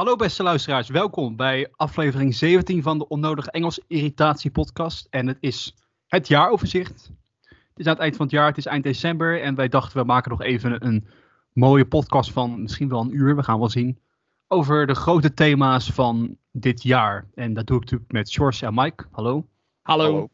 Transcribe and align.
Hallo 0.00 0.16
beste 0.16 0.42
luisteraars, 0.42 0.88
welkom 0.88 1.36
bij 1.36 1.68
aflevering 1.76 2.34
17 2.34 2.82
van 2.82 2.98
de 2.98 3.08
Onnodige 3.08 3.50
Engels 3.50 3.80
Irritatie 3.86 4.50
podcast. 4.50 5.06
En 5.10 5.26
het 5.26 5.36
is 5.40 5.76
het 6.06 6.28
jaaroverzicht. 6.28 7.10
Het 7.48 7.78
is 7.78 7.86
aan 7.86 7.92
het 7.92 8.02
eind 8.02 8.16
van 8.16 8.26
het 8.26 8.34
jaar, 8.34 8.46
het 8.46 8.56
is 8.56 8.66
eind 8.66 8.84
december 8.84 9.42
en 9.42 9.54
wij 9.54 9.68
dachten 9.68 9.98
we 9.98 10.04
maken 10.04 10.30
nog 10.30 10.42
even 10.42 10.86
een 10.86 11.06
mooie 11.52 11.86
podcast 11.86 12.32
van 12.32 12.62
misschien 12.62 12.88
wel 12.88 13.00
een 13.00 13.14
uur, 13.14 13.36
we 13.36 13.42
gaan 13.42 13.58
wel 13.58 13.68
zien. 13.68 13.98
Over 14.48 14.86
de 14.86 14.94
grote 14.94 15.34
thema's 15.34 15.90
van 15.90 16.36
dit 16.52 16.82
jaar. 16.82 17.26
En 17.34 17.54
dat 17.54 17.66
doe 17.66 17.76
ik 17.76 17.82
natuurlijk 17.82 18.12
met 18.12 18.32
George 18.32 18.66
en 18.66 18.74
Mike. 18.74 19.04
Hallo. 19.10 19.46
Hallo. 19.82 20.28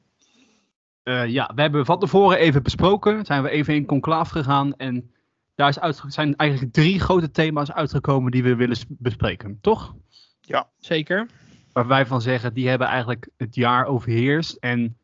Uh, 1.05 1.27
ja, 1.27 1.53
we 1.55 1.61
hebben 1.61 1.85
van 1.85 1.99
tevoren 1.99 2.39
even 2.39 2.63
besproken. 2.63 3.25
Zijn 3.25 3.43
we 3.43 3.51
even 3.51 3.75
in 3.75 3.87
conclave 3.87 4.33
gegaan. 4.33 4.77
En 4.77 5.11
daar 5.57 5.89
is 5.89 6.03
zijn 6.07 6.37
eigenlijk 6.37 6.73
drie 6.73 7.01
grote 7.01 7.31
thema's 7.31 7.73
uitgekomen 7.73 8.31
die 8.31 8.43
we 8.43 8.55
willen 8.55 8.77
bespreken. 8.89 9.59
Toch? 9.61 9.95
Ja, 10.41 10.69
zeker. 10.79 11.29
Waar 11.73 11.87
wij 11.87 12.07
van 12.07 12.21
zeggen, 12.21 12.55
die 12.55 12.69
hebben 12.69 12.87
eigenlijk 12.87 13.29
het 13.37 13.55
jaar 13.55 13.87
overheerst. 13.87 14.55
En 14.55 14.99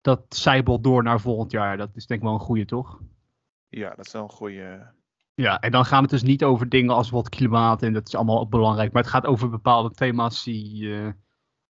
dat 0.00 0.22
zijbelt 0.28 0.84
door 0.84 1.02
naar 1.02 1.20
volgend 1.20 1.50
jaar. 1.50 1.76
Dat 1.76 1.90
is 1.94 2.06
denk 2.06 2.20
ik 2.20 2.26
wel 2.26 2.34
een 2.34 2.44
goede, 2.44 2.64
toch? 2.64 3.00
Ja, 3.68 3.94
dat 3.94 4.06
is 4.06 4.12
wel 4.12 4.22
een 4.22 4.28
goede. 4.28 4.92
Ja, 5.34 5.60
en 5.60 5.70
dan 5.70 5.84
gaat 5.84 6.00
het 6.00 6.10
dus 6.10 6.22
niet 6.22 6.44
over 6.44 6.68
dingen 6.68 6.94
als 6.94 7.10
wat 7.10 7.28
klimaat. 7.28 7.82
En 7.82 7.92
dat 7.92 8.06
is 8.06 8.14
allemaal 8.14 8.40
ook 8.40 8.50
belangrijk. 8.50 8.92
Maar 8.92 9.02
het 9.02 9.10
gaat 9.10 9.26
over 9.26 9.50
bepaalde 9.50 9.90
thema's 9.90 10.44
die 10.44 10.94
eh, 10.94 11.08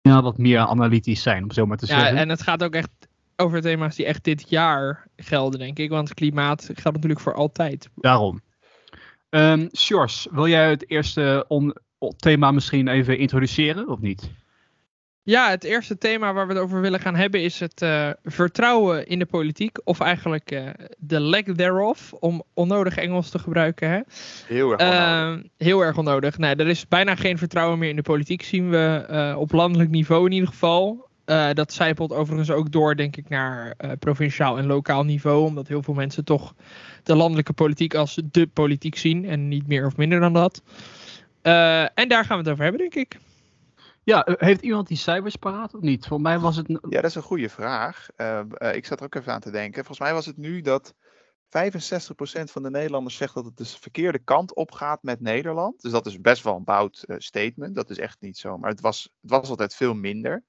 ja, 0.01 0.21
wat 0.21 0.37
meer 0.37 0.59
analytisch 0.59 1.21
zijn, 1.21 1.43
om 1.43 1.51
zo 1.51 1.65
maar 1.65 1.77
te 1.77 1.85
Ja, 1.87 1.99
zeggen. 1.99 2.17
en 2.17 2.29
het 2.29 2.41
gaat 2.41 2.63
ook 2.63 2.73
echt 2.73 3.07
over 3.37 3.61
thema's 3.61 3.95
die 3.95 4.05
echt 4.05 4.23
dit 4.23 4.49
jaar 4.49 5.07
gelden, 5.15 5.59
denk 5.59 5.79
ik. 5.79 5.89
Want 5.89 6.13
klimaat 6.13 6.63
geldt 6.63 6.83
natuurlijk 6.83 7.19
voor 7.19 7.33
altijd. 7.33 7.89
Daarom. 7.95 8.41
Ehm 9.29 9.67
Sjors, 9.75 10.27
wil 10.31 10.47
jij 10.47 10.69
het 10.69 10.89
eerste 10.89 11.45
on- 11.47 11.75
thema 12.17 12.51
misschien 12.51 12.87
even 12.87 13.17
introduceren, 13.17 13.89
of 13.89 13.99
niet? 13.99 14.29
Ja, 15.23 15.49
het 15.49 15.63
eerste 15.63 15.97
thema 15.97 16.33
waar 16.33 16.47
we 16.47 16.53
het 16.53 16.61
over 16.61 16.81
willen 16.81 16.99
gaan 16.99 17.15
hebben 17.15 17.41
is 17.41 17.59
het 17.59 17.81
eh, 17.81 18.09
vertrouwen 18.23 19.07
in 19.07 19.19
de 19.19 19.25
politiek. 19.25 19.77
Of 19.83 19.99
eigenlijk 19.99 20.51
eh, 20.51 20.69
de 20.97 21.19
lack 21.19 21.45
thereof, 21.45 22.13
om 22.13 22.43
onnodig 22.53 22.97
Engels 22.97 23.29
te 23.29 23.39
gebruiken. 23.39 23.89
Hè? 23.89 23.99
Heel 24.45 24.71
erg 24.71 24.81
onnodig. 24.81 25.43
Eh, 25.43 25.49
heel 25.57 25.81
erg 25.81 25.97
onnodig. 25.97 26.37
Nee, 26.37 26.55
er 26.55 26.67
is 26.67 26.87
bijna 26.87 27.15
geen 27.15 27.37
vertrouwen 27.37 27.79
meer 27.79 27.89
in 27.89 27.95
de 27.95 28.01
politiek, 28.01 28.41
zien 28.43 28.69
we 28.69 29.05
eh, 29.09 29.35
op 29.39 29.51
landelijk 29.51 29.89
niveau 29.89 30.25
in 30.25 30.31
ieder 30.31 30.49
geval. 30.49 31.06
Eh, 31.27 31.53
dat 31.53 31.73
zijpelt 31.73 32.13
overigens 32.13 32.51
ook 32.51 32.71
door, 32.71 32.95
denk 32.95 33.15
ik, 33.15 33.29
naar 33.29 33.73
eh, 33.77 33.91
provinciaal 33.99 34.57
en 34.57 34.65
lokaal 34.65 35.03
niveau. 35.03 35.45
Omdat 35.45 35.67
heel 35.67 35.83
veel 35.83 35.93
mensen 35.93 36.25
toch 36.25 36.53
de 37.03 37.15
landelijke 37.15 37.53
politiek 37.53 37.95
als 37.95 38.21
de 38.31 38.47
politiek 38.47 38.95
zien. 38.95 39.25
En 39.25 39.47
niet 39.47 39.67
meer 39.67 39.85
of 39.85 39.97
minder 39.97 40.19
dan 40.19 40.33
dat. 40.33 40.61
Eh, 41.47 41.99
en 41.99 42.07
daar 42.07 42.25
gaan 42.25 42.37
we 42.37 42.43
het 42.43 42.51
over 42.51 42.63
hebben, 42.63 42.81
denk 42.81 42.95
ik. 42.95 43.19
Ja, 44.03 44.27
heeft 44.37 44.61
iemand 44.61 44.87
die 44.87 44.97
cijfers 44.97 45.35
paraat 45.35 45.75
of 45.75 45.81
niet? 45.81 46.07
Voor 46.07 46.21
mij 46.21 46.39
was 46.39 46.55
het... 46.55 46.67
Ja, 46.67 47.01
dat 47.01 47.03
is 47.03 47.15
een 47.15 47.21
goede 47.21 47.49
vraag. 47.49 48.07
Eh, 48.15 48.39
eh, 48.39 48.75
ik 48.75 48.85
zat 48.85 48.99
er 48.99 49.05
ook 49.05 49.15
even 49.15 49.33
aan 49.33 49.39
te 49.39 49.51
denken. 49.51 49.85
Volgens 49.85 49.99
mij 49.99 50.13
was 50.13 50.25
het 50.25 50.37
nu 50.37 50.61
dat 50.61 50.95
65% 51.49 52.51
van 52.51 52.63
de 52.63 52.69
Nederlanders 52.69 53.15
zegt 53.15 53.33
dat 53.33 53.45
het 53.45 53.57
de 53.57 53.65
verkeerde 53.65 54.19
kant 54.19 54.55
op 54.55 54.71
gaat 54.71 55.03
met 55.03 55.21
Nederland. 55.21 55.81
Dus 55.81 55.91
dat 55.91 56.05
is 56.05 56.21
best 56.21 56.43
wel 56.43 56.55
een 56.55 56.63
bout 56.63 57.05
statement. 57.17 57.75
Dat 57.75 57.89
is 57.89 57.97
echt 57.97 58.21
niet 58.21 58.37
zo. 58.37 58.57
Maar 58.57 58.69
het 58.69 58.81
was, 58.81 59.13
het 59.21 59.31
was 59.31 59.49
altijd 59.49 59.75
veel 59.75 59.93
minder. 59.93 60.43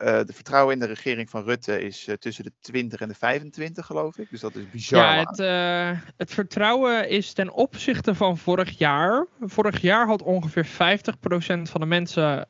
Eh, 0.00 0.18
de 0.26 0.32
vertrouwen 0.32 0.74
in 0.74 0.80
de 0.80 0.86
regering 0.86 1.30
van 1.30 1.44
Rutte 1.44 1.82
is 1.82 2.06
eh, 2.06 2.14
tussen 2.14 2.44
de 2.44 2.52
20 2.60 3.00
en 3.00 3.08
de 3.08 3.14
25, 3.14 3.86
geloof 3.86 4.18
ik. 4.18 4.30
Dus 4.30 4.40
dat 4.40 4.54
is 4.54 4.70
bizar. 4.70 5.02
Ja, 5.02 5.18
het, 5.18 5.38
eh, 5.38 6.08
het 6.16 6.30
vertrouwen 6.34 7.08
is 7.08 7.32
ten 7.32 7.52
opzichte 7.52 8.14
van 8.14 8.38
vorig 8.38 8.78
jaar. 8.78 9.26
Vorig 9.40 9.80
jaar 9.80 10.06
had 10.06 10.22
ongeveer 10.22 10.66
50% 10.66 11.70
van 11.70 11.80
de 11.80 11.86
mensen 11.86 12.48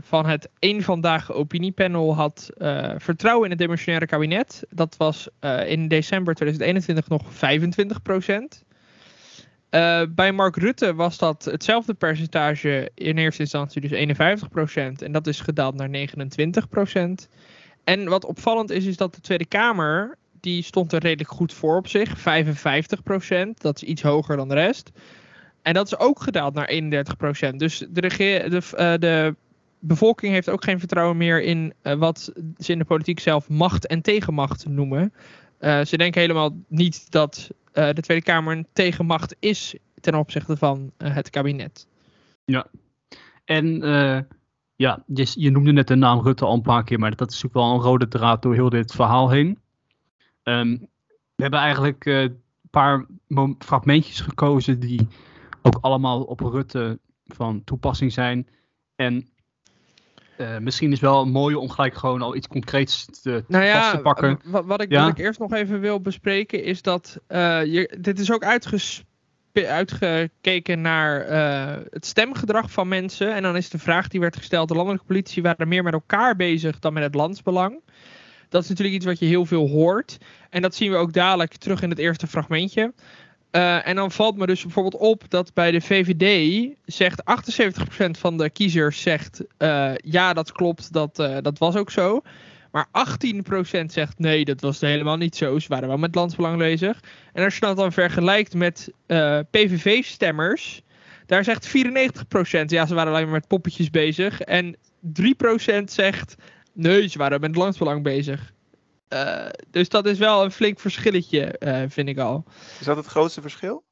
van 0.00 0.26
het 0.26 0.48
één 0.58 0.82
vandaag 0.82 1.32
opiniepanel 1.32 2.14
had 2.14 2.50
vertrouwen 2.96 3.44
in 3.44 3.50
het 3.50 3.58
demissionaire 3.58 4.06
kabinet. 4.06 4.62
Dat 4.70 4.96
was 4.96 5.28
in 5.66 5.88
december 5.88 6.34
2021 6.34 7.08
nog 7.08 7.22
25%. 7.32 8.64
Eh, 9.70 10.02
bij 10.08 10.32
Mark 10.32 10.56
Rutte 10.56 10.94
was 10.94 11.18
dat 11.18 11.44
hetzelfde 11.44 11.94
percentage 11.94 12.90
in 12.94 13.18
eerste 13.18 13.42
instantie, 13.42 13.80
dus 13.80 13.90
51%. 13.90 15.02
En 15.02 15.12
dat 15.12 15.26
is 15.26 15.40
gedaald 15.40 15.74
naar 15.74 15.88
29%. 15.88 17.28
En 17.84 18.08
wat 18.08 18.24
opvallend 18.24 18.70
is, 18.70 18.84
is 18.84 18.96
dat 18.96 19.14
de 19.14 19.20
Tweede 19.20 19.46
Kamer 19.46 20.16
die 20.40 20.62
stond 20.62 20.92
er 20.92 21.00
redelijk 21.00 21.30
goed 21.30 21.52
voor 21.52 21.76
op 21.76 21.88
zich. 21.88 22.18
55%. 22.18 23.60
Dat 23.60 23.76
is 23.76 23.82
iets 23.82 24.02
hoger 24.02 24.36
dan 24.36 24.48
de 24.48 24.54
rest. 24.54 24.90
En 25.62 25.74
dat 25.74 25.86
is 25.86 25.98
ook 25.98 26.20
gedaald 26.20 26.54
naar 26.54 26.70
31%. 26.70 27.56
Dus 27.56 27.78
de, 27.90 28.00
de, 28.00 28.62
eh, 28.76 28.94
de 28.98 29.34
bevolking 29.78 30.32
heeft 30.32 30.48
ook 30.48 30.64
geen 30.64 30.78
vertrouwen 30.78 31.16
meer 31.16 31.42
in 31.42 31.72
eh, 31.82 31.94
wat 31.94 32.32
ze 32.58 32.72
in 32.72 32.78
de 32.78 32.84
politiek 32.84 33.20
zelf 33.20 33.48
macht 33.48 33.86
en 33.86 34.02
tegenmacht 34.02 34.66
noemen. 34.68 35.12
Eh, 35.58 35.84
ze 35.84 35.96
denken 35.96 36.20
helemaal 36.20 36.56
niet 36.68 37.10
dat 37.10 37.50
eh, 37.78 37.88
de 37.92 38.00
Tweede 38.00 38.24
Kamer 38.24 38.56
een 38.56 38.66
tegenmacht 38.72 39.36
is 39.38 39.74
ten 40.00 40.14
opzichte 40.14 40.56
van 40.56 40.92
eh, 40.96 41.14
het 41.14 41.30
kabinet. 41.30 41.86
En 43.44 43.82
eh, 43.82 44.20
ja, 44.76 45.04
je, 45.06 45.50
noemde 45.50 45.72
net 45.72 45.88
de 45.88 45.94
naam 45.94 46.20
Rutte 46.20 46.44
al 46.44 46.54
een 46.54 46.62
paar 46.62 46.84
keer, 46.84 46.98
maar 46.98 47.16
dat 47.16 47.30
is 47.30 47.42
natuurlijk 47.42 47.66
wel 47.66 47.74
een 47.74 47.90
rode 47.90 48.08
draad 48.08 48.42
door 48.42 48.54
heel 48.54 48.70
dit 48.70 48.92
verhaal 48.92 49.30
heen. 49.30 49.58
Ehm, 50.42 50.76
we 51.34 51.42
hebben 51.42 51.60
eigenlijk 51.60 52.04
een 52.04 52.42
paar 52.70 53.06
fragmentjes 53.58 54.20
gekozen 54.20 54.80
die 54.80 55.08
ook 55.62 55.78
allemaal 55.80 56.22
op 56.22 56.40
Rutte 56.40 56.98
van 57.24 57.64
toepassing 57.64 58.12
zijn. 58.12 58.48
En 58.96 59.28
eh, 60.38 60.58
misschien 60.58 60.92
is 60.92 61.00
wel 61.00 61.26
mooi 61.26 61.54
om 61.54 61.70
gelijk 61.70 61.94
gewoon 61.94 62.22
al 62.22 62.36
iets 62.36 62.48
concreets 62.48 63.06
te, 63.22 63.44
Nou 63.48 63.70
vast 63.70 63.90
te 63.90 63.98
pakken. 63.98 64.40
wat 64.44 64.82
ik, 64.82 64.90
Ja. 64.90 65.02
wat 65.02 65.18
ik 65.18 65.24
eerst 65.24 65.38
nog 65.38 65.52
even 65.52 65.80
wil 65.80 66.00
bespreken 66.00 66.64
is 66.64 66.82
dat 66.82 67.20
eh, 67.26 67.64
je, 67.64 67.96
dit 68.00 68.18
is 68.18 68.32
ook 68.32 68.44
uitgekeken 69.52 70.80
naar 70.80 71.20
eh, 71.20 71.84
het 71.90 72.06
stemgedrag 72.06 72.70
van 72.70 72.88
mensen. 72.88 73.34
En 73.34 73.42
dan 73.42 73.56
is 73.56 73.68
de 73.68 73.78
vraag 73.78 74.08
die 74.08 74.20
werd 74.20 74.36
gesteld, 74.36 74.68
de 74.68 74.74
landelijke 74.74 75.06
politie 75.06 75.42
waren 75.42 75.68
meer 75.68 75.82
met 75.82 75.92
elkaar 75.92 76.36
bezig 76.36 76.78
dan 76.78 76.92
met 76.92 77.02
het 77.02 77.14
landsbelang. 77.14 77.80
Dat 78.48 78.62
is 78.62 78.68
natuurlijk 78.68 78.96
iets 78.96 79.06
wat 79.06 79.18
je 79.18 79.26
heel 79.26 79.46
veel 79.46 79.68
hoort. 79.68 80.18
En 80.50 80.62
dat 80.62 80.74
zien 80.74 80.90
we 80.90 80.96
ook 80.96 81.12
dadelijk 81.12 81.54
terug 81.56 81.82
in 81.82 81.90
het 81.90 81.98
eerste 81.98 82.26
fragmentje. 82.26 82.92
Eh, 83.50 83.88
en 83.88 83.96
dan 83.96 84.10
valt 84.10 84.36
me 84.36 84.46
dus 84.46 84.62
bijvoorbeeld 84.62 85.02
op 85.02 85.24
dat 85.28 85.54
bij 85.54 85.70
de 85.70 85.80
VVD 85.80 86.66
zegt 86.84 87.22
78% 87.24 88.18
van 88.18 88.36
de 88.36 88.50
kiezers 88.50 89.00
zegt 89.00 89.44
eh, 89.56 89.92
ja 89.96 90.32
dat 90.32 90.52
klopt, 90.52 90.92
dat, 90.92 91.18
eh, 91.18 91.36
dat 91.42 91.58
was 91.58 91.76
ook 91.76 91.90
zo. 91.90 92.20
Maar 92.70 92.86
18% 92.92 93.92
zegt 93.92 94.18
nee, 94.18 94.44
dat 94.44 94.60
was 94.60 94.80
helemaal 94.80 95.16
niet 95.16 95.36
zo. 95.36 95.58
Ze 95.58 95.68
waren 95.68 95.88
wel 95.88 95.96
met 95.96 96.14
landsbelang 96.14 96.58
bezig. 96.58 97.02
En 97.32 97.44
als 97.44 97.54
je 97.54 97.60
dat 97.60 97.76
dan 97.76 97.92
vergelijkt 97.92 98.54
met 98.54 98.92
PVV-stemmers, 99.50 100.82
daar 101.26 101.44
zegt 101.44 101.66
94% 101.66 102.70
ja, 102.70 102.86
ze 102.86 102.94
waren 102.94 103.12
alleen 103.12 103.24
maar 103.24 103.32
met 103.32 103.46
poppetjes 103.46 103.90
bezig. 103.90 104.40
En 104.40 104.76
3% 105.00 105.84
zegt 105.84 106.34
nee, 106.72 107.08
ze 107.08 107.18
waren 107.18 107.40
met 107.40 107.56
landsbelang 107.56 108.02
bezig. 108.02 108.52
Eh, 109.08 109.46
dus 109.70 109.88
dat 109.88 110.06
is 110.06 110.18
wel 110.18 110.44
een 110.44 110.52
flink 110.52 110.80
verschilletje, 110.80 111.44
eh, 111.58 111.82
vind 111.88 112.08
ik 112.08 112.18
al. 112.18 112.44
Is 112.80 112.86
dat 112.86 112.96
het 112.96 113.06
grootste 113.06 113.40
verschil? 113.40 113.84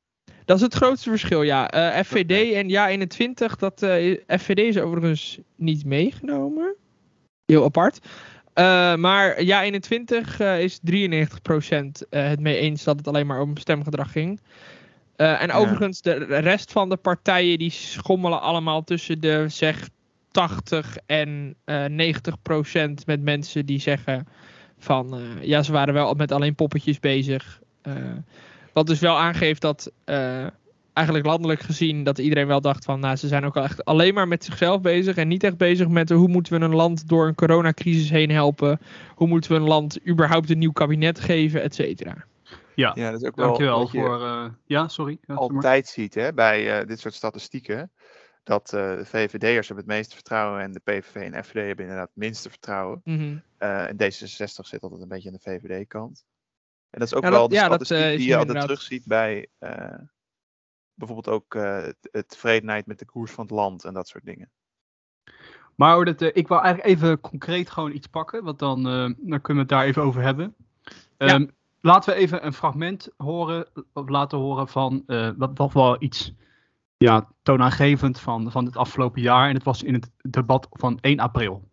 Dat 0.45 0.57
is 0.57 0.63
het 0.63 0.75
grootste 0.75 1.11
verschil, 1.11 1.43
ja. 1.43 1.71
Eh, 1.71 2.05
FVD 2.05 2.55
en 2.55 2.69
ja 2.69 2.89
21, 2.89 3.57
dat 3.57 3.79
FVD 4.27 4.59
is 4.59 4.79
overigens 4.79 5.39
niet 5.57 5.85
meegenomen. 5.85 6.75
Heel 7.45 7.65
apart. 7.65 7.99
Maar 8.99 9.43
ja 9.43 9.63
21 9.63 10.41
eh, 10.41 10.61
is 10.63 10.81
93% 10.83 12.07
eh, 12.11 12.29
het 12.29 12.41
mee 12.41 12.57
eens 12.57 12.85
dat 12.85 12.97
het 12.97 13.09
alleen 13.09 13.27
maar 13.27 13.41
om 13.41 13.57
stemgedrag 13.57 14.13
ging. 14.13 14.41
En 15.17 15.47
Ja. 15.47 15.55
overigens, 15.55 16.03
de 16.03 16.15
rest 16.25 16.73
van 16.73 16.89
de 16.89 16.97
partijen 16.97 17.59
die 17.59 17.71
schommelen 17.71 18.41
allemaal 18.41 18.85
tussen 18.85 19.21
de 19.21 19.45
zeg 19.49 19.89
80 20.31 20.97
en 21.07 21.57
eh 21.65 21.85
90% 21.85 23.07
met 23.07 23.23
mensen 23.23 23.67
die 23.67 23.81
zeggen 23.81 24.27
van 24.79 25.15
eh, 25.15 25.43
ja, 25.43 25.63
ze 25.63 25.73
waren 25.73 25.95
wel 25.95 26.15
met 26.15 26.33
alleen 26.33 26.55
poppetjes 26.55 27.01
bezig. 27.01 27.61
Eh, 27.83 27.93
wat 28.73 28.87
dus 28.87 29.01
wel 29.01 29.19
aangeeft 29.19 29.61
dat 29.61 29.93
eh, 30.05 30.47
eigenlijk 30.93 31.27
landelijk 31.27 31.61
gezien 31.61 32.05
dat 32.05 32.19
iedereen 32.19 32.47
wel 32.47 32.61
dacht 32.61 32.85
van 32.85 33.01
nou, 33.01 33.17
ze 33.17 33.29
zijn 33.29 33.45
ook 33.45 33.57
al 33.57 33.63
echt 33.63 33.85
alleen 33.85 34.15
maar 34.15 34.29
met 34.29 34.45
zichzelf 34.45 34.81
bezig 34.81 35.17
en 35.17 35.29
niet 35.29 35.45
echt 35.45 35.57
bezig 35.57 35.89
met 35.89 36.11
hoe 36.11 36.29
moeten 36.29 36.59
we 36.59 36.65
een 36.65 36.75
land 36.75 37.09
door 37.09 37.27
een 37.27 37.35
coronacrisis 37.35 38.11
heen 38.11 38.31
helpen. 38.31 38.81
Hoe 39.15 39.29
moeten 39.29 39.51
we 39.51 39.57
een 39.57 39.69
land 39.69 40.09
überhaupt 40.09 40.51
een 40.51 40.59
nieuw 40.59 40.73
kabinet 40.73 41.21
geven, 41.21 41.63
et 41.63 41.75
cetera. 41.75 42.25
Ja, 42.75 42.93
Ja, 42.95 43.11
dat 43.11 43.21
is 43.23 43.29
ook 43.29 43.37
wel 43.37 43.47
dankjewel 43.47 43.79
wat 43.79 43.91
je 43.91 43.99
voor... 43.99 44.23
eh, 44.23 44.45
ja, 44.67 44.89
sorry. 44.89 45.19
Ja, 45.21 45.35
doe 45.35 45.47
maar. 45.47 45.55
altijd 45.55 45.87
ziet 45.87 46.15
hè, 46.15 46.33
bij 46.33 46.79
eh, 46.79 46.87
dit 46.87 47.01
soort 47.01 47.15
statistieken. 47.15 47.91
Dat 48.47 48.73
eh, 48.73 48.97
de 48.97 49.05
VVD'ers 49.05 49.67
hebben 49.69 49.85
het 49.87 49.95
meeste 49.95 50.15
vertrouwen 50.15 50.61
en 50.61 50.73
de 50.73 50.81
PVV 50.81 51.15
en 51.15 51.45
FVD 51.45 51.67
hebben 51.67 51.85
inderdaad 51.85 52.09
het 52.09 52.17
minste 52.17 52.51
vertrouwen. 52.51 53.01
Mhm. 53.05 53.37
Eh, 53.59 53.89
en 53.89 53.97
D66 53.97 54.67
zit 54.67 54.83
altijd 54.83 55.03
een 55.03 55.09
beetje 55.09 55.29
aan 55.29 55.35
de 55.35 55.41
VVD-kant. 55.41 56.25
En 56.91 56.99
dat 56.99 57.09
is 57.09 57.15
ook 57.15 57.23
Ja, 57.23 57.31
wel 57.31 57.41
dat- 57.41 57.51
de 57.51 57.57
ja, 57.57 57.69
dat, 57.69 57.85
statistiek 57.87 58.13
is 58.13 58.19
die 58.19 58.29
je 58.29 58.37
altijd 58.37 58.61
terugziet 58.61 59.05
bij, 59.07 59.47
eh, 59.59 59.99
bijvoorbeeld 60.95 61.29
ook 61.35 61.55
uh, 61.55 61.87
het 62.11 62.29
tevredenheid 62.29 62.87
met 62.87 62.99
de 62.99 63.05
koers 63.05 63.33
van 63.33 63.45
het 63.45 63.53
land 63.55 63.85
en 63.85 63.95
dat 63.95 64.09
soort 64.09 64.25
dingen. 64.25 64.51
Maar 65.75 66.05
dat, 66.05 66.23
uh, 66.23 66.31
ik 66.33 66.49
wil 66.49 66.61
eigenlijk 66.61 66.89
even 66.97 67.21
concreet 67.21 67.71
gewoon 67.71 67.93
iets 67.93 68.07
pakken, 68.07 68.45
want 68.45 68.59
dan, 68.59 68.83
dan 69.19 69.41
kunnen 69.41 69.55
we 69.55 69.59
het 69.59 69.69
daar 69.69 69.85
even 69.85 70.03
over 70.03 70.23
hebben. 70.23 70.55
Ja. 71.19 71.35
Um, 71.35 71.51
laten 71.81 72.15
we 72.15 72.21
even 72.21 72.47
een 72.47 72.53
fragment 72.53 73.09
horen, 73.17 73.69
of 73.93 74.09
laten 74.09 74.39
horen 74.39 74.69
van 74.69 75.05
wat 75.37 75.57
toch 75.57 75.73
wel 75.73 76.03
iets 76.03 76.33
ja, 76.97 77.29
toonaangevend 77.43 78.21
van, 78.21 78.51
van 78.51 78.65
het 78.65 78.77
afgelopen 78.77 79.23
jaar. 79.23 79.49
En 79.49 79.55
het 79.55 79.65
was 79.65 79.83
in 79.83 79.95
het 79.95 80.11
debat 80.31 80.67
van 80.71 80.99
1 81.01 81.19
april. 81.21 81.69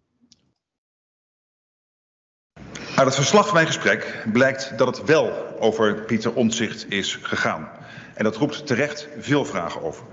Uit 2.96 3.06
het 3.06 3.16
verslag 3.16 3.46
van 3.46 3.54
mijn 3.54 3.68
gesprek 3.68 4.26
blijkt 4.32 4.78
dat 4.78 4.88
het 4.88 5.06
wel 5.06 5.58
over 5.60 6.06
Pieter 6.06 6.34
Omtzigt 6.34 6.92
is 6.92 7.16
gegaan. 7.16 7.70
En 8.14 8.24
dat 8.24 8.36
roept 8.36 8.68
terecht 8.68 9.08
veel 9.20 9.46
vragen 9.46 9.82
over. 9.82 10.06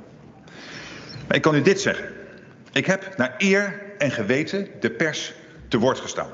Maar 1.27 1.37
ik 1.37 1.43
kan 1.43 1.55
u 1.55 1.63
dit 1.63 1.81
zeggen. 1.81 2.15
Ik 2.73 2.87
heb 2.87 3.17
naar 3.17 3.35
eer 3.39 3.95
en 3.99 4.11
geweten 4.11 4.69
de 4.81 4.91
pers 4.91 5.33
te 5.69 5.79
woord 5.79 5.99
gestaan. 5.99 6.31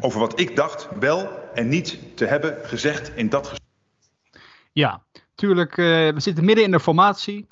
Over 0.00 0.20
wat 0.20 0.40
ik 0.40 0.56
dacht 0.56 0.88
wel 0.98 1.50
en 1.54 1.68
niet 1.68 2.16
te 2.16 2.24
hebben 2.24 2.58
gezegd 2.62 3.12
in 3.14 3.28
dat 3.28 3.46
gesprek. 3.46 3.70
Ja, 4.72 5.02
natuurlijk. 5.12 5.76
Uh, 5.76 5.86
we 5.86 6.20
zitten 6.20 6.44
midden 6.44 6.64
in 6.64 6.70
de 6.70 6.80
formatie. 6.80 7.46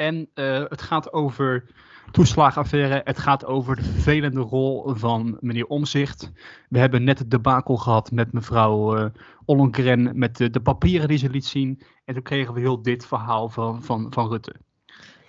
En 0.00 0.28
uh, 0.34 0.64
het 0.68 0.82
gaat 0.82 1.12
over 1.12 1.64
toeslagenaffaire. 2.10 3.00
Het 3.04 3.18
gaat 3.18 3.44
over 3.44 3.76
de 3.76 3.82
vervelende 3.82 4.40
rol 4.40 4.94
van 4.94 5.36
meneer 5.40 5.66
Omzicht. 5.66 6.32
We 6.68 6.78
hebben 6.78 7.04
net 7.04 7.18
het 7.18 7.30
debakel 7.30 7.76
gehad 7.76 8.10
met 8.10 8.32
mevrouw 8.32 8.98
uh, 8.98 9.06
Ollongren 9.44 10.18
met 10.18 10.36
de, 10.36 10.50
de, 10.50 10.60
papieren 10.60 11.08
die 11.08 11.18
ze 11.18 11.30
liet 11.30 11.44
zien. 11.44 11.80
En 12.04 12.14
toen 12.14 12.22
kregen 12.22 12.54
we 12.54 12.60
heel 12.60 12.82
dit 12.82 13.06
verhaal 13.06 13.48
van, 13.48 13.82
van, 13.82 14.06
van 14.10 14.28
Rutte. 14.28 14.54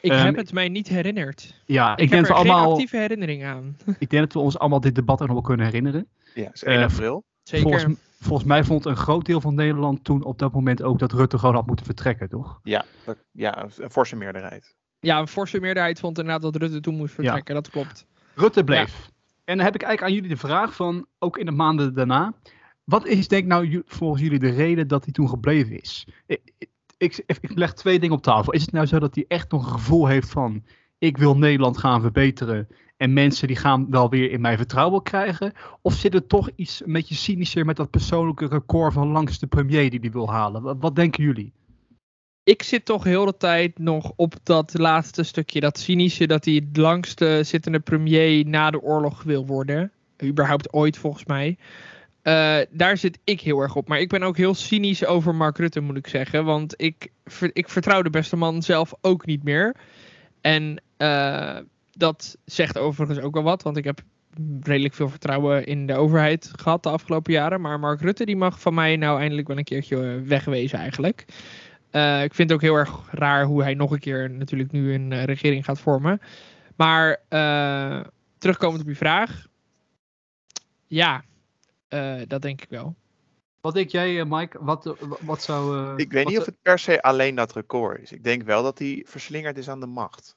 Ik 0.02 0.12
um, 0.12 0.18
heb 0.18 0.36
het 0.36 0.54
mij 0.54 0.70
niet 0.70 0.88
herinnerd. 0.88 1.62
Ja, 1.66 1.92
ik, 1.92 1.98
ik 1.98 2.00
heb 2.00 2.10
denk 2.10 2.24
er 2.24 2.32
we 2.32 2.38
allemaal, 2.38 2.62
geen 2.62 2.72
actieve 2.72 2.98
herinnering 2.98 3.46
aan. 3.46 3.78
Ik 4.00 4.10
denk 4.10 4.24
dat 4.24 4.34
we 4.34 4.40
ons 4.40 4.60
allemaal 4.60 4.80
dit 4.80 4.96
debat 4.96 5.20
nog 5.20 5.32
wel 5.32 5.42
kunnen 5.42 5.66
herinneren. 5.66 6.08
Ja, 6.34 6.50
is 6.52 6.64
1 6.64 6.84
april. 6.84 7.24
Zeker. 7.44 7.70
Volgens, 7.70 8.00
volgens, 8.20 8.48
mij 8.48 8.64
vond 8.64 8.86
een 8.86 8.96
groot 8.96 9.26
deel 9.26 9.42
van 9.42 9.56
Nederland 9.56 10.04
toen 10.04 10.24
op 10.24 10.40
dat 10.40 10.54
moment 10.54 10.84
ook 10.84 11.00
dat 11.00 11.12
Rutte 11.12 11.38
gewoon 11.38 11.56
had 11.56 11.68
moeten 11.68 11.86
vertrekken, 11.86 12.30
toch? 12.30 12.60
Ja, 12.64 12.86
dat, 13.06 13.18
ja 13.32 13.68
een 13.78 13.92
forse 13.92 14.16
meerderheid. 14.16 14.76
Ja, 15.00 15.20
een 15.20 15.28
forse 15.28 15.60
meerderheid 15.60 16.00
vond 16.00 16.18
inderdaad 16.18 16.42
dat 16.42 16.56
Rutte 16.56 16.80
toen 16.80 16.96
moest 16.96 17.14
vertrekken, 17.14 17.56
ja. 17.56 17.62
dat 17.62 17.70
klopt. 17.70 18.06
Rutte 18.36 18.64
bleef. 18.64 18.98
Ja. 18.98 19.10
En 19.44 19.58
dan 19.58 19.66
heb 19.66 19.76
ik 19.76 19.82
eigenlijk 19.82 20.02
aan 20.02 20.22
jullie 20.22 20.36
de 20.36 20.48
vraag 20.48 20.76
van, 20.76 21.06
ook 21.20 21.38
in 21.38 21.46
de 21.46 21.52
maanden 21.52 21.94
daarna, 21.94 22.34
wat 22.84 23.06
is 23.06 23.28
denk 23.28 23.48
nou 23.48 23.84
volgens 23.86 24.22
jullie 24.22 24.40
de 24.40 24.50
reden 24.50 24.88
dat 24.88 25.04
hij 25.04 25.14
toen 25.14 25.30
gebleven 25.30 25.82
is? 25.82 26.08
Ik, 26.26 26.42
ik, 26.98 27.24
ik, 27.42 27.52
leg 27.56 27.74
twee 27.74 28.00
dingen 28.00 28.16
op 28.16 28.24
tafel. 28.24 28.54
Is 28.54 28.62
het 28.62 28.72
nou 28.72 28.86
zo 28.86 29.00
dat 29.00 29.16
hij 29.16 29.26
echt 29.28 29.52
nog 29.52 29.66
een 29.66 29.72
gevoel 29.72 30.08
heeft 30.08 30.30
van, 30.30 30.64
ik 30.98 31.18
wil 31.18 31.38
Nederland 31.38 31.78
gaan 31.78 32.02
verbeteren 32.02 32.68
en 33.02 33.14
mensen 33.14 33.48
die 33.48 33.56
gaan 33.56 33.88
wel 33.90 34.10
weer 34.10 34.32
in 34.32 34.42
mijn 34.42 34.58
vertrouwen 34.58 35.04
krijgen? 35.04 35.54
Of 35.82 35.94
zit 35.94 36.14
er 36.14 36.28
toch 36.28 36.50
iets 36.56 36.86
een 36.86 36.94
beetje 36.94 37.16
cynischer 37.16 37.66
met 37.66 37.76
dat 37.76 37.90
persoonlijke 37.90 38.48
record 38.48 38.94
van 38.94 39.08
langste 39.08 39.48
premier 39.48 39.90
die 39.90 40.00
hij 40.00 40.12
wil 40.12 40.32
halen? 40.32 40.80
Wat, 40.80 40.96
denken 40.96 41.24
jullie? 41.24 41.54
ik 42.44 42.64
zit 42.64 42.86
toch 42.86 43.04
heel 43.04 43.26
de 43.26 43.38
tijd 43.38 43.80
nog 43.80 44.12
op 44.16 44.36
dat 44.44 44.74
laatste 44.74 45.24
stukje, 45.24 45.60
dat 45.60 45.80
cynische, 45.80 46.28
dat 46.28 46.46
hij 46.46 46.54
het 46.54 46.78
langste 46.78 47.40
zittende 47.44 47.80
premier 47.80 48.46
na 48.46 48.72
de 48.72 48.82
oorlog 48.82 49.24
wil 49.24 49.46
worden. 49.46 49.92
Überhaupt 50.24 50.74
ooit 50.74 50.98
volgens 50.98 51.26
mij. 51.26 51.58
Uh, 52.24 52.60
daar 52.70 52.98
zit 52.98 53.20
ik 53.24 53.42
heel 53.42 53.60
erg 53.60 53.76
op. 53.76 53.88
Maar 53.88 54.00
ik 54.00 54.10
ben 54.10 54.24
ook 54.24 54.38
heel 54.38 54.54
cynisch 54.54 55.06
over 55.06 55.36
Mark 55.36 55.58
Rutte, 55.58 55.80
moet 55.80 55.98
ik 55.98 56.08
zeggen. 56.08 56.46
Want 56.46 56.74
ik, 56.78 57.12
ik 57.54 57.70
vertrouw 57.70 58.02
de 58.02 58.10
beste 58.10 58.36
man 58.36 58.62
zelf 58.62 58.94
ook 59.02 59.26
niet 59.26 59.44
meer. 59.44 59.76
En 60.42 60.82
uh, 60.98 61.58
dat 61.92 62.38
zegt 62.46 62.78
overigens 62.78 63.20
ook 63.20 63.34
wel 63.34 63.44
wat, 63.44 63.64
want 63.64 63.78
ik 63.78 63.84
heb 63.84 64.02
redelijk 64.62 64.94
veel 64.94 65.10
vertrouwen 65.10 65.66
in 65.66 65.86
de 65.86 65.96
overheid 65.96 66.52
gehad 66.56 66.84
de 66.84 66.90
afgelopen 66.90 67.34
jaren. 67.34 67.62
Maar 67.62 67.80
Mark 67.80 68.02
Rutte 68.02 68.26
die 68.26 68.36
mag 68.36 68.60
van 68.60 68.74
mij 68.74 68.96
nou 68.96 69.20
eindelijk 69.20 69.48
wel 69.48 69.58
een 69.58 69.64
keertje 69.64 70.22
wegwezen 70.22 70.80
eigenlijk. 70.80 71.26
Uh, 71.92 72.24
ik 72.24 72.34
vind 72.34 72.50
het 72.50 72.58
ook 72.58 72.64
heel 72.64 72.76
erg 72.76 73.08
raar 73.12 73.46
hoe 73.46 73.62
hij 73.62 73.74
nog 73.74 73.92
een 73.92 74.00
keer 74.00 74.30
natuurlijk 74.30 74.72
nu 74.72 74.94
een 74.94 75.12
uh, 75.12 75.24
regering 75.24 75.66
gaat 75.66 75.80
vormen. 75.80 76.22
Maar 76.76 77.22
uh, 77.30 78.02
terugkomend 78.38 78.82
op 78.82 78.88
je 78.88 78.96
vraag. 78.96 79.48
Ja, 80.88 81.24
dat 82.28 82.42
denk 82.42 82.62
ik 82.62 82.70
wel. 82.70 82.96
Wat 83.62 83.74
denk 83.74 83.90
jij, 83.90 84.26
Mike? 84.26 84.58
Wat, 84.62 84.96
wat 85.22 85.42
zou. 85.42 85.94
ik 85.96 86.12
weet 86.12 86.28
niet 86.28 86.38
of 86.38 86.46
het 86.46 86.62
per 86.62 86.80
se 86.80 87.02
alleen 87.02 87.36
dat 87.36 87.54
record 87.54 88.02
is. 88.02 88.12
Ik 88.12 88.24
denk 88.24 88.44
wel 88.44 88.64
dat 88.64 88.80
hij 88.80 89.06
verslingerd 89.08 89.58
is 89.58 89.70
aan 89.70 89.80
de 89.80 89.86
macht. 89.86 90.36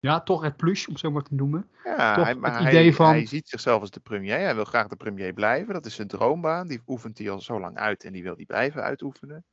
Ja, 0.00 0.20
toch 0.20 0.42
het 0.42 0.56
plus, 0.56 0.88
om 0.88 0.96
zo 0.96 1.10
maar 1.10 1.22
te 1.22 1.34
noemen. 1.34 1.68
Ja, 1.84 2.14
toch 2.14 2.24
hij, 2.24 2.34
maar 2.34 2.52
het 2.58 2.68
idee 2.68 2.82
hij, 2.82 2.92
van... 2.92 3.08
hij 3.08 3.26
ziet 3.26 3.48
zichzelf 3.48 3.80
als 3.80 3.90
de 3.90 4.00
premier. 4.00 4.38
Hij 4.38 4.54
wil 4.54 4.64
graag 4.64 4.88
de 4.88 4.96
premier 4.96 5.32
blijven. 5.32 5.74
Dat 5.74 5.86
is 5.86 5.94
zijn 5.94 6.08
droombaan. 6.08 6.68
Die 6.68 6.82
oefent 6.86 7.18
hij 7.18 7.30
al 7.30 7.40
zo 7.40 7.60
lang 7.60 7.76
uit 7.76 8.04
en 8.04 8.12
die 8.12 8.22
wil 8.22 8.36
die 8.36 8.46
blijven 8.46 8.82
uitoefenen. 8.82 9.44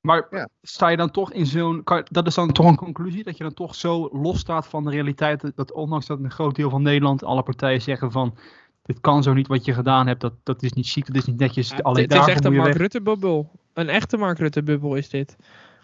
Maar 0.00 0.26
ja. 0.30 0.48
sta 0.62 0.88
je 0.88 0.96
dan 0.96 1.10
toch 1.10 1.32
in 1.32 1.46
zo'n. 1.46 1.84
Dat 2.10 2.26
is 2.26 2.34
dan 2.34 2.52
toch 2.52 2.66
een 2.66 2.76
conclusie? 2.76 3.24
Dat 3.24 3.36
je 3.36 3.42
dan 3.42 3.54
toch 3.54 3.74
zo 3.74 4.08
los 4.12 4.38
staat 4.38 4.66
van 4.66 4.84
de 4.84 4.90
realiteit. 4.90 5.52
Dat 5.54 5.72
ondanks 5.72 6.06
dat 6.06 6.18
een 6.18 6.30
groot 6.30 6.54
deel 6.54 6.70
van 6.70 6.82
Nederland, 6.82 7.24
alle 7.24 7.42
partijen 7.42 7.82
zeggen 7.82 8.12
van. 8.12 8.36
Dit 8.82 9.00
kan 9.00 9.22
zo 9.22 9.32
niet 9.32 9.46
wat 9.46 9.64
je 9.64 9.74
gedaan 9.74 10.06
hebt. 10.06 10.20
Dat, 10.20 10.34
dat 10.42 10.62
is 10.62 10.72
niet 10.72 10.88
chic, 10.88 11.06
dat 11.06 11.16
is 11.16 11.24
niet 11.24 11.38
netjes. 11.38 11.70
Ja, 11.70 11.78
Alleen 11.82 12.02
het 12.02 12.12
is 12.12 12.26
echt 12.26 12.44
een 12.44 12.54
Mark 12.54 12.74
Rutte-bubbel. 12.74 13.50
Een 13.72 13.88
echte 13.88 14.16
Mark 14.16 14.38
Rutte-bubbel 14.38 14.94
is 14.94 15.08
dit. 15.08 15.36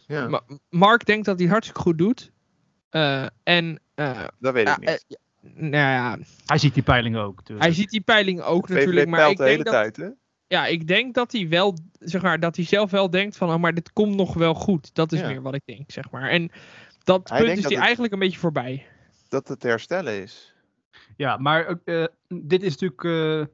Ja. 0.07 0.29
Ma 0.29 0.43
Mark 0.69 1.07
denkt 1.07 1.27
dat 1.27 1.39
hij 1.39 1.49
hartstikke 1.49 1.81
goed 1.81 1.99
doet. 1.99 2.33
Uh, 2.91 3.27
en. 3.43 3.81
Uh, 3.95 4.25
dat 4.39 4.53
weet 4.53 4.69
ik 4.69 4.79
niet. 4.79 5.05
Uh, 5.09 5.51
nou 5.55 5.71
ja. 5.93 6.19
Hij 6.47 6.59
ziet 6.59 6.75
die 6.75 6.83
peiling 6.83 7.17
ook. 7.17 7.47
Dus. 7.47 7.59
Hij 7.59 7.73
ziet 7.73 7.91
die 7.91 8.01
peiling 8.01 8.41
ook 8.43 8.69
natuurlijk. 8.69 9.09
Maar 9.09 9.31
ik 9.31 9.37
de 9.37 9.43
denk 9.45 9.51
hele 9.51 9.63
dat, 9.65 9.73
tijd, 9.73 9.97
hè? 9.97 10.09
ja, 10.47 10.67
ik 10.67 10.87
denk 10.87 11.15
dat 11.15 11.33
hij 11.33 11.49
wel, 11.49 11.77
zeg 11.99 12.23
maar, 12.23 12.41
dat 12.41 12.57
hij 12.57 12.65
zelf 12.65 12.91
wel 12.91 13.11
denkt 13.11 13.37
van, 13.37 13.49
oh, 13.49 13.57
maar 13.61 13.75
dit 13.75 13.93
komt 13.93 14.17
nog 14.17 14.35
wel 14.35 14.55
goed. 14.55 14.95
Dat 14.95 15.13
is 15.13 15.21
Ja. 15.21 15.27
meer 15.29 15.43
wat 15.43 15.55
ik 15.55 15.63
denk, 15.65 15.91
zeg 15.91 16.11
maar. 16.11 16.29
En 16.31 16.51
dat 17.05 17.29
Hij 17.29 17.39
punt 17.45 17.57
is 17.59 17.65
hij 17.65 17.73
het- 17.73 17.83
eigenlijk 17.83 18.13
een 18.13 18.19
beetje 18.19 18.39
voorbij. 18.39 18.87
Dat 19.29 19.49
het 19.49 19.61
te 19.61 19.67
herstellen 19.69 20.23
is. 20.23 20.55
Ja, 21.17 21.37
maar 21.37 21.67
ook, 21.67 21.81
eh, 21.85 22.05
dit 22.29 22.63
is 22.63 22.77
natuurlijk. 22.79 23.51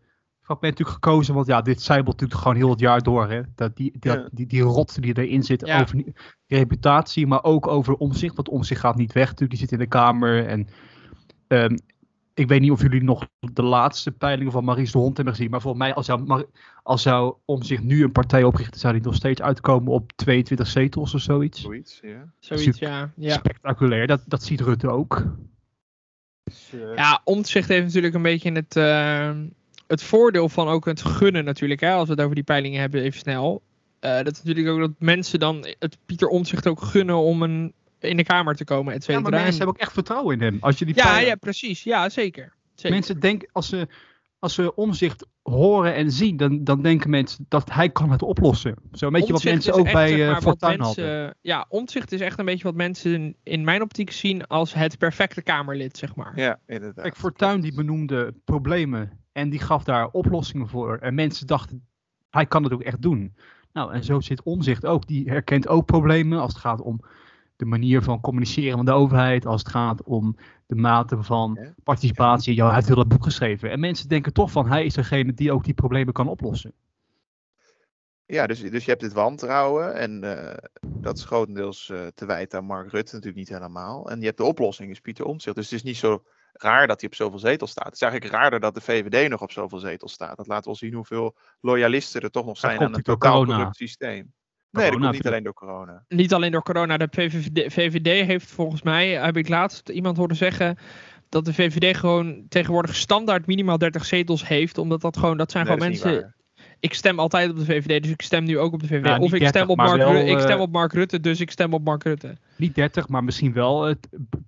Fragment 0.48 0.78
natuurlijk 0.78 1.04
gekozen, 1.04 1.34
want 1.34 1.46
ja, 1.46 1.62
dit 1.62 1.82
zijbelt 1.82 2.20
natuurlijk 2.20 2.40
gewoon 2.40 2.56
heel 2.56 2.70
het 2.70 2.80
jaar 2.80 3.02
door. 3.02 3.30
Hè? 3.30 3.40
Dat 3.54 3.76
die, 3.76 3.92
dat, 3.98 4.16
Ja. 4.16 4.28
die, 4.32 4.46
die 4.46 4.62
rot 4.62 5.02
die 5.02 5.18
erin 5.18 5.42
zit 5.42 5.66
Ja. 5.66 5.80
over 5.80 5.96
die 5.96 6.14
reputatie, 6.46 7.26
maar 7.26 7.44
ook 7.44 7.66
over 7.66 7.94
omzicht. 7.94 8.36
Want 8.36 8.48
omzicht 8.48 8.80
gaat 8.80 8.96
niet 8.96 9.12
weg, 9.12 9.26
natuurlijk. 9.26 9.50
Die 9.50 9.58
zit 9.58 9.72
in 9.72 9.78
de 9.78 9.86
Kamer. 9.86 10.46
En 10.46 10.68
ehm, 11.46 11.76
ik 12.34 12.48
weet 12.48 12.60
niet 12.60 12.70
of 12.70 12.82
jullie 12.82 13.02
nog 13.02 13.28
de 13.52 13.62
laatste 13.62 14.12
peilingen 14.12 14.52
van 14.52 14.64
Maries 14.64 14.92
de 14.92 14.98
Hond 14.98 15.16
hebben 15.16 15.34
gezien. 15.34 15.50
Maar 15.50 15.60
volgens 15.60 15.82
mij, 15.82 15.94
als 15.94 16.06
zou, 16.06 16.44
als 16.82 17.02
zou 17.02 17.34
omzicht 17.44 17.82
nu 17.82 18.02
een 18.02 18.12
partij 18.12 18.44
oprichten, 18.44 18.80
zou 18.80 18.92
die 18.92 19.02
nog 19.02 19.14
steeds 19.14 19.40
uitkomen 19.42 19.92
op 19.92 20.12
22 20.12 20.66
zetels 20.66 21.14
of 21.14 21.20
zoiets. 21.20 21.60
Zoiets, 21.60 21.98
ja. 22.02 22.32
Zoiets, 22.38 22.78
ja. 22.78 23.12
Ja, 23.16 23.34
Spectaculair, 23.34 24.06
dat, 24.06 24.22
dat 24.26 24.42
ziet 24.42 24.60
Rutte 24.60 24.88
ook. 24.88 25.26
Dus, 26.44 26.72
eh, 26.72 26.96
ja 26.96 27.20
Omtzigt 27.24 27.68
heeft 27.68 27.84
natuurlijk 27.86 28.14
een 28.14 28.22
beetje 28.22 28.52
het, 28.52 28.76
eh, 28.76 29.30
het 29.88 30.02
voordeel 30.02 30.48
van 30.48 30.68
ook 30.68 30.84
het 30.84 31.02
gunnen 31.02 31.44
natuurlijk. 31.44 31.80
Hè, 31.80 31.92
als 31.92 32.06
we 32.08 32.12
het 32.14 32.22
over 32.22 32.34
die 32.34 32.44
peilingen 32.44 32.80
hebben, 32.80 33.02
even 33.02 33.18
snel. 33.20 33.62
Eh, 34.00 34.16
dat 34.16 34.32
is 34.32 34.42
natuurlijk 34.42 34.74
ook 34.74 34.80
dat 34.80 34.92
mensen 34.98 35.38
dan 35.38 35.66
het 35.78 35.98
Pieter 36.06 36.28
Omtzigt 36.28 36.66
ook 36.68 36.80
gunnen 36.82 37.16
om 37.16 37.42
een, 37.42 37.72
in 38.00 38.16
de 38.16 38.24
Kamer 38.24 38.54
te 38.56 38.64
komen, 38.64 38.92
et 38.94 38.98
Ja, 39.06 39.12
cetera. 39.12 39.20
maar 39.22 39.30
mensen 39.30 39.50
En- 39.50 39.56
hebben 39.56 39.74
ook 39.74 39.80
echt 39.82 39.92
vertrouwen 39.92 40.34
in 40.36 40.42
hem. 40.42 40.56
Als 40.60 40.78
je 40.78 40.84
die 40.84 40.94
ja, 40.96 41.02
peilen- 41.04 41.26
ja, 41.28 41.34
precies. 41.34 41.82
Ja, 41.82 42.08
zeker. 42.08 42.52
zeker. 42.74 42.90
Mensen 42.90 43.20
denken, 43.20 43.48
als 43.52 43.68
ze, 43.68 43.88
als 44.38 44.54
ze 44.54 44.74
omzicht 44.74 45.26
horen 45.42 45.94
en 45.94 46.10
zien, 46.10 46.36
dan, 46.36 46.64
dan 46.64 46.82
denken 46.82 47.10
mensen 47.10 47.46
dat 47.48 47.72
hij 47.72 47.90
kan 47.90 48.10
het 48.10 48.22
oplossen. 48.22 48.74
Zo'n 48.92 49.12
beetje 49.12 49.32
wat 49.32 49.44
Omtzigt 49.44 49.54
mensen 49.54 49.72
ook 49.74 49.84
echt, 49.84 49.94
bij 49.94 50.08
zeg 50.08 50.20
eh 50.20 50.30
maar, 50.30 50.42
Fortuyn 50.42 50.78
mensen- 50.78 51.04
hadden. 51.16 51.34
Ja, 51.40 51.66
Omtzigt 51.68 52.12
is 52.12 52.20
echt 52.20 52.38
een 52.38 52.44
beetje 52.44 52.64
wat 52.64 52.74
mensen 52.74 53.34
in 53.42 53.64
mijn 53.64 53.82
optiek 53.82 54.10
zien 54.10 54.46
als 54.46 54.74
het 54.74 54.98
perfecte 54.98 55.42
Kamerlid, 55.42 55.96
zeg 55.96 56.14
maar. 56.14 56.32
ja, 56.36 56.58
inderdaad. 56.66 57.02
Kijk, 57.02 57.16
Fortuyn 57.16 57.60
die 57.60 57.74
benoemde 57.74 58.34
problemen 58.44 59.10
en 59.38 59.50
die 59.50 59.60
gaf 59.60 59.84
daar 59.84 60.08
oplossingen 60.10 60.68
voor. 60.68 60.96
En 60.96 61.14
mensen 61.14 61.46
dachten, 61.46 61.86
hij 62.30 62.46
kan 62.46 62.62
het 62.62 62.72
ook 62.72 62.82
echt 62.82 63.02
doen. 63.02 63.34
Nou, 63.72 63.92
en 63.92 64.04
zo 64.04 64.20
zit 64.20 64.42
omzicht 64.42 64.86
ook. 64.86 65.06
Die 65.06 65.28
herkent 65.28 65.68
ook 65.68 65.86
problemen 65.86 66.40
als 66.40 66.52
het 66.52 66.62
gaat 66.62 66.80
om 66.80 67.00
de 67.56 67.64
manier 67.64 68.02
van 68.02 68.20
communiceren 68.20 68.76
van 68.76 68.84
de 68.84 68.92
overheid. 68.92 69.46
Als 69.46 69.60
het 69.60 69.70
gaat 69.70 70.02
om 70.02 70.36
de 70.66 70.74
mate 70.74 71.22
van 71.22 71.58
participatie. 71.82 72.54
Ja, 72.54 72.66
hij 72.66 72.74
heeft 72.74 72.88
wel 72.88 72.98
een 72.98 73.08
boek 73.08 73.24
geschreven. 73.24 73.70
En 73.70 73.80
mensen 73.80 74.08
denken 74.08 74.32
toch 74.32 74.50
van, 74.50 74.68
hij 74.68 74.84
is 74.84 74.94
degene 74.94 75.34
die 75.34 75.52
ook 75.52 75.64
die 75.64 75.74
problemen 75.74 76.12
kan 76.12 76.28
oplossen. 76.28 76.72
Ja, 78.26 78.46
dus, 78.46 78.60
dus 78.60 78.84
je 78.84 78.90
hebt 78.90 79.02
dit 79.02 79.12
wantrouwen 79.12 79.94
en 79.94 80.24
eh, 80.24 80.56
dat 80.80 81.16
is 81.16 81.24
grotendeels 81.24 81.90
eh, 81.90 82.06
te 82.14 82.26
wijten 82.26 82.58
aan 82.58 82.64
Mark 82.64 82.90
Rutte, 82.90 83.14
natuurlijk 83.14 83.48
niet 83.48 83.58
helemaal. 83.58 84.10
En 84.10 84.18
je 84.18 84.26
hebt 84.26 84.36
de 84.36 84.44
oplossing, 84.44 84.90
is 84.90 85.00
Pieter 85.00 85.24
Omtzigt. 85.24 85.56
Dus 85.56 85.64
het 85.64 85.74
is 85.74 85.82
niet 85.82 85.96
zo 85.96 86.22
raar 86.62 86.86
dat 86.86 87.00
hij 87.00 87.08
op 87.10 87.16
zoveel 87.16 87.38
zetels 87.38 87.70
staat. 87.70 87.84
Het 87.84 87.94
is 87.94 88.00
eigenlijk 88.00 88.32
raarder 88.32 88.60
dat 88.60 88.74
de 88.74 88.80
VVD 88.80 89.28
nog 89.28 89.42
op 89.42 89.52
zoveel 89.52 89.78
zetels 89.78 90.12
staat. 90.12 90.36
Dat 90.36 90.46
laat 90.46 90.64
wel 90.64 90.74
zien 90.74 90.94
hoeveel 90.94 91.36
loyalisten 91.60 92.20
er 92.20 92.30
toch 92.30 92.46
nog 92.46 92.58
zijn 92.58 92.78
aan 92.78 92.84
een 92.84 92.92
door 92.92 93.02
totaal 93.02 93.44
corrupt 93.44 93.76
systeem. 93.76 94.32
Nee, 94.70 94.90
dat 94.90 95.00
komt 95.00 95.12
niet 95.12 95.26
alleen 95.26 95.42
door 95.42 95.54
corona. 95.54 96.04
Niet 96.08 96.32
alleen 96.32 96.52
door 96.52 96.62
corona. 96.62 96.96
De 96.96 97.08
VVD, 97.10 97.72
VVD 97.72 98.26
heeft 98.26 98.50
volgens 98.50 98.82
mij, 98.82 99.10
heb 99.10 99.36
ik 99.36 99.48
laatst 99.48 99.88
iemand 99.88 100.16
horen 100.16 100.36
zeggen, 100.36 100.78
dat 101.28 101.44
de 101.44 101.54
VVD 101.54 101.96
gewoon 101.96 102.46
tegenwoordig 102.48 102.94
standaard 102.94 103.46
minimaal 103.46 103.78
30 103.78 104.04
zetels 104.04 104.48
heeft. 104.48 104.78
Omdat 104.78 105.00
dat 105.00 105.16
gewoon, 105.16 105.36
dat 105.36 105.50
zijn 105.50 105.64
Nee, 105.66 105.72
gewoon 105.72 105.88
dat 105.88 105.98
is 105.98 106.04
niet 106.04 106.12
mensen. 106.12 106.37
Ik 106.80 106.94
stem 106.94 107.18
altijd 107.18 107.50
op 107.50 107.56
de 107.58 107.64
VVD, 107.64 108.02
dus 108.02 108.12
ik 108.12 108.22
stem 108.22 108.44
nu 108.44 108.58
ook 108.58 108.72
op 108.72 108.80
de 108.80 108.86
VVD. 108.86 109.02
Nou, 109.02 109.20
of 109.20 109.32
ik 109.32 109.48
stem, 109.48 109.52
30, 109.52 109.68
op 109.68 109.76
Mark, 109.76 109.96
wel, 109.96 110.14
ik 110.14 110.38
stem 110.38 110.56
eh, 110.56 110.60
op 110.60 110.70
Mark 110.72 110.92
Rutte, 110.92 111.20
dus 111.20 111.40
ik 111.40 111.50
stem 111.50 111.74
op 111.74 111.84
Mark 111.84 112.02
Rutte. 112.02 112.36
Niet 112.56 112.74
30, 112.74 113.08
maar 113.08 113.24
misschien 113.24 113.52
wel 113.52 113.88
eh, 113.88 113.94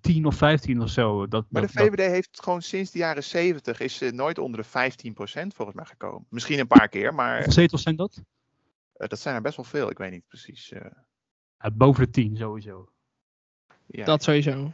10 0.00 0.24
of 0.26 0.34
15 0.34 0.80
of 0.80 0.88
zo. 0.90 1.26
Dat, 1.28 1.44
Maar 1.48 1.62
dat, 1.62 1.70
de 1.72 1.78
VVD 1.78 2.10
heeft 2.10 2.42
gewoon 2.42 2.62
sinds 2.62 2.90
de 2.90 2.98
jaren 2.98 3.24
70 3.24 3.80
is 3.80 3.96
ze 3.96 4.10
nooit 4.10 4.38
onder 4.38 4.60
de 4.62 4.66
15% 4.66 5.46
volgens 5.54 5.76
mij 5.76 5.84
gekomen. 5.86 6.26
Misschien 6.28 6.58
een 6.58 6.66
paar 6.66 6.88
keer, 6.88 7.14
maar 7.14 7.34
Hoeveel 7.34 7.52
zetels 7.52 7.82
zijn 7.82 7.96
dat? 7.96 8.22
eh, 8.96 9.08
dat 9.08 9.18
zijn 9.18 9.34
er 9.34 9.42
best 9.42 9.56
wel 9.56 9.64
veel. 9.64 9.90
Ik 9.90 9.98
weet 9.98 10.10
niet 10.10 10.26
precies. 10.28 10.72
eh, 10.72 11.70
boven 11.72 12.04
de 12.04 12.10
10 12.10 12.36
sowieso. 12.36 12.88
ja. 13.86 14.04
Dat 14.04 14.22
sowieso. 14.22 14.72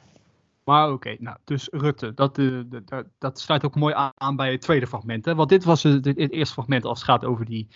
Maar 0.67 0.93
oké, 0.93 1.17
nou, 1.19 1.37
dus 1.45 1.69
Rutte, 1.71 2.15
dat, 2.15 2.39
eh, 2.39 2.61
dat- 2.85 3.07
dat, 3.19 3.41
sluit 3.41 3.65
ook 3.65 3.75
mooi 3.75 3.95
aan, 4.15 4.37
bij 4.37 4.53
het 4.53 4.61
tweede 4.61 4.87
fragment. 4.87 5.25
Hè? 5.25 5.35
Want 5.35 5.49
dit 5.49 5.65
was 5.65 5.83
het, 5.83 6.05
het, 6.05 6.19
het 6.19 6.33
eerste 6.33 6.55
fragment 6.55 6.85
als 6.85 6.99
het 6.99 7.09
gaat 7.09 7.25
over 7.25 7.45
die, 7.45 7.69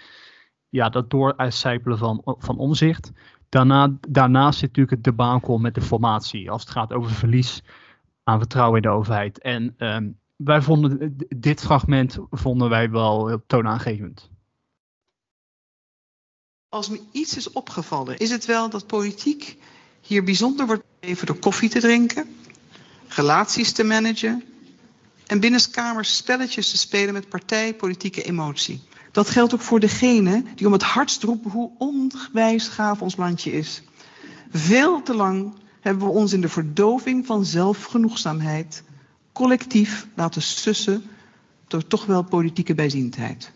ja, 0.68 0.88
dat 0.88 1.10
dooruitcijpelen 1.10 1.98
van, 1.98 2.22
van 2.24 2.58
omzicht. 2.58 3.12
Daarna, 3.48 3.96
daarnaast 4.08 4.58
zit 4.58 4.68
natuurlijk 4.68 4.94
het 4.96 5.04
debakel 5.04 5.58
met 5.58 5.74
de 5.74 5.80
formatie, 5.80 6.50
als 6.50 6.62
het 6.62 6.70
gaat 6.70 6.92
over 6.92 7.10
verlies 7.10 7.62
aan 8.22 8.38
vertrouwen 8.38 8.76
in 8.76 8.82
de 8.82 8.96
overheid. 8.96 9.38
En 9.38 9.74
ehm, 9.76 10.10
wij 10.36 10.62
vonden 10.62 11.16
dit 11.36 11.60
fragment 11.60 12.18
vonden 12.30 12.68
wij 12.68 12.90
wel 12.90 13.42
toonaangevend. 13.46 14.30
Als 16.68 16.88
me 16.88 17.00
iets 17.12 17.36
is 17.36 17.52
opgevallen, 17.52 18.18
is 18.18 18.30
het 18.30 18.46
wel 18.46 18.70
dat 18.70 18.86
politiek 18.86 19.56
hier 20.00 20.24
bijzonder 20.24 20.66
wordt 20.66 20.82
bedreven 21.00 21.26
door 21.26 21.38
koffie 21.38 21.68
te 21.68 21.80
drinken, 21.80 22.36
relaties 23.14 23.72
te 23.72 23.84
managen 23.84 24.44
en 25.26 25.40
binnenskamers 25.40 26.16
spelletjes 26.16 26.70
te 26.70 26.78
spelen 26.78 27.14
met 27.14 27.28
partijpolitieke 27.28 28.22
emotie. 28.22 28.80
Dat 29.12 29.30
geldt 29.30 29.54
ook 29.54 29.60
voor 29.60 29.80
degene 29.80 30.42
die 30.54 30.66
om 30.66 30.72
het 30.72 30.82
hardst 30.82 31.22
roepen 31.22 31.50
hoe 31.50 31.70
onwijs 31.78 32.68
gaaf 32.68 33.02
ons 33.02 33.16
landje 33.16 33.52
is. 33.52 33.82
Veel 34.50 35.02
te 35.02 35.14
lang 35.14 35.54
hebben 35.80 36.06
we 36.06 36.12
ons 36.12 36.32
in 36.32 36.40
de 36.40 36.48
verdoving 36.48 37.26
van 37.26 37.44
zelfgenoegzaamheid 37.44 38.82
collectief 39.32 40.06
laten 40.14 40.42
sussen 40.42 41.02
door 41.66 41.86
toch 41.86 42.06
wel 42.06 42.22
politieke 42.22 42.74
bijziendheid. 42.74 43.52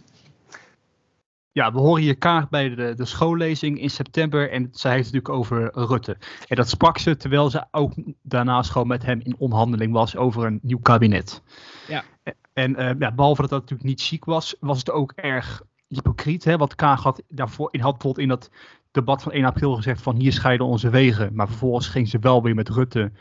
Ja, 1.55 1.73
we 1.73 1.79
horen 1.79 2.03
hier 2.03 2.17
Kaag 2.17 2.49
bij 2.49 2.75
de, 2.75 2.95
de 2.95 3.05
schoollezing 3.05 3.81
in 3.81 3.91
september 3.91 4.51
en 4.51 4.69
zij 4.73 4.93
heeft 4.93 5.05
het 5.05 5.15
natuurlijk 5.15 5.41
over 5.41 5.87
Rutte. 5.89 6.17
En 6.49 6.57
dat 6.57 6.69
sprak 6.69 6.99
ze 6.99 7.17
terwijl 7.17 7.51
ze 7.51 7.65
ook 7.71 7.93
daarnaast 8.23 8.71
gewoon 8.71 8.87
met 8.87 9.05
hem 9.05 9.21
in 9.23 9.35
onderhandeling 9.39 9.93
was 9.93 10.17
over 10.17 10.47
een 10.47 10.59
nieuw 10.63 10.79
kabinet. 10.79 11.43
Ja. 11.89 12.05
En 12.53 12.77
eh, 12.77 12.95
ja, 12.99 13.13
behalve 13.13 13.41
dat 13.41 13.51
dat 13.51 13.61
natuurlijk 13.61 13.89
niet 13.89 14.03
chic 14.03 14.25
was, 14.25 14.57
was 14.61 14.79
het 14.79 14.91
ook 14.91 15.13
erg 15.13 15.63
hypocriet. 15.89 16.45
Hè? 16.45 16.57
Want 16.57 16.75
Kaag 16.75 17.03
had 17.03 17.23
daarvoor 17.29 17.69
in, 17.73 17.81
had 17.81 17.93
bijvoorbeeld 17.93 18.23
in 18.23 18.29
dat 18.29 18.51
debat 18.91 19.23
van 19.23 19.33
1 19.33 19.45
april 19.45 19.75
gezegd 19.75 20.03
van 20.03 20.17
hier 20.17 20.33
scheiden 20.33 20.67
onze 20.67 20.91
wegen. 20.91 21.35
Maar 21.35 21.49
vervolgens 21.49 21.89
ging 21.89 22.09
ze 22.09 22.19
wel 22.19 22.43
weer 22.43 22.55
met 22.55 22.69
Rutte 22.69 23.13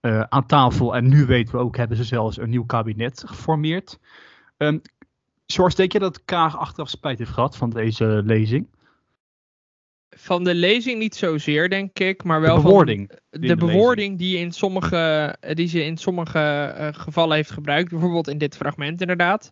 eh, 0.00 0.20
aan 0.20 0.46
tafel. 0.46 0.96
En 0.96 1.08
nu 1.08 1.26
weten 1.26 1.54
we 1.54 1.60
ook, 1.60 1.76
hebben 1.76 1.96
ze 1.96 2.04
zelfs 2.04 2.38
een 2.38 2.50
nieuw 2.50 2.66
kabinet 2.66 3.22
geformeerd. 3.26 3.98
Ehm 4.56 4.78
George, 5.52 5.76
denk 5.76 5.92
je 5.92 5.98
dat 5.98 6.24
Kaag 6.24 6.58
achteraf 6.58 6.88
spijt 6.88 7.18
heeft 7.18 7.30
gehad 7.30 7.56
van 7.56 7.70
deze 7.70 8.22
lezing? 8.24 8.66
Van 10.16 10.44
de 10.44 10.54
lezing 10.54 10.98
niet 10.98 11.14
zozeer, 11.14 11.68
denk 11.68 11.98
ik, 11.98 12.24
maar 12.24 12.40
De 12.40 12.46
wel 12.46 12.62
bewoording. 12.62 13.08
van 13.08 13.18
in 13.30 13.40
de, 13.40 13.46
de 13.46 13.56
bewoording 13.56 14.18
die, 14.18 14.38
in 14.38 14.52
sommige, 14.52 15.36
die 15.52 15.68
ze 15.68 15.84
in 15.84 15.96
sommige 15.96 16.38
eh, 16.38 16.88
gevallen 16.92 17.36
heeft 17.36 17.50
gebruikt. 17.50 17.90
Bijvoorbeeld 17.90 18.28
in 18.28 18.38
dit 18.38 18.56
fragment 18.56 19.00
inderdaad. 19.00 19.50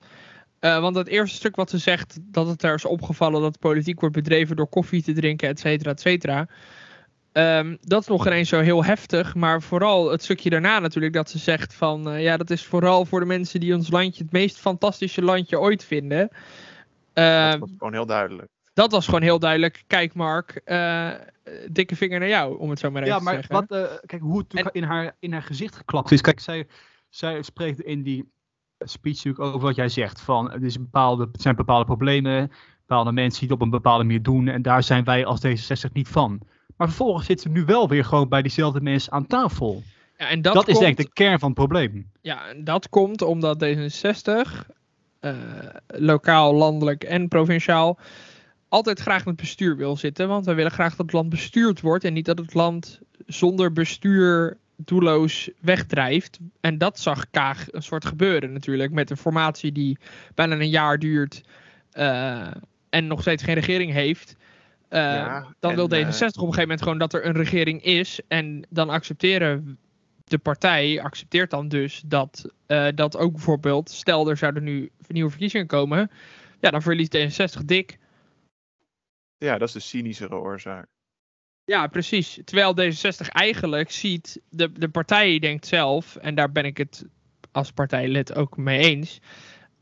Eh, 0.59 0.81
want 0.81 0.97
het 0.97 1.09
eerste 1.09 1.37
stuk 1.37 1.57
wat 1.57 1.71
ze 1.71 1.79
zegt, 1.79 2.19
dat 2.23 2.47
het 2.47 2.63
er 2.63 2.75
is 2.75 2.85
opgevallen 2.85 3.41
dat 3.41 3.59
politiek 3.59 4.01
wordt 4.01 4.15
bedreven 4.15 4.57
door 4.57 4.69
koffie 4.69 5.03
te 5.03 5.13
drinken, 5.13 5.49
et 5.49 5.61
cetera, 5.61 5.91
et 5.91 6.01
cetera. 6.01 6.49
Ehm, 7.39 7.77
dat 7.81 8.01
is 8.01 8.07
nog 8.07 8.27
ineens 8.27 8.49
zo 8.49 8.61
heel 8.61 8.85
heftig, 8.85 9.35
maar 9.35 9.63
vooral 9.63 10.11
het 10.11 10.23
stukje 10.23 10.51
daarna 10.51 10.79
natuurlijk 10.79 11.15
dat 11.15 11.31
ze 11.31 11.39
zegt 11.39 11.75
van, 11.75 12.11
eh, 12.11 12.23
ja, 12.23 12.37
dat 12.37 12.51
is 12.51 12.67
vooral 12.67 13.05
voor 13.05 13.21
de 13.21 13.27
mensen 13.27 13.61
die 13.61 13.75
ons 13.75 13.91
landje 13.91 14.23
het 14.23 14.33
meest 14.33 14.59
fantastische 14.59 15.23
landje 15.23 15.61
ooit 15.61 15.85
vinden. 15.85 16.29
Ehm, 17.13 17.51
dat 17.51 17.59
was 17.59 17.71
gewoon 17.79 17.93
heel 17.93 18.07
duidelijk. 18.07 18.49
dat 18.75 18.93
was 18.93 19.05
gewoon 19.05 19.23
heel 19.23 19.39
duidelijk. 19.39 19.85
Kijk, 19.87 20.15
Mark, 20.15 20.61
eh, 20.65 21.11
dikke 21.71 21.97
vinger 21.97 22.19
naar 22.19 22.29
jou, 22.29 22.59
om 22.59 22.71
het 22.71 22.79
zo 22.79 22.91
maar 22.91 23.03
even 23.03 23.15
Ja, 23.15 23.19
te 23.19 23.25
maar 23.25 23.35
zeggen. 23.35 23.55
wat, 23.55 23.71
eh, 23.71 23.97
kijk 24.07 24.23
hoe 24.23 24.45
het 24.49 24.71
in, 24.73 24.83
haar, 24.83 25.17
in 25.19 25.33
haar 25.33 25.43
gezicht 25.43 25.77
geklapt 25.77 26.11
is. 26.11 26.21
Kijk, 26.21 26.41
zij, 26.41 26.67
zij 27.09 27.43
spreekt 27.43 27.81
in 27.81 28.03
die 28.03 28.33
speech 28.79 29.17
natuurlijk 29.17 29.45
over 29.45 29.61
wat 29.61 29.77
jij 29.77 29.89
zegt. 29.89 30.21
Van, 30.21 30.53
er, 30.53 30.65
is 30.65 30.75
een 30.75 30.83
bepaalde, 30.83 31.29
zijn 31.33 31.57
bepaalde 31.57 31.85
problemen, 31.85 32.51
bepaalde 32.87 33.13
mensen 33.13 33.41
die 33.41 33.49
het 33.49 33.59
op 33.59 33.65
een 33.65 33.71
bepaalde 33.71 34.05
manier 34.05 34.23
doen. 34.23 34.49
En 34.49 34.63
daar 34.63 34.83
zijn 34.83 35.05
wij 35.05 35.25
als 35.25 35.41
D66 35.47 35.93
niet 35.93 36.09
van. 36.09 36.41
Maar 36.79 36.89
vervolgens 36.89 37.27
zitten 37.27 37.51
ze 37.51 37.59
nu 37.59 37.65
wel 37.65 37.89
weer 37.89 38.05
gewoon 38.05 38.29
bij 38.29 38.43
diezelfde 38.43 38.81
mensen 38.81 39.13
aan 39.13 39.27
tafel. 39.27 39.83
Ja, 40.19 40.29
en 40.29 40.43
Dat, 40.43 40.55
dat, 40.55 40.69
is 40.69 40.75
komt, 40.75 40.85
denk 40.85 40.99
ik 40.99 41.07
de 41.07 41.13
kern 41.13 41.39
van 41.39 41.49
het 41.49 41.59
probleem. 41.59 42.11
Ja, 42.21 42.49
en 42.49 42.65
dat 42.65 42.89
komt 42.89 43.23
omdat 43.23 43.65
D66, 43.65 44.67
eh, 45.21 45.35
lokaal, 45.87 46.55
landelijk 46.55 47.05
en 47.05 47.29
provinciaal, 47.29 47.99
altijd 48.69 49.01
graag 49.01 49.25
het 49.25 49.37
bestuur 49.37 49.77
wil 49.77 49.97
zitten. 49.97 50.29
Want 50.29 50.45
wij 50.45 50.55
willen 50.55 50.71
graag 50.71 50.91
dat 50.91 51.07
het 51.07 51.13
land 51.13 51.29
bestuurd 51.29 51.81
wordt 51.81 52.05
en 52.05 52.13
niet 52.13 52.25
dat 52.25 52.39
het 52.39 52.55
land 52.55 53.01
zonder 53.27 53.73
bestuur 53.73 54.57
doelloos 54.77 55.51
wegdrijft. 55.61 56.39
En 56.61 56.79
dat 56.79 56.99
zag 56.99 57.31
Kaag 57.31 57.67
een 57.71 57.83
soort 57.83 58.05
gebeuren 58.05 58.53
natuurlijk. 58.53 58.93
Met 58.93 59.11
een 59.11 59.17
formatie 59.17 59.73
die 59.73 59.99
bijna 60.35 60.55
een 60.55 60.69
jaar 60.69 60.99
duurt 60.99 61.43
eh, 61.91 62.51
en 62.91 63.07
nog 63.07 63.21
steeds 63.21 63.43
geen 63.43 63.55
regering 63.55 63.93
heeft. 63.93 64.37
Eh, 64.89 65.01
Ja, 65.01 65.55
dan 65.59 65.71
en, 65.71 65.77
wil 65.77 65.89
D66 65.89 65.91
eh, 65.91 66.03
op 66.03 66.21
een 66.21 66.33
gegeven 66.33 66.61
moment 66.61 66.83
gewoon 66.83 66.99
dat 66.99 67.13
er 67.13 67.27
een 67.27 67.33
regering 67.33 67.83
is. 67.83 68.21
En 68.29 68.67
dan 68.69 68.91
accepteren 68.91 69.79
de 70.25 70.39
partij, 70.39 71.03
accepteert 71.03 71.51
dan 71.51 71.69
dus 71.69 72.03
dat, 72.07 72.53
eh, 72.67 72.87
dat 72.95 73.17
ook 73.17 73.33
bijvoorbeeld, 73.33 73.91
stel 73.91 74.29
er 74.29 74.37
zouden 74.37 74.65
nu 74.65 74.91
nieuwe 75.07 75.31
verkiezingen 75.31 75.67
komen. 75.67 76.11
Ja, 76.61 76.71
dan 76.71 76.83
verliest 76.83 77.17
D66 77.17 77.65
dik. 77.65 77.99
Ja, 79.39 79.59
dat 79.59 79.69
is 79.69 79.75
de 79.75 79.81
cynischere 79.81 80.35
oorzaak. 80.35 80.87
Ja, 81.65 81.87
precies. 81.87 82.41
Terwijl 82.45 82.75
D66 82.75 83.29
eigenlijk 83.29 83.91
ziet, 83.91 84.41
de, 84.51 84.73
de 84.73 84.89
partij 84.89 85.39
denkt 85.39 85.67
zelf, 85.67 86.17
en 86.17 86.35
daar 86.35 86.53
ben 86.53 86.65
ik 86.65 86.77
het 86.77 87.05
als 87.53 87.73
partijlid 87.73 88.35
ook 88.35 88.57
mee 88.57 88.79
eens. 88.79 89.21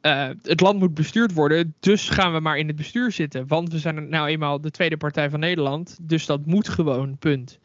Eh, 0.07 0.29
het 0.43 0.61
land 0.61 0.79
moet 0.79 0.95
bestuurd 0.95 1.33
worden, 1.33 1.75
dus 1.81 2.09
gaan 2.09 2.33
we 2.33 2.41
maar 2.41 2.59
in 2.59 2.67
het 2.67 2.77
bestuur 2.77 3.13
zitten. 3.13 3.47
Want 3.47 3.73
we 3.73 3.79
zijn 3.79 4.09
nou 4.09 4.29
eenmaal 4.29 4.61
de 4.61 4.71
tweede 4.71 4.97
partij 4.97 5.31
van 5.31 5.41
Nederland, 5.41 5.99
dus 6.01 6.27
dat 6.27 6.47
moet 6.47 6.69
gewoon, 6.69 7.19
punt. 7.19 7.59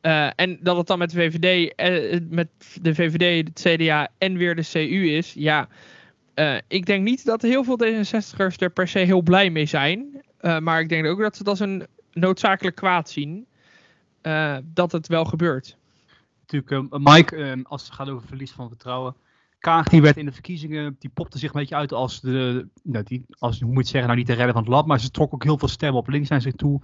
Eh, 0.00 0.28
en 0.36 0.58
dat 0.60 0.76
het 0.76 0.86
dan 0.86 0.98
met 0.98 1.10
de 1.10 1.16
VVD, 1.16 1.74
eh, 1.74 2.20
met 2.28 2.48
de 2.82 2.94
VVD, 2.94 3.46
het 3.46 3.60
CDA 3.60 4.08
en 4.18 4.36
weer 4.36 4.54
de 4.56 4.68
CU 4.72 5.08
is, 5.08 5.32
ja. 5.32 5.68
ik 6.68 6.86
denk 6.86 7.04
niet 7.04 7.24
dat 7.24 7.42
heel 7.42 7.64
veel 7.64 7.78
D66'ers 7.84 8.56
er 8.58 8.70
per 8.70 8.88
se 8.88 8.98
heel 8.98 9.22
blij 9.22 9.50
mee 9.50 9.66
zijn. 9.66 10.22
Maar 10.60 10.80
ik 10.80 10.88
denk 10.88 11.06
ook 11.06 11.20
dat 11.20 11.32
ze 11.32 11.38
het 11.38 11.48
als 11.48 11.60
een 11.60 11.86
noodzakelijk 12.12 12.76
kwaad 12.76 13.10
zien. 13.10 13.46
dat 14.64 14.92
het 14.92 15.06
wel 15.06 15.24
gebeurt. 15.24 15.76
Natuurlijk, 16.40 16.98
Mike, 16.98 17.58
als 17.62 17.82
het 17.82 17.92
gaat 17.92 18.08
over 18.08 18.28
verlies 18.28 18.52
van 18.52 18.68
vertrouwen. 18.68 19.14
Kaag 19.58 19.88
die 19.88 20.02
werd 20.02 20.16
in 20.16 20.24
de 20.24 20.32
verkiezingen, 20.32 20.96
die 20.98 21.10
popte 21.10 21.38
zich 21.38 21.52
een 21.54 21.60
beetje 21.60 21.74
uit 21.74 21.92
als 21.92 22.20
de, 22.20 22.68
nou, 22.82 23.04
die, 23.04 23.24
als, 23.38 23.60
hoe 23.60 23.66
moet 23.66 23.74
je 23.74 23.80
het 23.80 23.88
zeggen, 23.88 24.06
nou 24.06 24.18
niet 24.18 24.26
de 24.26 24.34
redder 24.34 24.52
van 24.52 24.62
het 24.62 24.72
land, 24.72 24.86
maar 24.86 25.00
ze 25.00 25.10
trok 25.10 25.34
ook 25.34 25.44
heel 25.44 25.58
veel 25.58 25.68
stemmen 25.68 26.00
op 26.00 26.08
links 26.08 26.28
naar 26.28 26.40
zich 26.40 26.54
toe. 26.54 26.80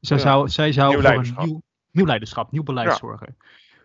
Zij 0.00 0.16
Ja. 0.16 0.22
zou, 0.22 0.48
zij 0.48 0.72
zou 0.72 0.88
Nieuw 0.88 1.00
voor 1.00 1.24
een 1.24 1.34
nieuw, 1.38 1.62
nieuw 1.90 2.06
leiderschap, 2.06 2.52
nieuw 2.52 2.62
beleid 2.62 2.88
Ja. 2.88 2.96
zorgen. 2.96 3.36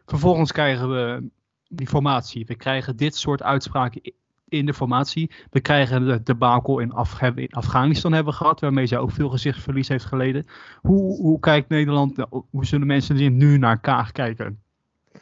Vervolgens 0.06 0.52
krijgen 0.52 0.90
we 0.90 1.30
die 1.68 1.88
formatie. 1.88 2.46
We 2.46 2.56
krijgen 2.56 2.96
dit 2.96 3.16
soort 3.16 3.44
uitspraken 3.44 4.14
in 4.48 4.66
de 4.66 4.74
formatie. 4.74 5.32
We 5.50 5.60
krijgen 5.60 6.06
de 6.06 6.24
debakel 6.24 6.80
in, 6.80 6.92
Af, 6.92 7.20
hebben 7.20 7.42
we 7.44 7.48
in 7.50 7.56
Afghanistan 7.56 8.14
hebben 8.14 8.34
gehad, 8.34 8.60
waarmee 8.60 8.86
zij 8.86 8.98
ook 8.98 9.12
veel 9.12 9.30
gezichtsverlies 9.30 9.88
heeft 9.88 10.06
geleden. 10.06 10.46
Hoe, 10.82 11.22
hoe 11.22 11.40
kijkt 11.40 11.70
Nederland, 11.70 12.18
nou, 12.18 12.44
hoe 12.50 12.66
zullen 12.66 12.88
mensen 12.88 13.38
nu 13.38 13.58
naar 13.58 13.80
Kaag 13.80 14.12
kijken? 14.12 14.62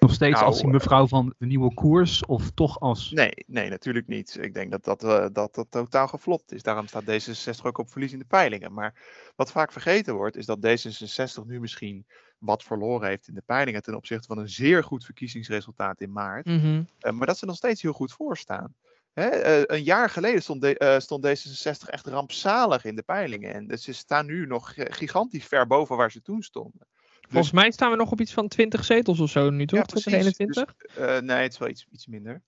Nog 0.08 0.16
steeds 0.16 0.34
Nou, 0.36 0.46
als 0.46 0.62
die 0.62 0.70
mevrouw 0.70 1.08
van 1.08 1.34
de 1.38 1.46
nieuwe 1.46 1.74
koers 1.74 2.26
of 2.26 2.52
toch 2.52 2.80
als... 2.80 3.12
Nee, 3.12 3.32
nee, 3.48 3.70
natuurlijk 3.70 4.08
niet. 4.08 4.38
Ik 4.42 4.54
denk 4.54 4.72
dat 4.72 4.84
dat, 4.84 5.04
eh, 5.04 5.26
dat, 5.32 5.56
dat 5.56 5.68
totaal 5.70 6.08
geflopt 6.08 6.52
is. 6.52 6.64
Daarom 6.64 6.88
staat 6.88 7.04
D66 7.04 7.62
ook 7.62 7.78
op 7.78 7.90
verlies 7.92 8.12
in 8.14 8.20
de 8.20 8.26
peilingen. 8.26 8.74
Maar 8.74 8.94
wat 9.36 9.52
vaak 9.52 9.72
vergeten 9.72 10.16
wordt, 10.16 10.36
is 10.36 10.46
dat 10.46 10.60
D66 10.68 11.46
nu 11.46 11.60
misschien 11.60 12.06
wat 12.38 12.64
verloren 12.64 13.08
heeft 13.08 13.28
in 13.28 13.34
de 13.34 13.44
peilingen 13.46 13.82
ten 13.82 13.96
opzichte 13.96 14.28
van 14.28 14.38
een 14.38 14.50
zeer 14.50 14.84
goed 14.84 15.06
verkiezingsresultaat 15.06 16.02
in 16.02 16.12
maart. 16.12 16.46
Mhm. 16.46 16.84
Eh, 17.00 17.12
maar 17.12 17.28
dat 17.28 17.38
ze 17.38 17.46
nog 17.46 17.56
steeds 17.56 17.82
heel 17.82 17.94
goed 17.94 18.14
voor 18.14 18.38
staan. 18.38 18.76
Hè, 19.14 19.26
eh, 19.28 19.78
een 19.78 19.84
jaar 19.84 20.10
geleden 20.10 20.42
stond, 20.42 20.62
de- 20.62 20.78
eh, 20.78 21.00
stond 21.00 21.26
D66 21.26 21.90
echt 21.90 22.08
rampzalig 22.08 22.86
in 22.86 22.96
de 22.96 23.02
peilingen. 23.02 23.54
En 23.54 23.68
dus 23.68 23.84
ze 23.84 23.94
staan 23.94 24.26
nu 24.26 24.46
nog 24.46 24.74
eh, 24.74 24.86
gigantisch 24.90 25.46
ver 25.46 25.68
boven 25.68 25.98
waar 25.98 26.12
ze 26.12 26.22
toen 26.22 26.42
stonden. 26.42 26.88
Volgens 27.30 27.52
mij 27.54 27.72
staan 27.72 27.92
we 27.92 27.98
nog 27.98 28.12
op 28.12 28.22
iets 28.22 28.34
van 28.34 28.48
20 28.48 28.86
zetels 28.86 29.20
of 29.20 29.30
zo 29.30 29.50
nu, 29.50 29.66
toch? 29.66 29.80
Ja, 29.80 29.86
precies. 29.86 30.04
2021? 30.12 30.76
Dus, 30.78 30.96
eh, 30.96 31.22
nee, 31.22 31.42
het 31.44 31.52
is 31.52 31.58
wel 31.60 31.70
iets, 31.70 31.88
iets 31.92 32.08
minder. 32.08 32.42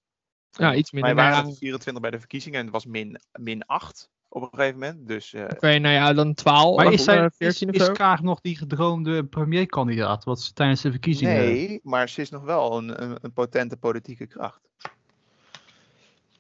ja, 0.51 0.75
iets 0.75 0.91
minder. 0.91 1.15
Wij 1.15 1.24
Nou 1.24 1.29
waren 1.33 1.45
ja, 1.45 1.50
het 1.51 1.59
24 1.59 2.01
bij 2.01 2.12
de 2.12 2.19
verkiezingen 2.19 2.57
en 2.59 2.65
het 2.65 2.74
was 2.74 2.86
min, 2.86 3.19
min 3.39 3.65
8 3.65 4.09
op 4.29 4.41
een 4.41 4.50
gegeven 4.51 4.79
moment. 4.79 5.07
Dus 5.07 5.33
eh, 5.33 5.43
Oké, 5.43 5.77
nou 5.77 5.93
ja, 5.93 6.13
dan 6.13 6.33
12 6.33 6.75
Maar 6.77 6.86
of 6.86 6.93
is, 6.93 7.07
eh, 7.07 7.24
is, 7.24 7.36
14 7.38 7.69
of 7.69 7.75
is 7.75 7.86
zo. 7.86 7.91
Kaag 7.91 8.21
nog 8.21 8.41
die 8.41 8.57
gedroomde 8.57 9.25
premierkandidaat? 9.25 10.24
Wat 10.24 10.41
ze 10.41 10.53
tijdens 10.53 10.81
de 10.81 10.91
verkiezingen. 10.91 11.36
nee, 11.36 11.79
maar 11.83 12.09
ze 12.09 12.21
is 12.21 12.29
nog 12.29 12.43
wel 12.43 12.77
een, 12.77 13.03
een, 13.03 13.17
een 13.21 13.33
potente 13.33 13.77
politieke 13.77 14.27
kracht. 14.27 14.59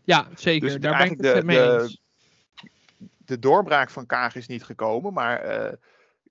Ja, 0.03 0.27
zeker. 0.35 0.69
Dus 0.69 0.79
Daar 0.79 0.79
ben 0.81 0.91
ik 0.91 0.97
eigenlijk 0.97 1.27
het 1.35 1.39
de- 1.41 1.45
mee 1.45 1.57
de- 1.77 1.81
eens. 1.81 2.01
De 3.17 3.39
doorbraak 3.39 3.89
van 3.89 4.05
Kaag 4.05 4.35
is 4.35 4.47
niet 4.47 4.63
gekomen, 4.63 5.13
maar 5.13 5.39
eh, 5.39 5.73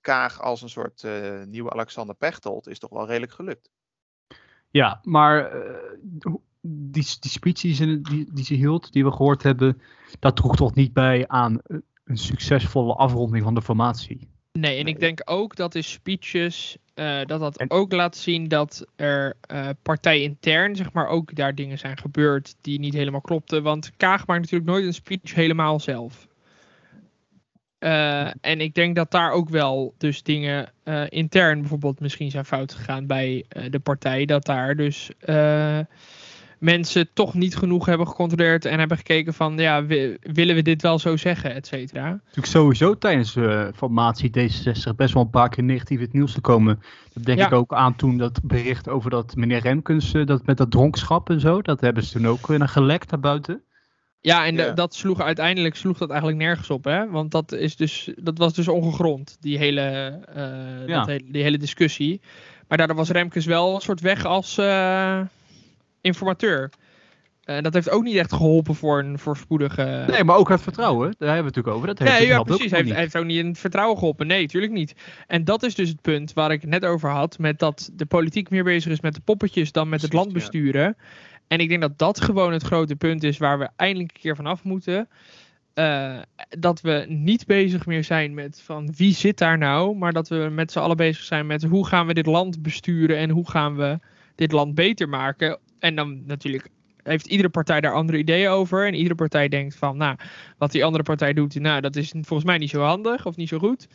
Kaag 0.01 0.41
als 0.41 0.61
een 0.61 0.69
soort 0.69 1.03
eh, 1.03 1.43
nieuwe 1.45 1.71
Alexander 1.71 2.15
Pechtold 2.15 2.67
is 2.67 2.79
toch 2.79 2.89
wel 2.89 3.07
redelijk 3.07 3.31
gelukt. 3.31 3.69
Ja, 4.69 4.99
maar 5.03 5.45
eh, 5.45 5.93
die, 6.61 7.15
die 7.19 7.31
speech 7.31 7.53
die 7.61 7.73
ze, 7.73 8.01
die, 8.01 8.33
die 8.33 8.43
ze 8.43 8.53
hield, 8.53 8.91
die 8.91 9.03
we 9.03 9.11
gehoord 9.11 9.43
hebben, 9.43 9.81
dat 10.19 10.35
droeg 10.35 10.55
toch 10.55 10.73
niet 10.75 10.93
bij 10.93 11.27
aan 11.27 11.59
eh, 11.61 11.77
een 12.03 12.17
succesvolle 12.17 12.93
afronding 12.93 13.43
van 13.43 13.53
de 13.53 13.61
formatie. 13.61 14.29
Nee, 14.51 14.79
en 14.79 14.85
ik 14.85 14.99
denk 14.99 15.21
ook 15.25 15.55
dat 15.55 15.75
in 15.75 15.83
speeches 15.83 16.77
eh, 16.93 17.25
dat 17.25 17.39
dat 17.39 17.57
En- 17.57 17.71
ook 17.71 17.91
laat 17.91 18.15
zien 18.15 18.47
dat 18.47 18.85
er 18.95 19.37
eh 19.41 19.69
partijintern, 19.81 20.75
zeg 20.75 20.91
maar, 20.93 21.07
ook 21.07 21.35
daar 21.35 21.55
dingen 21.55 21.77
zijn 21.77 21.97
gebeurd 21.97 22.55
die 22.61 22.79
niet 22.79 22.93
helemaal 22.93 23.21
klopten. 23.21 23.63
Want 23.63 23.91
Kaag 23.97 24.27
maakt 24.27 24.41
natuurlijk 24.41 24.69
nooit 24.69 24.85
een 24.85 24.93
speech 24.93 25.33
helemaal 25.33 25.79
zelf. 25.79 26.27
Eh, 27.79 28.25
en 28.41 28.61
ik 28.61 28.73
denk 28.73 28.95
dat 28.95 29.11
daar 29.11 29.31
ook 29.31 29.49
wel 29.49 29.93
dus 29.97 30.23
dingen 30.23 30.71
eh, 30.83 31.03
intern 31.09 31.59
bijvoorbeeld 31.59 31.99
misschien 31.99 32.31
zijn 32.31 32.45
fout 32.45 32.73
gegaan 32.73 33.05
bij 33.07 33.45
eh, 33.49 33.63
de 33.69 33.79
partij. 33.79 34.25
Dat 34.25 34.45
daar 34.45 34.75
dus 34.75 35.11
mensen 36.59 37.09
toch 37.13 37.33
niet 37.33 37.55
genoeg 37.57 37.85
hebben 37.85 38.07
gecontroleerd 38.07 38.65
en 38.65 38.79
hebben 38.79 38.97
gekeken 38.97 39.33
van 39.33 39.57
ja, 39.57 39.85
wi- 39.85 40.17
willen 40.21 40.55
we 40.55 40.61
dit 40.61 40.81
wel 40.81 40.99
zo 40.99 41.17
zeggen, 41.17 41.53
et 41.55 41.67
cetera. 41.67 42.09
Natuurlijk 42.09 42.45
sowieso 42.45 42.97
tijdens 42.97 43.33
de 43.33 43.71
formatie 43.75 44.29
D66 44.29 44.95
best 44.95 45.13
wel 45.13 45.23
een 45.23 45.29
paar 45.29 45.49
keer 45.49 45.63
negatief 45.63 45.97
in 45.97 46.03
het 46.03 46.13
nieuws 46.13 46.33
te 46.33 46.41
komen. 46.41 46.79
Dat 47.13 47.23
denk 47.23 47.39
Ja. 47.39 47.45
ik 47.45 47.53
ook 47.53 47.73
aan 47.73 47.95
toen 47.95 48.17
dat 48.17 48.39
bericht 48.43 48.89
over 48.89 49.09
dat 49.09 49.35
meneer 49.35 49.61
Remkens, 49.61 50.11
dat 50.11 50.45
met 50.45 50.57
dat 50.57 50.71
dronkenschap 50.71 51.29
en 51.29 51.39
zo, 51.39 51.61
dat 51.61 51.81
hebben 51.81 52.03
ze 52.03 52.11
toen 52.11 52.27
ook 52.27 52.47
weer 52.47 52.59
naar 52.59 52.67
gelekt 52.69 53.11
naar 53.11 53.19
buiten. 53.19 53.63
Ja, 54.21 54.45
en 54.45 54.55
Ja. 54.55 54.71
dat 54.71 54.95
sloeg 54.95 55.21
uiteindelijk 55.21 55.75
sloeg 55.75 55.97
dat 55.97 56.09
eigenlijk 56.09 56.39
nergens 56.39 56.69
op, 56.69 56.83
hè? 56.83 57.09
Want 57.09 57.31
dat, 57.31 57.51
is 57.51 57.75
dus, 57.75 58.09
dat 58.15 58.37
was 58.37 58.53
dus 58.53 58.67
ongegrond, 58.67 59.37
die 59.39 59.57
hele, 59.57 59.81
eh, 60.33 60.87
Ja. 60.87 61.05
dat 61.05 61.21
die 61.25 61.43
hele 61.43 61.57
discussie. 61.57 62.21
Maar 62.67 62.77
daardoor 62.77 62.95
was 62.95 63.09
Remkes 63.09 63.45
wel 63.45 63.75
een 63.75 63.81
soort 63.81 64.01
weg 64.01 64.25
als 64.25 64.57
eh, 64.57 65.19
informateur. 66.01 66.69
Eh, 67.43 67.61
dat 67.61 67.73
heeft 67.73 67.89
ook 67.89 68.03
niet 68.03 68.15
echt 68.15 68.33
geholpen 68.33 68.75
voor 68.75 68.99
een 68.99 69.19
voorspoedige... 69.19 70.05
Nee, 70.07 70.23
maar 70.23 70.35
ook 70.35 70.49
het 70.49 70.61
vertrouwen, 70.61 71.15
daar 71.17 71.33
hebben 71.33 71.53
we 71.53 71.59
het 71.59 71.65
natuurlijk 71.65 71.75
over. 71.75 71.87
Dat 71.87 71.99
heeft, 71.99 72.19
dat 72.19 72.27
ja 72.27 72.43
precies. 72.43 72.71
Hij 72.71 72.83
heeft, 72.83 73.17
ook 73.17 73.25
niet 73.25 73.37
in 73.37 73.47
het 73.47 73.59
vertrouwen 73.59 73.97
geholpen. 73.97 74.27
Nee, 74.27 74.41
natuurlijk 74.41 74.73
niet. 74.73 74.95
En 75.27 75.43
dat 75.43 75.63
is 75.63 75.75
dus 75.75 75.89
het 75.89 76.01
punt 76.01 76.33
waar 76.33 76.51
ik 76.51 76.61
het 76.61 76.69
net 76.69 76.85
over 76.85 77.09
had. 77.09 77.37
Met 77.37 77.59
dat 77.59 77.89
de 77.93 78.05
politiek 78.05 78.49
meer 78.49 78.63
bezig 78.63 78.91
is 78.91 79.01
met 79.01 79.15
de 79.15 79.21
poppetjes 79.21 79.71
dan 79.71 79.89
met 79.89 80.01
het 80.01 80.09
Precies, 80.09 80.33
land 80.33 80.53
ja. 80.53 80.95
En 81.49 81.59
ik 81.59 81.69
denk 81.69 81.81
dat 81.81 81.97
dat 81.97 82.21
gewoon 82.21 82.53
het 82.53 82.63
grote 82.63 82.95
punt 82.95 83.23
is 83.23 83.37
waar 83.37 83.59
we 83.59 83.69
eindelijk 83.75 84.11
een 84.13 84.21
keer 84.21 84.35
vanaf 84.35 84.63
moeten. 84.63 85.07
Eh, 85.73 86.19
dat 86.49 86.81
we 86.81 87.05
niet 87.07 87.45
bezig 87.45 87.85
meer 87.85 88.03
zijn 88.03 88.33
met 88.33 88.61
van 88.61 88.93
wie 88.97 89.13
zit 89.13 89.37
daar 89.37 89.57
nou. 89.57 89.95
Maar 89.95 90.13
dat 90.13 90.27
we 90.27 90.49
met 90.51 90.71
z'n 90.71 90.79
allen 90.79 90.97
bezig 90.97 91.23
zijn 91.23 91.47
met 91.47 91.63
hoe 91.63 91.87
gaan 91.87 92.07
we 92.07 92.13
dit 92.13 92.25
land 92.25 92.61
besturen. 92.61 93.17
En 93.17 93.29
hoe 93.29 93.49
gaan 93.49 93.75
we 93.75 93.99
dit 94.35 94.51
land 94.51 94.75
beter 94.75 95.09
maken. 95.09 95.59
En 95.79 95.95
dan 95.95 96.25
natuurlijk 96.25 96.69
heeft 97.03 97.27
iedere 97.27 97.49
partij 97.49 97.81
daar 97.81 97.93
andere 97.93 98.17
ideeën 98.17 98.49
over. 98.49 98.87
En 98.87 98.93
iedere 98.93 99.15
partij 99.15 99.47
denkt 99.47 99.75
van, 99.75 99.97
nou, 99.97 100.17
wat 100.57 100.71
die 100.71 100.85
andere 100.85 101.03
partij 101.03 101.33
doet, 101.33 101.59
nou, 101.59 101.81
dat 101.81 101.95
is 101.95 102.09
volgens 102.11 102.43
mij 102.43 102.57
niet 102.57 102.69
zo 102.69 102.81
handig 102.81 103.25
of 103.25 103.35
niet 103.35 103.49
zo 103.49 103.57
goed. 103.57 103.87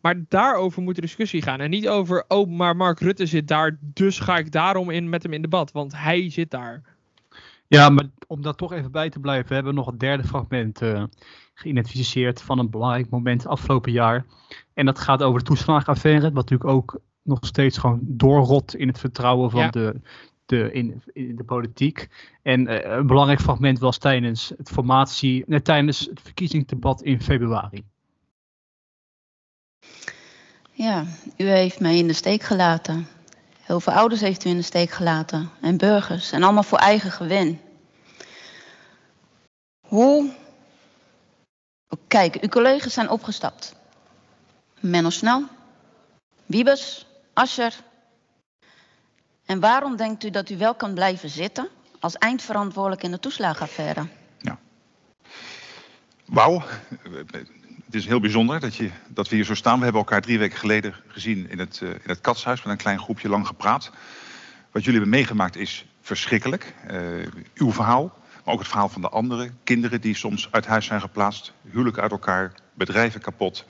Maar 0.00 0.24
daarover 0.28 0.82
moet 0.82 0.94
de 0.94 1.00
discussie 1.00 1.42
gaan. 1.42 1.60
En 1.60 1.70
niet 1.70 1.88
over, 1.88 2.24
oh, 2.28 2.48
maar 2.48 2.76
Mark 2.76 3.00
Rutte 3.00 3.26
zit 3.26 3.48
daar, 3.48 3.78
dus 3.80 4.18
ga 4.18 4.38
ik 4.38 4.52
daarom 4.52 4.90
in 4.90 5.08
met 5.08 5.22
hem 5.22 5.32
in 5.32 5.42
debat. 5.42 5.72
Want 5.72 5.96
hij 5.96 6.30
zit 6.30 6.50
daar. 6.50 6.82
Ja, 7.68 7.88
maar 7.88 8.04
om 8.26 8.42
daar 8.42 8.54
toch 8.54 8.72
even 8.72 8.90
bij 8.90 9.10
te 9.10 9.20
blijven, 9.20 9.48
we 9.48 9.54
hebben 9.54 9.74
nog 9.74 9.86
een 9.86 9.98
derde 9.98 10.24
fragment 10.24 10.82
eh, 10.82 11.04
geïdentificeerd 11.54 12.42
van 12.42 12.58
een 12.58 12.70
belangrijk 12.70 13.10
moment 13.10 13.46
afgelopen 13.46 13.92
jaar. 13.92 14.26
En 14.74 14.86
dat 14.86 14.98
gaat 14.98 15.22
over 15.22 15.38
de 15.38 15.44
toeslagenaffaire, 15.44 16.20
wat 16.20 16.32
natuurlijk 16.34 16.70
ook 16.70 17.00
nog 17.22 17.38
steeds 17.40 17.78
gewoon 17.78 18.00
doorrot 18.02 18.74
in 18.74 18.88
het 18.88 18.98
vertrouwen 18.98 19.50
van 19.50 19.60
Ja. 19.60 19.70
de, 19.70 20.00
de, 20.46 20.72
in, 20.72 21.02
in 21.12 21.36
de 21.36 21.44
politiek. 21.44 22.08
En 22.42 22.66
eh, 22.66 22.96
een 22.96 23.06
belangrijk 23.06 23.40
fragment 23.40 23.78
was 23.78 23.98
tijdens 23.98 24.52
het 24.56 24.68
formatie, 24.68 25.44
nee, 25.46 25.62
tijdens 25.62 26.00
het 26.00 26.20
verkiezingsdebat 26.20 27.02
in 27.02 27.20
februari. 27.20 27.84
Ja, 30.72 31.04
u 31.36 31.44
heeft 31.44 31.80
mij 31.80 31.98
in 31.98 32.06
de 32.06 32.12
steek 32.12 32.42
gelaten. 32.42 33.06
Heel 33.68 33.80
veel 33.80 33.92
ouders 33.92 34.20
heeft 34.20 34.44
u 34.44 34.48
in 34.50 34.56
de 34.56 34.62
steek 34.62 34.90
gelaten. 34.90 35.50
En 35.60 35.76
burgers. 35.76 36.32
En 36.32 36.42
allemaal 36.42 36.62
voor 36.62 36.78
eigen 36.78 37.10
gewin. 37.10 37.60
Hoe... 39.86 40.32
Kijk, 42.06 42.34
uw 42.34 42.48
collega's 42.48 42.92
zijn 42.92 43.08
opgestapt. 43.08 43.74
Menno 44.80 45.10
Snel. 45.10 45.44
Wiebes. 46.46 47.06
Ascher. 47.32 47.74
En 49.46 49.60
waarom 49.60 49.96
denkt 49.96 50.24
u 50.24 50.30
dat 50.30 50.50
u 50.50 50.56
wel 50.56 50.74
kan 50.74 50.94
blijven 50.94 51.28
zitten... 51.28 51.68
als 52.00 52.14
eindverantwoordelijk 52.14 53.02
in 53.02 53.10
de 53.10 53.20
toeslagenaffaire? 53.20 54.06
Wauw, 56.24 56.62
het 57.88 57.96
is 57.96 58.06
heel 58.06 58.20
bijzonder 58.20 58.60
dat, 58.60 58.74
je, 58.74 58.90
dat 59.08 59.28
we 59.28 59.34
hier 59.34 59.44
zo 59.44 59.54
staan. 59.54 59.78
We 59.78 59.82
hebben 59.82 60.00
elkaar 60.00 60.20
drie 60.20 60.38
weken 60.38 60.58
geleden 60.58 60.94
gezien 61.06 61.50
in 61.50 61.58
het, 61.58 61.80
eh, 61.82 61.88
in 61.88 62.00
het 62.04 62.20
katshuis 62.20 62.62
met 62.62 62.72
een 62.72 62.78
klein 62.78 62.98
groepje 62.98 63.28
lang 63.28 63.46
gepraat. 63.46 63.90
Wat 64.70 64.84
jullie 64.84 65.00
hebben 65.00 65.18
meegemaakt 65.18 65.56
is 65.56 65.86
verschrikkelijk. 66.00 66.74
Eh, 66.86 67.00
uw 67.54 67.72
verhaal, 67.72 68.18
maar 68.44 68.54
ook 68.54 68.58
het 68.58 68.68
verhaal 68.68 68.88
van 68.88 69.00
de 69.00 69.08
anderen. 69.08 69.58
Kinderen 69.64 70.00
die 70.00 70.16
soms 70.16 70.48
uit 70.50 70.66
huis 70.66 70.86
zijn 70.86 71.00
geplaatst, 71.00 71.52
huwelijken 71.70 72.02
uit 72.02 72.10
elkaar, 72.10 72.52
bedrijven 72.74 73.20
kapot. 73.20 73.64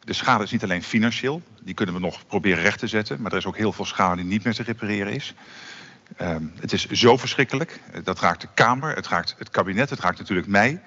De 0.00 0.12
schade 0.12 0.44
is 0.44 0.50
niet 0.50 0.62
alleen 0.62 0.82
financieel, 0.82 1.42
die 1.62 1.74
kunnen 1.74 1.94
we 1.94 2.00
nog 2.00 2.26
proberen 2.26 2.62
recht 2.62 2.78
te 2.78 2.86
zetten. 2.86 3.22
Maar 3.22 3.32
er 3.32 3.38
is 3.38 3.46
ook 3.46 3.56
heel 3.56 3.72
veel 3.72 3.84
schade 3.84 4.16
die 4.16 4.30
niet 4.30 4.44
meer 4.44 4.54
te 4.54 4.62
repareren 4.62 5.12
is. 5.12 5.34
Ehm, 6.16 6.44
het 6.60 6.72
is 6.72 6.86
zo 6.86 7.16
verschrikkelijk. 7.16 7.80
Eh, 7.92 8.00
Dat 8.04 8.20
raakt 8.20 8.40
de 8.40 8.48
Kamer, 8.54 8.94
het 8.94 9.08
raakt 9.08 9.34
het 9.38 9.50
kabinet, 9.50 9.90
het 9.90 10.00
raakt 10.00 10.18
natuurlijk 10.18 10.46
mij. 10.46 10.80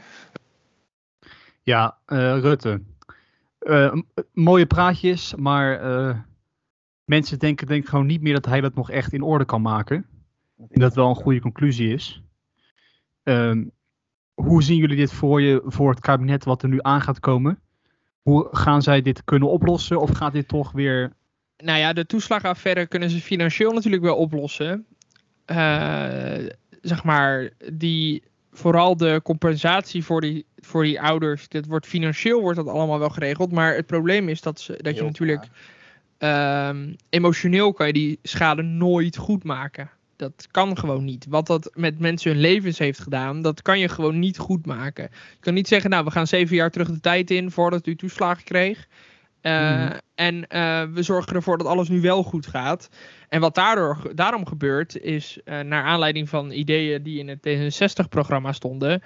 Ja, 1.63 1.97
eh, 2.05 2.39
Rutte. 2.39 2.81
Eh, 3.59 3.95
mooie 4.33 4.65
praatjes, 4.65 5.35
maar 5.35 5.79
eh, 5.79 6.17
mensen 7.05 7.39
denken, 7.39 7.67
denken 7.67 7.89
gewoon 7.89 8.05
niet 8.05 8.21
meer 8.21 8.33
dat 8.33 8.45
hij 8.45 8.61
dat 8.61 8.75
nog 8.75 8.89
echt 8.89 9.13
in 9.13 9.21
orde 9.21 9.45
kan 9.45 9.61
maken. 9.61 10.05
En 10.69 10.79
dat 10.79 10.95
wel 10.95 11.09
een 11.09 11.15
goede 11.15 11.39
conclusie 11.39 11.93
is. 11.93 12.23
Ehm, 13.23 13.63
hoe 14.33 14.63
zien 14.63 14.77
jullie 14.77 14.95
dit 14.95 15.13
voor 15.13 15.41
je, 15.41 15.61
voor 15.65 15.89
het 15.89 15.99
kabinet 15.99 16.43
wat 16.43 16.63
er 16.63 16.69
nu 16.69 16.79
aan 16.81 17.01
gaat 17.01 17.19
komen? 17.19 17.59
Hoe 18.21 18.47
gaan 18.51 18.81
zij 18.81 19.01
dit 19.01 19.23
kunnen 19.23 19.49
oplossen 19.49 20.01
of 20.01 20.09
gaat 20.09 20.33
dit 20.33 20.47
toch 20.47 20.71
weer... 20.71 21.13
Nou 21.57 21.79
ja, 21.79 21.93
de 21.93 22.05
toeslagenaffaire 22.05 22.87
kunnen 22.87 23.09
ze 23.09 23.21
financieel 23.21 23.71
natuurlijk 23.71 24.03
wel 24.03 24.15
oplossen. 24.15 24.85
Eh, 25.45 26.45
zeg 26.81 27.03
maar, 27.03 27.49
die, 27.73 28.23
vooral 28.53 28.97
de 28.97 29.19
compensatie 29.23 30.03
voor 30.03 30.21
die, 30.21 30.45
voor 30.59 30.83
die 30.83 31.01
ouders. 31.01 31.47
Dit 31.47 31.67
wordt, 31.67 31.87
financieel 31.87 32.41
wordt 32.41 32.57
dat 32.57 32.67
allemaal 32.67 32.99
wel 32.99 33.09
geregeld. 33.09 33.51
Maar 33.51 33.75
het 33.75 33.85
probleem 33.85 34.29
is 34.29 34.41
dat, 34.41 34.59
ze, 34.59 34.77
dat 34.81 34.95
je 34.95 35.03
natuurlijk... 35.03 35.45
ehm, 36.17 36.93
emotioneel 37.09 37.73
kan 37.73 37.87
je 37.87 37.93
die 37.93 38.19
schade 38.21 38.61
nooit 38.61 39.17
goed 39.17 39.43
maken. 39.43 39.89
Dat 40.15 40.47
kan 40.51 40.77
gewoon 40.77 41.03
niet. 41.03 41.25
Wat 41.29 41.47
dat 41.47 41.71
met 41.73 41.99
mensen 41.99 42.31
hun 42.31 42.39
levens 42.39 42.77
heeft 42.77 42.99
gedaan, 42.99 43.41
dat 43.41 43.61
kan 43.61 43.79
je 43.79 43.89
gewoon 43.89 44.19
niet 44.19 44.37
goed 44.37 44.65
maken. 44.65 45.03
Je 45.11 45.39
kan 45.39 45.53
niet 45.53 45.67
zeggen, 45.67 45.89
nou, 45.89 46.03
we 46.03 46.11
gaan 46.11 46.27
zeven 46.27 46.55
jaar 46.55 46.71
terug 46.71 46.91
de 46.91 46.99
tijd 46.99 47.31
in 47.31 47.51
voordat 47.51 47.87
u 47.87 47.95
toeslagen 47.95 48.43
kreeg. 48.43 48.87
Eh, 49.43 49.71
Mhm. 49.85 49.97
En 50.15 50.47
eh, 50.47 50.83
we 50.83 51.03
zorgen 51.03 51.35
ervoor 51.35 51.57
dat 51.57 51.67
alles 51.67 51.89
nu 51.89 52.01
wel 52.01 52.23
goed 52.23 52.47
gaat. 52.47 52.89
En 53.29 53.41
wat 53.41 53.55
daardoor, 53.55 54.11
daarom 54.15 54.45
gebeurt, 54.45 54.97
is 54.97 55.39
eh, 55.43 55.59
naar 55.59 55.83
aanleiding 55.83 56.29
van 56.29 56.51
ideeën 56.51 57.03
die 57.03 57.19
in 57.19 57.27
het 57.27 57.39
D66-programma 57.47 58.51
stonden, 58.51 59.01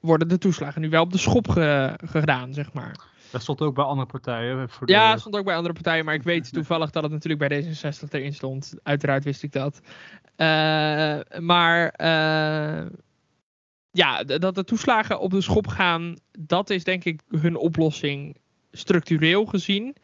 worden 0.00 0.28
de 0.28 0.38
toeslagen 0.38 0.80
nu 0.80 0.88
wel 0.88 1.02
op 1.02 1.12
de 1.12 1.18
schop 1.18 1.48
ge- 1.48 1.98
gedaan, 2.04 2.54
zeg 2.54 2.72
maar. 2.72 2.96
Dat 3.30 3.42
stond 3.42 3.60
ook 3.60 3.74
bij 3.74 3.84
andere 3.84 4.06
partijen. 4.08 4.68
Voor 4.68 4.86
de- 4.86 4.92
Ja, 4.92 5.10
het 5.10 5.20
stond 5.20 5.36
ook 5.36 5.44
bij 5.44 5.54
andere 5.56 5.74
partijen, 5.74 6.04
maar 6.04 6.14
ik 6.14 6.22
weet 6.22 6.52
toevallig 6.52 6.90
dat 6.90 7.02
het 7.02 7.12
natuurlijk 7.12 7.48
bij 7.48 7.62
D66 7.62 8.08
erin 8.10 8.34
stond. 8.34 8.74
Uiteraard 8.82 9.24
wist 9.24 9.42
ik 9.42 9.52
dat. 9.52 9.80
Eh, 10.36 11.18
maar 11.40 11.88
eh, 11.88 12.86
ja, 13.90 14.22
dat 14.24 14.54
de 14.54 14.64
toeslagen 14.64 15.20
op 15.20 15.30
de 15.30 15.40
schop 15.40 15.66
gaan, 15.66 16.16
dat 16.38 16.70
is 16.70 16.84
denk 16.84 17.04
ik 17.04 17.20
hun 17.28 17.56
oplossing 17.56 18.36
structureel 18.76 19.44
gezien. 19.46 19.96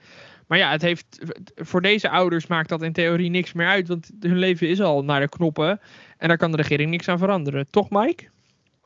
Maar 0.46 0.58
ja, 0.58 0.70
het 0.70 0.82
heeft, 0.82 1.24
voor 1.54 1.82
deze 1.82 2.10
ouders 2.10 2.46
maakt 2.46 2.68
dat 2.68 2.82
in 2.82 2.92
theorie 2.92 3.30
niks 3.30 3.52
meer 3.52 3.66
uit, 3.66 3.88
want 3.88 4.10
hun 4.20 4.38
leven 4.38 4.68
is 4.68 4.80
al 4.80 5.04
naar 5.04 5.20
de 5.20 5.28
knoppen 5.28 5.80
en 6.16 6.28
daar 6.28 6.36
kan 6.36 6.50
de 6.50 6.56
regering 6.56 6.90
niks 6.90 7.08
aan 7.08 7.18
veranderen. 7.18 7.70
Toch, 7.70 7.90
Mike? 7.90 8.28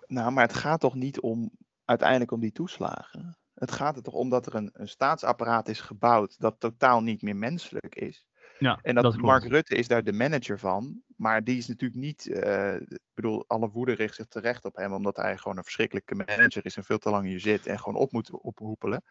Nou, 0.06 0.32
maar 0.32 0.46
het 0.46 0.54
gaat 0.54 0.80
toch 0.80 0.94
niet 0.94 1.20
om 1.20 1.50
uiteindelijk 1.84 2.30
om 2.30 2.40
die 2.40 2.52
toeslagen. 2.52 3.38
Het 3.54 3.72
gaat 3.72 3.96
er 3.96 4.02
toch 4.02 4.14
om 4.14 4.28
dat 4.28 4.46
er 4.46 4.54
een, 4.54 4.70
een 4.72 4.88
staatsapparaat 4.88 5.68
is 5.68 5.80
gebouwd 5.80 6.40
dat 6.40 6.54
totaal 6.58 7.02
niet 7.02 7.22
meer 7.22 7.36
menselijk 7.36 7.94
is. 7.94 8.26
Ja, 8.58 8.78
En 8.82 8.94
dat. 8.94 9.16
Mark 9.16 9.44
Rutte 9.44 9.74
is 9.74 9.88
daar 9.88 10.04
de 10.04 10.12
manager 10.12 10.58
van. 10.58 11.02
Maar 11.16 11.44
die 11.44 11.56
is 11.56 11.66
natuurlijk 11.66 12.00
niet. 12.00 12.26
eh, 12.26 12.74
ik 12.74 13.00
bedoel, 13.14 13.44
alle 13.46 13.70
woede 13.70 13.92
richt 13.92 14.14
zich 14.14 14.26
terecht 14.26 14.64
op 14.64 14.76
hem. 14.76 14.92
Omdat 14.92 15.16
hij 15.16 15.38
gewoon 15.38 15.56
een 15.56 15.62
verschrikkelijke 15.62 16.14
manager 16.14 16.64
is. 16.64 16.76
En 16.76 16.84
veel 16.84 16.98
te 16.98 17.10
lang 17.10 17.26
hier 17.26 17.40
zit. 17.40 17.66
En 17.66 17.78
gewoon 17.78 18.00
op 18.00 18.12
moet 18.12 18.30
ophoepelen. 18.30 19.02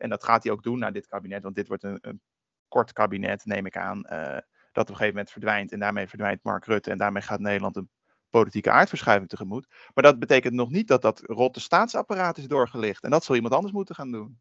En 0.00 0.08
dat 0.08 0.24
gaat 0.24 0.42
hij 0.42 0.52
ook 0.52 0.62
doen 0.62 0.78
naar 0.78 0.92
dit 0.92 1.06
kabinet. 1.06 1.42
Want 1.42 1.54
dit 1.54 1.68
wordt 1.68 1.82
een, 1.82 1.98
een 2.00 2.20
kort 2.68 2.92
kabinet, 2.92 3.44
neem 3.44 3.66
ik 3.66 3.76
aan. 3.76 4.04
eh, 4.04 4.38
dat 4.72 4.84
op 4.84 4.88
een 4.90 4.96
gegeven 4.96 5.14
moment 5.14 5.30
verdwijnt. 5.30 5.72
En 5.72 5.78
daarmee 5.78 6.08
verdwijnt 6.08 6.42
Mark 6.42 6.64
Rutte. 6.64 6.90
En 6.90 6.98
daarmee 6.98 7.22
gaat 7.22 7.40
Nederland 7.40 7.76
een 7.76 7.90
politieke 8.30 8.70
aardverschuiving 8.70 9.28
tegemoet. 9.28 9.66
Maar 9.94 10.04
dat 10.04 10.18
betekent 10.18 10.54
nog 10.54 10.70
niet 10.70 10.88
dat 10.88 11.02
dat 11.02 11.20
rotte 11.24 11.60
staatsapparaat 11.60 12.38
is 12.38 12.46
doorgelicht. 12.46 13.02
En 13.04 13.10
dat 13.10 13.24
zal 13.24 13.34
iemand 13.34 13.54
anders 13.54 13.72
moeten 13.72 13.94
gaan 13.94 14.10
doen. 14.10 14.38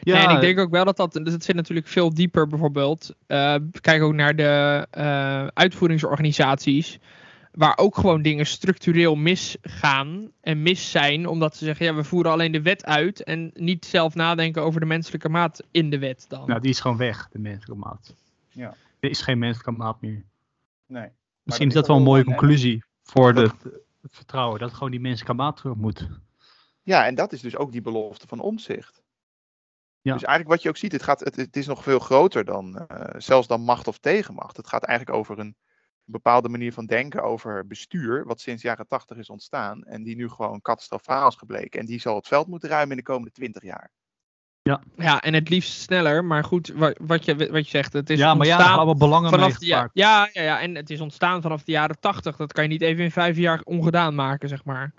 Ja, 0.00 0.14
Nee, 0.14 0.26
en 0.26 0.34
ik 0.34 0.40
denk 0.40 0.58
ook 0.58 0.70
wel 0.70 0.84
dat 0.84 0.96
dat, 0.96 1.12
dus 1.12 1.32
het 1.32 1.44
zit 1.44 1.54
natuurlijk 1.54 1.86
veel 1.86 2.14
dieper 2.14 2.46
bijvoorbeeld. 2.46 3.14
eh, 3.26 3.54
kijk 3.80 4.02
ook 4.02 4.14
naar 4.14 4.36
de 4.36 4.86
eh, 4.90 5.46
uitvoeringsorganisaties. 5.46 6.98
Waar 7.58 7.78
ook 7.78 7.96
gewoon 7.96 8.22
dingen 8.22 8.46
structureel 8.46 9.14
misgaan 9.14 10.30
en 10.40 10.62
mis 10.62 10.90
zijn. 10.90 11.26
Omdat 11.26 11.56
ze 11.56 11.64
zeggen, 11.64 11.86
ja, 11.86 11.94
we 11.94 12.04
voeren 12.04 12.32
alleen 12.32 12.52
de 12.52 12.62
wet 12.62 12.84
uit. 12.84 13.22
En 13.24 13.50
niet 13.54 13.84
zelf 13.84 14.14
nadenken 14.14 14.62
over 14.62 14.80
de 14.80 14.86
menselijke 14.86 15.28
maat 15.28 15.62
in 15.70 15.90
de 15.90 15.98
wet 15.98 16.24
dan. 16.28 16.46
nou, 16.48 16.60
die 16.60 16.70
is 16.70 16.80
gewoon 16.80 16.96
weg, 16.96 17.28
de 17.28 17.38
menselijke 17.38 17.84
maat. 17.84 18.14
Ja. 18.48 18.74
Er 19.00 19.10
is 19.10 19.22
geen 19.22 19.38
menselijke 19.38 19.80
maat 19.80 20.00
meer. 20.00 20.24
Nee. 20.86 21.08
Misschien 21.42 21.68
is 21.68 21.74
dat 21.74 21.86
wel 21.86 21.96
een 21.96 22.02
mooie 22.02 22.24
conclusie 22.24 22.84
voor 23.02 23.34
de, 23.34 23.50
het 24.02 24.14
vertrouwen. 24.14 24.60
Dat 24.60 24.72
gewoon 24.72 24.90
die 24.90 25.00
menselijke 25.00 25.34
maat 25.34 25.56
terug 25.56 25.74
moet. 25.74 26.08
Ja, 26.82 27.06
en 27.06 27.14
dat 27.14 27.32
is 27.32 27.40
dus 27.40 27.56
ook 27.56 27.72
die 27.72 27.82
belofte 27.82 28.26
van 28.26 28.40
omzicht. 28.40 29.02
Ja. 30.00 30.12
Dus 30.12 30.24
eigenlijk 30.24 30.48
wat 30.48 30.62
je 30.62 30.68
ook 30.68 30.76
ziet, 30.76 30.92
het, 30.92 31.02
gaat, 31.02 31.20
het, 31.20 31.36
het 31.36 31.56
is 31.56 31.66
nog 31.66 31.82
veel 31.82 31.98
groter 31.98 32.44
dan 32.44 32.76
eh, 32.76 33.20
zelfs 33.20 33.46
dan 33.46 33.60
macht 33.60 33.88
of 33.88 33.98
tegenmacht. 33.98 34.56
Het 34.56 34.68
gaat 34.68 34.84
eigenlijk 34.84 35.18
over 35.18 35.38
een 35.38 35.56
bepaalde 36.10 36.48
manier 36.48 36.72
van 36.72 36.86
denken 36.86 37.22
over 37.22 37.66
bestuur, 37.66 38.24
wat 38.24 38.40
sinds 38.40 38.62
jaren 38.62 38.86
tachtig 38.86 39.16
is 39.16 39.30
ontstaan 39.30 39.84
en 39.84 40.02
die 40.02 40.16
nu 40.16 40.28
gewoon 40.28 40.60
catastrofaal 40.60 41.28
is 41.28 41.34
gebleken. 41.34 41.80
En 41.80 41.86
die 41.86 42.00
zal 42.00 42.16
het 42.16 42.26
veld 42.26 42.46
moeten 42.46 42.68
ruimen 42.68 42.90
in 42.90 42.96
de 42.96 43.02
komende 43.10 43.30
twintig 43.30 43.62
jaar. 43.62 43.90
Ja, 44.96 45.22
en 45.22 45.34
het 45.34 45.48
liefst 45.48 45.80
sneller. 45.80 46.24
Maar 46.24 46.44
goed, 46.44 46.68
wa- 46.68 46.94
wat 47.00 47.24
je, 47.24 47.36
wat 47.36 47.64
je 47.64 47.70
zegt, 47.70 47.92
het 47.92 48.10
is 48.10 48.18
ja, 48.18 48.34
maar 48.34 48.46
ja, 48.46 48.52
ontstaan 48.54 48.76
allemaal 48.76 48.96
belangen 48.96 49.30
vanaf 49.30 49.58
de, 49.58 49.66
ja, 49.66 49.90
ja, 49.92 50.28
ja, 50.32 50.42
ja, 50.42 50.60
en 50.60 50.74
het 50.74 50.90
is 50.90 51.00
ontstaan 51.00 51.42
vanaf 51.42 51.62
de 51.64 51.72
jaren 51.72 52.00
tachtig. 52.00 52.36
Dat 52.36 52.52
kan 52.52 52.62
je 52.64 52.70
niet 52.70 52.82
even 52.82 53.04
in 53.04 53.10
vijf 53.10 53.36
jaar 53.36 53.60
ongedaan 53.64 54.14
maken, 54.14 54.48
zeg 54.48 54.64
maar. 54.64 54.92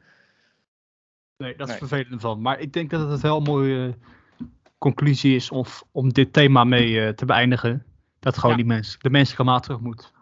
Nee, 1.38 1.56
dat 1.56 1.68
is 1.70 1.80
Nee. 1.80 1.88
vervelend 1.88 2.22
van. 2.22 2.42
Maar 2.42 2.60
ik 2.60 2.74
denk 2.74 2.90
dat 2.90 3.10
het 3.10 3.22
wel 3.22 3.38
een 3.38 3.44
mooie 3.44 3.96
eh, 4.40 4.46
conclusie 4.78 5.36
is 5.36 5.50
of, 5.52 5.84
om 5.92 6.14
dit 6.14 6.34
thema 6.34 6.64
mee 6.64 7.02
eh, 7.06 7.14
te 7.14 7.26
beëindigen. 7.26 7.86
Dat 8.20 8.36
gewoon 8.36 8.52
Ja. 8.52 8.58
die 8.58 8.66
mens, 8.66 8.98
de 9.00 9.10
menselijke 9.10 9.44
maat 9.44 9.64
terug 9.64 9.80
moet. 9.80 10.14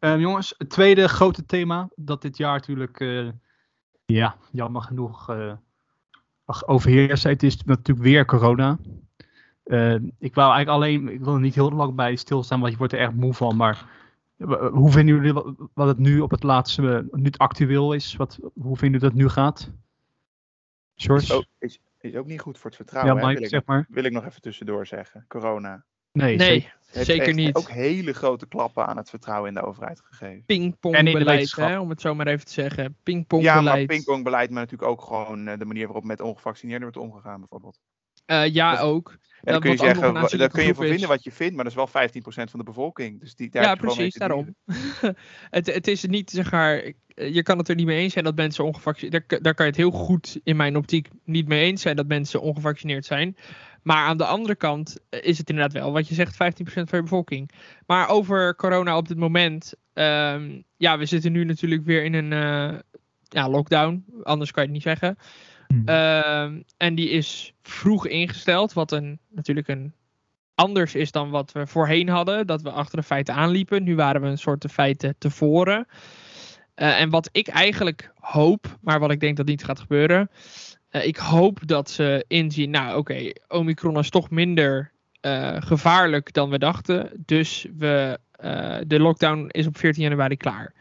Ehm, 0.00 0.20
jongens, 0.20 0.54
het 0.58 0.70
tweede 0.70 1.08
grote 1.08 1.46
thema 1.46 1.88
dat 1.96 2.22
dit 2.22 2.36
jaar 2.36 2.52
natuurlijk, 2.52 3.00
eh, 3.00 3.28
ja, 4.06 4.36
jammer 4.50 4.82
genoeg 4.82 5.28
eh 5.28 5.52
ach, 6.44 6.66
overheerst. 6.66 7.22
Het 7.22 7.42
is 7.42 7.64
natuurlijk 7.64 8.06
weer 8.06 8.24
corona. 8.24 8.78
Eh, 9.62 9.94
ik 10.18 10.34
wou 10.34 10.52
eigenlijk 10.54 10.68
alleen, 10.68 11.08
ik 11.08 11.20
wil 11.20 11.34
er 11.34 11.40
niet 11.40 11.54
heel 11.54 11.70
lang 11.70 11.94
bij 11.94 12.16
stilstaan, 12.16 12.60
want 12.60 12.72
je 12.72 12.78
wordt 12.78 12.92
er 12.92 12.98
echt 12.98 13.12
moe 13.12 13.34
van. 13.34 13.56
Maar 13.56 13.86
eh, 14.36 14.66
hoe 14.66 14.90
vinden 14.90 15.14
jullie 15.14 15.32
wat, 15.32 15.54
wat 15.74 15.88
het 15.88 15.98
nu 15.98 16.20
op 16.20 16.30
het 16.30 16.42
laatste, 16.42 17.08
nu 17.10 17.24
het 17.24 17.38
actueel 17.38 17.92
is? 17.92 18.16
Wat, 18.16 18.38
hoe 18.40 18.76
vinden 18.76 19.00
jullie 19.00 19.00
dat 19.00 19.10
het 19.10 19.20
nu 19.20 19.28
gaat? 19.28 19.70
George? 20.94 21.24
Is 21.24 21.32
ook, 21.32 21.44
is, 21.58 21.80
is 22.00 22.14
ook 22.14 22.26
niet 22.26 22.40
goed 22.40 22.58
voor 22.58 22.70
het 22.70 22.76
vertrouwen. 22.76 23.14
ja, 23.14 23.20
hè, 23.20 23.26
Mike, 23.26 23.38
wil, 23.38 23.48
ik, 23.48 23.54
zeg 23.54 23.64
maar. 23.64 23.86
wil 23.88 24.04
ik 24.04 24.12
nog 24.12 24.24
even 24.24 24.40
tussendoor 24.40 24.86
zeggen. 24.86 25.24
Corona. 25.28 25.84
Nee, 26.12 26.36
Nee, 26.36 26.46
zeker. 26.46 26.78
Heeft 26.90 27.06
zeker 27.06 27.26
echt 27.26 27.36
niet. 27.36 27.54
ook 27.56 27.70
hele 27.70 28.12
grote 28.12 28.46
klappen 28.46 28.86
aan 28.86 28.96
het 28.96 29.10
vertrouwen 29.10 29.48
in 29.48 29.54
de 29.54 29.62
overheid 29.66 30.00
gegeven. 30.04 30.42
Pingpongbeleid, 30.46 31.56
hè, 31.56 31.78
om 31.78 31.90
het 31.90 32.00
zo 32.00 32.14
maar 32.14 32.26
even 32.26 32.46
te 32.46 32.52
zeggen. 32.52 32.82
Ja, 32.82 32.88
maar 32.88 33.02
Pingpongbeleid. 33.02 33.86
pingpongbeleid, 33.86 34.50
maar 34.50 34.62
natuurlijk 34.62 34.90
ook 34.90 35.02
gewoon 35.02 35.48
eh, 35.48 35.58
de 35.58 35.64
manier 35.64 35.84
waarop 35.84 36.04
met 36.04 36.20
ongevaccineerden 36.20 36.92
wordt 36.92 37.10
omgegaan 37.10 37.38
bijvoorbeeld. 37.38 37.78
Eh, 38.26 38.46
ja, 38.52 38.70
Dat- 38.70 38.80
ook. 38.80 39.18
Ja, 39.42 39.52
dan 39.52 39.60
kun 39.60 39.70
je 39.70 39.76
zeggen, 39.76 40.14
daar 40.14 40.48
kun 40.48 40.64
je 40.64 40.74
groep 40.74 40.86
vinden 40.86 41.08
wat 41.08 41.24
je 41.24 41.32
vindt, 41.32 41.54
maar 41.54 41.64
dat 41.64 41.72
is 41.72 41.78
wel 41.78 41.88
15% 41.88 42.50
van 42.50 42.58
de 42.58 42.64
bevolking. 42.64 43.20
Dus 43.20 43.34
die, 43.34 43.50
daar 43.50 43.62
Ja, 43.62 43.74
precies, 43.74 44.14
daarom. 44.14 44.54
het, 45.50 45.66
het 45.74 45.86
is 45.88 46.04
niet, 46.04 46.30
zeg 46.30 46.50
maar, 46.50 46.76
eh, 47.14 47.34
je 47.34 47.42
kan 47.42 47.58
het 47.58 47.68
er 47.68 47.74
niet 47.74 47.86
mee 47.86 47.98
eens 48.02 48.12
zijn 48.12 48.24
dat 48.24 48.36
mensen 48.36 48.64
ongevaccineerd 48.64 49.28
daar, 49.28 49.40
daar 49.40 49.54
kan 49.54 49.64
je 49.66 49.70
het 49.72 49.80
heel 49.80 49.90
goed 49.90 50.40
in 50.44 50.56
mijn 50.56 50.76
optiek 50.76 51.08
niet 51.24 51.48
mee 51.48 51.64
eens 51.64 51.82
zijn 51.82 51.96
dat 51.96 52.06
mensen 52.06 52.40
ongevaccineerd 52.40 53.04
zijn. 53.04 53.36
Maar 53.82 54.06
aan 54.06 54.16
de 54.16 54.24
andere 54.24 54.54
kant 54.54 54.98
eh, 55.08 55.24
is 55.24 55.38
het 55.38 55.50
inderdaad 55.50 55.72
wel, 55.72 55.92
wat 55.92 56.08
je 56.08 56.14
zegt, 56.14 56.32
15% 56.32 56.36
van 56.64 56.98
je 56.98 57.02
bevolking. 57.02 57.50
Maar 57.86 58.08
over 58.08 58.56
corona 58.56 58.96
op 58.96 59.08
dit 59.08 59.18
moment, 59.18 59.74
ehm, 59.92 60.60
ja, 60.76 60.98
we 60.98 61.06
zitten 61.06 61.32
nu 61.32 61.44
natuurlijk 61.44 61.84
weer 61.84 62.04
in 62.04 62.14
een 62.14 62.32
eh, 62.32 62.78
ja, 63.22 63.48
lockdown, 63.48 64.04
anders 64.22 64.50
kan 64.50 64.62
je 64.62 64.68
het 64.68 64.78
niet 64.78 64.98
zeggen. 64.98 65.16
Hmm. 65.66 65.82
Ehm, 65.84 66.60
en 66.76 66.94
die 66.94 67.10
is 67.10 67.54
vroeg 67.62 68.06
ingesteld, 68.06 68.72
wat 68.72 68.92
een, 68.92 69.18
natuurlijk 69.28 69.68
een 69.68 69.94
anders 70.60 70.94
is 70.94 71.10
dan 71.12 71.30
wat 71.30 71.52
we 71.52 71.66
voorheen 71.66 72.08
hadden. 72.08 72.46
Dat 72.46 72.62
we 72.62 72.70
achter 72.70 72.98
de 72.98 73.06
feiten 73.06 73.34
aanliepen. 73.34 73.82
Nu 73.82 73.94
waren 73.94 74.20
we 74.20 74.26
een 74.26 74.38
soort 74.38 74.62
de 74.62 74.68
feiten 74.68 75.14
tevoren. 75.18 75.86
Eh, 76.74 77.00
en 77.00 77.10
wat 77.10 77.28
ik 77.32 77.48
eigenlijk 77.48 78.12
hoop, 78.14 78.78
maar 78.80 79.00
wat 79.00 79.10
ik 79.10 79.20
denk 79.20 79.36
dat 79.36 79.46
niet 79.46 79.64
gaat 79.64 79.80
gebeuren. 79.80 80.30
Eh, 80.90 81.06
ik 81.06 81.16
hoop 81.16 81.58
dat 81.66 81.90
ze 81.90 82.24
inzien, 82.28 82.70
nou 82.70 82.98
oké, 82.98 83.32
Omicron 83.48 83.98
is 83.98 84.10
toch 84.10 84.30
minder 84.30 84.92
eh, 85.20 85.56
gevaarlijk 85.58 86.32
dan 86.32 86.50
we 86.50 86.58
dachten. 86.58 87.10
Dus 87.26 87.66
we, 87.76 88.18
eh, 88.30 88.78
de 88.86 89.00
lockdown 89.00 89.46
is 89.48 89.66
op 89.66 89.78
14 89.78 90.02
januari 90.02 90.36
klaar. 90.36 90.72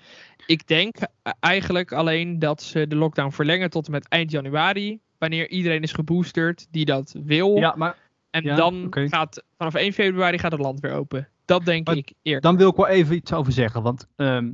Ik 0.45 0.67
denk 0.67 0.95
eigenlijk 1.39 1.91
alleen 1.91 2.39
dat 2.39 2.62
ze 2.62 2.88
de 2.88 2.95
lockdown 2.95 3.32
verlengen 3.32 3.69
tot 3.69 3.86
en 3.86 3.91
met 3.91 4.08
eind 4.08 4.32
januari. 4.32 5.00
Wanneer 5.17 5.50
iedereen 5.50 5.82
is 5.82 5.91
geboosterd 5.91 6.67
die 6.72 6.86
dat 6.86 7.15
wil. 7.24 7.58
Ja, 7.58 7.74
maar 7.78 7.95
En 8.32 8.43
Ja, 8.43 8.56
dan 8.56 8.88
gaat 8.89 9.43
vanaf 9.58 9.74
1 9.74 9.93
februari 9.93 10.39
gaat 10.39 10.52
het 10.52 10.62
land 10.62 10.80
weer 10.80 10.93
open. 10.93 11.28
Dat 11.45 11.65
denk 11.65 11.88
Maar 11.88 11.95
ik 11.95 12.13
eerder. 12.22 12.41
dan 12.41 12.58
wil 12.58 12.69
ik 12.69 12.76
wel 12.76 12.88
even 12.88 13.15
iets 13.15 13.34
over 13.34 13.52
zeggen. 13.52 13.82
Want 13.82 14.08
ehm, 14.15 14.52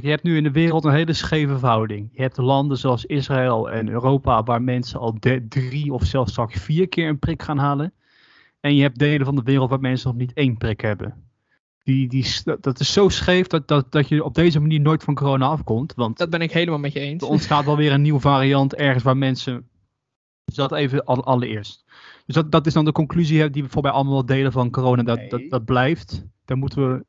kijk, 0.00 0.10
je 0.10 0.16
hebt 0.16 0.22
nu 0.22 0.36
in 0.36 0.42
de 0.52 0.60
wereld 0.60 0.84
een 0.84 0.92
hele 0.92 1.12
scheve 1.12 1.58
verhouding. 1.58 2.08
Je 2.12 2.22
hebt 2.22 2.36
landen 2.36 2.76
zoals 2.78 3.04
Israël 3.04 3.70
en 3.70 3.88
Europa 3.88 4.42
waar 4.42 4.62
mensen 4.62 5.00
al 5.00 5.16
de- 5.20 5.46
drie 5.48 5.92
of 5.92 6.04
zelfs 6.04 6.30
straks 6.30 6.60
vier 6.62 6.88
keer 6.88 7.08
een 7.08 7.18
prik 7.18 7.42
gaan 7.42 7.58
halen. 7.58 7.92
En 8.60 8.74
je 8.74 8.82
hebt 8.82 8.98
delen 8.98 9.26
van 9.26 9.34
de 9.36 9.42
wereld 9.42 9.70
waar 9.70 9.80
mensen 9.80 10.08
nog 10.08 10.18
niet 10.18 10.32
één 10.32 10.56
prik 10.56 10.80
hebben. 10.80 11.26
Die, 11.82 12.08
die, 12.08 12.26
dat- 12.60 12.80
is 12.80 12.92
zo 12.92 13.08
scheef 13.08 13.46
dat, 13.46 13.68
dat, 13.68 13.92
dat 13.92 14.08
je 14.08 14.24
op 14.24 14.34
deze 14.34 14.60
manier 14.60 14.80
nooit 14.80 15.02
van 15.02 15.14
corona 15.14 15.46
afkomt. 15.46 15.94
Want 15.94 16.18
Dat 16.18 16.30
ben 16.30 16.40
ik 16.40 16.52
helemaal 16.52 16.78
met 16.78 16.92
je 16.92 17.00
eens. 17.00 17.22
er 17.22 17.28
ontstaat 17.28 17.64
wel 17.64 17.76
weer 17.76 17.92
een 17.92 18.02
nieuwe 18.02 18.20
variant 18.20 18.74
ergens 18.74 19.04
waar 19.04 19.16
mensen. 19.16 19.68
Dus 20.44 20.54
dat 20.54 20.72
even 20.72 21.04
al, 21.04 21.24
allereerst. 21.24 21.84
Dus 22.26 22.34
dat, 22.34 22.52
dat 22.52 22.66
is 22.66 22.72
dan 22.72 22.84
de 22.84 22.92
conclusie 22.92 23.50
die 23.50 23.62
we 23.62 23.68
voorbij 23.68 23.90
allemaal 23.90 24.12
wel 24.12 24.26
delen 24.26 24.52
van 24.52 24.70
corona. 24.70 25.02
Dat, 25.02 25.18
Nee. 25.18 25.28
dat, 25.28 25.42
dat 25.48 25.64
blijft. 25.64 26.24
Daar 26.44 26.56
moeten 26.56 26.88
we. 26.92 27.04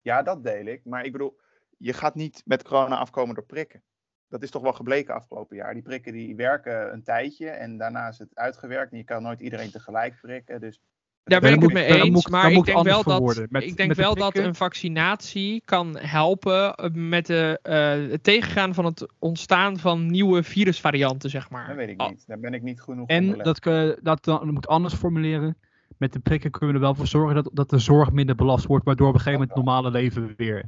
Ja, 0.00 0.22
dat 0.22 0.44
deel 0.44 0.66
ik. 0.66 0.80
Maar 0.84 1.04
ik 1.04 1.12
bedoel, 1.12 1.36
je 1.78 1.92
gaat 1.92 2.14
niet 2.14 2.42
met 2.44 2.62
corona 2.62 2.96
afkomen 2.98 3.34
door 3.34 3.44
prikken. 3.44 3.82
Dat 4.28 4.42
is 4.42 4.50
toch 4.50 4.62
wel 4.62 4.72
gebleken 4.72 5.14
afgelopen 5.14 5.56
jaar. 5.56 5.72
Die 5.74 5.82
prikken 5.82 6.12
die 6.12 6.36
werken 6.36 6.92
een 6.92 7.02
tijdje 7.02 7.48
en 7.48 7.76
daarna 7.78 8.08
is 8.08 8.18
het 8.18 8.28
uitgewerkt. 8.34 8.92
En 8.92 8.98
je 8.98 9.04
kan 9.04 9.22
nooit 9.22 9.40
iedereen 9.40 9.70
tegelijk 9.70 10.18
prikken. 10.20 10.60
Dus 10.60 10.80
Daar 11.24 11.40
ben 11.40 11.52
ik 11.54 11.60
het 11.62 11.72
mee 11.72 11.84
eens. 11.84 12.08
moet- 12.10 12.28
maar 12.28 12.50
ik 12.52 12.64
denk 12.64 12.82
wel, 12.82 13.02
dat. 13.02 13.36
Met- 13.50 13.62
ik 13.62 13.76
denk 13.76 13.88
met 13.88 13.96
de 13.96 14.02
wel 14.02 14.14
dat 14.14 14.36
een 14.36 14.54
vaccinatie 14.54 15.62
kan 15.64 15.96
helpen 15.98 16.74
eh, 16.74 16.90
met 16.92 17.26
de, 17.26 17.58
eh, 17.62 18.10
het 18.10 18.22
tegengaan 18.22 18.74
van 18.74 18.84
het 18.84 19.06
ontstaan 19.18 19.78
van 19.78 20.06
nieuwe 20.06 20.42
virusvarianten, 20.42 21.30
zeg 21.30 21.50
maar. 21.50 21.66
dat 21.66 21.76
weet 21.76 21.88
ik 21.88 22.08
niet. 22.08 22.26
Daar 22.26 22.38
ben 22.40 22.54
ik 22.54 22.62
niet 22.62 22.80
genoeg 22.80 23.08
En 23.08 23.38
dat, 23.38 23.58
ke- 23.58 23.98
dat 24.02 24.24
dan, 24.24 24.52
moet 24.52 24.66
anders 24.68 24.94
formuleren. 24.94 25.56
Met 25.98 26.12
de 26.12 26.18
prikken 26.20 26.50
kunnen 26.50 26.68
we 26.68 26.74
er 26.74 26.80
wel 26.86 26.94
voor 26.94 27.06
zorgen 27.06 27.34
dat, 27.34 27.50
dat 27.52 27.70
de 27.70 27.78
zorg 27.78 28.12
minder 28.12 28.34
belast 28.34 28.66
wordt. 28.66 28.84
Waardoor 28.84 29.08
op 29.08 29.14
een 29.14 29.20
gegeven 29.20 29.40
moment 29.40 29.56
het 29.58 29.64
normale 29.66 29.90
leven 29.90 30.34
weer. 30.36 30.64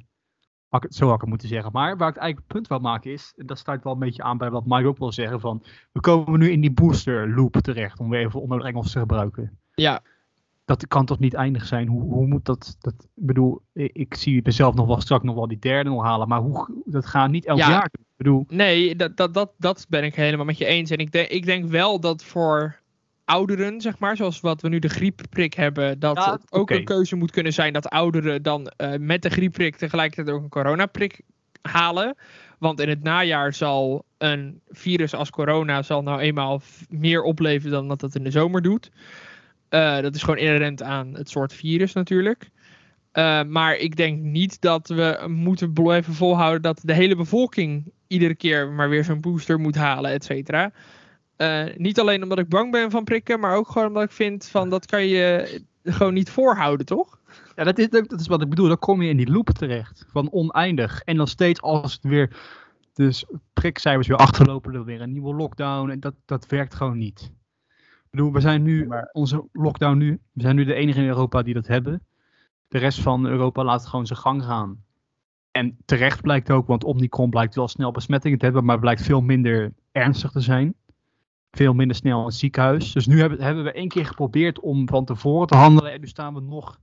Had 0.69 0.83
ik 0.83 0.89
het- 0.89 0.99
Zo 0.99 1.05
had 1.07 1.15
ik 1.15 1.21
het 1.21 1.29
moeten 1.31 1.49
zeggen. 1.49 1.73
Maar 1.73 1.97
waar 1.97 2.09
ik 2.09 2.15
het 2.15 2.23
eigenlijk 2.23 2.39
het 2.39 2.47
punt 2.57 2.69
wil 2.69 2.91
maken 2.91 3.13
is. 3.13 3.33
En 3.37 3.47
dat 3.47 3.59
sluit 3.59 3.85
wel 3.85 3.93
een 3.93 3.99
beetje 3.99 4.23
aan 4.23 4.39
bij 4.39 4.51
wat 4.51 4.67
Mike 4.67 4.87
ook 4.87 4.99
wil 4.99 5.13
zeggen. 5.13 5.41
Van, 5.41 5.63
we 5.93 6.01
komen 6.01 6.39
nu 6.39 6.51
in 6.51 6.61
die 6.61 6.73
booster 6.73 7.35
loop 7.35 7.53
terecht. 7.57 7.99
Om 8.01 8.11
weer 8.11 8.21
even 8.27 8.41
onnodig 8.41 8.67
Engels 8.67 8.93
te 8.93 8.99
gebruiken. 8.99 9.59
Ja, 9.75 10.01
dat 10.65 10.87
kan 10.87 11.05
toch 11.07 11.19
niet 11.19 11.35
eindig 11.35 11.67
zijn? 11.67 11.89
Hoe, 11.89 12.03
hoe 12.03 12.27
moet 12.27 12.45
dat, 12.45 12.77
dat? 12.81 12.95
Ik 12.99 13.27
bedoel, 13.27 13.63
ik, 13.73 14.15
zie 14.15 14.41
mezelf 14.45 14.75
nog 14.75 14.87
wel 14.87 15.01
straks 15.01 15.25
nog 15.25 15.35
wel 15.35 15.49
die 15.49 15.59
derde 15.59 15.91
nog 15.91 16.03
halen, 16.03 16.29
maar 16.29 16.41
hoe, 16.41 16.83
dat 16.85 17.07
gaat 17.07 17.31
niet 17.31 17.47
elk 17.47 17.59
Ja. 17.59 17.69
jaar. 17.71 17.85
Ik 17.93 18.01
bedoel, 18.17 18.45
Nee, 18.49 18.97
dat, 18.97 19.17
dat, 19.17 19.35
dat, 19.35 19.53
dat 19.59 19.87
ben 19.89 20.05
ik 20.05 20.15
helemaal 20.15 20.45
met 20.47 20.59
je 20.59 20.65
eens. 20.65 20.91
En 20.91 20.99
ik, 20.99 21.13
denk 21.13 21.29
ik 21.29 21.45
denk 21.45 21.69
wel 21.71 22.01
dat 22.01 22.25
voor 22.25 22.81
ouderen, 23.27 23.81
zeg 23.81 23.99
maar, 23.99 24.17
zoals 24.17 24.41
wat 24.41 24.63
we 24.63 24.69
nu 24.69 24.79
de 24.79 24.89
griepprik 24.89 25.55
hebben, 25.55 25.99
dat 25.99 26.17
Ja, 26.17 26.41
ook 26.51 26.71
een 26.71 26.85
keuze 26.85 27.17
moet 27.17 27.31
kunnen 27.31 27.53
zijn 27.53 27.73
dat 27.73 27.89
ouderen 27.89 28.43
dan 28.43 28.67
eh, 28.67 28.93
met 28.99 29.23
de 29.23 29.31
griepprik 29.31 29.77
tegelijkertijd 29.77 30.37
ook 30.37 30.43
een 30.43 30.49
coronaprik 30.49 31.21
halen. 31.63 32.17
Want 32.59 32.81
in 32.81 32.89
het 32.89 33.03
najaar 33.03 33.55
zal 33.55 34.05
een 34.19 34.61
virus 34.69 35.15
als 35.15 35.31
corona 35.31 35.83
zal 35.83 36.03
nou 36.03 36.21
eenmaal 36.21 36.61
meer 36.89 37.23
opleveren 37.23 37.73
dan 37.73 37.89
dat 37.89 38.01
het 38.01 38.15
in 38.15 38.25
de 38.25 38.31
zomer 38.31 38.63
doet. 38.63 38.91
Eh, 39.69 40.01
dat 40.01 40.15
is 40.15 40.23
gewoon 40.23 40.39
inherent 40.39 40.83
aan 40.83 41.15
het 41.15 41.31
soort 41.31 41.53
virus 41.53 41.93
natuurlijk. 41.93 42.51
Eh, 43.13 43.43
maar 43.43 43.77
ik 43.77 43.97
denk 43.97 44.21
niet 44.21 44.61
dat 44.61 44.89
we 44.89 45.25
moeten 45.27 45.73
blijven 45.73 46.15
volhouden 46.15 46.63
dat 46.63 46.81
de 46.83 46.95
hele 46.95 47.17
bevolking 47.17 47.93
iedere 48.07 48.35
keer 48.35 48.69
maar 48.69 48.89
weer 48.89 49.05
zo'n 49.05 49.21
booster 49.21 49.59
moet 49.59 49.75
halen, 49.75 50.11
et 50.11 50.25
cetera. 50.25 50.73
Eh, 51.37 51.65
niet 51.77 52.01
alleen 52.01 52.23
omdat 52.23 52.39
ik 52.39 52.49
bang 52.49 52.71
ben 52.71 52.91
van 52.91 53.05
prikken, 53.05 53.41
maar 53.41 53.57
ook 53.57 53.69
gewoon 53.69 53.89
omdat 53.89 54.03
ik 54.03 54.11
vind 54.11 54.47
van 54.47 54.71
dat 54.71 54.87
kan 54.87 55.07
je 55.07 55.61
gewoon 55.85 56.15
niet 56.15 56.31
voorhouden, 56.31 56.87
toch? 56.87 57.19
Ja, 57.57 57.65
dat 57.65 57.79
is, 57.79 57.89
dat 57.89 58.21
is 58.21 58.27
wat 58.27 58.43
ik 58.43 58.49
bedoel. 58.49 58.69
Dan 58.69 58.79
kom 58.79 59.03
je 59.03 59.09
in 59.09 59.17
die 59.17 59.31
loop 59.31 59.51
terecht. 59.51 60.07
Van 60.09 60.33
oneindig. 60.33 61.03
En 61.03 61.17
dan 61.17 61.27
steeds 61.27 61.63
als 61.63 61.93
het 61.93 62.05
weer. 62.05 62.37
Dus 62.93 63.25
prikcijfers 63.53 64.07
weer 64.07 64.17
achterlopen, 64.17 64.73
dan 64.73 64.85
weer 64.85 65.01
een 65.01 65.13
nieuwe 65.13 65.35
lockdown. 65.35 65.91
En 65.91 66.01
dat, 66.01 66.15
dat 66.25 66.47
werkt 66.47 66.75
gewoon 66.75 66.99
niet. 66.99 67.31
Ik 67.77 68.11
bedoel, 68.11 68.33
we 68.33 68.41
zijn 68.41 68.63
nu. 68.63 68.89
Onze 69.13 69.45
lockdown 69.53 69.97
nu. 69.97 70.21
We 70.33 70.43
zijn 70.43 70.57
nu 70.57 70.65
de 70.65 70.75
enige 70.75 71.01
in 71.01 71.07
Europa 71.07 71.43
die 71.43 71.55
dat 71.55 71.67
hebben. 71.67 72.03
De 72.69 72.79
rest 72.79 73.01
van 73.01 73.27
Europa 73.27 73.65
laat 73.65 73.87
gewoon 73.87 74.07
zijn 74.07 74.19
gang 74.19 74.45
gaan. 74.45 74.85
En 75.51 75.77
terecht 75.85 76.21
blijkt 76.21 76.51
ook, 76.51 76.67
want 76.67 76.85
Omicron 76.85 77.31
blijkt 77.31 77.55
wel 77.55 77.69
snel 77.69 77.91
besmettingen 77.91 78.39
te 78.39 78.45
hebben, 78.45 78.65
maar 78.65 78.79
blijkt 78.79 79.03
veel 79.03 79.21
minder 79.21 79.73
ernstig 79.93 80.31
te 80.31 80.41
zijn. 80.41 80.75
Veel 81.57 81.75
minder 81.75 81.97
snel 81.97 82.25
het 82.25 82.35
ziekenhuis. 82.35 82.93
Dus 82.93 83.07
nu 83.07 83.21
hebben, 83.21 83.43
hebben 83.43 83.65
we 83.65 83.73
één 83.73 83.89
keer 83.89 84.07
geprobeerd 84.07 84.61
om 84.61 84.89
van 84.89 85.05
tevoren 85.05 85.47
te 85.47 85.57
handelen. 85.57 85.93
En 85.93 86.01
nu 86.01 86.07
staan 86.07 86.35
we 86.35 86.41
nog 86.41 86.81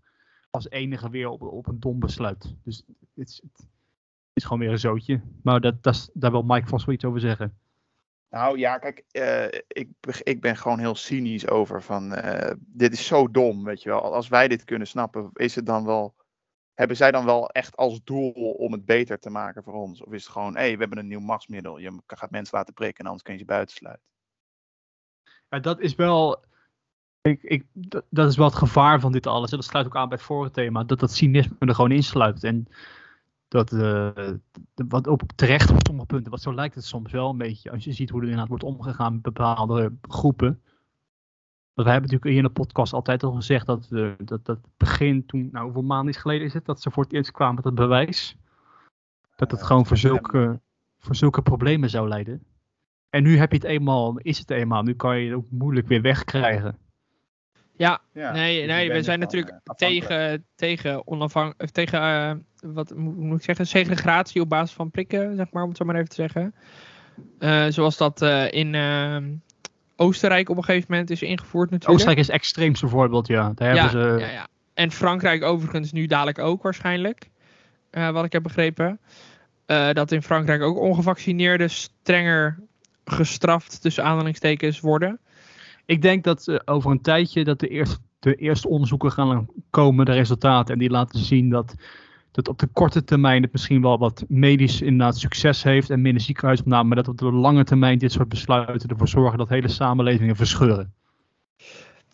als 0.50 0.70
enige 0.70 1.10
weer 1.10 1.30
op, 1.30 1.42
op 1.42 1.68
een 1.68 1.80
dom 1.80 2.00
besluit. 2.00 2.56
Dus 2.64 2.84
het 3.16 3.28
is, 3.28 3.42
het 3.44 3.68
is 4.34 4.44
gewoon 4.44 4.60
weer 4.60 4.72
een 4.72 4.80
zootje. 4.80 5.22
Maar 5.44 5.62
dat, 5.62 5.84
dat 5.84 6.10
daar 6.14 6.32
wil 6.32 6.44
Mike 6.44 6.68
vast 6.68 6.86
wel 6.86 6.96
iets 6.96 7.06
over 7.06 7.20
zeggen. 7.20 7.58
Nou 8.30 8.58
ja, 8.58 8.78
kijk, 8.78 9.04
eh, 9.12 9.46
ik, 9.68 9.90
ik 10.24 10.42
ben 10.42 10.58
gewoon 10.58 10.80
heel 10.80 10.96
cynisch 10.96 11.48
over 11.48 11.82
van, 11.82 12.14
eh, 12.14 12.56
dit 12.60 12.94
is 12.94 13.08
zo 13.08 13.32
dom, 13.32 13.64
weet 13.64 13.84
je 13.84 13.90
wel. 13.90 14.14
Als 14.14 14.28
wij 14.28 14.48
dit 14.48 14.64
kunnen 14.64 14.88
snappen, 14.88 15.30
is 15.34 15.56
het 15.56 15.66
dan 15.66 15.86
wel, 15.86 16.16
hebben 16.74 16.98
zij 16.98 17.12
dan 17.12 17.26
wel 17.26 17.50
echt 17.50 17.76
als 17.76 18.04
doel 18.04 18.32
om 18.32 18.72
het 18.72 18.86
beter 18.86 19.20
te 19.20 19.30
maken 19.30 19.64
voor 19.64 19.74
ons? 19.74 20.04
Of 20.04 20.14
is 20.14 20.24
het 20.24 20.32
gewoon, 20.32 20.54
hé, 20.54 20.62
hey, 20.62 20.74
we 20.74 20.80
hebben 20.80 20.98
een 20.98 21.08
nieuw 21.08 21.20
machtsmiddel, 21.20 21.78
je 21.78 22.02
gaat 22.08 22.32
mensen 22.32 22.58
laten 22.58 22.74
prikken 22.74 23.00
en 23.00 23.06
anders 23.06 23.24
kun 23.24 23.34
je 23.34 23.40
ze 23.40 23.46
buitensluiten. 23.46 24.12
Ja, 25.54 25.60
dat 25.60 25.80
is 25.80 25.96
wel. 25.96 26.44
Ik, 27.22 27.44
ik, 27.44 27.66
dat, 28.10 28.30
is 28.30 28.36
wel 28.36 28.46
het 28.46 28.56
gevaar 28.56 29.00
van 29.00 29.12
dit 29.12 29.28
alles. 29.28 29.52
En 29.52 29.58
dat 29.58 29.66
sluit 29.66 29.86
ook 29.86 29.96
aan 29.96 30.10
bij 30.10 30.18
het 30.18 30.26
vorige 30.26 30.52
thema. 30.52 30.84
Dat 30.84 31.00
dat 31.00 31.12
cynisme 31.12 31.56
er 31.60 31.76
gewoon 31.76 31.92
insluit. 31.92 32.44
En 32.44 32.68
dat, 33.48 33.72
eh, 33.72 34.32
wat 34.76 35.08
ook 35.08 35.22
terecht 35.36 35.70
op 35.70 35.78
sommige 35.86 36.08
punten, 36.08 36.32
wat 36.32 36.42
zo 36.42 36.54
lijkt 36.54 36.76
het 36.76 36.86
soms 36.86 37.12
wel 37.12 37.30
een 37.30 37.38
beetje. 37.38 37.72
Als 37.72 37.84
je 37.84 37.94
ziet 37.94 38.10
hoe 38.10 38.20
er 38.20 38.26
inderdaad 38.26 38.50
wordt 38.50 38.64
omgegaan 38.64 39.14
met 39.14 39.22
bepaalde 39.22 39.94
groepen. 40.02 40.62
Want 41.74 41.88
wij 41.88 41.92
hebben 41.92 42.12
natuurlijk 42.12 42.24
hier 42.24 42.38
in 42.38 42.54
de 42.54 42.62
podcast 42.62 42.94
altijd 42.94 43.24
al 43.24 43.32
gezegd 43.32 43.66
dat 43.66 43.92
eh, 43.92 44.12
dat, 44.18 44.46
dat 44.46 44.60
begin 44.78 45.26
toen, 45.26 45.50
nou 45.52 45.64
hoeveel 45.64 45.84
maanden 45.84 46.14
is 46.14 46.20
geleden 46.20 46.46
is 46.46 46.54
het, 46.54 46.66
dat 46.66 46.82
ze 46.82 46.92
voor 46.92 47.04
het 47.04 47.14
eerst 47.14 47.32
kwamen 47.32 47.56
met 47.56 47.64
het 47.64 47.76
bewijs. 47.76 48.38
Dat 49.36 49.52
het 49.52 49.64
gewoon 49.64 49.86
voor 49.86 49.98
zulke, 49.98 50.60
voor 51.00 51.16
zulke 51.16 51.42
problemen 51.42 51.90
zou 51.90 52.08
leiden. 52.08 52.44
En 53.14 53.24
nu 53.24 53.38
heb 53.38 53.52
je 53.52 53.58
het 53.58 53.66
eenmaal, 53.66 54.18
is 54.18 54.38
het 54.38 54.52
eenmaal, 54.52 54.84
nu 54.84 54.94
kan 54.96 55.20
je 55.20 55.26
het 55.26 55.36
ook 55.36 55.46
moeilijk 55.50 55.88
weer 55.88 56.02
wegkrijgen. 56.02 56.78
Ja, 57.76 58.02
Ja, 58.14 58.32
nee, 58.32 58.58
dus 58.66 58.76
nee 58.76 58.92
we 58.92 59.04
zijn 59.04 59.20
natuurlijk 59.20 59.60
eh, 59.64 59.76
tegen, 59.76 60.46
tegen, 60.56 61.08
onafhang, 61.08 61.54
of 61.58 61.70
tegen 61.70 62.00
eh, 62.02 62.32
wat 62.74 62.96
moet 62.96 63.38
ik 63.38 63.44
zeggen, 63.44 63.68
segregatie 63.68 64.42
op 64.42 64.50
basis 64.50 64.76
van 64.76 64.92
prikken, 64.92 65.36
zeg 65.36 65.52
maar, 65.52 65.64
om 65.64 65.70
het 65.70 65.78
zo 65.78 65.86
maar 65.86 65.96
even 65.96 66.10
te 66.10 66.16
zeggen. 66.16 66.54
Eh, 67.40 67.66
zoals 67.70 67.98
dat 67.98 68.22
eh, 68.22 68.52
in 68.52 68.76
eh, 68.76 69.18
Oostenrijk 69.96 70.50
op 70.50 70.58
een 70.58 70.64
gegeven 70.64 70.88
moment 70.90 71.10
is 71.10 71.22
ingevoerd 71.22 71.70
natuurlijk. 71.70 71.94
Oostenrijk 71.94 72.20
is 72.20 72.28
het 72.28 72.36
extreemste 72.36 72.88
voorbeeld, 72.88 73.28
ja. 73.28 73.52
Daar 73.56 73.76
ja, 73.76 73.90
hebben 73.90 74.02
ze, 74.20 74.26
ja, 74.26 74.32
ja. 74.32 74.48
En 74.74 74.92
Frankrijk 74.92 75.44
overigens 75.44 75.92
nu 75.92 76.06
dadelijk 76.06 76.40
ook 76.40 76.64
waarschijnlijk. 76.64 77.30
eh, 77.90 78.10
wat 78.10 78.26
ik 78.26 78.32
heb 78.32 78.44
begrepen. 78.44 79.00
Eh, 79.66 79.92
dat 79.92 80.12
in 80.12 80.22
Frankrijk 80.24 80.62
ook 80.62 80.78
ongevaccineerden 80.78 81.70
strenger 81.70 82.60
gestraft 83.06 83.82
tussen 83.82 84.04
aanhalingstekens 84.04 84.80
worden. 84.80 85.20
Ik 85.86 86.02
denk 86.02 86.24
dat 86.24 86.48
eh, 86.48 86.60
over 86.66 86.92
een 86.92 87.02
tijdje 87.02 87.44
dat 87.44 87.60
de 87.60 87.68
eerste, 87.68 87.98
de 88.20 88.36
eerste 88.36 88.68
onderzoeken 88.68 89.12
gaan 89.12 89.48
komen, 89.70 90.06
de 90.06 90.12
resultaten. 90.12 90.74
En 90.74 90.80
die 90.80 90.90
laten 90.90 91.20
zien 91.20 91.50
dat, 91.50 91.76
dat 92.32 92.48
op 92.48 92.60
de 92.60 92.68
korte 92.68 93.04
termijn 93.04 93.42
het 93.42 93.52
misschien 93.52 93.82
wel 93.82 93.98
wat 93.98 94.24
medisch 94.28 94.82
inderdaad 94.82 95.18
succes 95.18 95.64
heeft 95.64 95.90
en 95.90 96.02
minder 96.02 96.22
ziekenhuisopname. 96.22 96.88
Maar 96.88 96.98
dat 96.98 97.08
op 97.08 97.18
de 97.18 97.32
lange 97.32 97.64
termijn 97.64 97.98
dit 97.98 98.12
soort 98.12 98.30
besluiten 98.30 98.90
ervoor 98.90 99.08
zorgen 99.08 99.38
dat 99.38 99.50
hele 99.50 99.68
samenlevingen 99.68 100.36
verscheuren. 100.36 100.94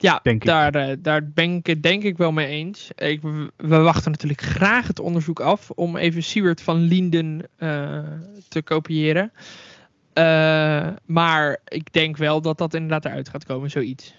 Ja, 0.02 0.22
daar, 0.38 0.76
eh, 0.76 0.96
daar 1.00 1.30
ben 1.30 1.56
ik 1.56 1.66
het 1.66 1.84
denk 1.84 2.04
ik 2.04 2.18
wel 2.18 2.32
mee 2.32 2.48
eens. 2.48 2.92
Ik, 2.96 3.22
we 3.58 3.78
wachten 3.78 4.12
natuurlijk 4.12 4.42
graag 4.42 4.88
het 4.88 5.00
onderzoek 5.00 5.40
af 5.40 5.70
om 5.72 5.98
even 5.98 6.24
Siewert 6.24 6.62
van 6.62 6.78
Linden 6.80 7.42
eh, 7.56 8.00
te 8.48 8.62
kopiëren. 8.62 9.32
Eh, 10.14 10.90
maar 11.06 11.62
ik 11.66 11.94
denk 11.94 12.18
wel 12.18 12.42
dat 12.42 12.58
dat 12.58 12.74
inderdaad 12.74 13.06
eruit 13.06 13.30
gaat 13.30 13.46
komen, 13.46 13.70
zoiets. 13.70 14.16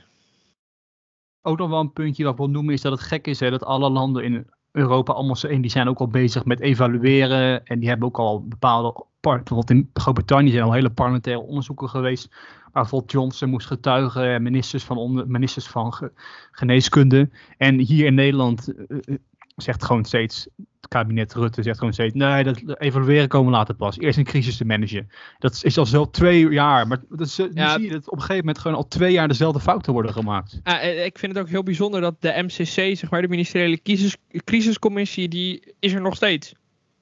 Ook 1.42 1.58
nog 1.58 1.68
wel 1.68 1.80
een 1.80 1.92
puntje 1.92 2.22
dat 2.22 2.32
ik 2.32 2.38
wil 2.38 2.50
noemen 2.50 2.74
is 2.74 2.80
dat 2.80 2.92
het 2.92 3.00
gek 3.00 3.26
is 3.26 3.40
hè, 3.40 3.50
dat 3.50 3.64
alle 3.64 3.90
landen 3.90 4.24
in 4.24 4.46
Europa 4.72 5.12
allemaal 5.12 5.36
zo 5.36 5.46
één, 5.46 5.60
die 5.60 5.70
zijn 5.70 5.88
ook 5.88 5.98
al 5.98 6.08
bezig 6.08 6.44
met 6.44 6.60
evalueren. 6.60 7.64
En 7.64 7.78
die 7.78 7.88
hebben 7.88 8.08
ook 8.08 8.18
al 8.18 8.44
bepaalde, 8.46 9.04
bijvoorbeeld 9.20 9.70
in 9.70 9.90
Groot-Brittannië 9.92 10.50
zijn 10.50 10.64
al 10.64 10.72
hele 10.72 10.90
parlementaire 10.90 11.42
onderzoeken 11.42 11.88
geweest. 11.88 12.28
Waar 12.72 12.82
bijvoorbeeld 12.82 13.12
Johnson 13.12 13.48
moest 13.48 13.66
getuigen 13.66 14.24
en 14.24 14.42
ministers 14.42 14.84
van, 14.84 14.96
onder, 14.96 15.28
ministers 15.28 15.66
van 15.66 15.92
ge- 15.92 16.12
geneeskunde. 16.50 17.30
En 17.56 17.78
hier 17.78 18.06
in 18.06 18.14
Nederland 18.14 18.74
eh, 18.74 18.96
eh, 19.04 19.16
zegt 19.62 19.84
gewoon 19.84 20.04
steeds, 20.04 20.46
het 20.56 20.88
kabinet 20.88 21.34
Rutte 21.34 21.62
zegt 21.62 21.78
gewoon 21.78 21.92
steeds, 21.92 22.14
nee, 22.14 22.44
dat 22.44 22.62
evalueren 22.78 23.28
komen 23.28 23.52
later 23.52 23.74
pas. 23.74 23.98
Eerst 23.98 24.18
een 24.18 24.24
crisis 24.24 24.56
te 24.56 24.64
managen. 24.64 25.10
Dat 25.38 25.60
is 25.62 25.78
al 25.78 25.86
zo 25.86 26.10
twee 26.10 26.48
jaar, 26.48 26.86
maar 26.86 26.98
dat 27.08 27.26
is, 27.26 27.36
nu 27.38 27.50
Ja. 27.54 27.74
zie 27.74 27.82
je 27.84 27.90
dat 27.90 28.06
op 28.06 28.12
een 28.12 28.20
gegeven 28.20 28.36
moment 28.38 28.58
gewoon 28.58 28.76
al 28.76 28.88
twee 28.88 29.12
jaar 29.12 29.28
dezelfde 29.28 29.60
fouten 29.60 29.92
worden 29.92 30.12
gemaakt. 30.12 30.60
Eh, 30.62 31.04
ik 31.04 31.18
vind 31.18 31.32
het 31.34 31.42
ook 31.42 31.48
heel 31.50 31.62
bijzonder 31.62 32.00
dat 32.00 32.14
de 32.20 32.42
MCC, 32.42 32.96
zeg 32.96 33.10
maar, 33.10 33.22
de 33.22 33.28
ministeriële 33.28 33.82
crisis, 33.82 34.16
crisiscommissie, 34.44 35.28
die 35.28 35.74
is 35.78 35.92
er 35.92 36.00
nog 36.00 36.16
steeds. 36.16 36.54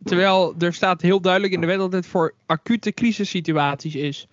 Terwijl 0.04 0.54
er 0.58 0.74
staat 0.74 1.02
heel 1.02 1.20
duidelijk 1.20 1.52
in 1.52 1.60
de 1.60 1.66
wet 1.66 1.78
dat 1.78 1.92
het 1.92 2.06
voor 2.06 2.34
acute 2.46 2.92
crisissituaties 2.92 3.94
is. 3.94 4.26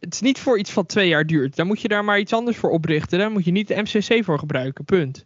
Het 0.00 0.14
is 0.14 0.20
niet 0.20 0.38
voor 0.38 0.58
iets 0.58 0.70
van 0.70 0.86
twee 0.86 1.08
jaar 1.08 1.26
duurt. 1.26 1.56
Dan 1.56 1.66
moet 1.66 1.80
je 1.80 1.88
daar 1.88 2.04
maar 2.04 2.18
iets 2.18 2.32
anders 2.32 2.56
voor 2.56 2.70
oprichten. 2.70 3.18
Daar 3.18 3.30
moet 3.30 3.44
je 3.44 3.50
niet 3.50 3.68
de 3.68 3.74
MCC 3.82 4.24
voor 4.24 4.38
gebruiken. 4.38 4.84
Punt. 4.84 5.24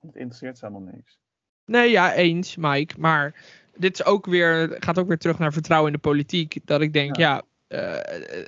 Het 0.00 0.16
interesseert 0.16 0.58
ze 0.58 0.66
allemaal 0.66 0.92
niks. 0.94 1.18
Nee, 1.64 1.90
ja, 1.90 2.14
eens, 2.14 2.56
Mike. 2.56 2.94
Maar 2.98 3.34
dit 3.76 3.92
is 3.92 4.04
ook 4.04 4.26
weer, 4.26 4.76
gaat 4.78 4.98
ook 4.98 5.08
weer 5.08 5.18
terug 5.18 5.38
naar 5.38 5.52
vertrouwen 5.52 5.92
in 5.92 5.96
de 5.96 6.08
politiek. 6.08 6.56
Dat 6.64 6.80
ik 6.80 6.92
denk, 6.92 7.16
ja, 7.16 7.42
eh, 7.66 7.98
eh, 7.98 8.46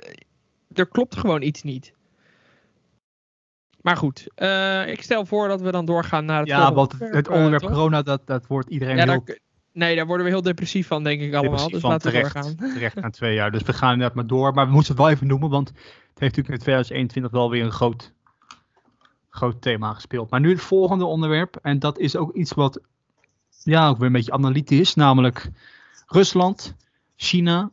er 0.73 0.87
klopt 0.87 1.15
gewoon 1.15 1.41
iets 1.41 1.63
niet. 1.63 1.93
Maar 3.81 3.97
goed, 3.97 4.27
eh, 4.35 4.87
ik 4.87 5.01
stel 5.01 5.25
voor 5.25 5.47
dat 5.47 5.61
we 5.61 5.71
dan 5.71 5.85
doorgaan 5.85 6.25
naar 6.25 6.39
het 6.39 6.47
Ja, 6.47 6.73
want 6.73 6.91
het, 6.91 7.13
het 7.13 7.27
onderwerp 7.27 7.63
corona, 7.63 8.01
dat, 8.01 8.21
dat 8.25 8.47
wordt 8.47 8.69
iedereen 8.69 8.97
Ja, 8.97 9.05
heel 9.05 9.23
daar, 9.25 9.39
nee, 9.71 9.95
daar 9.95 10.05
worden 10.05 10.25
we 10.25 10.31
heel 10.31 10.41
depressief 10.41 10.87
van, 10.87 11.03
denk 11.03 11.21
ik 11.21 11.33
allemaal. 11.33 11.51
depressief 11.51 11.71
Dus 11.71 11.81
van. 11.81 11.89
laten 11.89 12.11
we 12.11 12.17
Terecht, 12.17 12.33
doorgaan. 12.33 12.73
terecht 12.73 12.95
na 12.95 13.09
twee 13.09 13.33
jaar. 13.33 13.51
Dus 13.51 13.63
we 13.63 13.73
gaan 13.73 13.91
inderdaad 13.91 14.15
maar 14.15 14.27
door. 14.27 14.53
Maar 14.53 14.65
we 14.65 14.71
moeten 14.71 14.91
het 14.91 15.01
wel 15.01 15.11
even 15.11 15.27
noemen, 15.27 15.49
want 15.49 15.67
het 15.67 16.19
heeft 16.19 16.35
natuurlijk 16.35 16.49
in 16.49 16.59
2021 16.59 17.31
wel 17.31 17.49
weer 17.49 17.63
een 17.63 17.71
groot, 17.71 18.13
groot 19.33 19.61
thema 19.61 19.93
gespeeld. 19.93 20.29
Maar 20.29 20.39
nu 20.39 20.49
het 20.49 20.61
volgende 20.61 21.05
onderwerp. 21.05 21.55
En 21.61 21.79
dat 21.79 21.97
is 21.97 22.15
ook 22.15 22.33
iets 22.33 22.53
wat, 22.53 22.79
ja, 23.63 23.87
ook 23.87 23.97
weer 23.97 24.05
een 24.05 24.13
beetje 24.13 24.31
analytisch. 24.31 24.95
Namelijk 24.95 25.49
Rusland, 26.07 26.75
China 27.15 27.71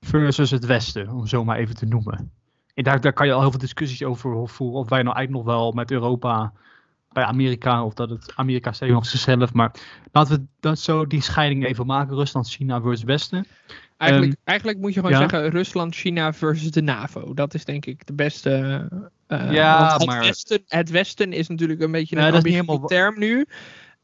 versus 0.00 0.50
het 0.50 0.64
Westen, 0.64 1.08
om 1.08 1.26
zo 1.26 1.44
maar 1.44 1.56
even 1.56 1.74
te 1.74 1.86
noemen. 1.86 2.32
En 2.74 2.84
daar, 2.84 3.00
daar 3.00 3.12
kan 3.12 3.26
je 3.26 3.32
al 3.32 3.40
heel 3.40 3.50
veel 3.50 3.58
discussies 3.58 4.02
over 4.02 4.48
voeren. 4.48 4.80
Of 4.80 4.88
wij 4.88 5.02
nou 5.02 5.16
eigenlijk 5.16 5.46
nog 5.46 5.56
wel 5.56 5.72
met 5.72 5.90
Europa 5.90 6.52
bij 7.12 7.24
Amerika, 7.24 7.84
of 7.84 7.94
dat 7.94 8.10
het 8.10 8.32
Amerika 8.34 8.72
steeds 8.72 8.92
nog 8.92 9.06
zichzelf. 9.06 9.52
Maar 9.52 9.74
laten 10.12 10.36
we 10.36 10.44
dat 10.60 10.78
zo 10.78 11.06
die 11.06 11.22
scheiding 11.22 11.64
even 11.64 11.86
maken. 11.86 12.16
Rusland, 12.16 12.48
China 12.48 12.80
versus 12.80 13.04
Westen. 13.04 13.46
Eigenlijk, 13.96 14.32
Ehm, 14.32 14.40
eigenlijk 14.44 14.78
moet 14.78 14.94
je 14.94 15.00
gewoon 15.00 15.20
ja. 15.20 15.28
zeggen 15.28 15.50
Rusland, 15.50 15.94
China 15.94 16.32
versus 16.32 16.70
de 16.70 16.82
NAVO. 16.82 17.34
Dat 17.34 17.54
is 17.54 17.64
denk 17.64 17.86
ik 17.86 18.06
de 18.06 18.12
beste. 18.12 18.50
eh, 19.26 19.52
Ja, 19.52 19.78
want 19.78 19.92
het, 19.92 20.06
maar- 20.06 20.20
westen, 20.20 20.62
het 20.66 20.90
Westen 20.90 21.32
is 21.32 21.48
natuurlijk 21.48 21.80
een 21.80 21.92
beetje 21.92 22.16
Ja, 22.16 22.26
een 22.28 22.34
ambiguë 22.34 22.54
helemaal 22.60 22.86
term 22.86 23.18
nu. 23.18 23.46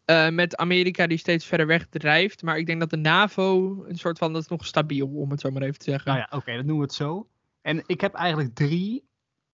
eh, 0.05 0.29
met 0.29 0.57
Amerika 0.57 1.07
die 1.07 1.19
steeds 1.19 1.47
verder 1.47 1.67
weg 1.67 1.87
drijft. 1.91 2.43
Maar 2.43 2.59
ik 2.59 2.67
denk 2.67 2.81
dat 2.81 2.91
de 2.91 2.97
NAVO 2.97 3.85
een 3.89 3.99
soort 3.99 4.19
van, 4.19 4.33
dat 4.33 4.43
is 4.43 4.49
nog 4.49 4.67
stabiel, 4.67 5.07
om 5.09 5.31
het 5.31 5.41
zo 5.41 5.51
maar 5.51 5.63
even 5.63 5.79
te 5.79 5.91
zeggen. 5.91 6.09
Nou 6.13 6.19
ja, 6.31 6.37
oké, 6.37 6.51
dat 6.57 6.65
noemen 6.65 6.77
we 6.77 6.83
het 6.83 6.95
zo. 6.95 7.29
En 7.63 7.83
ik 7.87 8.01
heb 8.01 8.15
eigenlijk 8.15 8.55
drie 8.55 9.05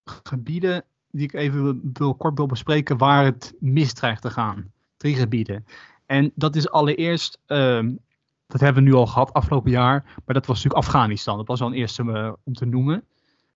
gebieden 0.04 0.84
die 1.10 1.24
ik 1.24 1.32
even 1.34 1.62
wil, 1.62 1.78
wil- 1.92 2.14
kort 2.14 2.36
wil 2.36 2.46
bespreken 2.46 2.96
waar 2.98 3.24
het 3.24 3.54
mis 3.60 3.92
dreigt 3.92 4.22
te 4.22 4.30
gaan. 4.30 4.72
Drie 4.96 5.14
gebieden. 5.14 5.66
En 6.06 6.32
dat 6.34 6.56
is 6.56 6.70
allereerst, 6.70 7.38
ehm, 7.46 7.92
dat 8.46 8.60
hebben 8.60 8.82
we 8.82 8.88
nu 8.88 8.94
al 8.94 9.06
gehad 9.06 9.32
afgelopen 9.32 9.70
jaar, 9.70 10.02
maar 10.24 10.34
dat 10.34 10.46
was 10.46 10.56
natuurlijk 10.56 10.86
Afghanistan. 10.86 11.36
Dat 11.36 11.46
was 11.46 11.60
al 11.60 11.66
een 11.66 11.72
eerste 11.74 12.02
eh, 12.12 12.32
om 12.44 12.52
te 12.52 12.64
noemen. 12.64 13.04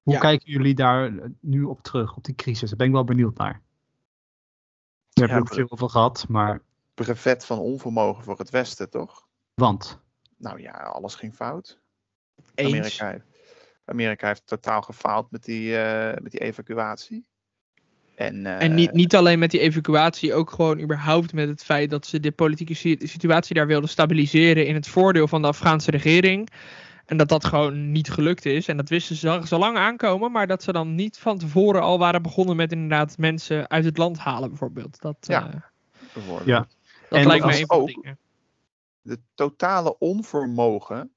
Hoe 0.03 0.15
Ja. 0.15 0.21
kijken 0.21 0.51
jullie 0.53 0.75
daar 0.75 1.17
eh, 1.19 1.25
nu 1.41 1.63
op 1.63 1.83
terug, 1.83 2.17
op 2.17 2.25
die 2.25 2.35
crisis? 2.35 2.69
Daar 2.69 2.79
ben 2.79 2.87
ik 2.87 2.93
wel 2.93 3.05
benieuwd 3.05 3.37
naar. 3.37 3.63
Daar 5.13 5.29
hebben 5.29 5.49
we 5.49 5.55
Ja, 5.55 5.63
ook 5.63 5.69
veel 5.69 5.71
over 5.71 5.89
gehad, 5.91 6.25
maar 6.29 6.63
Brevet 6.95 7.45
van 7.47 7.59
onvermogen 7.59 8.25
voor 8.25 8.39
het 8.39 8.51
Westen, 8.51 8.91
toch? 8.91 9.27
want. 9.55 10.01
Nou 10.37 10.61
ja, 10.61 10.71
alles 10.73 11.15
ging 11.15 11.35
fout. 11.35 11.81
Eens. 12.55 12.69
Amerika, 12.73 13.11
heeft- 13.11 13.25
Amerika 13.85 14.27
heeft 14.27 14.47
totaal 14.47 14.83
gefaald 14.83 15.31
met 15.31 15.45
die, 15.45 15.77
eh, 15.77 16.23
met 16.23 16.33
die 16.33 16.41
evacuatie. 16.41 17.27
En, 18.21 18.47
eh, 18.47 18.63
En 18.63 18.75
niet, 18.75 18.93
niet 18.93 19.17
alleen 19.17 19.39
met 19.39 19.51
die 19.51 19.61
evacuatie, 19.61 20.35
ook 20.35 20.51
gewoon 20.51 20.81
überhaupt 20.81 21.33
met 21.33 21.49
het 21.49 21.65
feit 21.65 21.91
dat 21.91 22.07
ze 22.07 22.21
de 22.21 22.31
politieke 22.31 22.75
si- 22.75 22.97
situatie 23.03 23.55
daar 23.55 23.67
wilden 23.67 23.89
stabiliseren 23.89 24.67
in 24.67 24.75
het 24.75 24.89
voordeel 24.89 25.29
van 25.29 25.43
de 25.43 25.49
Afghaanse 25.49 25.91
regering. 25.91 26.49
En 27.07 27.17
dat 27.17 27.29
dat 27.29 27.45
gewoon 27.45 27.93
niet 27.93 28.11
gelukt 28.11 28.45
is. 28.45 28.67
En 28.69 28.77
dat 28.77 28.89
wisten 28.89 29.17
ze 29.17 29.29
al 29.29 29.47
zo 29.47 29.59
lang 29.59 29.77
aankomen, 29.77 30.33
maar 30.33 30.47
dat 30.47 30.63
ze 30.63 30.73
dan 30.73 30.95
niet 30.95 31.19
van 31.19 31.39
tevoren 31.39 31.83
al 31.83 31.99
waren 31.99 32.23
begonnen 32.23 32.57
met 32.57 32.73
inderdaad 32.73 33.19
mensen 33.19 33.71
uit 33.71 33.85
het 33.85 33.97
land 33.99 34.19
halen 34.19 34.49
bijvoorbeeld. 34.49 35.01
Dat, 35.01 35.17
Ja. 35.21 35.47
eh, 35.53 35.61
bijvoorbeeld. 36.15 36.47
Ja. 36.49 36.67
dat 37.09 37.19
En 37.19 37.27
lijkt 37.27 37.45
me 37.45 37.59
een 37.61 37.67
van 37.67 37.77
de 37.77 37.83
ook- 37.83 37.89
dingen. 38.03 38.19
de 39.03 39.19
totale 39.35 39.99
onvermogen 39.99 41.11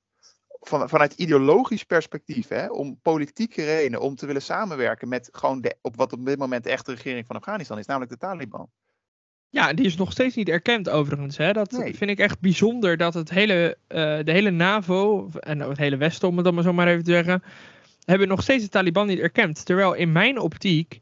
van, 0.67 0.89
vanuit 0.89 1.13
ideologisch 1.13 1.83
perspectief, 1.83 2.47
hè, 2.47 2.67
om 2.67 2.99
politieke 3.01 3.63
redenen, 3.65 4.01
om 4.01 4.15
te 4.15 4.25
willen 4.25 4.41
samenwerken 4.41 5.07
met 5.09 5.29
gewoon 5.31 5.61
de, 5.61 5.75
op 5.81 5.95
wat 5.95 6.13
op 6.13 6.25
dit 6.25 6.37
moment 6.37 6.63
de 6.63 6.69
echte 6.69 6.91
regering 6.91 7.25
van 7.27 7.35
Afghanistan 7.35 7.77
is, 7.79 7.85
namelijk 7.85 8.11
de 8.11 8.17
Taliban. 8.17 8.69
Ja, 9.49 9.73
die 9.73 9.85
is 9.85 9.95
nog 9.95 10.11
steeds 10.11 10.35
niet 10.35 10.49
erkend 10.49 10.89
overigens. 10.89 11.37
Hè. 11.37 11.53
Dat 11.53 11.71
Nee. 11.71 11.95
vind 11.95 12.09
ik 12.11 12.19
echt 12.19 12.39
bijzonder 12.39 12.97
dat 12.97 13.13
het 13.13 13.29
hele, 13.29 13.77
eh, 13.87 13.97
de 14.23 14.31
hele 14.31 14.49
NAVO 14.49 15.29
en 15.39 15.59
het 15.59 15.77
hele 15.77 15.97
Westen, 15.97 16.27
om 16.27 16.35
het 16.35 16.45
dan 16.45 16.53
maar 16.53 16.63
zo 16.63 16.73
maar 16.73 16.87
even 16.87 17.03
te 17.03 17.11
zeggen, 17.11 17.43
hebben 18.05 18.27
nog 18.27 18.41
steeds 18.41 18.63
de 18.63 18.69
Taliban 18.69 19.07
niet 19.07 19.19
erkend. 19.19 19.65
Terwijl 19.65 19.93
in 19.93 20.11
mijn 20.11 20.39
optiek, 20.39 20.99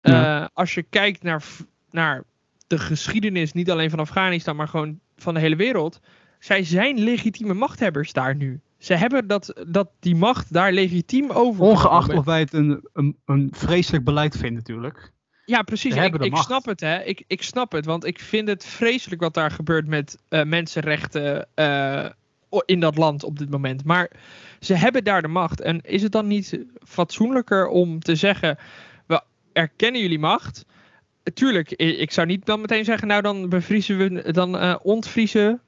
eh, 0.00 0.12
Ja. 0.12 0.50
als 0.52 0.74
je 0.74 0.82
kijkt 0.82 1.22
naar, 1.22 1.44
naar 1.90 2.24
de 2.66 2.78
geschiedenis, 2.78 3.52
niet 3.52 3.70
alleen 3.70 3.90
van 3.90 3.98
Afghanistan, 3.98 4.56
maar 4.56 4.68
gewoon 4.68 5.00
van 5.16 5.34
de 5.34 5.40
hele 5.40 5.56
wereld, 5.56 6.00
zij 6.38 6.64
zijn 6.64 6.98
legitieme 6.98 7.54
machthebbers 7.54 8.12
daar 8.12 8.36
nu. 8.36 8.60
Ze 8.80 8.94
hebben 8.94 9.26
dat, 9.26 9.62
dat 9.68 9.90
die 9.98 10.16
macht 10.16 10.52
daar 10.52 10.72
legitiem 10.72 11.30
over. 11.30 11.64
Ongeacht 11.64 12.12
of 12.12 12.24
wij 12.24 12.40
het 12.40 12.52
een, 12.52 12.88
een, 12.92 13.16
een 13.24 13.48
vreselijk 13.52 14.04
beleid 14.04 14.36
vinden 14.36 14.54
natuurlijk. 14.54 15.12
Ja, 15.44 15.62
precies. 15.62 15.94
Ik, 15.94 16.14
ik 16.14 16.36
snap 16.36 16.64
het, 16.64 16.80
hè. 16.80 17.02
Ik, 17.02 17.24
ik 17.26 17.42
snap 17.42 17.72
het, 17.72 17.84
want 17.84 18.04
ik 18.04 18.18
vind 18.18 18.48
het 18.48 18.64
vreselijk 18.64 19.20
wat 19.20 19.34
daar 19.34 19.50
gebeurt 19.50 19.86
met 19.86 20.18
eh, 20.28 20.44
mensenrechten 20.44 21.48
eh, 21.54 22.06
in 22.64 22.80
dat 22.80 22.96
land 22.96 23.24
op 23.24 23.38
dit 23.38 23.50
moment. 23.50 23.84
Maar 23.84 24.10
ze 24.60 24.74
hebben 24.74 25.04
daar 25.04 25.22
de 25.22 25.28
macht. 25.28 25.60
En 25.60 25.80
is 25.80 26.02
het 26.02 26.12
dan 26.12 26.26
niet 26.26 26.64
fatsoenlijker 26.86 27.68
om 27.68 28.00
te 28.00 28.14
zeggen, 28.14 28.58
we 29.06 29.22
erkennen 29.52 30.00
jullie 30.00 30.18
macht. 30.18 30.64
Tuurlijk, 31.34 31.70
ik 31.72 32.10
zou 32.10 32.26
niet 32.26 32.46
dan 32.46 32.60
meteen 32.60 32.84
zeggen, 32.84 33.08
nou 33.08 33.22
dan 33.22 33.48
bevriezen 33.48 33.98
we, 33.98 34.32
dan 34.32 34.58
eh, 34.58 34.76
ontvriezen, 34.82 35.60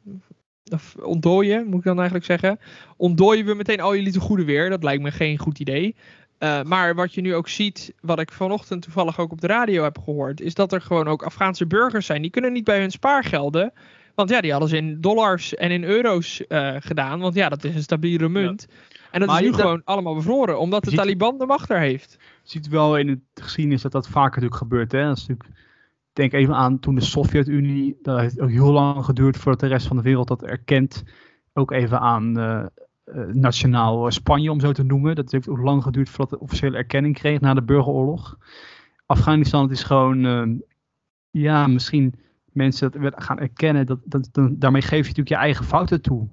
of 0.71 0.97
ontdooien, 0.97 1.67
moet 1.67 1.79
ik 1.79 1.85
dan 1.85 1.97
eigenlijk 1.97 2.25
zeggen. 2.25 2.59
Ontdooien 2.97 3.47
we 3.47 3.55
meteen 3.55 3.81
al 3.81 3.95
jullie 3.97 4.13
te 4.13 4.21
goede 4.21 4.45
weer. 4.45 4.71
Dat 4.71 4.83
lijkt 4.83 5.03
me 5.03 5.11
geen 5.11 5.39
goed 5.39 5.59
idee. 5.59 5.97
Uh, 6.39 6.63
maar 6.63 6.95
wat 6.95 7.15
je 7.15 7.21
nu 7.21 7.35
ook 7.35 7.49
ziet, 7.49 7.95
wat 8.01 8.21
ik 8.21 8.33
vanochtend 8.33 8.83
toevallig 8.83 9.19
ook 9.19 9.33
op 9.33 9.41
de 9.41 9.47
radio 9.47 9.83
heb 9.83 9.99
gehoord, 9.99 10.41
is 10.41 10.55
dat 10.55 10.73
er 10.73 10.81
gewoon 10.81 11.09
ook 11.09 11.23
Afghaanse 11.23 11.67
burgers 11.67 12.07
zijn. 12.07 12.23
Die 12.23 12.31
kunnen 12.31 12.53
niet 12.53 12.65
bij 12.65 12.81
hun 12.81 12.91
spaargelden. 12.91 13.73
Want 14.15 14.31
ja, 14.31 14.41
die 14.41 14.51
hadden 14.51 14.69
ze 14.69 14.77
in 14.77 15.01
dollars 15.01 15.55
en 15.55 15.71
in 15.71 15.85
euro's 15.85 16.45
uh, 16.49 16.77
gedaan. 16.79 17.21
Want 17.21 17.35
ja, 17.35 17.49
dat 17.49 17.65
is 17.65 17.75
een 17.75 17.83
stabiele 17.83 18.29
munt. 18.29 18.67
Ja. 18.69 18.97
En 19.11 19.21
dat 19.21 19.29
maar 19.29 19.39
is 19.39 19.45
nu 19.45 19.51
dat... 19.51 19.61
gewoon 19.61 19.83
allemaal 19.85 20.15
bevroren, 20.15 20.59
omdat 20.59 20.85
de 20.85 20.91
ziet... 20.91 20.99
Taliban 20.99 21.39
de 21.39 21.47
macht 21.47 21.69
daar 21.69 21.81
heeft. 21.81 22.17
Je 22.19 22.51
ziet 22.51 22.69
wel 22.69 22.99
in 22.99 23.09
het 23.09 23.21
geschiedenis 23.35 23.83
dat 23.83 23.93
dat 23.93 24.09
vaker 24.09 24.43
natuurlijk 24.43 24.57
gebeurt. 24.57 24.93
Hè? 24.93 25.05
Dat 25.05 25.17
is 25.17 25.27
natuurlijk, 25.27 25.61
denk 26.13 26.33
even 26.33 26.55
aan 26.55 26.79
toen 26.79 26.95
de 26.95 27.01
Sovjet-Unie, 27.01 27.99
dat 28.03 28.21
heeft 28.21 28.41
ook 28.41 28.51
heel 28.51 28.73
lang 28.73 29.05
geduurd 29.05 29.37
voordat 29.37 29.61
de 29.61 29.67
rest 29.67 29.87
van 29.87 29.97
de 29.97 30.03
wereld 30.03 30.29
dat 30.29 30.43
erkent. 30.43 31.05
Ook 31.53 31.71
even 31.71 32.01
aan 32.01 32.39
uh, 32.39 32.67
uh, 33.05 33.27
nationaal 33.27 34.11
Spanje, 34.11 34.51
om 34.51 34.61
zo 34.61 34.73
te 34.73 34.83
noemen. 34.83 35.15
Dat 35.15 35.33
heeft 35.33 35.49
ook 35.49 35.59
lang 35.59 35.83
geduurd 35.83 36.09
voordat 36.09 36.31
het 36.31 36.41
officiële 36.41 36.77
erkenning 36.77 37.15
kreeg 37.15 37.41
na 37.41 37.55
de 37.55 37.63
burgeroorlog. 37.63 38.39
Afghanistan, 39.07 39.63
het 39.63 39.71
is 39.71 39.83
gewoon, 39.83 40.25
uh, 40.25 40.59
ja, 41.31 41.67
misschien 41.67 42.15
mensen 42.45 43.03
dat 43.03 43.23
gaan 43.23 43.39
erkennen. 43.39 43.87
Dat, 43.87 43.99
dat, 44.05 44.29
dat, 44.33 44.61
daarmee 44.61 44.83
geef 44.83 44.91
je 44.91 44.97
natuurlijk 44.97 45.29
je 45.29 45.35
eigen 45.35 45.65
fouten 45.65 46.03
toe. 46.03 46.29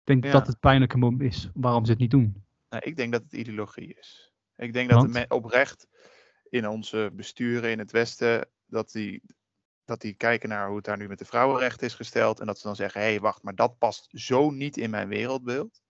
Ik 0.00 0.06
denk 0.06 0.24
ja. 0.24 0.30
dat 0.32 0.46
het 0.46 0.60
pijnlijke 0.60 0.98
moment 0.98 1.22
is 1.22 1.50
waarom 1.54 1.84
ze 1.84 1.90
het 1.90 2.00
niet 2.00 2.10
doen. 2.10 2.44
Nou, 2.70 2.82
ik 2.84 2.96
denk 2.96 3.12
dat 3.12 3.22
het 3.22 3.32
ideologie 3.32 3.94
is. 3.98 4.32
Ik 4.56 4.72
denk 4.72 4.90
dat 4.90 5.12
de 5.12 5.24
oprecht 5.28 5.88
in 6.48 6.68
onze 6.68 7.10
besturen 7.12 7.70
in 7.70 7.78
het 7.78 7.90
Westen, 7.90 8.48
dat 8.70 8.90
die, 8.92 9.22
dat 9.84 10.00
die 10.00 10.14
kijken 10.14 10.48
naar 10.48 10.66
hoe 10.66 10.76
het 10.76 10.84
daar 10.84 10.96
nu 10.96 11.08
met 11.08 11.18
de 11.18 11.24
vrouwenrechten 11.24 11.86
is 11.86 11.94
gesteld. 11.94 12.40
En 12.40 12.46
dat 12.46 12.58
ze 12.58 12.66
dan 12.66 12.76
zeggen, 12.76 13.00
hé 13.00 13.06
hey, 13.06 13.20
wacht, 13.20 13.42
maar 13.42 13.54
dat 13.54 13.78
past 13.78 14.08
zo 14.10 14.50
niet 14.50 14.76
in 14.76 14.90
mijn 14.90 15.08
wereldbeeld. 15.08 15.80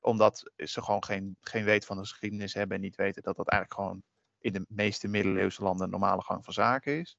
Omdat 0.00 0.52
ze 0.56 0.82
gewoon 0.82 1.04
geen, 1.04 1.36
geen 1.40 1.64
weet 1.64 1.84
van 1.84 1.96
de 1.96 2.02
geschiedenis 2.02 2.54
hebben 2.54 2.76
en 2.76 2.82
niet 2.82 2.96
weten 2.96 3.22
dat 3.22 3.36
dat 3.36 3.48
eigenlijk 3.48 3.80
gewoon 3.80 4.02
in 4.38 4.52
de 4.52 4.64
meeste 4.68 5.08
middeleeuwse 5.08 5.62
landen 5.62 5.84
een 5.84 5.90
normale 5.90 6.22
gang 6.22 6.44
van 6.44 6.52
zaken 6.52 7.00
is. 7.00 7.18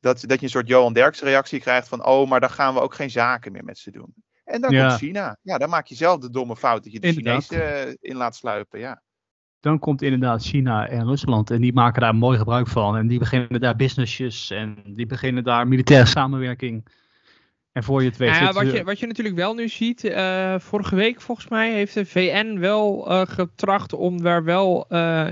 Dat, 0.00 0.20
dat 0.20 0.38
je 0.38 0.44
een 0.44 0.50
soort 0.50 0.68
Johan 0.68 0.92
Derksen 0.92 1.26
reactie 1.26 1.60
krijgt 1.60 1.88
van, 1.88 2.04
oh, 2.04 2.28
maar 2.28 2.40
dan 2.40 2.50
gaan 2.50 2.74
we 2.74 2.80
ook 2.80 2.94
geen 2.94 3.10
zaken 3.10 3.52
meer 3.52 3.64
met 3.64 3.78
ze 3.78 3.90
doen. 3.90 4.14
En 4.44 4.60
dan 4.60 4.70
ja. 4.70 4.88
komt 4.88 5.00
China. 5.00 5.38
Ja, 5.42 5.58
dan 5.58 5.70
maak 5.70 5.86
je 5.86 5.94
zelf 5.94 6.20
de 6.20 6.30
domme 6.30 6.56
fout 6.56 6.82
dat 6.82 6.92
je 6.92 7.00
de 7.00 7.06
Inderdaad. 7.06 7.44
Chinezen 7.44 7.88
uh, 7.88 7.94
in 8.00 8.16
laat 8.16 8.36
sluipen. 8.36 8.78
Ja. 8.78 9.02
Dan 9.60 9.78
komt 9.78 10.02
inderdaad 10.02 10.42
China 10.42 10.88
en 10.88 11.06
Rusland 11.06 11.50
en 11.50 11.60
die 11.60 11.72
maken 11.72 12.00
daar 12.00 12.14
mooi 12.14 12.38
gebruik 12.38 12.68
van. 12.68 12.96
En 12.96 13.06
die 13.06 13.18
beginnen 13.18 13.60
daar 13.60 13.76
businessjes 13.76 14.50
en 14.50 14.76
die 14.86 15.06
beginnen 15.06 15.44
daar 15.44 15.68
militaire 15.68 16.06
samenwerking. 16.06 16.88
En 17.72 17.82
voor 17.82 18.02
je 18.02 18.08
het 18.08 18.16
weet. 18.16 18.36
Ja, 18.36 18.52
wat, 18.52 18.72
je, 18.72 18.84
wat 18.84 18.98
je 18.98 19.06
natuurlijk 19.06 19.36
wel 19.36 19.54
nu 19.54 19.68
ziet, 19.68 20.04
uh, 20.04 20.58
vorige 20.58 20.94
week 20.94 21.20
volgens 21.20 21.48
mij 21.48 21.72
heeft 21.72 21.94
de 21.94 22.06
VN 22.06 22.58
wel 22.58 23.10
uh, 23.10 23.22
getracht 23.24 23.92
om 23.92 24.22
daar 24.22 24.44
wel 24.44 24.86
uh, 24.88 25.30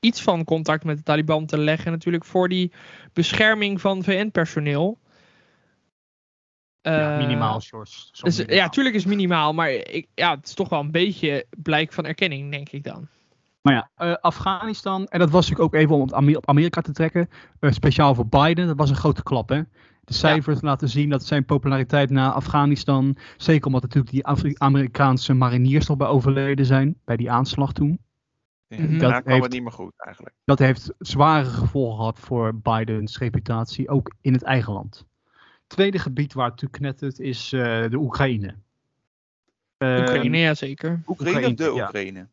iets 0.00 0.22
van 0.22 0.44
contact 0.44 0.84
met 0.84 0.96
de 0.96 1.02
Taliban 1.02 1.46
te 1.46 1.58
leggen. 1.58 1.92
Natuurlijk 1.92 2.24
voor 2.24 2.48
die 2.48 2.72
bescherming 3.12 3.80
van 3.80 4.02
VN-personeel. 4.02 4.98
Ja, 6.80 7.16
minimaal, 7.16 7.60
Sjors. 7.60 8.10
Dus. 8.22 8.44
Ja, 8.46 8.68
tuurlijk 8.68 8.94
is 8.94 9.04
minimaal, 9.04 9.54
maar 9.54 9.70
ik, 9.70 10.06
ja, 10.14 10.36
het 10.36 10.46
is 10.46 10.54
toch 10.54 10.68
wel 10.68 10.80
een 10.80 10.90
beetje 10.90 11.46
blijk 11.62 11.92
van 11.92 12.06
erkenning, 12.06 12.50
denk 12.50 12.68
ik 12.68 12.84
dan. 12.84 13.08
Maar 13.68 13.88
ja, 13.96 14.06
uh, 14.06 14.14
Afghanistan, 14.14 15.06
en 15.06 15.18
dat 15.18 15.30
was 15.30 15.48
natuurlijk 15.48 15.74
ook 15.74 15.80
even 15.80 15.94
om 15.94 16.34
op 16.36 16.48
Amerika 16.48 16.80
te 16.80 16.92
trekken, 16.92 17.28
uh, 17.60 17.70
speciaal 17.70 18.14
voor 18.14 18.26
Biden, 18.26 18.66
dat 18.66 18.76
was 18.76 18.90
een 18.90 18.96
grote 18.96 19.22
klap 19.22 19.48
hè. 19.48 19.62
De 20.04 20.14
cijfers 20.14 20.60
ja. 20.60 20.66
laten 20.66 20.88
zien 20.88 21.10
dat 21.10 21.24
zijn 21.24 21.44
populariteit 21.44 22.10
na 22.10 22.32
Afghanistan, 22.32 23.16
zeker 23.36 23.66
omdat 23.66 23.82
natuurlijk 23.82 24.12
die 24.12 24.26
Afri 24.26 24.54
Amerikaanse 24.58 25.34
mariniers 25.34 25.86
nog 25.86 25.96
bij 25.96 26.06
overleden 26.06 26.66
zijn, 26.66 26.96
bij 27.04 27.16
die 27.16 27.30
aanslag 27.30 27.72
toen. 27.72 27.98
Ja, 28.66 28.76
-hmm. 28.76 28.98
dat 28.98 29.22
kwam 29.22 29.42
het 29.42 29.52
niet 29.52 29.62
meer 29.62 29.72
goed 29.72 29.92
eigenlijk. 29.96 30.36
Dat 30.44 30.58
heeft 30.58 30.92
zware 30.98 31.44
gevolgen 31.44 31.96
gehad 31.96 32.18
voor 32.18 32.54
Bidens 32.54 33.18
reputatie, 33.18 33.88
ook 33.88 34.14
in 34.20 34.32
het 34.32 34.42
eigen 34.42 34.72
land. 34.72 35.06
Tweede 35.66 35.98
gebied 35.98 36.32
waar 36.32 36.50
het 36.50 36.60
natuurlijk 36.60 36.82
knettert 36.82 37.18
is 37.18 37.52
uh, 37.52 37.60
de 37.88 37.96
Oekraïne. 37.96 38.54
Oekraïne, 39.78 40.36
ja 40.36 40.54
zeker. 40.54 41.02
Oekraïne, 41.06 41.48
Oekraïne 41.48 41.82
of 41.82 41.90
de 41.90 42.12
ja. 42.12 42.28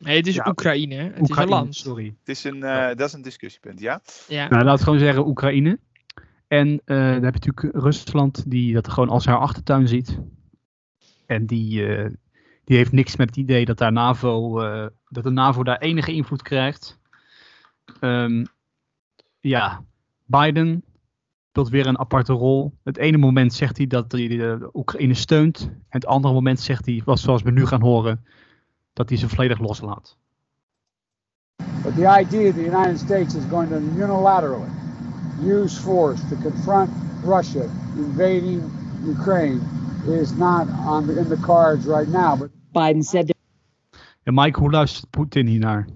Oekraïne? 0.00 0.12
Nee, 0.12 0.16
het 0.16 0.26
is 0.26 0.34
ja, 0.34 0.48
Oekraïne, 0.48 0.94
Oekraïne. 0.94 1.20
Het 1.20 1.30
is 1.30 1.36
een 1.36 1.48
land. 1.48 1.74
Sorry. 1.74 2.14
Het 2.18 2.28
is 2.28 2.44
een, 2.44 2.56
uh, 2.56 2.86
dat 2.86 3.00
is 3.00 3.12
een 3.12 3.22
discussiepunt, 3.22 3.80
ja? 3.80 4.00
ja. 4.28 4.48
Nou, 4.48 4.64
laat 4.64 4.82
gewoon 4.82 4.98
zeggen 4.98 5.26
Oekraïne. 5.26 5.78
En 6.48 6.68
uh, 6.68 6.78
dan 6.86 7.22
heb 7.22 7.34
je 7.34 7.50
natuurlijk 7.50 7.84
Rusland 7.84 8.50
die 8.50 8.74
dat 8.74 8.88
gewoon 8.88 9.08
als 9.08 9.26
haar 9.26 9.38
achtertuin 9.38 9.88
ziet. 9.88 10.18
En 11.26 11.46
die, 11.46 11.86
uh, 11.86 12.10
die 12.64 12.76
heeft 12.76 12.92
niks 12.92 13.16
met 13.16 13.28
het 13.28 13.36
idee 13.36 13.64
dat, 13.64 13.78
daar 13.78 13.92
NAVO, 13.92 14.62
uh, 14.62 14.86
dat 15.08 15.24
de 15.24 15.30
NAVO 15.30 15.62
daar 15.62 15.78
enige 15.78 16.12
invloed 16.12 16.42
krijgt. 16.42 16.98
Um, 18.00 18.46
ja, 19.40 19.84
Biden 20.24 20.84
speelt 21.48 21.68
weer 21.68 21.86
een 21.86 21.98
aparte 21.98 22.32
rol. 22.32 22.78
Het 22.82 22.96
ene 22.96 23.16
moment 23.16 23.52
zegt 23.52 23.76
hij 23.76 23.86
dat 23.86 24.12
hij 24.12 24.28
de 24.28 24.70
Oekraïne 24.72 25.14
steunt. 25.14 25.60
En 25.60 25.80
het 25.88 26.06
andere 26.06 26.34
moment 26.34 26.60
zegt 26.60 26.86
hij, 26.86 27.02
zoals 27.04 27.42
we 27.42 27.50
nu 27.50 27.66
gaan 27.66 27.82
horen, 27.82 28.24
dat 28.94 29.08
hij 29.08 29.18
ze 29.18 29.28
volledig 29.28 29.58
loslaat. 29.58 30.16
But 31.82 31.94
the 31.94 32.18
idea 32.20 32.52
that 32.52 32.54
the 32.54 32.64
United 32.64 32.98
States 32.98 33.34
is 33.34 33.44
going 33.44 33.68
to 33.68 33.78
unilaterally 33.78 34.70
use 35.42 35.80
force 35.80 36.28
to 36.28 36.36
confront 36.36 36.90
Russia 37.24 37.68
invading 37.96 38.62
Ukraine 39.06 39.60
is 40.06 40.32
not 40.36 40.68
on 40.86 41.06
the, 41.06 41.18
in 41.18 41.28
the 41.28 41.40
cards 41.40 41.86
right 41.86 42.08
now. 42.08 42.38
But 42.38 42.50
Biden 42.72 43.02
said 43.02 43.34
En 44.22 44.34
Mike, 44.34 44.58
hoe 44.58 44.70
luistert 44.70 45.10
Poetin 45.10 45.46
hiernaar? 45.46 45.88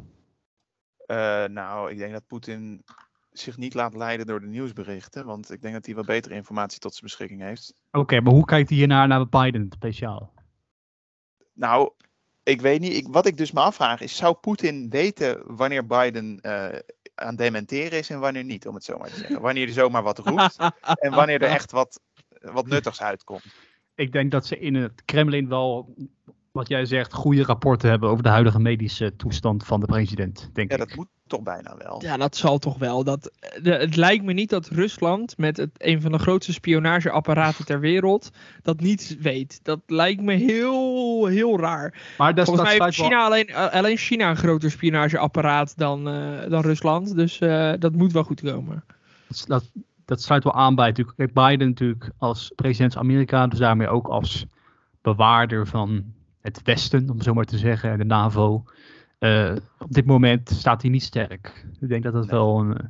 Eh, 1.07 1.45
nou, 1.45 1.91
ik 1.91 1.99
denk 1.99 2.13
dat 2.13 2.27
Poetin 2.27 2.85
zich 3.33 3.57
niet 3.57 3.75
laat 3.75 3.95
leiden 3.95 4.27
door 4.27 4.41
de 4.41 4.47
nieuwsberichten. 4.47 5.27
Want 5.27 5.53
ik 5.53 5.63
denk 5.63 5.75
dat 5.75 5.87
hij 5.87 5.95
wel 5.95 6.05
betere 6.05 6.35
informatie 6.35 6.79
tot 6.79 6.93
zijn 6.93 7.05
beschikking 7.05 7.41
heeft. 7.41 7.75
Oké, 7.91 8.21
maar 8.21 8.33
hoe 8.33 8.45
kijkt 8.45 8.69
hij 8.69 8.79
hiernaar 8.79 9.09
naar 9.09 9.29
Biden 9.29 9.67
speciaal? 9.71 10.33
Nou, 11.53 11.93
ik 12.49 12.61
weet 12.61 12.81
niet. 12.81 12.95
Ik, 12.95 13.07
wat 13.11 13.27
ik 13.27 13.37
dus 13.37 13.53
me 13.53 13.61
afvraag 13.61 14.01
is: 14.01 14.17
zou 14.17 14.35
Poetin 14.35 14.91
weten 14.91 15.43
wanneer 15.57 15.87
Biden 15.87 16.41
eh, 16.41 16.79
aan 17.15 17.37
dementeren 17.37 17.99
is 17.99 18.11
en 18.11 18.21
wanneer 18.21 18.45
niet, 18.45 18.67
om 18.67 18.75
het 18.75 18.85
zo 18.85 18.99
maar 18.99 19.09
te 19.09 19.17
zeggen? 19.17 19.41
Wanneer 19.41 19.65
hij 19.65 19.75
zomaar 19.75 20.03
wat 20.03 20.19
roept 20.19 20.57
en 21.05 21.11
wanneer 21.11 21.43
er 21.43 21.49
echt 21.49 21.71
wat, 21.71 22.01
wat 22.41 22.67
nuttigs 22.67 23.03
uitkomt. 23.03 23.45
Ik 23.95 24.13
denk 24.13 24.31
dat 24.31 24.47
ze 24.47 24.59
in 24.59 24.75
het 24.75 25.03
Kremlin 25.05 25.49
wel, 25.49 25.95
wat 26.53 26.69
jij 26.69 26.85
zegt, 26.87 27.13
goede 27.13 27.43
rapporten 27.43 27.91
hebben 27.91 28.09
over 28.09 28.23
de 28.23 28.29
huidige 28.29 28.59
medische 28.61 29.17
toestand 29.17 29.65
van 29.65 29.81
de 29.81 29.87
president, 29.87 30.51
denk 30.53 30.71
Ja, 30.71 30.77
ik. 30.79 30.89
dat 30.89 30.97
moet 30.97 31.07
toch 31.27 31.43
bijna 31.43 31.77
wel. 31.79 32.03
Ja, 32.03 32.17
dat 32.17 32.37
zal 32.37 32.59
toch 32.59 32.79
wel. 32.79 33.05
Dat, 33.05 33.31
de, 33.63 33.71
het 33.73 33.97
lijkt 33.97 34.25
me 34.25 34.33
niet 34.33 34.51
dat 34.51 34.69
Rusland 34.69 35.37
met 35.39 35.57
het, 35.57 35.71
een 35.77 36.01
van 36.01 36.13
de 36.13 36.19
grootste 36.19 36.53
spionageapparaten 36.53 37.65
ter 37.65 37.81
wereld 37.81 38.31
dat 38.63 38.81
niet 38.81 39.17
weet. 39.21 39.61
Dat 39.63 39.81
lijkt 39.87 40.23
me 40.23 40.33
heel, 40.35 41.27
heel 41.27 41.59
raar. 41.61 42.15
Maar 42.19 42.35
dat, 42.35 42.45
Volgens 42.47 42.69
dat 42.69 42.77
mij 42.79 42.87
heeft 42.87 42.99
wel- 42.99 43.09
China 43.09 43.25
alleen, 43.25 43.47
eh, 43.47 43.73
alleen 43.73 43.97
China 43.97 44.31
een 44.31 44.37
groter 44.37 44.71
spionageapparaat 44.71 45.77
dan, 45.79 46.09
eh, 46.09 46.51
dan 46.51 46.61
Rusland. 46.63 47.15
Dus 47.17 47.39
eh, 47.39 47.73
dat 47.79 47.93
moet 47.93 48.13
wel 48.13 48.25
goed 48.25 48.41
komen. 48.41 48.85
dat, 49.47 49.71
dat 50.05 50.23
sluit 50.23 50.45
wel 50.45 50.55
aan 50.55 50.75
bij 50.75 50.87
natuurlijk. 50.89 51.17
Kijk, 51.17 51.33
Biden 51.33 51.69
natuurlijk 51.69 52.11
als 52.19 52.53
president 52.57 52.93
van 52.93 53.03
Amerika, 53.03 53.47
dus 53.47 53.59
daarmee 53.59 53.89
ook 53.89 54.07
als 54.09 54.47
bewaarder 55.03 55.67
van 55.67 56.05
het 56.41 56.63
Westen, 56.63 57.11
om 57.11 57.23
zo 57.23 57.35
maar 57.35 57.45
te 57.45 57.59
zeggen, 57.59 57.91
en 57.91 57.99
de 57.99 58.05
NAVO. 58.05 58.65
Eh, 59.19 59.57
op 59.79 59.93
dit 59.93 60.07
moment 60.07 60.51
staat 60.51 60.83
hij 60.83 60.91
niet 60.91 61.03
sterk. 61.03 61.67
Ik 61.81 61.89
denk 61.89 62.03
dat 62.03 62.13
dat 62.13 62.23
Nee. 62.23 62.31
wel 62.31 62.59
een 62.59 62.77
eh, 62.77 62.85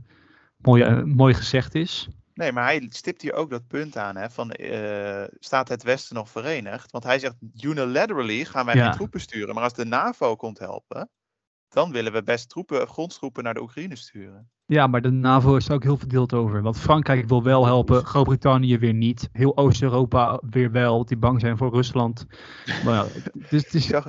mooie, 0.57 0.85
eh, 0.85 1.03
mooi 1.03 1.35
gezegd 1.35 1.75
is. 1.75 2.09
Nee, 2.35 2.53
maar 2.53 2.65
hij 2.65 2.87
stipt 2.91 3.23
hier 3.23 3.33
ook 3.33 3.51
dat 3.51 3.67
punt 3.67 3.97
aan: 3.97 4.17
hè, 4.17 4.31
van 4.31 4.51
eh, 4.51 5.25
staat 5.41 5.69
het 5.69 5.83
Westen 5.83 6.15
nog 6.15 6.31
verenigd? 6.31 6.91
Want 6.91 7.05
hij 7.05 7.19
zegt 7.19 7.35
unilaterally 7.61 8.45
gaan 8.45 8.67
wij 8.67 8.75
Ja. 8.75 8.83
geen 8.85 8.93
troepen 8.93 9.21
sturen. 9.21 9.55
Maar 9.55 9.65
als 9.65 9.73
de 9.73 9.85
NAVO 9.85 10.37
komt 10.37 10.59
helpen, 10.59 11.09
dan 11.69 11.93
willen 11.93 12.13
we 12.13 12.23
best 12.23 12.49
troepen, 12.49 12.87
grondstroepen 12.87 13.45
naar 13.45 13.55
de 13.55 13.61
Oekraïne 13.61 13.97
sturen. 13.97 14.51
Ja, 14.67 14.87
maar 14.87 15.03
de 15.03 15.11
NAVO 15.11 15.57
is 15.57 15.69
er 15.69 15.75
ook 15.75 15.83
heel 15.83 15.97
verdeeld 15.97 16.33
over. 16.33 16.63
Want 16.63 16.79
Frankrijk 16.79 17.29
wil 17.29 17.43
wel 17.43 17.67
helpen, 17.67 18.05
Groot-Brittannië 18.05 18.79
weer 18.79 18.95
niet. 18.95 19.29
Heel 19.33 19.57
Oost-Europa 19.57 20.41
weer 20.51 20.71
wel, 20.71 21.05
die 21.05 21.17
bang 21.17 21.41
zijn 21.41 21.57
voor 21.57 21.71
Rusland. 21.71 22.27
Maar 22.85 22.95
ja, 22.95 23.07
dus 23.49 23.65
het 23.65 23.75
is, 23.75 23.87
ja, 23.87 24.05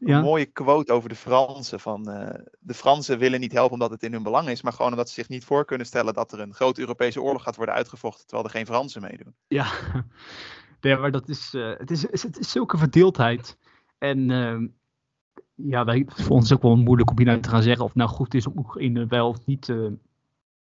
Een 0.00 0.22
mooie 0.22 0.46
quote 0.46 0.92
over 0.92 1.08
de 1.08 1.14
Fransen. 1.14 1.80
Van, 1.80 2.10
eh, 2.10 2.44
de 2.58 2.74
Fransen 2.74 3.18
willen 3.18 3.40
niet 3.40 3.52
helpen 3.52 3.72
omdat 3.72 3.90
het 3.90 4.02
in 4.02 4.12
hun 4.12 4.22
belang 4.22 4.48
is, 4.48 4.62
maar 4.62 4.72
gewoon 4.72 4.90
omdat 4.90 5.08
ze 5.08 5.14
zich 5.14 5.28
niet 5.28 5.44
voor 5.44 5.64
kunnen 5.64 5.86
stellen 5.86 6.14
dat 6.14 6.32
er 6.32 6.40
een 6.40 6.54
grote 6.54 6.80
Europese 6.80 7.22
oorlog 7.22 7.42
gaat 7.42 7.56
worden 7.56 7.74
uitgevochten 7.74 8.26
terwijl 8.26 8.48
er 8.48 8.54
geen 8.54 8.66
Fransen 8.66 9.02
meedoen. 9.02 9.34
Ja, 9.48 9.66
ja 10.80 10.98
maar 10.98 11.10
dat 11.10 11.28
is, 11.28 11.54
eh, 11.54 11.72
het, 11.76 11.90
is, 11.90 12.02
het 12.02 12.38
is 12.38 12.50
zulke 12.50 12.78
verdeeldheid. 12.78 13.56
En 13.98 14.30
ehm, 14.30 14.66
ja, 15.64 15.84
wij, 15.84 16.06
voor 16.06 16.36
ons 16.36 16.48
het 16.48 16.58
ook 16.58 16.62
wel 16.62 16.76
moeilijk 16.76 17.10
om 17.10 17.16
hier 17.16 17.26
nou 17.26 17.40
te 17.40 17.48
gaan 17.48 17.62
zeggen 17.62 17.82
of 17.82 17.88
het 17.88 17.98
nou 17.98 18.10
goed 18.10 18.34
is 18.34 18.46
om 18.46 18.58
Oekraïne 18.58 19.06
wel 19.06 19.28
of 19.28 19.46
niet 19.46 19.68
eh, 19.68 19.76
te 19.76 19.98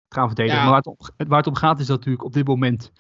gaan 0.09 0.27
verdedigen. 0.27 0.59
Ja. 0.59 0.63
Maar 0.63 0.83
waar 0.83 0.95
het, 0.97 1.17
om, 1.17 1.27
waar 1.29 1.39
het 1.39 1.47
om 1.47 1.55
gaat 1.55 1.81
is 1.81 1.87
dat 1.87 1.97
natuurlijk 1.97 2.25
op 2.25 2.33
dit 2.33 2.47
moment, 2.47 2.93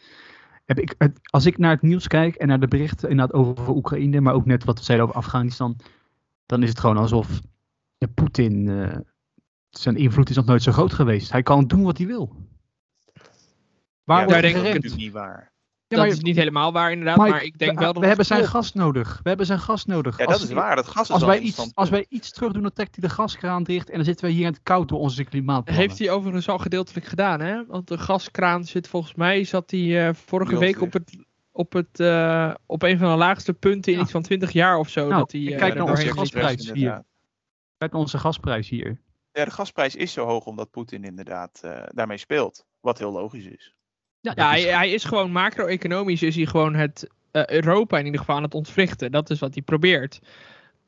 heb 0.64 0.78
ik, 0.78 0.94
het, 0.98 1.18
als 1.22 1.46
ik 1.46 1.58
naar 1.58 1.70
het 1.70 1.82
nieuws 1.82 2.06
kijk 2.06 2.34
en 2.34 2.48
naar 2.48 2.60
de 2.60 2.68
berichten 2.68 3.10
inderdaad 3.10 3.36
over 3.36 3.68
Oekraïne, 3.68 4.20
maar 4.20 4.34
ook 4.34 4.46
net 4.46 4.64
wat 4.64 4.78
we 4.78 4.84
zeiden 4.84 5.06
over 5.06 5.20
Afghanistan, 5.20 5.76
dan 6.46 6.62
is 6.62 6.68
het 6.68 6.80
gewoon 6.80 6.96
alsof 6.96 7.40
ja, 7.98 8.06
Poetin, 8.14 8.68
eh, 8.68 8.98
zijn 9.70 9.96
invloed 9.96 10.30
is 10.30 10.36
nog 10.36 10.44
nooit 10.44 10.62
zo 10.62 10.72
groot 10.72 10.92
geweest. 10.92 11.32
Hij 11.32 11.42
kan 11.42 11.66
doen 11.66 11.82
wat 11.82 11.98
hij 11.98 12.06
wil. 12.06 12.36
Waar 14.04 14.20
ja, 14.20 14.24
wordt 14.24 14.40
denk 14.40 14.56
ik 14.56 14.62
natuurlijk 14.62 14.94
niet 14.94 15.12
waar. 15.12 15.52
Ja, 15.88 15.96
dat 15.96 16.06
maar- 16.06 16.16
is 16.16 16.22
niet 16.22 16.36
helemaal 16.36 16.72
waar 16.72 16.90
inderdaad, 16.90 17.16
Mike, 17.16 17.30
maar 17.30 17.42
ik 17.42 17.58
denk 17.58 17.74
we, 17.74 17.80
wel 17.80 17.92
dat 17.92 18.02
we 18.02 18.08
hebben 18.08 18.26
zijn 18.26 18.44
gas 18.44 18.72
nodig. 18.72 19.20
We 19.22 19.28
hebben 19.28 19.46
zijn 19.46 19.58
gas 19.58 19.84
nodig. 19.84 20.18
Ja, 20.18 20.24
als, 20.24 20.38
dat 20.38 20.48
is 20.48 20.54
waar. 20.54 20.76
Dat 20.76 20.86
gas 20.86 21.02
is 21.02 21.10
Als 21.10 21.22
al 21.22 21.28
wij, 21.28 21.38
iets, 21.38 21.70
als 21.74 21.90
wij 21.90 22.06
iets 22.08 22.30
terug 22.32 22.52
doen, 22.52 22.62
dan 22.62 22.72
trekt 22.72 22.96
hij 22.96 23.08
de 23.08 23.14
gaskraan 23.14 23.62
dicht. 23.62 23.88
En 23.90 23.96
dan 23.96 24.04
zitten 24.04 24.24
wij 24.24 24.34
hier 24.34 24.46
in 24.46 24.52
het 24.52 24.62
koud 24.62 24.88
door 24.88 24.98
onze 24.98 25.24
klimaatplannen. 25.24 25.82
Heeft 25.86 25.98
hij 25.98 26.10
overigens 26.10 26.48
al 26.48 26.58
gedeeltelijk 26.58 27.06
gedaan, 27.06 27.40
hè? 27.40 27.66
Want 27.66 27.88
de 27.88 27.98
gaskraan 27.98 28.64
zit 28.64 28.88
volgens 28.88 29.14
mij, 29.14 29.44
zat 29.44 29.70
hij 29.70 30.08
eh, 30.08 30.14
vorige 30.14 30.58
week 30.58 30.80
op 30.80 30.92
het, 30.92 31.16
op, 31.52 31.72
het, 31.72 32.00
eh, 32.00 32.54
op 32.66 32.82
een 32.82 32.98
van 32.98 33.10
de 33.10 33.16
laagste 33.16 33.54
punten 33.54 33.92
in 33.92 33.98
Ja. 33.98 34.04
iets 34.04 34.12
van 34.12 34.22
20 34.22 34.50
jaar 34.50 34.78
of 34.78 34.88
zo. 34.88 35.06
Nou, 35.08 35.18
dat 35.18 35.32
hij, 35.32 35.40
ik 35.40 35.50
eh, 35.50 35.58
kijk 35.58 35.74
naar 35.74 35.90
onze 35.90 36.12
gasprijs 36.12 36.70
hier. 36.72 37.04
Kijk 37.76 37.92
naar 37.92 38.00
onze 38.00 38.18
gasprijs 38.18 38.68
hier. 38.68 39.00
Ja, 39.32 39.44
de 39.44 39.50
gasprijs 39.50 39.96
is 39.96 40.12
zo 40.12 40.26
hoog 40.26 40.44
omdat 40.44 40.70
Poetin 40.70 41.04
inderdaad 41.04 41.60
eh, 41.62 41.82
daarmee 41.88 42.18
speelt. 42.18 42.66
Wat 42.80 42.98
heel 42.98 43.12
logisch 43.12 43.44
is. 43.44 43.76
Ja, 44.36 44.50
Ja, 44.50 44.54
is- 44.54 44.64
hij, 44.64 44.72
hij 44.74 44.90
is 44.90 45.04
gewoon 45.04 45.30
macro-economisch 45.32 46.22
is 46.22 46.36
hij 46.36 46.46
gewoon 46.46 46.74
het 46.74 47.08
eh, 47.30 47.46
Europa 47.46 47.98
in 47.98 48.04
ieder 48.04 48.20
geval 48.20 48.36
aan 48.36 48.42
het 48.42 48.54
ontwrichten. 48.54 49.10
Dat 49.12 49.30
is 49.30 49.38
wat 49.38 49.54
hij 49.54 49.62
probeert. 49.62 50.20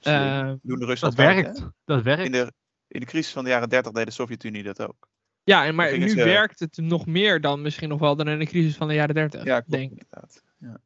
Eh, 0.00 0.52
Doen 0.62 0.78
de 0.78 0.86
dat 1.00 1.16
hè? 1.16 1.24
werkt. 1.24 1.66
Dat 1.84 2.02
werkt. 2.02 2.24
In 2.24 2.32
de, 2.32 2.52
in 2.88 3.00
de 3.00 3.06
crisis 3.06 3.32
van 3.32 3.44
de 3.44 3.50
jaren 3.50 3.68
30 3.68 3.92
deed 3.92 4.06
de 4.06 4.12
Sovjet-Unie 4.12 4.62
dat 4.62 4.82
ook. 4.88 5.08
ja, 5.44 5.64
en 5.66 5.74
maar 5.74 5.98
nu 5.98 6.14
werkt 6.14 6.60
het 6.60 6.76
nog 6.76 7.06
meer 7.06 7.40
dan 7.40 7.62
misschien 7.62 7.88
nog 7.88 8.00
wel 8.00 8.16
dan 8.16 8.28
in 8.28 8.38
de 8.38 8.46
crisis 8.46 8.76
van 8.76 8.88
de 8.88 8.94
jaren 8.94 9.14
30. 9.14 9.44
Ja, 9.44 9.54
klopt 9.60 9.70
denk 9.70 9.90
ik. 9.92 9.98
inderdaad. 10.02 10.42
Ja. 10.58 10.76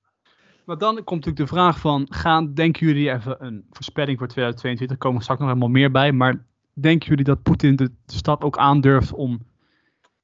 Maar 0.64 0.78
dan 0.78 0.94
komt 0.94 1.24
natuurlijk 1.24 1.36
de 1.50 1.56
vraag 1.56 1.78
van, 1.78 2.06
gaan, 2.10 2.54
denken 2.54 2.86
jullie 2.86 3.10
even 3.12 3.44
een 3.44 3.66
voorspelling 3.70 4.18
voor 4.18 4.26
2022, 4.28 4.96
komen 4.98 5.22
straks 5.22 5.40
nog 5.40 5.48
helemaal 5.48 5.68
meer 5.70 5.90
bij, 5.90 6.12
maar 6.12 6.44
denken 6.72 7.08
jullie 7.08 7.24
dat 7.24 7.42
Poetin 7.42 7.76
de, 7.76 7.84
de 8.06 8.14
stap 8.14 8.44
ook 8.44 8.58
aandurft 8.58 9.12
om 9.12 9.46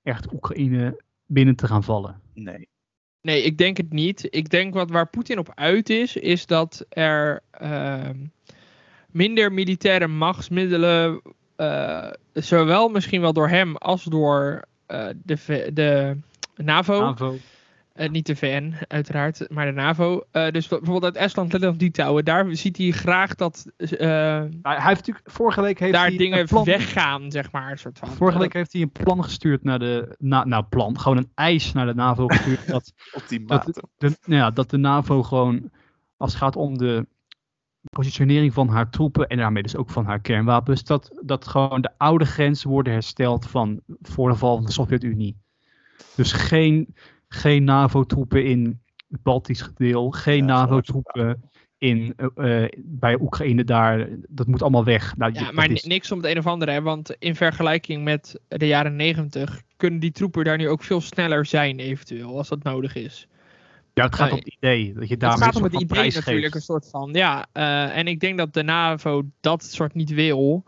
echt 0.02 0.32
Oekraïne 0.32 1.00
binnen 1.30 1.56
te 1.56 1.66
gaan 1.66 1.84
vallen? 1.84 2.20
Nee. 2.34 2.68
Nee, 3.22 3.42
ik 3.42 3.58
denk 3.58 3.76
het 3.76 3.92
niet. 3.92 4.26
Ik 4.30 4.50
denk 4.50 4.74
wat 4.74 4.90
waar 4.90 5.08
Poetin 5.08 5.38
op 5.38 5.52
uit 5.54 5.90
is, 5.90 6.16
is 6.16 6.46
dat 6.46 6.86
er 6.88 7.42
ehm, 7.50 8.16
minder 9.10 9.52
militaire 9.52 10.06
machtsmiddelen, 10.06 11.22
eh, 11.56 12.10
zowel 12.32 12.88
misschien 12.88 13.20
wel 13.20 13.32
door 13.32 13.48
hem 13.48 13.76
als 13.76 14.04
door 14.04 14.64
eh, 14.86 15.08
de, 15.24 15.70
de 15.72 16.16
NAVO, 16.56 17.00
NAVO. 17.00 17.36
Eh, 18.00 18.10
niet 18.10 18.26
de 18.26 18.36
VN 18.36 18.74
uiteraard, 18.88 19.50
maar 19.50 19.66
de 19.66 19.72
NAVO. 19.72 20.22
Eh, 20.30 20.50
dus 20.50 20.68
bijvoorbeeld 20.68 21.04
uit 21.04 21.16
Estland, 21.16 21.52
Letland, 21.52 21.80
Litouwen, 21.80 22.24
daar 22.24 22.56
ziet 22.56 22.76
hij 22.76 22.90
graag 22.90 23.34
dat 23.34 23.66
eh, 23.76 23.88
Nou, 23.98 24.50
hij 24.62 24.74
heeft 24.86 25.06
natuurlijk, 25.06 25.30
vorige 25.30 25.60
week 25.60 25.78
heeft 25.78 25.92
daar 25.92 26.06
hij 26.06 26.16
dingen 26.16 26.46
plan, 26.46 26.64
weggaan, 26.64 27.30
zeg 27.30 27.52
maar. 27.52 27.70
Een 27.70 27.78
soort 27.78 27.98
van. 27.98 28.08
Vorige 28.08 28.38
week 28.38 28.52
heeft 28.52 28.72
hij 28.72 28.82
een 28.82 28.90
plan 28.90 29.24
gestuurd 29.24 29.62
naar 29.62 29.78
de, 29.78 30.14
na, 30.18 30.44
nou 30.44 30.64
plan, 30.64 30.98
gewoon 30.98 31.16
een 31.16 31.30
eis 31.34 31.72
naar 31.72 31.86
de 31.86 31.94
NAVO 31.94 32.26
gestuurd 32.26 32.66
dat 32.68 32.92
Op 33.14 33.28
die 33.28 33.44
Dat- 33.44 33.66
mate. 33.66 33.82
de, 33.98 34.06
nou 34.24 34.40
ja, 34.40 34.50
dat 34.50 34.70
de 34.70 34.76
NAVO 34.78 35.22
gewoon, 35.22 35.70
als 36.16 36.32
het 36.32 36.42
gaat 36.42 36.56
om 36.56 36.78
de 36.78 37.06
positionering 37.90 38.52
van 38.54 38.68
haar 38.68 38.90
troepen 38.90 39.26
en 39.28 39.36
daarmee 39.36 39.62
dus 39.62 39.76
ook 39.76 39.90
van 39.90 40.04
haar 40.04 40.20
kernwapens, 40.20 40.84
dat, 40.84 41.20
dat 41.22 41.46
gewoon 41.48 41.80
de 41.80 41.90
oude 41.96 42.24
grenzen 42.24 42.70
worden 42.70 42.92
hersteld 42.92 43.46
van 43.46 43.80
voor 44.02 44.30
de 44.30 44.36
val 44.36 44.56
van 44.56 44.64
de 44.64 44.72
Sovjet-Unie. 44.72 45.36
Dus 46.16 46.32
geen, 46.32 46.94
geen 47.34 47.64
NAVO-troepen 47.64 48.44
in 48.44 48.80
het 49.10 49.22
Baltisch 49.22 49.70
deel, 49.76 50.10
geen 50.10 50.36
Ja, 50.36 50.44
NAVO-troepen 50.44 51.42
in, 51.78 52.14
eh, 52.16 52.62
eh, 52.64 52.70
bij 52.76 53.20
Oekraïne 53.20 53.64
daar. 53.64 54.08
Dat 54.28 54.46
moet 54.46 54.62
allemaal 54.62 54.84
weg. 54.84 55.16
Nou, 55.16 55.32
Ja, 55.34 55.52
maar 55.52 55.70
is- 55.70 55.84
niks 55.84 56.12
om 56.12 56.18
het 56.18 56.26
een 56.26 56.38
of 56.38 56.46
ander, 56.46 56.70
hè, 56.70 56.82
want 56.82 57.16
in 57.18 57.34
vergelijking 57.36 58.04
met 58.04 58.40
de 58.48 58.66
jaren 58.66 58.96
negentig 58.96 59.62
kunnen 59.76 60.00
die 60.00 60.10
troepen 60.12 60.44
daar 60.44 60.56
nu 60.56 60.68
ook 60.68 60.82
veel 60.82 61.00
sneller 61.00 61.46
zijn, 61.46 61.78
eventueel, 61.78 62.36
als 62.36 62.48
dat 62.48 62.62
nodig 62.62 62.94
is. 62.94 63.26
ja, 63.94 64.04
het 64.04 64.14
gaat 64.14 64.30
nee. 64.30 64.38
om 64.38 64.44
het 64.44 64.54
idee. 64.54 64.92
Dat 64.92 65.02
je 65.02 65.10
Het 65.10 65.20
daarmee 65.20 65.42
gaat 65.42 65.56
om 65.56 65.62
het 65.62 65.80
idee 65.80 66.12
natuurlijk, 66.12 66.54
een 66.54 66.60
soort 66.60 66.88
van, 66.90 67.10
ja. 67.12 67.46
eh, 67.52 67.96
en 67.96 68.06
ik 68.06 68.20
denk 68.20 68.38
dat 68.38 68.54
de 68.54 68.62
NAVO 68.62 69.22
dat 69.40 69.64
soort 69.64 69.94
niet 69.94 70.10
wil. 70.10 70.64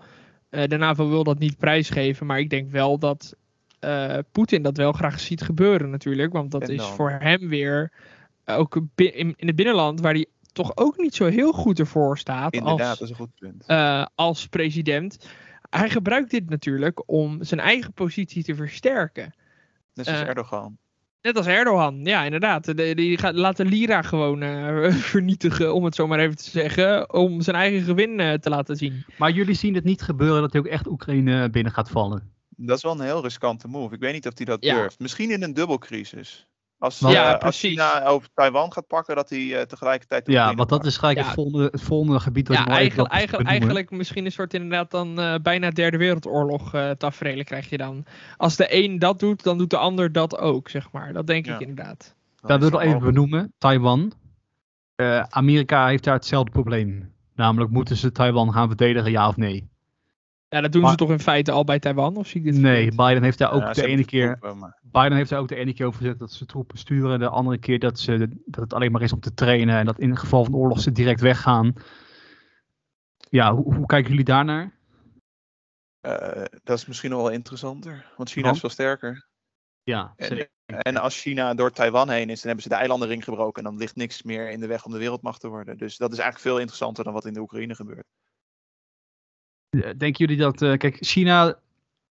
Eh, 0.48 0.64
de 0.66 0.76
NAVO 0.76 1.08
wil 1.08 1.24
dat 1.24 1.38
niet 1.38 1.56
prijsgeven, 1.58 2.26
maar 2.26 2.38
ik 2.38 2.50
denk 2.50 2.70
wel 2.70 2.98
dat 2.98 3.36
eh, 3.82 4.18
Poetin 4.32 4.62
dat 4.62 4.76
wel 4.76 4.92
graag 4.92 5.20
ziet 5.20 5.42
gebeuren 5.42 5.90
natuurlijk, 5.90 6.32
want 6.32 6.50
dat 6.50 6.68
is 6.68 6.82
voor 6.94 7.10
hem 7.10 7.48
weer 7.48 7.92
ook 8.44 8.80
in, 8.94 9.34
in 9.36 9.46
het 9.46 9.56
binnenland, 9.56 10.00
waar 10.00 10.12
hij 10.12 10.26
toch 10.52 10.72
ook 10.76 10.96
niet 10.98 11.14
zo 11.14 11.26
heel 11.26 11.52
goed 11.52 11.78
ervoor 11.78 12.18
staat 12.18 12.52
Inderdaad, 12.54 12.88
als 12.88 12.98
dat 12.98 13.08
is 13.08 13.10
een 13.10 13.20
goed 13.20 13.34
punt. 13.38 13.64
eh, 13.66 14.06
als 14.14 14.46
president. 14.46 15.28
Hij 15.70 15.90
gebruikt 15.90 16.30
dit 16.30 16.50
natuurlijk 16.50 17.02
om 17.10 17.44
zijn 17.44 17.60
eigen 17.60 17.92
positie 17.92 18.44
te 18.44 18.54
versterken. 18.54 19.34
Net 19.94 20.06
zoals 20.06 20.20
eh, 20.20 20.28
Erdogan. 20.28 20.76
Net 21.22 21.36
als 21.36 21.46
Erdogan, 21.46 22.00
ja 22.04 22.24
inderdaad. 22.24 22.64
De- 22.76 22.94
die 22.94 23.18
gaat, 23.18 23.34
laat 23.34 23.56
de 23.56 23.64
lira 23.64 24.02
gewoon 24.02 24.42
eh, 24.42 24.92
vernietigen, 25.12 25.74
om 25.74 25.84
het 25.84 25.94
zo 25.94 26.06
maar 26.06 26.18
even 26.18 26.36
te 26.36 26.50
zeggen. 26.50 27.12
Om 27.12 27.40
zijn 27.40 27.56
eigen 27.56 27.82
gewin 27.82 28.20
eh, 28.20 28.32
te 28.32 28.50
laten 28.50 28.76
zien. 28.76 29.04
Maar 29.18 29.30
jullie 29.30 29.54
zien 29.54 29.74
het 29.74 29.84
niet 29.84 30.02
gebeuren 30.02 30.40
dat 30.40 30.52
hij 30.52 30.60
ook 30.60 30.66
echt 30.66 30.86
Oekraïne 30.86 31.50
binnen 31.50 31.72
gaat 31.72 31.90
vallen. 31.90 32.30
Dat 32.66 32.76
is 32.76 32.82
wel 32.82 32.92
een 32.92 33.00
heel 33.00 33.22
riskante 33.22 33.68
move. 33.68 33.94
Ik 33.94 34.00
weet 34.00 34.12
niet 34.12 34.26
of 34.26 34.32
hij 34.36 34.46
dat 34.46 34.64
Ja. 34.64 34.74
durft. 34.74 34.98
Misschien 34.98 35.30
in 35.30 35.42
een 35.42 35.54
dubbelcrisis. 35.54 36.46
Als, 36.78 37.00
Want- 37.00 37.14
eh, 37.14 37.20
Ja, 37.20 37.30
als 37.30 37.38
precies. 37.38 37.70
China 37.70 38.04
over 38.06 38.28
Taiwan 38.34 38.72
gaat 38.72 38.86
pakken, 38.86 39.14
dat 39.16 39.30
hij 39.30 39.56
eh, 39.58 39.62
tegelijkertijd... 39.66 40.26
Ja, 40.26 40.44
want 40.46 40.56
dat 40.58 40.68
pakt. 40.68 40.86
is 40.86 40.96
gelijk 40.96 41.18
Ja. 41.18 41.24
het, 41.24 41.34
volgende, 41.34 41.68
het 41.72 41.82
volgende 41.82 42.20
gebied 42.20 42.46
dat 42.46 42.56
Ja, 42.56 42.66
eigenlijk, 42.66 43.12
eigenlijk, 43.12 43.48
eigenlijk 43.48 43.90
misschien 43.90 44.24
een 44.24 44.32
soort 44.32 44.54
inderdaad 44.54 44.90
dan 44.90 45.20
eh, 45.20 45.34
bijna 45.42 45.70
derde 45.70 45.96
wereldoorlog 45.96 46.74
eh 46.74 46.90
tafereelen 46.90 47.44
krijg 47.44 47.70
je 47.70 47.76
dan. 47.76 48.04
Als 48.36 48.56
de 48.56 48.66
een 48.84 48.98
dat 48.98 49.18
doet, 49.18 49.42
dan 49.42 49.58
doet 49.58 49.70
de 49.70 49.76
ander 49.76 50.12
dat 50.12 50.38
ook, 50.38 50.68
zeg 50.68 50.92
maar. 50.92 51.12
Dat 51.12 51.26
denk 51.26 51.46
Ja. 51.46 51.54
ik 51.54 51.60
inderdaad. 51.60 52.14
Dat 52.40 52.58
wil 52.60 52.68
ik 52.68 52.74
even 52.74 52.86
mogelijk. 52.92 53.14
benoemen. 53.14 53.52
Taiwan. 53.58 54.12
Eh, 54.94 55.22
Amerika 55.28 55.86
heeft 55.86 56.04
daar 56.04 56.14
hetzelfde 56.14 56.50
probleem. 56.50 57.12
Namelijk, 57.34 57.70
moeten 57.70 57.96
ze 57.96 58.12
Taiwan 58.12 58.52
gaan 58.52 58.66
verdedigen, 58.68 59.10
ja 59.10 59.28
of 59.28 59.36
nee? 59.36 59.70
Ja, 60.52 60.60
dat 60.60 60.72
doen 60.72 60.82
Maar- 60.82 60.90
ze 60.90 60.96
toch 60.96 61.10
in 61.10 61.20
feite 61.20 61.50
al 61.50 61.64
bij 61.64 61.78
Taiwan? 61.78 62.16
Of 62.16 62.26
zie 62.26 62.40
ik 62.40 62.52
dit 62.52 62.62
Nee? 62.62 62.88
Biden 62.94 63.22
heeft 63.22 63.38
daar 63.38 63.52
ook 63.52 63.60
Ja, 63.60 63.72
de 63.72 63.86
ene 63.86 64.04
keer 64.04 64.38
maar- 64.56 64.78
Biden 64.82 65.12
heeft 65.12 65.30
er 65.30 65.38
ook 65.38 65.48
de 65.48 65.54
ene 65.56 65.72
keer 65.74 65.86
over 65.86 65.98
gezegd 65.98 66.18
dat 66.18 66.32
ze 66.32 66.46
troepen 66.46 66.78
sturen. 66.78 67.18
De 67.18 67.28
andere 67.28 67.58
keer 67.58 67.78
dat, 67.78 67.98
ze, 67.98 68.18
dat 68.44 68.62
het 68.62 68.72
alleen 68.72 68.92
maar 68.92 69.02
is 69.02 69.12
om 69.12 69.20
te 69.20 69.34
trainen. 69.34 69.76
En 69.78 69.86
dat 69.86 69.98
in 69.98 70.10
het 70.10 70.18
geval 70.18 70.44
van 70.44 70.54
oorlog 70.54 70.80
ze 70.80 70.92
direct 70.92 71.20
weggaan. 71.20 71.72
Ja, 73.18 73.54
hoe, 73.54 73.74
hoe 73.74 73.86
kijken 73.86 74.10
jullie 74.10 74.24
daarnaar? 74.24 74.72
Eh, 76.00 76.42
dat 76.62 76.78
is 76.78 76.86
misschien 76.86 77.10
nog 77.10 77.20
wel 77.22 77.30
interessanter. 77.30 78.12
Want 78.16 78.30
China 78.30 78.44
Want? 78.44 78.54
is 78.54 78.60
veel 78.60 78.70
sterker. 78.70 79.26
Ja, 79.82 80.12
En, 80.16 80.26
zeker. 80.26 80.48
en 80.66 80.96
als 80.96 81.20
China 81.20 81.54
door 81.54 81.70
Taiwan 81.70 82.10
heen 82.10 82.30
is, 82.30 82.36
dan 82.36 82.46
hebben 82.46 82.62
ze 82.62 82.68
de 82.68 82.74
eilandenring 82.74 83.24
gebroken. 83.24 83.64
En 83.64 83.70
dan 83.70 83.78
ligt 83.78 83.96
niks 83.96 84.22
meer 84.22 84.50
in 84.50 84.60
de 84.60 84.66
weg 84.66 84.84
om 84.84 84.92
de 84.92 84.98
wereldmacht 84.98 85.40
te 85.40 85.48
worden. 85.48 85.78
Dus 85.78 85.96
dat 85.96 86.12
is 86.12 86.18
eigenlijk 86.18 86.48
veel 86.48 86.58
interessanter 86.58 87.04
dan 87.04 87.12
wat 87.12 87.24
in 87.26 87.32
de 87.32 87.40
Oekraïne 87.40 87.74
gebeurt. 87.74 88.06
Eh, 89.72 89.80
Denken 89.96 90.26
jullie 90.26 90.36
dat, 90.36 90.62
eh, 90.62 90.76
kijk, 90.76 90.96
China, 91.00 91.58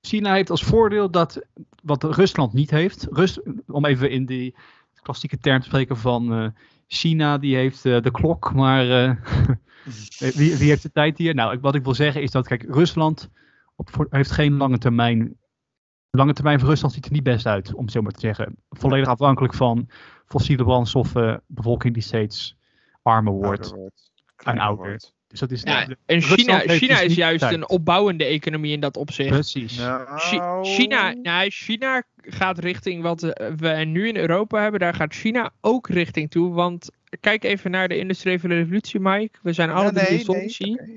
China 0.00 0.32
heeft 0.32 0.50
als 0.50 0.64
voordeel 0.64 1.10
dat 1.10 1.46
wat 1.82 2.04
Rusland 2.04 2.52
niet 2.52 2.70
heeft. 2.70 3.06
Rus, 3.10 3.40
om 3.66 3.84
even 3.84 4.10
in 4.10 4.26
die 4.26 4.54
klassieke 5.02 5.38
term 5.38 5.60
te 5.60 5.66
spreken 5.66 5.96
van 5.96 6.32
eh, 6.32 6.46
China, 6.86 7.38
die 7.38 7.56
heeft 7.56 7.82
de 7.82 8.10
klok, 8.12 8.52
maar 8.54 8.84
wie, 10.18 10.56
wie 10.56 10.68
heeft 10.68 10.82
de 10.82 10.92
tijd 10.92 11.18
hier? 11.18 11.34
Nou, 11.34 11.58
wat 11.60 11.74
ik 11.74 11.84
wil 11.84 11.94
zeggen 11.94 12.22
is 12.22 12.30
dat, 12.30 12.46
kijk, 12.46 12.62
Rusland 12.62 13.30
op, 13.76 14.06
heeft 14.10 14.30
geen 14.30 14.56
lange 14.56 14.78
termijn. 14.78 15.38
Lange 16.10 16.32
termijn 16.32 16.60
voor 16.60 16.68
Rusland 16.68 16.94
ziet 16.94 17.06
er 17.06 17.12
niet 17.12 17.22
best 17.22 17.46
uit, 17.46 17.74
om 17.74 17.82
het 17.82 17.92
zo 17.92 18.02
maar 18.02 18.12
te 18.12 18.20
zeggen. 18.20 18.56
Volledig 18.70 19.08
afhankelijk 19.08 19.54
van 19.54 19.88
fossiele 20.26 20.64
brandstoffen, 20.64 21.42
bevolking 21.46 21.94
die 21.94 22.02
steeds 22.02 22.56
armer 23.02 23.32
wordt. 23.32 23.62
Ouder 23.62 23.78
wordt, 23.78 24.10
En 24.36 24.58
ouder. 24.58 24.88
wordt. 24.88 25.14
Dus 25.30 25.40
dat 25.40 25.50
is 25.50 25.62
Ja, 25.62 25.84
de- 25.84 25.96
en 26.06 26.20
China, 26.22 26.58
heeft 26.58 26.72
China 26.72 26.94
dus 26.94 27.02
is 27.04 27.14
juist 27.14 27.38
tijd. 27.40 27.54
een 27.54 27.68
opbouwende 27.68 28.24
economie 28.24 28.72
in 28.72 28.80
dat 28.80 28.96
opzicht. 28.96 29.28
Precies. 29.30 29.76
Nou, 29.78 30.64
China, 30.64 31.12
nou, 31.22 31.50
China 31.50 32.02
gaat 32.20 32.58
richting 32.58 33.02
wat 33.02 33.22
eh, 33.22 33.52
we 33.56 33.68
nu 33.68 34.08
in 34.08 34.16
Europa 34.16 34.62
hebben. 34.62 34.80
Daar 34.80 34.94
gaat 34.94 35.14
China 35.14 35.50
ook 35.60 35.88
richting 35.88 36.30
toe. 36.30 36.52
Want 36.52 36.90
kijk 37.20 37.44
even 37.44 37.70
naar 37.70 37.88
de 37.88 37.98
industriële 37.98 38.54
revolutie, 38.54 39.00
Mike. 39.00 39.38
We 39.42 39.52
zijn 39.52 39.70
alle 39.70 39.84
Ja, 39.84 39.90
drie 40.04 40.24
nee, 40.26 40.36
nee, 40.58 40.70
oké. 40.82 40.94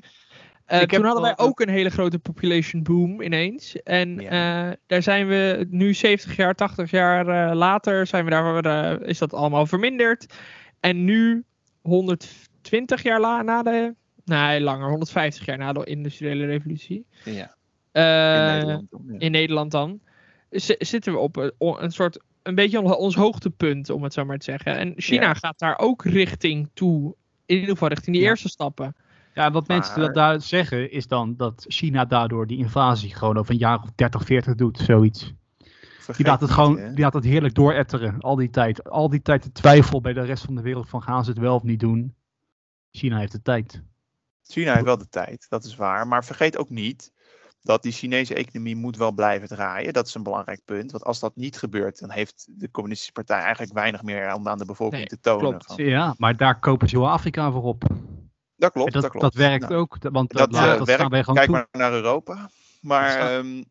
Eh, 0.66 0.82
Ik 0.82 0.92
heb 0.92 1.00
toen 1.00 1.04
hadden 1.10 1.24
wij 1.36 1.38
ook 1.46 1.60
een 1.60 1.70
hele 1.70 1.90
grote 1.90 2.20
population 2.20 2.84
boom 2.84 3.22
ineens. 3.22 3.82
En 3.84 4.20
Ja. 4.20 4.70
eh, 4.70 4.76
daar 4.88 5.04
zijn 5.04 5.28
we 5.28 5.68
nu 5.70 5.94
70 5.94 6.36
jaar, 6.36 6.56
80 6.56 6.92
jaar 6.92 7.28
eh, 7.50 7.56
later, 7.56 8.08
zijn 8.08 8.26
we 8.26 8.62
daar, 8.62 9.02
is 9.02 9.18
dat 9.18 9.34
allemaal 9.34 9.66
verminderd. 9.66 10.34
En 10.80 11.04
nu, 11.04 11.44
120 11.82 13.04
jaar 13.04 13.20
la, 13.20 13.42
na 13.42 13.64
de, 13.64 13.94
nee 14.26 14.62
langer, 14.62 14.90
150 14.90 15.46
jaar 15.46 15.58
na 15.58 15.74
de 15.74 15.84
industriële 15.86 16.46
revolutie. 16.46 17.06
Ja, 17.26 17.56
eh, 17.92 18.48
in 18.48 18.54
Nederland. 18.54 18.92
dan, 18.92 19.02
ja. 19.08 19.20
in 19.20 19.32
Nederland 19.32 19.72
dan, 19.72 20.00
zi- 20.50 20.76
zitten 20.80 21.14
we 21.14 21.20
op 21.20 21.36
een, 21.36 21.52
een 21.60 21.92
soort, 21.92 22.20
een 22.44 22.56
beetje 22.56 22.82
on- 22.82 22.96
ons 22.96 23.16
hoogtepunt, 23.16 23.90
om 23.90 24.04
het 24.04 24.14
zo 24.14 24.26
maar 24.26 24.38
te 24.38 24.44
zeggen. 24.46 24.78
En 24.78 24.94
China 24.96 25.22
Ja. 25.22 25.34
gaat 25.34 25.60
daar 25.60 25.78
ook 25.80 26.06
richting 26.06 26.70
toe, 26.74 27.16
in 27.46 27.56
ieder 27.56 27.70
geval 27.70 27.88
richting 27.88 28.16
die 28.16 28.24
Ja. 28.26 28.30
eerste 28.30 28.50
stappen. 28.50 28.96
Ja, 29.34 29.52
wat 29.52 29.68
mensen 29.68 30.00
dat 30.00 30.14
daar 30.14 30.42
zeggen 30.42 30.92
is 30.92 31.08
dan 31.08 31.36
dat 31.38 31.66
China 31.68 32.06
daardoor 32.06 32.48
die 32.48 32.58
invasie 32.58 33.16
gewoon 33.16 33.38
over 33.38 33.52
een 33.52 33.58
jaar 33.60 33.82
of 33.82 33.90
30, 33.96 34.24
40 34.24 34.56
doet, 34.56 34.78
zoiets. 34.78 35.34
Vergeet 35.98 36.16
Die 36.18 36.26
laat 36.26 36.40
het 36.40 36.50
niet, 36.50 36.60
gewoon, 36.60 36.78
hè. 36.78 36.94
die 36.94 37.04
laat 37.04 37.14
het 37.14 37.24
heerlijk 37.24 37.54
dooretteren, 37.54 38.20
al 38.20 38.36
die 38.36 38.50
tijd. 38.50 38.90
Al 38.90 39.10
die 39.10 39.22
tijd 39.22 39.44
de 39.44 39.52
twijfel 39.52 40.02
bij 40.02 40.14
de 40.14 40.22
rest 40.22 40.44
van 40.46 40.56
de 40.56 40.62
wereld 40.62 40.90
van 40.90 41.02
gaan 41.02 41.24
ze 41.24 41.30
het 41.30 41.40
wel 41.40 41.56
of 41.56 41.64
niet 41.64 41.80
doen. 41.80 42.16
China 42.92 43.18
heeft 43.18 43.32
de 43.32 43.42
tijd. 43.42 43.84
China 44.44 44.74
heeft 44.74 44.86
wel 44.86 44.98
de 44.98 45.10
tijd, 45.10 45.46
dat 45.50 45.64
is 45.64 45.76
waar. 45.76 46.08
Maar 46.08 46.26
vergeet 46.26 46.58
ook 46.58 46.70
niet 46.70 47.12
dat 47.62 47.84
die 47.84 47.92
Chinese 47.92 48.34
economie 48.36 48.76
moet 48.76 48.98
wel 48.98 49.12
blijven 49.12 49.48
draaien. 49.48 49.94
Dat 49.94 50.08
is 50.08 50.14
een 50.16 50.24
belangrijk 50.24 50.62
punt. 50.66 50.92
Want 50.92 51.04
als 51.04 51.20
dat 51.20 51.36
niet 51.36 51.58
gebeurt, 51.58 52.00
dan 52.00 52.12
heeft 52.12 52.48
de 52.60 52.72
communistische 52.72 53.12
partij 53.14 53.40
eigenlijk 53.40 53.74
weinig 53.74 54.04
meer 54.04 54.34
om 54.34 54.48
aan 54.48 54.58
de 54.58 54.66
bevolking 54.66 55.00
Nee, 55.00 55.10
te 55.10 55.20
tonen. 55.20 55.50
klopt. 55.50 55.66
van- 55.66 55.86
Ja, 55.86 56.14
maar 56.18 56.38
daar 56.38 56.60
kopen 56.60 56.90
ze 56.90 56.98
heel 56.98 57.10
Afrika 57.10 57.52
voor 57.52 57.64
op. 57.64 57.84
Dat 58.56 58.72
klopt, 58.72 58.94
dat, 58.94 59.02
dat 59.02 59.12
klopt. 59.12 59.26
dat 59.26 59.34
werkt 59.36 59.70
Nou, 59.70 59.76
ook, 59.82 59.98
want 60.02 60.32
Dat, 60.32 60.52
dat, 60.52 60.62
eh, 60.62 60.78
dat, 60.78 60.88
werkt. 60.88 61.10
wij 61.10 61.24
Kijk 61.24 61.38
toe. 61.46 61.50
maar 61.56 61.68
naar 61.72 61.94
Europa. 61.94 62.50
Maar 62.82 63.18
ehm, 63.38 63.64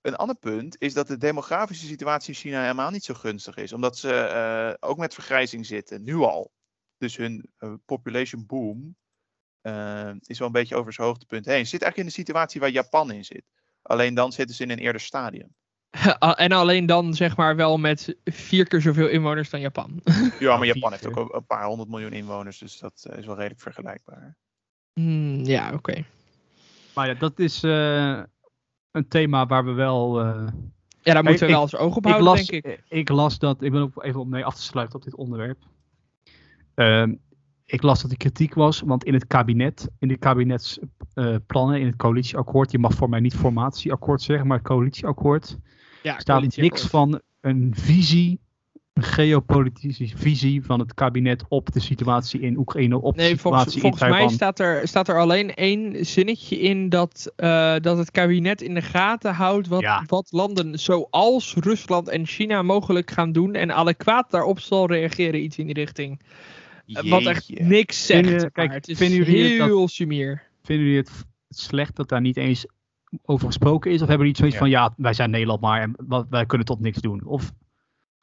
een 0.00 0.16
ander 0.16 0.36
punt 0.36 0.76
is 0.80 0.94
dat 0.94 1.06
de 1.06 1.16
demografische 1.18 1.86
situatie 1.86 2.28
in 2.34 2.40
China 2.40 2.60
helemaal 2.60 2.90
niet 2.90 3.04
zo 3.04 3.14
gunstig 3.14 3.56
is. 3.56 3.72
Omdat 3.72 3.98
ze 3.98 4.12
eh, 4.14 4.88
ook 4.88 4.98
met 4.98 5.14
vergrijzing 5.14 5.66
zitten, 5.66 6.02
nu 6.02 6.14
al. 6.16 6.52
Dus 6.96 7.16
hun 7.16 7.50
eh, 7.56 7.72
population 7.84 8.46
boom 8.46 8.96
eh, 9.74 10.14
is 10.26 10.38
wel 10.38 10.46
een 10.46 10.52
beetje 10.52 10.76
over 10.76 10.92
zijn 10.92 11.06
hoogtepunt 11.06 11.44
heen. 11.46 11.64
Ze 11.64 11.70
zit 11.70 11.82
eigenlijk 11.82 11.96
in 11.96 12.04
de 12.04 12.22
situatie 12.28 12.60
waar 12.60 12.70
Japan 12.70 13.10
in 13.12 13.24
zit. 13.24 13.44
Alleen 13.82 14.14
dan 14.14 14.32
zitten 14.32 14.56
ze 14.56 14.62
in 14.62 14.70
een 14.70 14.78
eerder 14.78 15.00
stadium. 15.00 15.54
en 16.36 16.52
alleen 16.52 16.86
dan 16.86 17.14
zeg 17.14 17.36
maar 17.36 17.56
wel 17.56 17.78
met 17.78 18.16
vier 18.24 18.68
keer 18.68 18.80
zoveel 18.80 19.08
inwoners 19.08 19.50
dan 19.50 19.60
Japan. 19.60 20.00
Ja, 20.38 20.56
maar 20.56 20.66
Japan 20.66 20.90
heeft 20.90 21.16
ook 21.16 21.34
een 21.34 21.46
paar 21.46 21.64
honderd 21.64 21.88
miljoen 21.88 22.12
inwoners, 22.12 22.58
dus 22.58 22.78
dat 22.78 23.06
eh, 23.10 23.18
is 23.18 23.26
wel 23.26 23.36
redelijk 23.36 23.60
vergelijkbaar. 23.60 24.36
Hmm, 24.92 25.44
ja, 25.44 25.72
oké. 25.72 26.04
Maar 26.94 27.06
ja, 27.08 27.14
dat 27.14 27.38
is 27.38 27.62
eh, 27.62 28.22
een 28.90 29.08
thema 29.08 29.46
waar 29.46 29.64
we 29.64 29.72
wel... 29.72 30.20
eh, 30.20 30.46
Ja, 31.02 31.14
daar 31.14 31.22
moeten 31.24 31.40
we 31.46 31.46
ik- 31.46 31.52
wel 31.54 31.62
eens 31.62 31.76
oog 31.76 31.96
op 31.96 32.04
ik, 32.06 32.10
houden, 32.12 32.30
las, 32.32 32.46
denk 32.46 32.64
ik. 32.64 32.82
ik 32.88 33.08
las 33.08 33.38
dat, 33.38 33.62
ik 33.62 33.72
ben 33.72 33.82
ook 33.82 34.04
even 34.04 34.20
om 34.20 34.28
mee 34.28 34.44
af 34.44 34.54
te 34.54 34.62
sluiten 34.62 34.96
op 34.96 35.04
dit 35.04 35.14
onderwerp. 35.14 35.58
Ehm, 36.74 37.14
ik 37.70 37.82
las 37.82 38.02
dat 38.02 38.10
er 38.10 38.16
kritiek 38.16 38.54
was, 38.54 38.80
want 38.80 39.04
in 39.04 39.14
het 39.14 39.26
kabinet, 39.26 39.88
in 39.98 40.08
de 40.08 40.16
kabinetsplannen, 40.16 41.80
in 41.80 41.86
het 41.86 41.96
coalitieakkoord, 41.96 42.70
je 42.70 42.78
mag 42.78 42.94
voor 42.94 43.08
mij 43.08 43.20
niet 43.20 43.34
formatieakkoord 43.34 44.22
zeggen, 44.22 44.46
maar 44.46 44.62
coalitieakkoord, 44.62 45.58
Ja, 46.02 46.18
staat 46.18 46.56
niks 46.56 46.82
van 46.86 47.20
een 47.40 47.72
visie, 47.76 48.40
een 48.92 49.02
geopolitische 49.02 50.08
visie 50.16 50.64
van 50.64 50.78
het 50.78 50.94
kabinet 50.94 51.44
op 51.48 51.72
de 51.72 51.80
situatie 51.80 52.40
in 52.40 52.56
Oekraïne, 52.58 53.00
op 53.00 53.16
de 53.16 53.22
Nee, 53.22 53.36
volgens, 53.36 53.62
situatie 53.62 53.80
volgens 53.80 54.02
in 54.02 54.08
mij 54.08 54.18
Taiwan. 54.18 54.36
staat 54.36 54.58
er, 54.58 54.88
staat 54.88 55.08
er 55.08 55.18
alleen 55.20 55.54
één 55.54 56.06
zinnetje 56.06 56.58
in 56.60 56.88
dat, 56.88 57.32
eh, 57.36 57.74
dat 57.80 57.98
het 57.98 58.10
kabinet 58.10 58.62
in 58.62 58.74
de 58.74 58.82
gaten 58.82 59.34
houdt 59.34 59.68
wat, 59.68 59.80
Ja. 59.80 60.04
wat 60.06 60.28
landen 60.32 60.78
zoals 60.78 61.54
Rusland 61.54 62.08
en 62.08 62.26
China 62.26 62.62
mogelijk 62.62 63.10
gaan 63.10 63.32
doen 63.32 63.54
en 63.54 63.74
adequaat 63.74 64.30
daarop 64.30 64.60
zal 64.60 64.86
reageren, 64.86 65.42
iets 65.42 65.58
in 65.58 65.66
die 65.66 65.74
richting. 65.74 66.20
Eh, 66.96 67.10
Wat 67.10 67.24
echt 67.26 67.60
niks 67.60 68.06
zegt. 68.06 68.20
Vinden- 68.20 68.40
maar. 68.42 68.50
kijk, 68.50 68.72
het 68.72 68.88
is 68.88 68.98
vinden 68.98 69.18
jullie 69.24 69.58
dat- 69.58 69.66
heel 69.66 69.88
sumier. 69.88 70.42
Vinden 70.62 70.86
jullie 70.86 71.00
het 71.00 71.24
slecht 71.48 71.96
dat 71.96 72.08
daar 72.08 72.20
niet 72.20 72.36
eens 72.36 72.66
over 73.24 73.46
gesproken 73.46 73.90
is? 73.90 74.02
Of 74.02 74.08
hebben 74.08 74.26
jullie 74.26 74.36
zoiets 74.36 74.54
Ja. 74.56 74.60
van, 74.62 74.70
ja, 74.70 74.94
wij 74.96 75.12
zijn 75.12 75.30
Nederland 75.30 75.60
maar 75.60 75.80
en 75.80 75.94
wat- 76.06 76.26
wij 76.30 76.46
kunnen 76.46 76.66
tot 76.66 76.80
niks 76.80 77.00
doen? 77.00 77.24
Of 77.24 77.52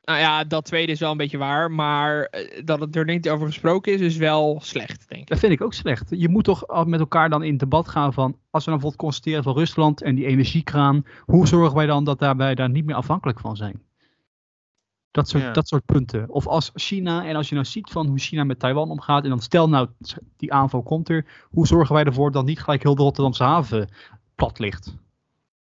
Nou 0.03 0.20
ja, 0.20 0.43
dat 0.43 0.66
tweede 0.66 0.91
is 0.91 0.99
wel 0.99 1.11
een 1.11 1.18
beetje 1.18 1.38
waar, 1.38 1.72
maar 1.72 2.24
eh, 2.24 2.61
dat 2.66 2.80
het 2.80 2.95
er 2.95 3.05
niet 3.05 3.30
over 3.30 3.47
gesproken 3.47 3.93
is, 3.93 4.01
is 4.01 4.18
wel 4.18 4.59
slecht, 4.63 5.09
denk 5.09 5.22
ik. 5.22 5.28
Dat 5.28 5.39
vind 5.39 5.51
ik 5.51 5.61
ook 5.61 5.74
slecht. 5.74 6.09
Je 6.09 6.30
moet 6.30 6.43
toch 6.43 6.86
met 6.86 6.99
elkaar 6.99 7.30
dan 7.30 7.43
in 7.43 7.57
debat 7.57 7.88
gaan 7.88 8.13
van, 8.13 8.38
als 8.49 8.66
we 8.66 8.72
dan 8.72 8.80
bijvoorbeeld 8.80 8.95
constateren 8.95 9.43
van 9.43 9.53
Rusland 9.53 10.01
en 10.01 10.16
die 10.16 10.26
energiekraan, 10.26 11.05
hoe 11.26 11.47
zorgen 11.47 11.76
wij 11.76 11.86
dan 11.86 12.03
dat 12.03 12.20
daarbij 12.20 12.55
daar 12.55 12.70
niet 12.70 12.86
meer 12.86 12.95
afhankelijk 12.95 13.39
van 13.39 13.55
zijn? 13.55 13.82
Dat 15.16 15.30
soort, 15.30 15.43
Ja. 15.43 15.51
dat 15.51 15.68
soort 15.68 15.86
punten. 15.86 16.30
Of 16.30 16.47
als 16.47 16.72
China, 16.74 17.26
en 17.26 17.36
als 17.36 17.49
je 17.49 17.55
nou 17.55 17.68
ziet 17.68 17.89
van 17.89 18.07
hoe 18.07 18.20
China 18.20 18.43
met 18.43 18.59
Taiwan 18.59 18.89
omgaat, 18.89 19.24
en 19.24 19.30
dan 19.30 19.41
stel 19.41 19.70
nou, 19.70 19.88
die 20.38 20.53
aanval 20.53 20.84
komt 20.84 21.09
er, 21.09 21.26
hoe 21.49 21.68
zorgen 21.68 21.95
wij 21.95 22.03
ervoor 22.03 22.32
dat 22.32 22.45
niet 22.45 22.59
gelijk 22.59 22.84
heel 22.84 22.95
de 22.95 23.01
Rotterdamse 23.01 23.43
haven 23.43 23.89
plat 24.36 24.59
ligt? 24.59 24.95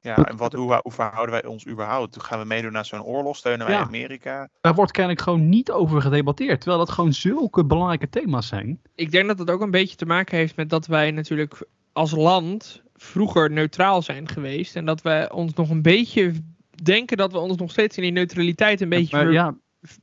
Ja, 0.00 0.16
en 0.16 0.36
wat, 0.36 0.52
hoe, 0.52 0.80
hoe 0.82 0.92
verhouden 0.92 1.30
wij 1.30 1.44
ons 1.44 1.66
überhaupt? 1.66 2.22
Gaan 2.22 2.38
we 2.38 2.44
meedoen 2.44 2.72
naar 2.72 2.84
zo'n 2.84 3.02
oorlog? 3.02 3.36
Steunen 3.36 3.66
wij 3.66 3.76
Ja. 3.76 3.82
Amerika? 3.82 4.48
Daar 4.60 4.74
wordt 4.74 4.92
kennelijk 4.92 5.22
gewoon 5.22 5.48
niet 5.48 5.70
over 5.70 6.00
gedebatteerd, 6.02 6.60
terwijl 6.60 6.84
dat 6.84 6.94
gewoon 6.94 7.12
zulke 7.12 7.64
belangrijke 7.64 8.08
thema's 8.08 8.46
zijn. 8.46 8.80
Ik 8.94 9.10
denk 9.10 9.26
dat 9.26 9.38
het 9.38 9.50
ook 9.50 9.60
een 9.60 9.70
beetje 9.70 9.96
te 9.96 10.06
maken 10.06 10.36
heeft 10.36 10.56
met 10.56 10.70
dat 10.70 10.86
wij 10.86 11.10
natuurlijk 11.10 11.66
als 11.92 12.10
land 12.10 12.82
vroeger 12.94 13.50
neutraal 13.50 14.02
zijn 14.02 14.28
geweest. 14.28 14.76
En 14.76 14.84
dat 14.84 15.02
we 15.02 15.28
ons 15.32 15.54
nog 15.54 15.70
een 15.70 15.82
beetje 15.82 16.32
denken 16.82 17.16
dat 17.16 17.32
we 17.32 17.38
ons 17.38 17.56
nog 17.56 17.70
steeds 17.70 17.96
in 17.96 18.02
die 18.02 18.12
neutraliteit 18.12 18.80
een 18.80 18.88
beetje 18.88 19.16
Maar 19.16 19.24
ver- 19.24 19.34
ja, 19.34 19.54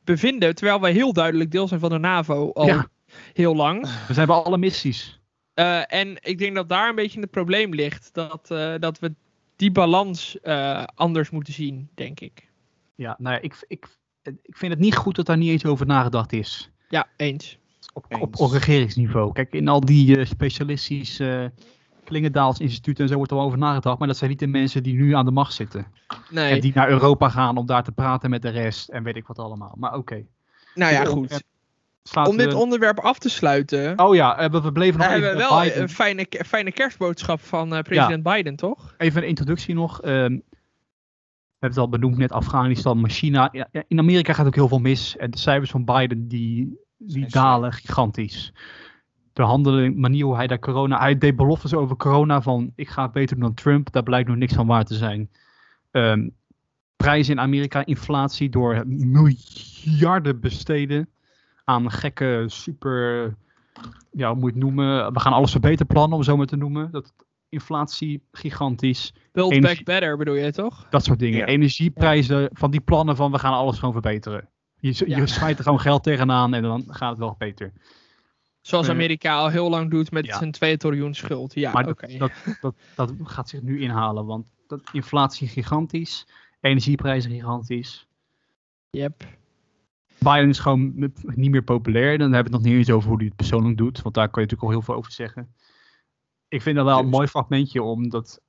bevinden. 0.04 0.56
Terwijl 0.56 0.80
wij 0.82 0.92
heel 0.92 1.14
duidelijk 1.14 1.52
deel 1.52 1.68
zijn 1.68 1.80
van 1.80 1.90
de 1.90 1.98
NAVO 1.98 2.52
al 2.54 2.66
Ja. 2.66 2.88
heel 3.34 3.56
lang. 3.56 3.82
we 4.08 4.14
zijn 4.14 4.28
bij 4.28 4.36
alle 4.36 4.58
missies. 4.58 5.20
Eh, 5.54 5.94
en 5.94 6.18
ik 6.22 6.38
denk 6.38 6.56
dat 6.56 6.70
daar 6.70 6.90
een 6.90 6.96
beetje 6.96 7.20
het 7.20 7.32
probleem 7.32 7.74
ligt. 7.74 8.10
Dat, 8.14 8.52
eh, 8.52 8.74
dat 8.80 9.00
we 9.00 9.14
die 9.56 9.72
balans 9.72 10.40
eh, 10.42 10.84
anders 10.96 11.30
moeten 11.30 11.54
zien, 11.54 11.90
denk 11.96 12.20
ik. 12.20 12.50
Ja, 12.96 13.16
nou 13.20 13.36
ja, 13.36 13.42
ik, 13.42 13.66
ik, 13.68 13.88
ik 14.24 14.58
vind 14.58 14.72
het 14.72 14.82
niet 14.82 14.96
goed 14.96 15.16
dat 15.16 15.26
daar 15.26 15.38
niet 15.38 15.50
eens 15.50 15.66
over 15.66 15.86
nagedacht 15.86 16.34
is. 16.34 16.70
Ja, 16.90 17.08
eens. 17.16 17.58
Op, 17.94 18.06
Eens. 18.10 18.22
op, 18.22 18.40
op 18.40 18.52
regeringsniveau. 18.52 19.32
Kijk, 19.34 19.54
in 19.54 19.68
al 19.68 19.80
die 19.80 20.18
eh, 20.18 20.26
specialistische 20.26 21.52
uh, 21.58 21.64
Klingendaals 22.08 22.60
instituten 22.60 23.04
en 23.04 23.10
zo 23.10 23.16
wordt 23.16 23.32
er 23.32 23.38
wel 23.38 23.46
over 23.46 23.58
nagedacht. 23.58 24.00
Maar 24.00 24.08
dat 24.08 24.18
zijn 24.18 24.30
niet 24.30 24.40
de 24.40 24.48
mensen 24.48 24.84
die 24.84 24.96
nu 24.96 25.16
aan 25.16 25.26
de 25.26 25.32
macht 25.32 25.54
zitten. 25.54 25.88
Nee. 26.30 26.54
En 26.54 26.62
die 26.62 26.72
naar 26.76 26.90
Europa 26.90 27.30
gaan 27.30 27.58
om 27.58 27.66
daar 27.66 27.84
te 27.84 27.92
praten 27.92 28.30
met 28.30 28.42
de 28.42 28.50
rest 28.50 28.90
en 28.90 29.04
weet 29.04 29.16
ik 29.16 29.28
wat 29.28 29.40
allemaal. 29.40 29.76
Maar 29.78 29.94
oké. 29.94 30.26
Nou 30.76 30.94
ja, 30.94 31.06
goed. 31.06 31.44
slaat, 32.04 32.28
Om 32.28 32.38
dit 32.38 32.52
eh, 32.52 32.60
onderwerp 32.60 33.00
af 33.00 33.20
te 33.20 33.30
sluiten. 33.30 34.00
Oh 34.00 34.16
ja, 34.16 34.38
eh, 34.38 34.50
we, 34.50 34.62
we 34.62 34.72
bleven 34.72 35.00
nog 35.00 35.08
even 35.10 35.22
hebben 35.22 35.42
we 35.42 35.48
bij 35.48 35.50
wel 35.50 35.62
Biden. 35.62 35.82
een 35.82 35.90
fijne, 35.90 36.28
fijne 36.46 36.72
kerstboodschap 36.72 37.42
van 37.42 37.76
eh, 37.76 37.82
president 37.82 38.24
Biden, 38.24 38.56
toch? 38.56 38.96
Even 38.98 39.22
een 39.22 39.28
introductie 39.28 39.76
nog. 39.76 40.02
Ehm, 40.02 40.40
we 41.60 41.64
hebben 41.66 41.70
het 41.70 41.78
al 41.78 41.90
benoemd 41.90 42.18
net, 42.18 42.32
Afghanistan, 42.32 43.00
maar 43.00 43.10
China. 43.10 43.50
Ja, 43.52 43.68
in 43.88 44.00
Amerika 44.00 44.34
gaat 44.34 44.46
ook 44.48 44.56
heel 44.56 44.68
veel 44.68 44.80
mis. 44.80 45.18
En 45.18 45.32
de 45.32 45.38
cijfers 45.38 45.72
van 45.72 45.86
Biden, 45.86 46.28
die, 46.28 46.80
die 46.98 47.28
dalen 47.30 47.74
gigantisch. 47.74 48.54
De 49.38 49.44
handeling, 49.44 49.96
manier 49.98 50.26
hoe 50.26 50.36
hij 50.36 50.48
daar 50.48 50.60
corona... 50.60 51.00
Hij 51.00 51.18
deed 51.18 51.36
beloftes 51.36 51.74
over 51.74 51.96
corona 51.96 52.42
van, 52.42 52.72
ik 52.76 52.90
ga 52.90 53.04
het 53.04 53.12
beter 53.12 53.36
doen 53.36 53.46
dan 53.46 53.54
Trump. 53.54 53.92
Daar 53.92 54.04
blijkt 54.04 54.28
nog 54.28 54.38
niks 54.38 54.54
van 54.54 54.68
waar 54.68 54.84
te 54.86 54.94
zijn. 54.96 55.30
Ehm, 55.92 56.30
prijzen 56.96 57.34
in 57.34 57.40
Amerika, 57.40 57.86
inflatie 57.86 58.50
door 58.50 58.84
miljarden 58.88 60.40
besteden 60.40 61.10
aan 61.64 61.92
gekke, 61.92 62.44
super... 62.48 63.36
Ja, 64.12 64.28
hoe 64.30 64.40
moet 64.40 64.54
je 64.54 64.56
het 64.60 64.64
noemen? 64.66 65.14
We 65.14 65.20
gaan 65.20 65.34
alles 65.34 65.52
verbeteren 65.52 65.88
plannen, 65.88 66.12
om 66.12 66.18
het 66.20 66.30
zo 66.30 66.38
maar 66.38 66.46
te 66.46 66.56
noemen. 66.56 66.92
Dat 66.92 67.14
inflatie 67.50 68.22
gigantisch. 68.32 69.14
Build 69.32 69.52
Energie- 69.52 69.76
back 69.76 69.86
better 69.86 70.18
bedoel 70.18 70.36
je 70.36 70.52
toch? 70.52 70.88
Dat 70.90 71.04
soort 71.04 71.20
dingen. 71.20 71.38
Ja. 71.38 71.46
Energieprijzen 71.46 72.50
van 72.54 72.72
die 72.72 72.82
plannen 72.82 73.16
van 73.16 73.32
we 73.32 73.40
gaan 73.40 73.54
alles 73.54 73.78
gewoon 73.78 73.94
verbeteren. 73.94 74.50
Je, 74.80 74.94
je 74.98 75.16
Ja. 75.16 75.26
smijt 75.26 75.58
er 75.58 75.64
gewoon 75.64 75.80
geld 75.80 76.04
tegenaan 76.04 76.54
en 76.54 76.62
dan 76.62 76.84
gaat 76.88 77.10
het 77.10 77.20
wel 77.20 77.36
beter. 77.38 77.74
Zoals 78.68 78.88
Eh, 78.88 78.94
Amerika 78.94 79.36
al 79.36 79.50
heel 79.50 79.70
lang 79.70 79.90
doet 79.92 80.12
met 80.12 80.26
ja. 80.26 80.38
zijn 80.38 80.52
2 80.52 80.78
triljoen 80.78 81.14
schuld. 81.14 81.54
Ja, 81.54 81.72
maar 81.72 81.88
oké. 81.88 82.18
dat, 82.18 82.32
dat, 82.62 82.76
dat, 82.96 83.18
dat 83.18 83.30
gaat 83.30 83.50
zich 83.50 83.62
nu 83.62 83.82
inhalen, 83.82 84.26
want 84.26 84.48
dat 84.68 84.82
inflatie 84.92 85.48
gigantisch, 85.48 86.28
energieprijzen 86.62 87.32
gigantisch. 87.32 88.08
Yep. 88.90 89.24
Biden 90.18 90.50
is 90.50 90.60
gewoon 90.60 91.12
niet 91.36 91.52
meer 91.52 91.64
populair. 91.64 92.18
Dan 92.18 92.34
hebben 92.34 92.52
we 92.52 92.58
het 92.58 92.64
nog 92.66 92.74
niet 92.74 92.88
eens 92.88 92.96
over 92.96 93.10
hoe 93.10 93.18
hij 93.18 93.26
het 93.28 93.36
persoonlijk 93.36 93.78
doet, 93.78 94.02
want 94.02 94.16
daar 94.16 94.30
kan 94.30 94.42
je 94.44 94.50
natuurlijk 94.50 94.64
al 94.64 94.70
heel 94.80 94.82
veel 94.82 94.96
over 94.96 95.12
zeggen. 95.12 95.56
Ik 96.48 96.62
vind 96.62 96.76
dat 96.76 96.86
wel 96.86 97.00
een 97.00 97.10
mooi 97.10 97.28
fragmentje 97.28 97.82
om 97.84 98.10
dat 98.10 98.42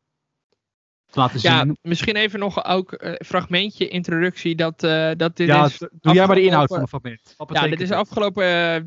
te 1.07 1.19
laten 1.19 1.39
Ja, 1.43 1.63
zien. 1.63 1.79
misschien 1.83 2.17
even 2.17 2.39
nog 2.39 2.65
ook 2.65 2.95
een 2.97 3.25
fragmentje, 3.27 3.89
introductie, 3.89 4.55
dat, 4.55 4.83
eh, 4.83 5.11
dat 5.17 5.37
dit 5.37 5.47
Ja, 5.49 5.65
is... 5.65 5.79
doe 5.79 6.15
jij 6.15 6.27
maar 6.27 6.37
de 6.37 6.43
inhoud 6.43 6.69
van 6.69 6.81
het 6.81 6.89
fragment. 6.89 7.35
Ja, 7.49 7.67
dit 7.69 7.81
is 7.81 7.91
afgelopen 7.91 8.45
eh, 8.45 8.83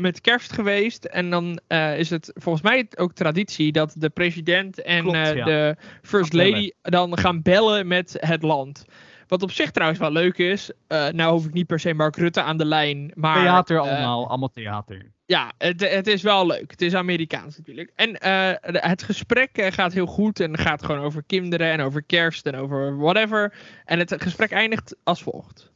met 0.00 0.20
kerst 0.20 0.52
geweest. 0.52 1.04
En 1.04 1.30
dan 1.30 1.60
eh, 1.66 1.98
is 1.98 2.10
het 2.10 2.32
volgens 2.34 2.64
mij 2.64 2.86
ook 2.96 3.12
traditie 3.12 3.72
dat 3.72 3.94
de 3.98 4.08
president 4.08 4.82
en 4.82 5.02
Klopt, 5.02 5.16
eh, 5.16 5.34
ja. 5.34 5.44
de 5.44 5.76
first 6.02 6.32
lady 6.32 6.70
dan 6.82 7.18
gaan 7.18 7.42
bellen 7.42 7.86
met 7.86 8.16
het 8.20 8.42
land. 8.42 8.84
Wat 9.28 9.42
op 9.42 9.50
zich 9.50 9.70
trouwens 9.70 10.00
wel 10.00 10.10
leuk 10.10 10.38
is. 10.38 10.70
Eh, 10.86 11.08
nou 11.08 11.32
hoef 11.32 11.46
ik 11.46 11.52
niet 11.52 11.66
per 11.66 11.80
se 11.80 11.94
Mark 11.94 12.16
Rutte 12.16 12.42
aan 12.42 12.56
de 12.56 12.64
lijn. 12.64 13.12
Maar, 13.14 13.42
Theater 13.42 13.78
allemaal, 13.78 14.28
allemaal 14.28 14.52
theater. 14.52 15.12
ja, 15.26 15.52
het, 15.58 15.90
het 15.90 16.06
is 16.06 16.22
wel 16.22 16.46
leuk. 16.46 16.70
Het 16.70 16.82
is 16.82 16.94
Amerikaans 16.94 17.56
natuurlijk. 17.56 17.92
En 17.94 18.14
eh, 18.14 18.50
het 18.62 19.02
gesprek 19.02 19.58
eh, 19.58 19.72
gaat 19.72 19.92
heel 19.92 20.06
goed 20.06 20.40
en 20.40 20.58
gaat 20.58 20.84
gewoon 20.84 21.00
over 21.00 21.22
kinderen 21.26 21.70
en 21.70 21.80
over 21.80 22.02
kerst 22.02 22.46
en 22.46 22.56
over 22.56 22.96
whatever. 22.96 23.54
En 23.84 23.98
het 23.98 24.14
gesprek 24.18 24.50
eindigt 24.50 24.96
als 25.04 25.22
volgt. 25.22 25.72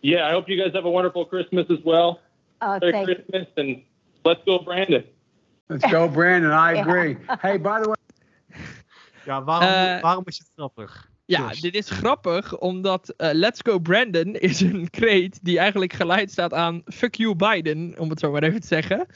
Yeah, 0.00 0.30
I 0.30 0.34
hope 0.34 0.52
you 0.52 0.62
guys 0.62 0.74
have 0.74 0.86
a 0.86 0.90
wonderful 0.90 1.24
Christmas 1.24 1.68
as 1.68 1.82
well. 1.84 2.18
Oh, 2.62 2.78
Merry 2.78 2.92
thank 2.92 3.04
Christmas 3.06 3.46
and 3.56 3.78
let's 4.22 4.40
go, 4.44 4.58
Brandon. 4.62 5.04
Let's 5.66 5.90
go, 5.92 6.08
Brandon. 6.08 6.50
I 6.50 6.72
Yeah. 6.74 6.80
agree. 6.86 7.16
Hey, 7.26 7.60
by 7.60 7.80
the 7.82 7.88
way. 7.88 7.96
Ja, 9.24 9.44
waarom, 9.44 9.68
Eh, 9.68 10.00
waarom 10.02 10.22
is 10.26 10.38
het 10.38 10.50
grappig? 10.56 11.08
Ja, 11.24 11.48
dit 11.60 11.74
is 11.74 11.90
grappig, 11.90 12.58
omdat 12.58 13.08
eh, 13.16 13.30
Let's 13.32 13.60
Go 13.62 13.78
Brandon 13.78 14.34
is 14.50 14.60
een 14.60 14.90
kreet 14.90 15.38
die 15.44 15.58
eigenlijk 15.58 15.92
geleid 15.92 16.30
staat 16.30 16.52
aan 16.54 16.82
Fuck 16.84 17.14
you 17.14 17.34
Biden, 17.36 17.94
om 17.98 18.10
het 18.10 18.20
zo 18.20 18.30
maar 18.30 18.42
even 18.42 18.60
te 18.60 18.66
zeggen. 18.66 19.06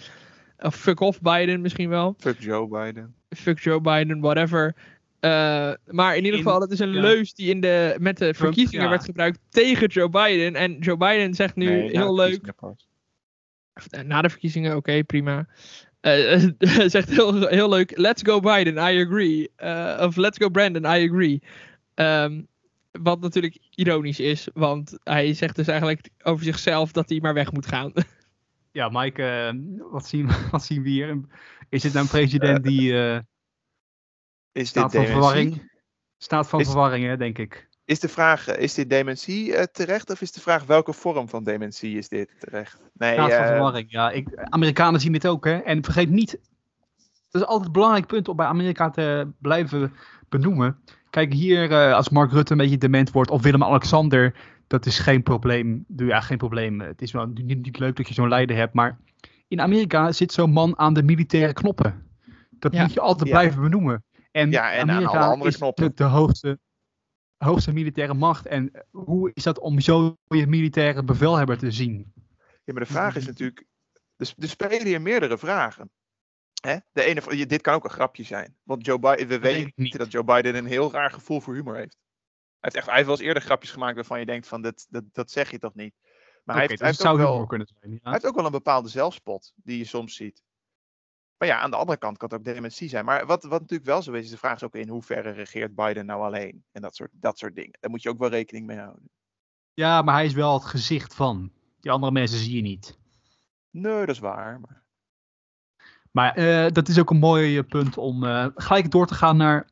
Of 0.59 0.75
Fuck 0.75 1.01
off 1.01 1.21
Biden 1.21 1.61
misschien 1.61 1.89
wel. 1.89 2.15
Fuck 2.19 2.41
Joe 2.41 2.69
Biden. 2.69 3.15
Fuck 3.29 3.59
Joe 3.59 3.81
Biden, 3.81 4.21
whatever. 4.21 4.75
Eh, 5.21 5.73
maar 5.87 6.17
in 6.17 6.25
ieder 6.25 6.39
In- 6.39 6.45
geval, 6.45 6.61
dat 6.61 6.71
is 6.71 6.79
een 6.79 6.93
ja. 6.93 7.01
leus 7.01 7.35
die 7.35 7.51
in 7.51 7.61
de, 7.61 7.97
met 8.01 8.19
de 8.19 8.35
verkiezingen 8.35 8.85
ja. 8.85 8.91
werd 8.91 9.05
gebruikt 9.05 9.41
tegen 9.49 9.87
Joe 9.89 10.09
Biden. 10.09 10.55
En 10.55 10.79
Joe 10.79 10.97
Biden 10.97 11.35
zegt 11.35 11.57
nu 11.57 11.67
Nee, 11.67 11.81
heel 11.91 12.07
de 12.15 12.23
leuk, 12.23 12.29
verkiezingen 12.29 12.55
pas. 12.55 12.71
Of, 12.71 12.77
eh, 12.77 13.64
Na 14.05 14.23
de 14.23 14.31
verkiezingen, 14.31 14.77
oké, 14.77 15.05
prima. 15.05 15.47
Eh, 16.01 16.45
zegt 16.95 17.09
heel, 17.11 17.47
heel 17.49 17.69
leuk, 17.69 17.99
let's 17.99 18.23
go 18.23 18.41
Biden, 18.41 18.75
I 18.75 19.05
agree. 19.05 19.51
Eh, 19.57 20.01
of 20.07 20.17
let's 20.17 20.39
go 20.39 20.49
Brandon, 20.51 20.83
I 20.85 21.09
agree. 21.09 21.43
Ehm, 21.95 22.43
wat 22.93 23.21
natuurlijk 23.21 23.59
ironisch 23.71 24.21
is, 24.21 24.49
want 24.55 24.99
hij 25.03 25.35
zegt 25.35 25.57
dus 25.57 25.67
eigenlijk 25.67 26.09
over 26.23 26.45
zichzelf 26.45 26.93
dat 26.93 27.09
hij 27.09 27.19
maar 27.21 27.35
weg 27.35 27.53
moet 27.53 27.67
gaan. 27.67 27.93
Ja, 28.73 28.89
Mike, 28.89 29.55
wat, 29.91 30.07
zien, 30.07 30.31
wat 30.51 30.65
zien 30.65 30.83
we 30.83 30.89
hier? 30.89 31.21
Is 31.69 31.83
dit 31.83 31.93
nou 31.93 32.05
een 32.05 32.11
president 32.11 32.65
die 32.65 32.95
eh 32.99 33.15
Is 33.17 33.23
dit 34.53 34.67
staat 34.67 34.83
van 34.83 34.91
dementie? 34.91 35.13
verwarring? 35.13 35.71
Staat 36.19 36.49
van 36.49 36.61
Is- 36.61 36.67
verwarring, 36.67 37.05
hè, 37.05 37.17
denk 37.17 37.39
ik. 37.39 37.69
Is 37.85 38.01
de 38.01 38.09
vraag, 38.09 38.49
eh, 38.49 38.63
is 38.63 38.75
dit 38.75 38.91
dementie 38.91 39.55
eh, 39.57 39.63
terecht? 39.73 40.11
Of 40.11 40.21
is 40.21 40.33
de 40.33 40.41
vraag, 40.41 40.65
welke 40.65 40.93
vorm 40.93 41.29
van 41.29 41.45
dementie 41.45 41.99
is 41.99 42.09
dit 42.09 42.31
terecht? 42.39 42.81
Nee, 42.93 43.13
Staat 43.13 43.33
van 43.33 43.41
eh, 43.41 43.47
verwarring, 43.47 43.91
ja. 43.91 44.11
Ik, 44.11 44.29
Amerikanen 44.35 45.01
zien 45.01 45.13
dit 45.13 45.27
ook, 45.27 45.45
hè. 45.45 45.57
En 45.59 45.85
vergeet 45.85 46.11
niet, 46.11 46.39
dat 47.31 47.43
is 47.43 47.49
altijd 47.49 47.67
een 47.67 47.73
belangrijk 47.73 48.07
punt 48.07 48.29
om 48.29 48.37
bij 48.37 48.47
Amerika 48.47 48.91
te 48.91 49.29
blijven 49.39 49.93
benoemen. 50.29 50.79
Kijk, 51.11 51.33
hier, 51.33 51.71
eh, 51.73 51.95
als 51.95 52.09
Mark 52.09 52.33
Rutte 52.33 52.53
een 52.53 52.59
beetje 52.59 52.79
dement 52.79 53.11
wordt, 53.11 53.31
of 53.31 53.43
Willem-Alexander, 53.43 54.35
dat 54.67 54.87
is 54.87 54.99
geen 54.99 55.23
probleem. 55.23 55.85
Ja, 55.97 56.21
geen 56.21 56.39
probleem. 56.39 56.81
Het 56.81 57.03
is 57.03 57.13
wel 57.13 57.27
niet, 57.27 57.63
niet 57.65 57.79
leuk 57.79 57.97
dat 57.97 58.09
je 58.09 58.15
zo'n 58.15 58.29
leider 58.29 58.57
hebt, 58.57 58.75
maar 58.75 58.99
in 59.49 59.61
Amerika 59.61 60.13
zit 60.13 60.33
zo'n 60.33 60.51
man 60.51 60.79
aan 60.79 60.95
de 60.95 61.03
militaire 61.03 61.53
knoppen. 61.53 62.03
Dat 62.51 62.73
Ja. 62.73 62.83
moet 62.83 62.93
je 62.93 63.01
altijd 63.01 63.29
Ja. 63.29 63.35
blijven 63.35 63.63
benoemen. 63.63 64.05
En, 64.31 64.51
Ja, 64.51 64.73
en 64.73 64.81
aan 64.81 64.91
Amerika 64.91 65.19
alle 65.19 65.33
andere 65.33 65.51
is 65.51 65.57
knoppen. 65.57 65.85
De, 65.85 65.93
de 65.95 66.05
hoogste, 66.05 66.59
hoogste 67.37 67.73
militaire 67.73 68.15
macht. 68.15 68.47
En 68.47 68.87
hoe 68.91 69.31
is 69.35 69.43
dat 69.43 69.59
om 69.59 69.81
zo 69.81 70.17
je 70.25 70.47
militaire 70.47 71.05
bevelhebber 71.05 71.59
te 71.59 71.71
zien? 71.71 72.13
Ja, 72.65 72.73
maar 72.73 72.83
de 72.83 72.93
vraag 72.93 73.17
is 73.17 73.27
natuurlijk, 73.27 73.67
dus 74.17 74.35
er 74.39 74.49
spelen 74.49 74.87
hier 74.87 75.03
meerdere 75.03 75.39
vragen. 75.39 75.91
Hè? 76.61 76.77
De 76.93 77.03
ene, 77.03 77.47
dit 77.47 77.61
kan 77.61 77.75
ook 77.75 77.85
een 77.85 77.91
grapje 77.91 78.23
zijn. 78.23 78.57
Want 78.63 78.87
Joe 78.87 78.99
Biden, 78.99 79.29
we 79.29 79.39
weten 79.39 79.73
niet. 79.75 79.99
dat 79.99 80.11
Joe 80.11 80.25
Biden 80.25 80.55
een 80.55 80.67
heel 80.67 80.93
raar 80.93 81.11
gevoel 81.11 81.41
voor 81.41 81.55
humor 81.55 81.77
heeft. 81.77 81.97
Hij 82.61 82.73
heeft, 82.73 82.77
echt, 82.77 82.87
hij 82.87 82.95
heeft 82.95 83.07
wel 83.07 83.17
eens 83.17 83.27
eerder 83.27 83.43
grapjes 83.43 83.71
gemaakt 83.71 83.95
waarvan 83.95 84.19
je 84.19 84.27
denkt 84.27 84.47
van, 84.47 84.63
dat, 84.63 84.87
dat, 84.89 85.05
dat 85.13 85.31
zeg 85.31 85.51
je 85.51 85.59
toch 85.59 85.75
niet. 85.75 85.95
Maar 86.45 86.57
hij, 86.57 86.67
heeft, 86.67 86.81
dus 86.81 86.81
hij, 86.81 86.89
heeft 86.89 87.03
wel, 87.03 87.47
zijn. 87.49 87.93
Ja. 87.93 87.99
hij 88.03 88.13
heeft 88.13 88.27
ook 88.27 88.35
wel 88.35 88.45
een 88.45 88.51
bepaalde 88.51 88.89
zelfspot 88.89 89.53
die 89.57 89.79
je 89.79 89.85
soms 89.85 90.17
ziet. 90.17 90.43
Maar 91.39 91.49
ja, 91.49 91.59
aan 91.61 91.71
de 91.71 91.77
andere 91.77 91.99
kant 91.99 92.17
kan 92.17 92.29
het 92.29 92.39
ook 92.39 92.55
dementie 92.55 92.89
zijn. 92.89 93.05
Maar 93.05 93.27
wat, 93.27 93.45
wat 93.45 93.61
natuurlijk 93.61 93.89
wel 93.89 94.03
zo 94.03 94.13
is, 94.13 94.25
is 94.25 94.31
de 94.31 94.37
vraag 94.39 94.55
is 94.55 94.63
ook 94.63 94.75
in 94.75 94.89
hoeverre 94.89 95.31
regeert 95.31 95.75
Biden 95.75 96.07
nou 96.07 96.23
alleen? 96.23 96.65
En 96.73 96.83
dat 96.83 96.97
soort, 96.97 97.11
dat 97.13 97.39
soort 97.39 97.55
dingen. 97.55 97.77
Daar 97.81 97.91
moet 97.91 98.03
je 98.03 98.09
ook 98.09 98.19
wel 98.19 98.29
rekening 98.29 98.67
mee 98.67 98.79
houden. 98.79 99.11
Ja, 99.75 100.03
maar 100.03 100.15
hij 100.15 100.25
is 100.25 100.35
wel 100.35 100.55
het 100.55 100.65
gezicht 100.65 101.15
van. 101.15 101.53
Die 101.81 101.91
andere 101.91 102.13
mensen 102.13 102.39
zie 102.39 102.57
je 102.57 102.63
niet. 102.63 102.99
Nee, 103.71 103.99
dat 103.99 104.09
is 104.09 104.19
waar. 104.19 104.61
Maar... 104.61 104.83
Maar 106.11 106.35
eh, 106.35 106.73
dat 106.73 106.89
is 106.89 106.99
ook 106.99 107.11
een 107.11 107.17
mooi 107.19 107.59
eh, 107.59 107.65
punt 107.69 107.99
om 107.99 108.25
eh, 108.25 108.47
gelijk 108.55 108.91
door 108.91 109.07
te 109.07 109.15
gaan 109.15 109.37
naar. 109.37 109.69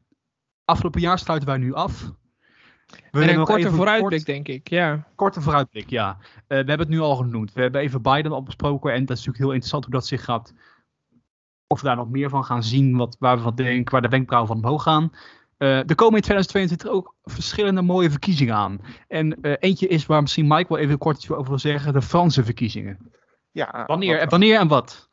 Afgelopen 0.64 1.00
jaar 1.00 1.18
sluiten 1.18 1.48
wij 1.48 1.58
nu 1.58 1.74
af. 1.74 2.00
We 2.00 2.96
en 2.96 3.08
willen 3.10 3.28
een 3.28 3.36
nog 3.38 3.46
korte 3.48 3.62
even 3.62 3.76
vooruitblik, 3.76 4.24
kort- 4.24 4.26
denk 4.26 4.48
ik. 4.48 4.68
Ja. 4.68 5.06
korte 5.14 5.40
vooruitblik, 5.40 5.90
ja. 5.90 6.18
Eh, 6.20 6.28
we 6.46 6.54
hebben 6.54 6.78
het 6.78 6.88
nu 6.88 7.00
al 7.00 7.16
genoemd. 7.16 7.52
We 7.52 7.60
hebben 7.60 7.80
even 7.80 8.02
Biden 8.02 8.32
al 8.32 8.42
besproken. 8.42 8.92
En 8.92 9.04
dat 9.04 9.16
is 9.16 9.24
natuurlijk 9.24 9.38
heel 9.38 9.52
interessant 9.52 9.84
hoe 9.84 9.92
dat 9.94 10.06
zich 10.06 10.24
gaat. 10.24 10.52
Of 11.72 11.80
we 11.80 11.86
daar 11.86 11.96
nog 11.96 12.10
meer 12.10 12.28
van 12.28 12.44
gaan 12.44 12.62
zien. 12.62 12.96
Wat, 12.96 13.16
waar 13.18 13.36
we 13.36 13.42
van 13.42 13.54
denken, 13.54 13.92
waar 13.92 14.02
de 14.02 14.08
wenkbrauwen 14.08 14.48
van 14.54 14.62
omhoog 14.64 14.82
gaan. 14.82 15.12
Eh, 15.56 15.68
er 15.88 15.94
komen 15.94 16.16
in 16.16 16.22
2022 16.22 16.88
ook 16.90 17.14
verschillende 17.24 17.82
mooie 17.82 18.10
verkiezingen 18.10 18.54
aan. 18.54 18.80
En 19.08 19.40
eh, 19.42 19.52
eentje 19.58 19.86
is 19.88 20.06
waar 20.06 20.20
misschien 20.22 20.46
Mike 20.46 20.68
wel 20.68 20.78
even 20.78 20.98
kort 20.98 21.16
iets 21.16 21.30
over 21.30 21.48
wil 21.48 21.58
zeggen. 21.58 21.92
De 21.92 22.02
Franse 22.02 22.44
verkiezingen. 22.44 22.98
Ja, 23.50 23.84
Wanneer, 23.86 24.18
wat- 24.18 24.30
wanneer 24.30 24.58
en 24.58 24.68
wat? 24.68 25.10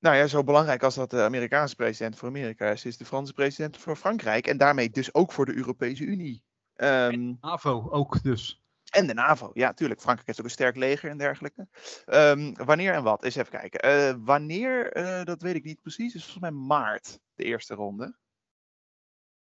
Nou 0.00 0.16
ja, 0.16 0.26
zo 0.26 0.44
belangrijk 0.44 0.82
als 0.82 0.94
dat 0.94 1.10
de 1.10 1.22
Amerikaanse 1.22 1.76
president 1.76 2.16
voor 2.16 2.28
Amerika 2.28 2.66
is, 2.70 2.84
is 2.84 2.96
de 2.96 3.04
Franse 3.04 3.32
president 3.32 3.76
voor 3.76 3.96
Frankrijk. 3.96 4.46
En 4.46 4.56
daarmee 4.56 4.90
dus 4.90 5.14
ook 5.14 5.32
voor 5.32 5.46
de 5.46 5.56
Europese 5.56 6.04
Unie. 6.04 6.42
Ehm, 6.76 7.32
NAVO 7.40 7.88
ook 7.90 8.22
dus. 8.22 8.60
En 8.96 9.06
de 9.06 9.14
NAVO. 9.14 9.50
Ja, 9.54 9.72
tuurlijk. 9.72 10.00
Frankrijk 10.00 10.26
heeft 10.26 10.38
ook 10.38 10.44
een 10.44 10.50
sterk 10.50 10.76
leger 10.76 11.10
en 11.10 11.18
dergelijke. 11.18 11.68
Ehm, 12.04 12.52
wanneer 12.54 12.92
en 12.92 13.02
wat? 13.02 13.24
Eens 13.24 13.36
even 13.36 13.58
kijken. 13.58 13.80
Eh, 13.80 14.14
wanneer, 14.18 14.92
eh, 14.92 15.24
dat 15.24 15.42
weet 15.42 15.54
ik 15.54 15.64
niet 15.64 15.80
precies. 15.80 16.14
is 16.14 16.22
volgens 16.22 16.42
mij 16.42 16.50
maart, 16.50 17.18
de 17.34 17.44
eerste 17.44 17.74
ronde. 17.74 18.16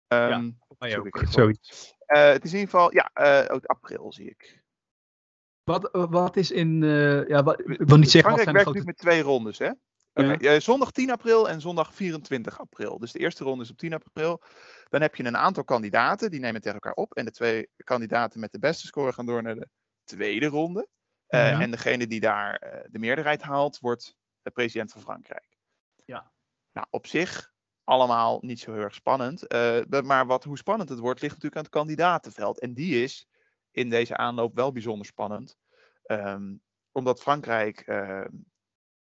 Ehm, 0.06 0.50
Mij 0.78 0.90
zoek 0.90 1.06
ook, 1.06 1.24
zoiets. 1.28 1.94
eh, 2.06 2.26
het 2.26 2.44
is 2.44 2.52
in 2.52 2.58
ieder 2.58 2.70
geval, 2.74 2.92
ja, 2.94 3.10
eh, 3.12 3.54
ook 3.54 3.64
april 3.64 4.12
zie 4.12 4.28
ik. 4.30 4.62
Wat, 5.62 5.88
wat 5.92 6.36
is 6.36 6.50
in... 6.50 6.82
eh, 6.82 7.28
ja, 7.28 7.42
wat, 7.42 7.60
ik 7.60 7.66
wil 7.66 7.96
niet 7.96 8.10
zeggen 8.10 8.30
wat 8.30 8.40
Frankrijk 8.40 8.42
zijn 8.42 8.46
de 8.46 8.52
werkt 8.52 8.62
grote... 8.62 8.78
nu 8.78 8.84
met 8.84 8.96
twee 8.96 9.22
rondes, 9.22 9.58
hè? 9.58 9.70
Eh, 10.14 10.60
zondag 10.60 10.90
10 10.90 11.10
april 11.10 11.48
en 11.48 11.60
zondag 11.60 11.94
24 11.94 12.60
april. 12.60 12.98
Dus 12.98 13.12
de 13.12 13.18
eerste 13.18 13.44
ronde 13.44 13.64
is 13.64 13.70
op 13.70 13.76
10 13.76 13.92
april. 13.92 14.42
Dan 14.88 15.00
heb 15.00 15.14
je 15.14 15.24
een 15.24 15.36
aantal 15.36 15.64
kandidaten, 15.64 16.30
die 16.30 16.40
nemen 16.40 16.60
tegen 16.60 16.80
elkaar 16.80 17.04
op. 17.04 17.14
En 17.14 17.24
de 17.24 17.30
twee 17.30 17.68
kandidaten 17.76 18.40
met 18.40 18.52
de 18.52 18.58
beste 18.58 18.86
score 18.86 19.12
gaan 19.12 19.26
door 19.26 19.42
naar 19.42 19.54
de 19.54 19.68
tweede 20.04 20.46
ronde. 20.46 20.88
Eh, 21.26 21.50
Ja. 21.50 21.60
En 21.60 21.70
degene 21.70 22.06
die 22.06 22.20
daar 22.20 22.56
eh, 22.56 22.84
de 22.90 22.98
meerderheid 22.98 23.42
haalt, 23.42 23.78
wordt 23.78 24.16
de 24.42 24.50
president 24.50 24.92
van 24.92 25.00
Frankrijk. 25.00 25.58
Ja. 26.04 26.32
Nou, 26.72 26.86
op 26.90 27.06
zich 27.06 27.52
allemaal 27.84 28.38
niet 28.40 28.60
zo 28.60 28.72
heel 28.72 28.82
erg 28.82 28.94
spannend. 28.94 29.52
maar 30.04 30.26
wat, 30.26 30.44
hoe 30.44 30.58
spannend 30.58 30.88
het 30.88 30.98
wordt, 30.98 31.20
ligt 31.20 31.34
natuurlijk 31.34 31.56
aan 31.56 31.66
het 31.66 31.72
kandidatenveld. 31.72 32.60
En 32.60 32.74
die 32.74 33.02
is 33.02 33.26
in 33.70 33.90
deze 33.90 34.16
aanloop 34.16 34.54
wel 34.54 34.72
bijzonder 34.72 35.06
spannend. 35.06 35.56
Ehm, 36.02 36.54
omdat 36.92 37.22
Frankrijk, 37.22 37.80
ehm, 37.80 38.28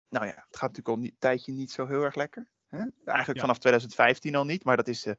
nou 0.10 0.26
ja, 0.26 0.32
het 0.48 0.58
gaat 0.58 0.70
natuurlijk 0.76 0.98
al 0.98 1.04
een 1.04 1.16
tijdje 1.20 1.52
niet 1.52 1.72
zo 1.72 1.88
heel 1.88 2.04
erg 2.04 2.16
lekker. 2.16 2.48
Hè? 2.68 2.78
Eigenlijk 3.06 3.36
Ja. 3.36 3.42
vanaf 3.42 3.58
2015 3.58 4.36
al 4.36 4.46
niet, 4.46 4.64
maar 4.64 4.78
dat 4.78 4.88
is 4.88 5.06
eh, 5.06 5.14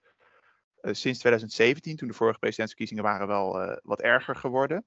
eh, 0.80 0.94
sinds 0.94 1.18
2017, 1.18 1.96
toen 1.96 2.08
de 2.08 2.14
vorige 2.14 2.38
presidentsverkiezingen 2.38 3.02
waren, 3.04 3.26
wel 3.26 3.60
eh, 3.60 3.76
wat 3.82 4.00
erger 4.00 4.36
geworden. 4.36 4.84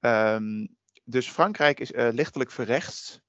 Ehm, 0.00 0.66
dus 1.04 1.30
Frankrijk 1.30 1.80
is 1.80 1.92
eh, 1.92 2.08
lichtelijk 2.12 2.50
verrechts. 2.50 3.20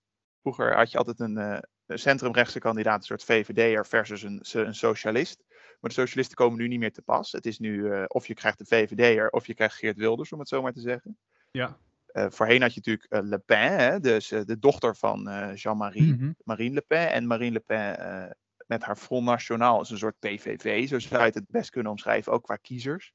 Vroeger 0.41 0.75
had 0.75 0.91
je 0.91 0.97
altijd 0.97 1.19
een, 1.19 1.63
centrumrechtse 1.87 2.59
kandidaat, 2.59 2.97
een 2.99 3.05
soort 3.05 3.23
VVD'er 3.23 3.85
versus 3.85 4.23
een, 4.23 4.45
een 4.51 4.75
socialist. 4.75 5.43
Maar 5.49 5.89
de 5.89 6.01
socialisten 6.01 6.35
komen 6.35 6.57
nu 6.57 6.67
niet 6.67 6.79
meer 6.79 6.91
te 6.91 7.01
pas. 7.01 7.31
Het 7.31 7.45
is 7.45 7.59
nu 7.59 8.05
of 8.07 8.27
je 8.27 8.33
krijgt 8.33 8.57
de 8.57 8.65
VVD'er 8.65 9.29
of 9.29 9.47
je 9.47 9.53
krijgt 9.53 9.75
Geert 9.75 9.97
Wilders, 9.97 10.31
om 10.31 10.39
het 10.39 10.47
zo 10.47 10.61
maar 10.61 10.73
te 10.73 10.79
zeggen. 10.79 11.17
Ja. 11.51 11.77
Eh, 12.17 12.25
voorheen 12.29 12.61
had 12.61 12.73
je 12.73 12.81
natuurlijk 12.83 13.11
eh, 13.11 13.19
Le 13.23 13.39
Pen, 13.39 13.71
hè, 13.79 13.99
dus 13.99 14.31
eh, 14.31 14.41
de 14.45 14.59
dochter 14.59 14.95
van 14.95 15.51
Jean-Marie, 15.55 16.13
Mhm. 16.13 16.31
Marine 16.43 16.73
Le 16.73 16.81
Pen. 16.81 17.11
En 17.11 17.27
Marine 17.27 17.51
Le 17.51 17.59
Pen 17.59 18.37
met 18.67 18.83
haar 18.83 18.95
Front 18.95 19.25
National 19.25 19.81
is 19.81 19.89
een 19.89 19.97
soort 19.97 20.19
PVV, 20.19 20.87
zo 20.87 20.99
zou 20.99 21.19
je 21.19 21.25
het 21.25 21.35
het 21.35 21.49
best 21.49 21.69
kunnen 21.69 21.91
omschrijven, 21.91 22.31
ook 22.31 22.43
qua 22.43 22.55
kiezers. 22.55 23.13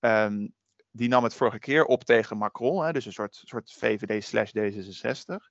Ehm, 0.00 0.48
die 0.90 1.08
nam 1.08 1.24
het 1.24 1.34
vorige 1.34 1.58
keer 1.58 1.84
op 1.84 2.04
tegen 2.04 2.36
Macron, 2.36 2.84
hè, 2.84 2.92
dus 2.92 3.06
een 3.06 3.12
soort, 3.12 3.34
soort 3.44 3.72
VVD 3.72 4.24
slash 4.24 4.50
D66. 4.50 5.50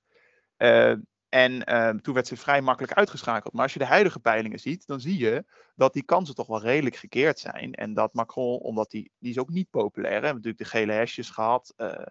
Eh, 0.56 0.94
en 1.28 1.64
ehm, 1.64 1.98
toen 1.98 2.14
werd 2.14 2.26
ze 2.26 2.36
vrij 2.36 2.62
makkelijk 2.62 2.92
uitgeschakeld. 2.92 3.52
Maar 3.52 3.62
als 3.62 3.72
je 3.72 3.78
de 3.78 3.84
huidige 3.84 4.20
peilingen 4.20 4.58
ziet, 4.58 4.86
dan 4.86 5.00
zie 5.00 5.18
je 5.18 5.44
dat 5.74 5.92
die 5.92 6.04
kansen 6.04 6.34
toch 6.34 6.46
wel 6.46 6.62
redelijk 6.62 6.96
gekeerd 6.96 7.38
zijn. 7.38 7.72
En 7.74 7.94
dat 7.94 8.14
Macron, 8.14 8.58
omdat 8.58 8.90
die, 8.90 9.10
die 9.18 9.30
is 9.30 9.38
ook 9.38 9.50
niet 9.50 9.70
populair, 9.70 10.14
hè, 10.14 10.20
we 10.20 10.26
hebben 10.26 10.42
natuurlijk 10.42 10.70
de 10.72 10.78
gele 10.78 10.92
hesjes 10.92 11.30
gehad, 11.30 11.72
eh 11.76 12.06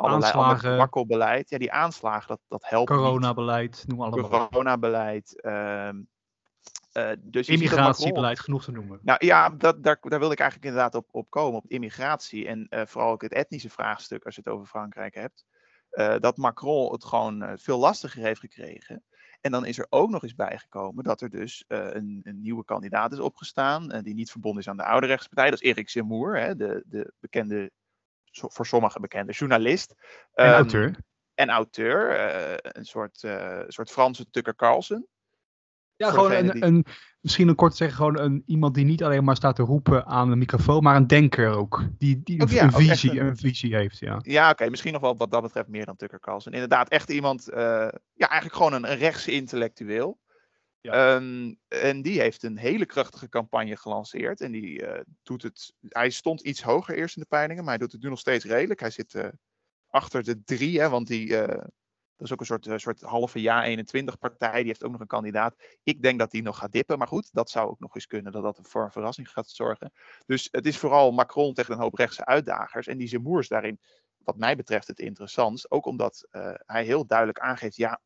allerlei 0.00 0.32
Aanslagen. 0.32 0.76
wakkelbeleid. 0.76 1.50
Ja, 1.50 1.58
die 1.58 1.72
aanslagen, 1.72 2.28
dat, 2.28 2.40
dat 2.48 2.68
helpt 2.68 2.90
Coronabeleid, 2.90 3.84
noem 3.86 4.02
allemaal. 4.02 4.48
coronabeleid. 4.48 5.40
ehm, 5.40 6.00
eh, 6.92 7.10
dus 7.18 7.48
Immigratiebeleid, 7.48 8.40
genoeg 8.40 8.64
te 8.64 8.72
noemen. 8.72 8.98
Nou 9.02 9.26
ja, 9.26 9.50
dat, 9.50 9.82
daar, 9.82 9.98
daar 10.00 10.18
wilde 10.18 10.34
ik 10.34 10.40
eigenlijk 10.40 10.70
inderdaad 10.70 10.94
op, 10.94 11.08
op 11.10 11.30
komen, 11.30 11.58
op 11.58 11.70
immigratie. 11.70 12.46
En 12.46 12.66
eh, 12.68 12.86
vooral 12.86 13.10
ook 13.10 13.22
het 13.22 13.32
etnische 13.32 13.70
vraagstuk, 13.70 14.24
als 14.24 14.34
je 14.34 14.40
het 14.44 14.52
over 14.52 14.66
Frankrijk 14.66 15.14
hebt. 15.14 15.44
eh, 15.90 16.16
dat 16.18 16.36
Macron 16.36 16.92
het 16.92 17.04
gewoon 17.04 17.58
veel 17.58 17.78
lastiger 17.78 18.22
heeft 18.22 18.40
gekregen. 18.40 19.04
En 19.40 19.50
dan 19.50 19.64
is 19.64 19.78
er 19.78 19.86
ook 19.88 20.10
nog 20.10 20.22
eens 20.22 20.34
bijgekomen 20.34 21.04
dat 21.04 21.20
er 21.20 21.30
dus 21.30 21.64
een, 21.68 22.20
een 22.22 22.40
nieuwe 22.40 22.64
kandidaat 22.64 23.12
is 23.12 23.18
opgestaan. 23.18 23.88
die 24.02 24.14
niet 24.14 24.30
verbonden 24.30 24.60
is 24.60 24.68
aan 24.68 24.76
de 24.76 24.84
oude 24.84 25.06
rechtspartij. 25.06 25.50
Dat 25.50 25.62
is 25.62 25.70
Erik 25.70 25.88
Zemmour, 25.88 26.40
hè, 26.40 26.56
de, 26.56 26.82
de 26.86 27.12
bekende, 27.20 27.70
voor 28.30 28.66
sommigen 28.66 29.00
bekende 29.00 29.32
journalist. 29.32 29.94
En 30.32 30.44
Ehm, 30.46 30.54
auteur. 30.54 30.96
en 31.34 31.48
auteur, 31.50 32.10
eh, 32.10 32.56
een 32.72 32.84
soort, 32.84 33.24
eh, 33.24 33.60
soort 33.68 33.90
Franse 33.90 34.30
Tucker 34.30 34.56
Carlson. 34.56 35.06
Ja, 35.96 36.10
gewoon 36.10 36.32
een, 36.32 36.50
die- 36.50 36.62
een, 36.64 36.84
misschien 37.20 37.48
een 37.48 37.54
kort 37.54 37.70
te 37.70 37.76
zeggen, 37.76 37.96
gewoon 37.96 38.18
een, 38.18 38.42
iemand 38.46 38.74
die 38.74 38.84
niet 38.84 39.02
alleen 39.02 39.24
maar 39.24 39.36
staat 39.36 39.56
te 39.56 39.62
roepen 39.62 40.06
aan 40.06 40.30
de 40.30 40.36
microfoon, 40.36 40.82
maar 40.82 40.96
een 40.96 41.06
denker 41.06 41.50
ook. 41.50 41.82
Die, 41.98 42.20
die 42.24 42.42
Ook 42.42 42.48
een, 42.48 42.54
ja, 42.54 42.62
een 42.62 42.72
visie, 42.72 43.20
een- 43.20 43.26
een 43.26 43.36
visie 43.36 43.74
heeft, 43.76 43.98
ja. 43.98 44.18
Ja, 44.22 44.50
oké, 44.50 44.70
misschien 44.70 44.92
nog 44.92 45.00
wel 45.02 45.16
wat 45.16 45.30
dat 45.30 45.42
betreft 45.42 45.68
meer 45.68 45.84
dan 45.86 45.96
Tucker 45.96 46.20
Carlson. 46.20 46.52
Inderdaad, 46.52 46.88
echt 46.88 47.10
iemand, 47.10 47.48
eh, 47.48 47.88
ja, 48.14 48.28
eigenlijk 48.28 48.54
gewoon 48.54 48.72
een, 48.72 48.90
een 48.90 48.98
rechtse 48.98 49.30
intellectueel. 49.32 50.18
Ehm, 50.80 51.54
en 51.68 52.02
die 52.02 52.20
heeft 52.20 52.42
een 52.42 52.56
hele 52.56 52.86
krachtige 52.86 53.28
campagne 53.28 53.76
gelanceerd. 53.76 54.40
En 54.40 54.52
die 54.52 54.86
eh, 54.86 55.04
doet 55.22 55.42
het. 55.42 55.74
Hij 55.88 56.10
stond 56.10 56.40
iets 56.40 56.62
hoger 56.62 56.94
eerst 56.96 57.16
in 57.16 57.22
de 57.22 57.28
peilingen, 57.28 57.64
maar 57.64 57.72
hij 57.72 57.82
doet 57.82 57.92
het 57.92 58.02
nu 58.02 58.08
nog 58.08 58.18
steeds 58.18 58.44
redelijk. 58.44 58.80
Hij 58.80 58.90
zit 58.90 59.14
eh, 59.14 59.28
achter 59.88 60.22
de 60.24 60.42
drie, 60.44 60.80
hè, 60.80 60.88
want 60.88 61.06
die. 61.06 61.36
eh, 61.36 61.64
dat 62.16 62.28
is 62.28 62.34
ook 62.34 62.40
een 62.40 62.46
soort, 62.46 62.80
soort 62.80 63.00
halve 63.00 63.40
jaar 63.40 63.62
21 63.64 64.18
partij. 64.18 64.58
Die 64.58 64.66
heeft 64.66 64.84
ook 64.84 64.90
nog 64.90 65.00
een 65.00 65.06
kandidaat. 65.06 65.54
Ik 65.82 66.02
denk 66.02 66.18
dat 66.18 66.30
die 66.30 66.42
nog 66.42 66.58
gaat 66.58 66.72
dippen. 66.72 66.98
Maar 66.98 67.06
goed, 67.06 67.28
dat 67.32 67.50
zou 67.50 67.68
ook 67.70 67.80
nog 67.80 67.94
eens 67.94 68.06
kunnen. 68.06 68.32
Dat 68.32 68.42
dat 68.42 68.58
voor 68.62 68.84
een 68.84 68.92
verrassing 68.92 69.30
gaat 69.30 69.48
zorgen. 69.48 69.92
Dus 70.26 70.48
het 70.50 70.66
is 70.66 70.78
vooral 70.78 71.12
Macron 71.12 71.54
tegen 71.54 71.74
een 71.74 71.80
hoop 71.80 71.94
rechtse 71.94 72.24
uitdagers. 72.24 72.86
En 72.86 72.98
die 72.98 73.08
Zemmour 73.08 73.40
is 73.40 73.48
daarin, 73.48 73.80
wat 74.18 74.36
mij 74.36 74.56
betreft, 74.56 74.86
het 74.86 75.00
interessantst. 75.00 75.70
Ook 75.70 75.86
omdat 75.86 76.28
hij 76.66 76.84
heel 76.84 77.06
duidelijk 77.06 77.38
aangeeft. 77.38 77.76
Ja, 77.76 78.00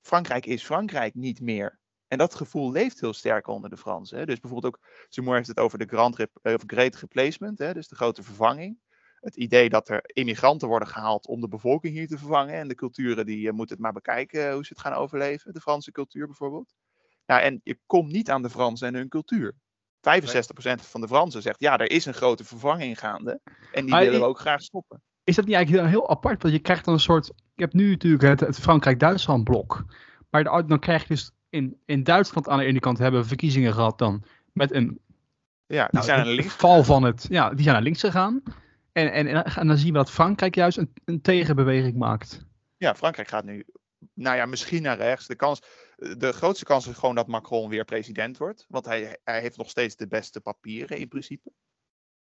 Frankrijk 0.00 0.46
is 0.46 0.64
Frankrijk 0.64 1.14
niet 1.14 1.40
meer. 1.40 1.78
En 2.08 2.18
dat 2.18 2.34
gevoel 2.34 2.70
leeft 2.72 3.00
heel 3.00 3.12
sterk 3.12 3.46
onder 3.46 3.70
de 3.70 3.76
Fransen. 3.76 4.18
Hè. 4.18 4.26
Dus 4.26 4.40
bijvoorbeeld 4.40 4.74
ook, 4.74 4.86
Zemmour 5.08 5.36
heeft 5.36 5.48
het 5.48 5.58
over 5.60 5.78
de 5.78 5.86
grand 5.86 6.16
rep- 6.16 6.38
eh, 6.42 6.54
of 6.54 6.62
great 6.66 6.96
replacement. 6.96 7.58
Hè, 7.58 7.72
dus 7.74 7.88
de 7.88 7.94
grote 7.96 8.22
vervanging. 8.22 8.78
Het 9.20 9.36
idee 9.36 9.68
dat 9.68 9.88
er 9.88 10.00
immigranten 10.04 10.68
worden 10.68 10.88
gehaald 10.88 11.26
om 11.26 11.40
de 11.40 11.48
bevolking 11.48 11.94
hier 11.94 12.06
te 12.08 12.18
vervangen. 12.18 12.54
En 12.54 12.68
de 12.68 12.74
culturen 12.74 13.26
die 13.26 13.48
eh, 13.48 13.54
moeten 13.54 13.74
het 13.74 13.84
maar 13.84 13.92
bekijken 13.92 14.46
eh, 14.48 14.54
hoe 14.54 14.64
ze 14.64 14.72
het 14.72 14.82
gaan 14.82 14.92
overleven. 14.92 15.52
De 15.52 15.60
Franse 15.60 15.92
cultuur 15.92 16.26
bijvoorbeeld. 16.26 16.74
Ja, 17.26 17.40
en 17.40 17.60
je 17.62 17.78
komt 17.86 18.12
niet 18.12 18.30
aan 18.30 18.42
de 18.42 18.50
Fransen 18.50 18.88
en 18.88 18.94
hun 18.94 19.08
cultuur. 19.08 19.54
65% 20.00 20.00
van 20.80 21.00
de 21.00 21.08
Fransen 21.08 21.42
zegt 21.42 21.60
ja, 21.60 21.78
er 21.78 21.90
is 21.90 22.04
een 22.06 22.14
grote 22.14 22.44
vervanging 22.44 22.98
gaande. 22.98 23.40
En 23.72 23.82
die 23.84 23.90
Maar 23.94 24.04
willen 24.04 24.20
we 24.20 24.26
ook 24.26 24.38
graag 24.38 24.62
stoppen. 24.62 25.02
Is 25.24 25.34
dat 25.36 25.44
niet 25.44 25.54
eigenlijk 25.54 25.84
heel, 25.84 26.00
heel 26.00 26.10
apart? 26.10 26.42
Want 26.42 26.54
je 26.54 26.60
krijgt 26.60 26.84
dan 26.84 26.94
een 26.94 27.00
soort. 27.00 27.26
Je 27.54 27.62
hebt 27.62 27.74
nu 27.74 27.90
natuurlijk 27.90 28.22
het, 28.22 28.40
het 28.40 28.58
Frankrijk-Duitsland 28.58 29.44
blok. 29.44 29.84
Maar 30.30 30.44
de- 30.44 30.64
dan 30.66 30.78
krijg 30.78 31.02
je 31.02 31.08
dus 31.08 31.30
in, 31.50 31.80
in 31.84 32.02
Duitsland 32.04 32.48
aan 32.48 32.58
de 32.58 32.64
ene 32.64 32.80
kant 32.80 32.98
hebben 32.98 33.20
we 33.20 33.26
verkiezingen 33.26 33.72
gehad 33.72 33.98
dan. 33.98 34.24
Met 34.52 34.72
een, 34.72 35.00
Ja, 35.66 35.82
die 35.84 35.92
nou, 35.92 36.04
zijn 36.04 36.20
een 36.20 36.32
links. 36.34 36.54
val 36.54 36.84
van 36.84 37.02
het. 37.02 37.26
Ja, 37.28 37.48
die 37.50 37.62
zijn 37.62 37.74
naar 37.74 37.82
links 37.84 38.00
gegaan. 38.00 38.42
En, 38.92 39.12
en, 39.12 39.26
en, 39.26 39.44
en 39.44 39.66
dan 39.66 39.76
zien 39.78 39.92
we 39.92 39.98
dat 39.98 40.10
Frankrijk 40.10 40.54
juist 40.54 40.76
een, 40.78 40.92
een 41.04 41.20
tegenbeweging 41.20 41.96
maakt. 41.96 42.46
Ja, 42.76 42.94
Frankrijk 42.94 43.28
gaat 43.28 43.44
nu, 43.44 43.64
nou 44.14 44.36
ja, 44.36 44.46
misschien 44.46 44.82
naar 44.82 44.96
rechts. 44.96 45.26
De, 45.26 45.34
kans, 45.36 45.60
de 45.96 46.32
grootste 46.32 46.64
kans 46.64 46.86
is 46.86 46.96
gewoon 46.96 47.14
dat 47.14 47.26
Macron 47.26 47.68
weer 47.68 47.84
president 47.84 48.36
wordt. 48.38 48.64
Want 48.68 48.84
hij, 48.84 49.18
hij 49.24 49.40
heeft 49.40 49.56
nog 49.56 49.68
steeds 49.70 49.96
de 49.96 50.06
beste 50.08 50.40
papieren 50.40 50.98
in 50.98 51.08
principe. 51.08 51.50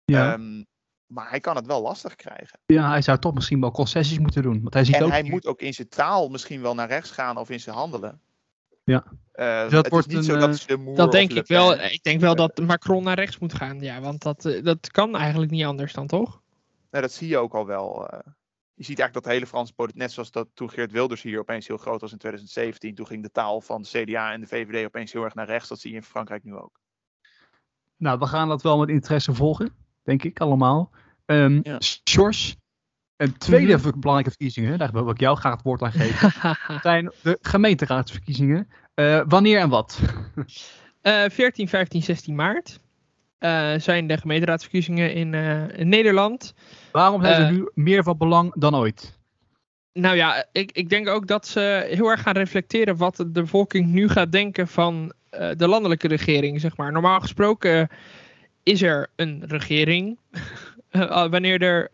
Ja. 0.05 0.33
Ehm, 0.33 0.63
maar 1.07 1.31
hij 1.31 1.41
kan 1.41 1.57
het 1.57 1.67
wel 1.67 1.83
lastig 1.83 2.17
krijgen. 2.17 2.59
ja, 2.67 2.89
hij 2.91 3.03
zou 3.03 3.19
toch 3.19 3.35
misschien 3.35 3.61
wel 3.61 3.71
concessies 3.71 4.19
moeten 4.19 4.43
doen. 4.43 4.61
Want 4.63 4.75
hij 4.75 4.85
ziet 4.85 4.95
En 4.95 5.03
ook. 5.03 5.11
hij 5.11 5.23
moet 5.23 5.47
ook 5.47 5.61
in 5.61 5.75
zijn 5.75 5.89
taal 5.89 6.29
misschien 6.29 6.63
wel 6.63 6.75
naar 6.75 6.89
rechts 6.89 7.11
gaan 7.11 7.37
of 7.37 7.51
in 7.51 7.61
zijn 7.61 7.77
handelen. 7.77 8.21
Ja. 8.85 9.05
Eh, 9.33 9.61
Dat 9.63 9.73
het 9.73 9.89
wordt 9.89 10.07
is 10.07 10.13
niet 10.15 10.23
een, 10.23 10.31
zo 10.31 10.35
eh, 10.35 10.41
dat 10.41 10.57
Zemmour 10.59 10.97
Dat 10.97 11.13
denk 11.13 11.33
ik 11.33 11.47
wel. 11.47 11.81
Ik 11.81 12.03
denk 12.03 12.21
wel 12.21 12.35
dat 12.35 12.59
Macron 12.61 13.03
naar 13.05 13.17
rechts 13.17 13.39
moet 13.39 13.55
gaan. 13.55 13.81
Ja, 13.81 14.01
want 14.01 14.23
dat, 14.23 14.45
eh, 14.45 14.65
dat 14.65 14.91
kan 14.91 15.17
eigenlijk 15.17 15.51
niet 15.51 15.65
anders 15.65 15.93
dan 15.93 16.07
toch? 16.07 16.41
Nou, 16.91 17.05
dat 17.05 17.13
zie 17.13 17.29
je 17.29 17.39
ook 17.39 17.55
al 17.55 17.67
wel. 17.67 18.09
eh. 18.09 18.19
je 18.75 18.85
ziet 18.85 18.99
eigenlijk 18.99 19.13
dat 19.15 19.25
de 19.25 19.31
hele 19.31 19.47
Franse 19.47 19.75
politiek, 19.75 20.01
net 20.01 20.13
zoals 20.13 20.31
dat 20.31 20.49
toen 20.55 20.71
Geert 20.71 20.93
Wilders 20.93 21.23
hier 21.23 21.39
opeens 21.39 21.67
heel 21.67 21.77
groot 21.77 22.01
was 22.01 22.13
in 22.13 22.19
2017, 22.19 22.95
toen 22.95 23.07
ging 23.07 23.23
de 23.23 23.31
taal 23.31 23.61
van 23.61 23.83
de 23.83 23.89
CDA 23.89 24.33
en 24.33 24.41
de 24.41 24.47
VVD 24.47 24.85
opeens 24.87 25.13
heel 25.13 25.25
erg 25.25 25.35
naar 25.35 25.47
rechts. 25.47 25.69
Dat 25.69 25.81
zie 25.81 25.91
je 25.91 25.97
in 25.97 26.03
Frankrijk 26.03 26.45
nu 26.45 26.55
ook. 26.55 26.81
Nou, 27.97 28.19
we 28.19 28.27
gaan 28.27 28.49
dat 28.49 28.63
wel 28.63 28.79
met 28.79 28.89
interesse 28.89 29.35
volgen, 29.35 29.75
denk 30.03 30.23
ik 30.23 30.41
allemaal. 30.41 30.91
Ehm 31.27 31.61
Ja. 31.63 31.79
Sjors, 32.09 32.57
een 33.17 33.39
tweede 33.39 33.77
Mhm. 33.77 33.83
belangrijke 34.01 34.31
verkiezingen, 34.31 34.79
daar 34.79 34.93
wil 34.93 35.11
ik 35.11 35.21
jou 35.21 35.37
graag 35.37 35.53
het 35.53 35.63
woord 35.63 35.83
aan 35.83 35.93
geven, 35.93 36.33
zijn 36.83 37.13
de 37.23 37.39
gemeenteraadsverkiezingen. 37.41 38.69
Eh, 38.95 39.23
wanneer 39.27 39.59
en 39.59 39.69
wat? 39.69 40.01
Eh 41.03 41.23
14, 41.29 41.69
15, 41.69 42.03
16 42.03 42.35
maart 42.35 42.81
eh, 43.39 43.73
zijn 43.77 44.07
de 44.07 44.17
gemeenteraadsverkiezingen 44.17 45.15
in, 45.15 45.35
eh, 45.35 45.79
in 45.79 45.89
Nederland. 45.89 46.55
Waarom 46.93 47.25
zijn 47.25 47.47
ze 47.47 47.53
nu 47.53 47.71
meer 47.75 48.03
van 48.03 48.17
belang 48.19 48.53
dan 48.55 48.75
ooit? 48.77 49.19
Nou 49.93 50.17
ja, 50.17 50.45
ik, 50.53 50.73
ik 50.73 50.89
denk 50.89 51.09
ook 51.09 51.27
dat 51.27 51.47
ze 51.47 51.87
heel 51.91 52.09
erg 52.09 52.23
gaan 52.23 52.37
reflecteren 52.37 52.97
wat 52.97 53.17
de 53.17 53.27
bevolking 53.27 53.87
nu 53.87 54.09
gaat 54.09 54.33
denken 54.33 54.69
van 54.69 55.13
de 55.57 55.69
landelijke 55.69 56.09
regering, 56.09 56.61
zeg 56.61 56.77
maar. 56.77 56.93
Normaal 56.93 57.21
gesproken 57.21 57.89
is 58.63 58.83
er 58.83 59.11
een 59.17 59.43
regering 59.47 60.19
wanneer 61.31 61.63
er 61.63 61.89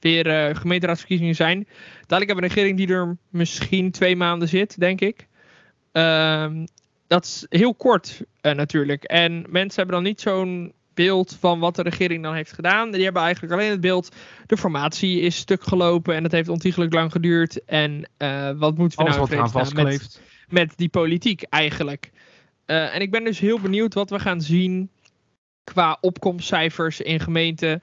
weer 0.00 0.26
eh, 0.26 0.56
gemeenteraadsverkiezingen 0.56 1.34
zijn. 1.34 1.68
Dadelijk 2.06 2.10
hebben 2.10 2.36
we 2.36 2.42
een 2.42 2.48
regering 2.48 2.76
die 2.76 2.96
er 2.96 3.16
misschien 3.30 3.90
twee 3.90 4.16
maanden 4.16 4.48
zit, 4.48 4.80
denk 4.80 5.00
ik. 5.00 5.26
Ehm, 5.92 6.66
dat 7.06 7.24
is 7.24 7.46
heel 7.48 7.74
kort 7.74 8.22
eh, 8.40 8.54
natuurlijk. 8.54 9.04
En 9.04 9.44
mensen 9.48 9.76
hebben 9.76 9.94
dan 9.94 10.04
niet 10.04 10.20
zo'n 10.20 10.72
beeld 10.94 11.36
van 11.40 11.58
wat 11.58 11.76
de 11.76 11.82
regering 11.82 12.22
dan 12.22 12.34
heeft 12.34 12.52
gedaan. 12.52 12.90
Die 12.90 13.04
hebben 13.04 13.22
eigenlijk 13.22 13.52
alleen 13.52 13.70
het 13.70 13.80
beeld, 13.80 14.14
de 14.46 14.56
formatie 14.56 15.20
is 15.20 15.36
stuk 15.36 15.62
gelopen 15.62 16.14
en 16.14 16.22
dat 16.22 16.32
heeft 16.32 16.48
ontiegelijk 16.48 16.92
lang 16.92 17.12
geduurd. 17.12 17.64
En 17.64 18.08
eh, 18.16 18.50
wat 18.56 18.76
moeten 18.76 18.98
we 18.98 19.04
Alles 19.04 19.30
nou 19.30 19.42
met, 19.42 19.50
vastkleeft. 19.50 20.20
met 20.48 20.72
die 20.76 20.88
politiek 20.88 21.42
eigenlijk. 21.42 22.10
En 22.66 23.00
ik 23.00 23.10
ben 23.10 23.24
dus 23.24 23.38
heel 23.38 23.60
benieuwd 23.60 23.94
wat 23.94 24.10
we 24.10 24.18
gaan 24.18 24.40
zien 24.40 24.90
qua 25.64 25.98
opkomstcijfers 26.00 27.00
in 27.00 27.20
gemeenten. 27.20 27.80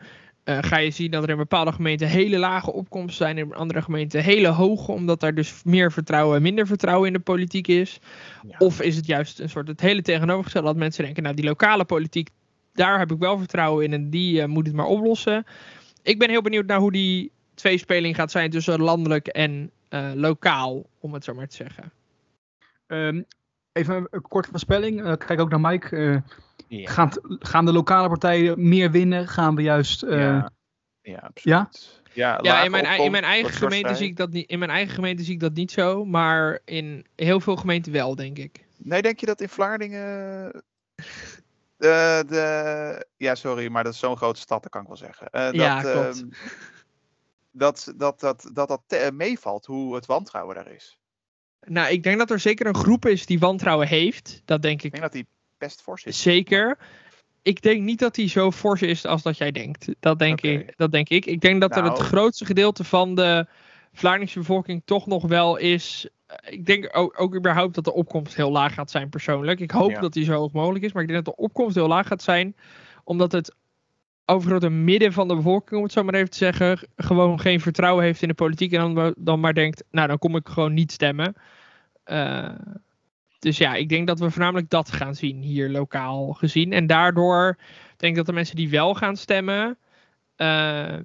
Eh, 0.50 0.58
ga 0.62 0.78
je 0.78 0.91
zien 0.91 1.12
dat 1.12 1.24
er 1.24 1.30
in 1.30 1.38
bepaalde 1.38 1.72
gemeenten 1.72 2.08
hele 2.08 2.38
lage 2.38 2.72
opkomsten 2.72 3.26
zijn, 3.26 3.38
in 3.38 3.54
andere 3.54 3.82
gemeenten 3.82 4.24
hele 4.24 4.47
hoge, 4.47 4.91
omdat 4.91 5.20
daar 5.20 5.34
dus 5.34 5.64
meer 5.64 5.91
vertrouwen 5.91 6.36
en 6.36 6.41
minder 6.41 6.68
vertrouwen 6.68 7.08
in 7.08 7.14
de 7.14 7.20
politiek 7.20 7.68
is. 7.68 8.00
Ja. 8.47 8.56
Of 8.58 8.82
is 8.82 8.95
het 8.95 9.06
juist 9.06 9.39
een 9.39 9.50
soort 9.50 9.68
het 9.68 9.82
hele 9.82 10.02
tegenovergestelde, 10.02 10.68
dat 10.68 10.78
mensen 10.78 11.04
denken, 11.04 11.24
nou 11.24 11.36
die 11.36 11.45
lokale 11.45 11.86
politiek, 11.86 12.30
daar 12.74 13.00
heb 13.00 13.12
ik 13.12 13.20
wel 13.20 13.38
vertrouwen 13.38 13.86
in 13.86 13.93
en 13.93 14.10
die 14.10 14.41
eh, 14.41 14.47
moet 14.47 14.66
het 14.66 14.76
maar 14.76 14.86
oplossen. 14.86 15.45
Ik 16.04 16.20
ben 16.20 16.30
heel 16.30 16.41
benieuwd 16.41 16.66
naar 16.66 16.80
hoe 16.80 16.91
die 16.91 17.32
tweespeling 17.54 18.16
gaat 18.16 18.32
zijn 18.32 18.50
tussen 18.50 18.82
landelijk 18.82 19.28
en 19.28 19.72
eh, 19.89 20.12
lokaal, 20.16 20.89
om 21.00 21.14
het 21.14 21.24
zo 21.24 21.34
maar 21.34 21.47
te 21.47 21.56
zeggen. 21.56 21.91
Ehm, 22.88 23.22
even 23.72 24.08
een 24.12 24.22
korte 24.22 24.50
voorspelling. 24.50 25.04
Eh, 25.04 25.14
kijk 25.18 25.39
ook 25.39 25.50
naar 25.50 25.62
Mike. 25.62 26.24
Ja. 26.68 26.89
gaat, 26.89 27.20
gaan 27.24 27.66
de 27.66 27.72
lokale 27.74 28.07
partijen 28.07 28.68
meer 28.70 28.91
winnen? 28.91 29.28
Gaan 29.28 29.55
we 29.55 29.62
juist... 29.62 30.03
eh, 30.03 30.20
ja. 30.20 30.49
ja, 31.01 31.18
absoluut. 31.18 31.34
ja? 31.43 31.70
Ja, 32.14 32.39
Ja, 32.41 32.64
in 32.64 32.72
mijn, 32.72 33.01
in 33.01 33.12
mijn 33.12 33.24
eigen 33.24 33.53
gemeente 33.53 33.95
zie 33.95 34.07
ik 34.07 34.16
dat 34.18 34.30
niet. 34.32 34.49
In 34.49 34.60
mijn 34.60 34.72
eigen 34.72 34.93
gemeente 34.93 35.24
zie 35.24 35.34
ik 35.34 35.39
dat 35.39 35.53
niet 35.53 35.72
zo, 35.72 36.05
maar 36.05 36.60
in 36.66 37.05
heel 37.16 37.39
veel 37.39 37.55
gemeenten 37.55 37.91
wel, 37.91 38.16
denk 38.16 38.38
ik. 38.38 38.66
Nee, 38.78 39.01
denk 39.01 39.20
je 39.20 39.26
dat 39.26 39.41
in 39.41 39.49
Vlaardingen. 39.49 40.51
eh, 41.78 42.20
de, 42.28 43.05
ja, 43.18 43.36
sorry, 43.36 43.68
maar 43.72 43.84
dat 43.84 43.93
is 43.93 43.99
zo'n 43.99 44.18
grote 44.18 44.39
stad, 44.39 44.62
dat 44.64 44.72
kan 44.72 44.82
ik 44.82 44.88
wel 44.88 44.97
zeggen. 44.97 45.30
Eh, 45.30 45.51
Ja, 45.51 45.82
dat, 45.82 45.91
klopt. 45.91 46.18
ehm, 46.20 46.28
dat, 47.51 47.93
dat, 47.97 48.20
dat, 48.20 48.49
dat 48.53 48.68
dat 48.68 48.82
te- 48.88 49.12
meevalt 49.14 49.66
hoe 49.66 49.95
het 49.95 50.05
wantrouwen 50.05 50.55
daar 50.55 50.72
is. 50.72 50.99
Nou, 51.66 51.91
ik 51.91 52.03
denk 52.03 52.18
dat 52.18 52.30
er 52.32 52.39
zeker 52.39 52.66
een 52.68 52.76
groep 52.76 53.05
is 53.05 53.26
die 53.26 53.39
wantrouwen 53.39 53.88
heeft. 53.88 54.41
Dat 54.45 54.62
denk 54.62 54.78
Ik 54.80 54.84
ik 54.86 54.91
denk 54.91 55.03
dat 55.03 55.14
die 55.14 55.28
best 55.60 55.82
fors 55.82 56.03
is. 56.03 56.22
zeker. 56.22 56.78
Ik 57.41 57.62
denk 57.62 57.82
niet 57.82 57.99
dat 57.99 58.16
die 58.16 58.30
zo 58.30 58.51
fors 58.51 58.82
is 58.82 59.05
als 59.05 59.22
dat 59.22 59.38
jij 59.38 59.51
denkt. 59.51 59.88
Dat 59.99 60.20
denk, 60.20 60.41
ik, 60.41 60.74
dat 60.78 60.91
denk 60.91 61.10
ik. 61.10 61.26
Ik 61.26 61.41
denk 61.41 61.62
dat 61.62 61.76
er 61.76 61.84
het 61.84 61.93
Nou. 61.93 62.03
grootste 62.03 62.45
gedeelte 62.45 62.84
van 62.84 63.16
de 63.16 63.45
Vlaardingse 63.93 64.39
bevolking 64.39 64.82
toch 64.86 65.07
nog 65.07 65.28
wel 65.28 65.57
is. 65.57 66.07
eh, 66.28 66.53
Ik 66.53 66.66
denk 66.66 66.89
ook, 66.97 67.22
ook 67.22 67.36
überhaupt 67.36 67.76
dat 67.76 67.84
de 67.84 67.93
opkomst 67.93 68.36
heel 68.36 68.51
laag 68.51 68.74
gaat 68.74 68.91
zijn 68.91 69.10
persoonlijk. 69.10 69.60
Ik 69.60 69.72
hoop 69.72 69.89
Ja. 69.91 69.99
dat 69.99 70.14
die 70.14 70.24
zo 70.26 70.34
hoog 70.34 70.51
mogelijk 70.51 70.84
is. 70.86 70.91
Maar 70.91 71.01
ik 71.03 71.07
denk 71.10 71.26
dat 71.26 71.36
de 71.36 71.41
opkomst 71.41 71.76
heel 71.76 71.88
laag 71.88 72.07
gaat 72.07 72.22
zijn. 72.24 72.55
Omdat 73.03 73.32
het 73.32 73.55
overgrote 74.26 74.70
midden 74.70 75.14
van 75.14 75.28
de 75.28 75.36
bevolking, 75.36 75.78
om 75.78 75.84
het 75.84 75.91
zo 75.91 76.03
maar 76.03 76.14
even 76.14 76.30
te 76.30 76.38
zeggen, 76.38 76.80
gewoon 76.95 77.39
geen 77.39 77.62
vertrouwen 77.62 78.03
heeft 78.03 78.22
in 78.22 78.28
de 78.28 78.34
politiek. 78.34 78.72
En 78.74 78.93
dan, 78.93 79.14
dan 79.18 79.39
maar 79.39 79.53
denkt, 79.53 79.84
nou 79.91 80.07
dan 80.07 80.18
kom 80.18 80.36
ik 80.36 80.47
gewoon 80.47 80.74
niet 80.74 80.91
stemmen. 80.91 81.34
Eh, 82.03 82.49
dus 83.40 83.58
ja, 83.58 83.76
ik 83.76 83.90
denk 83.90 84.08
dat 84.08 84.20
we 84.20 84.32
voornamelijk 84.32 84.70
dat 84.70 84.92
gaan 84.92 85.16
zien 85.16 85.42
hier 85.42 85.70
lokaal 85.70 86.34
gezien. 86.34 86.74
En 86.74 86.88
daardoor 86.88 87.58
denk 87.98 88.12
ik 88.12 88.16
dat 88.16 88.26
de 88.26 88.34
mensen 88.34 88.56
die 88.56 88.70
wel 88.70 88.94
gaan 88.94 89.18
stemmen, 89.18 89.78
eh, 90.36 90.98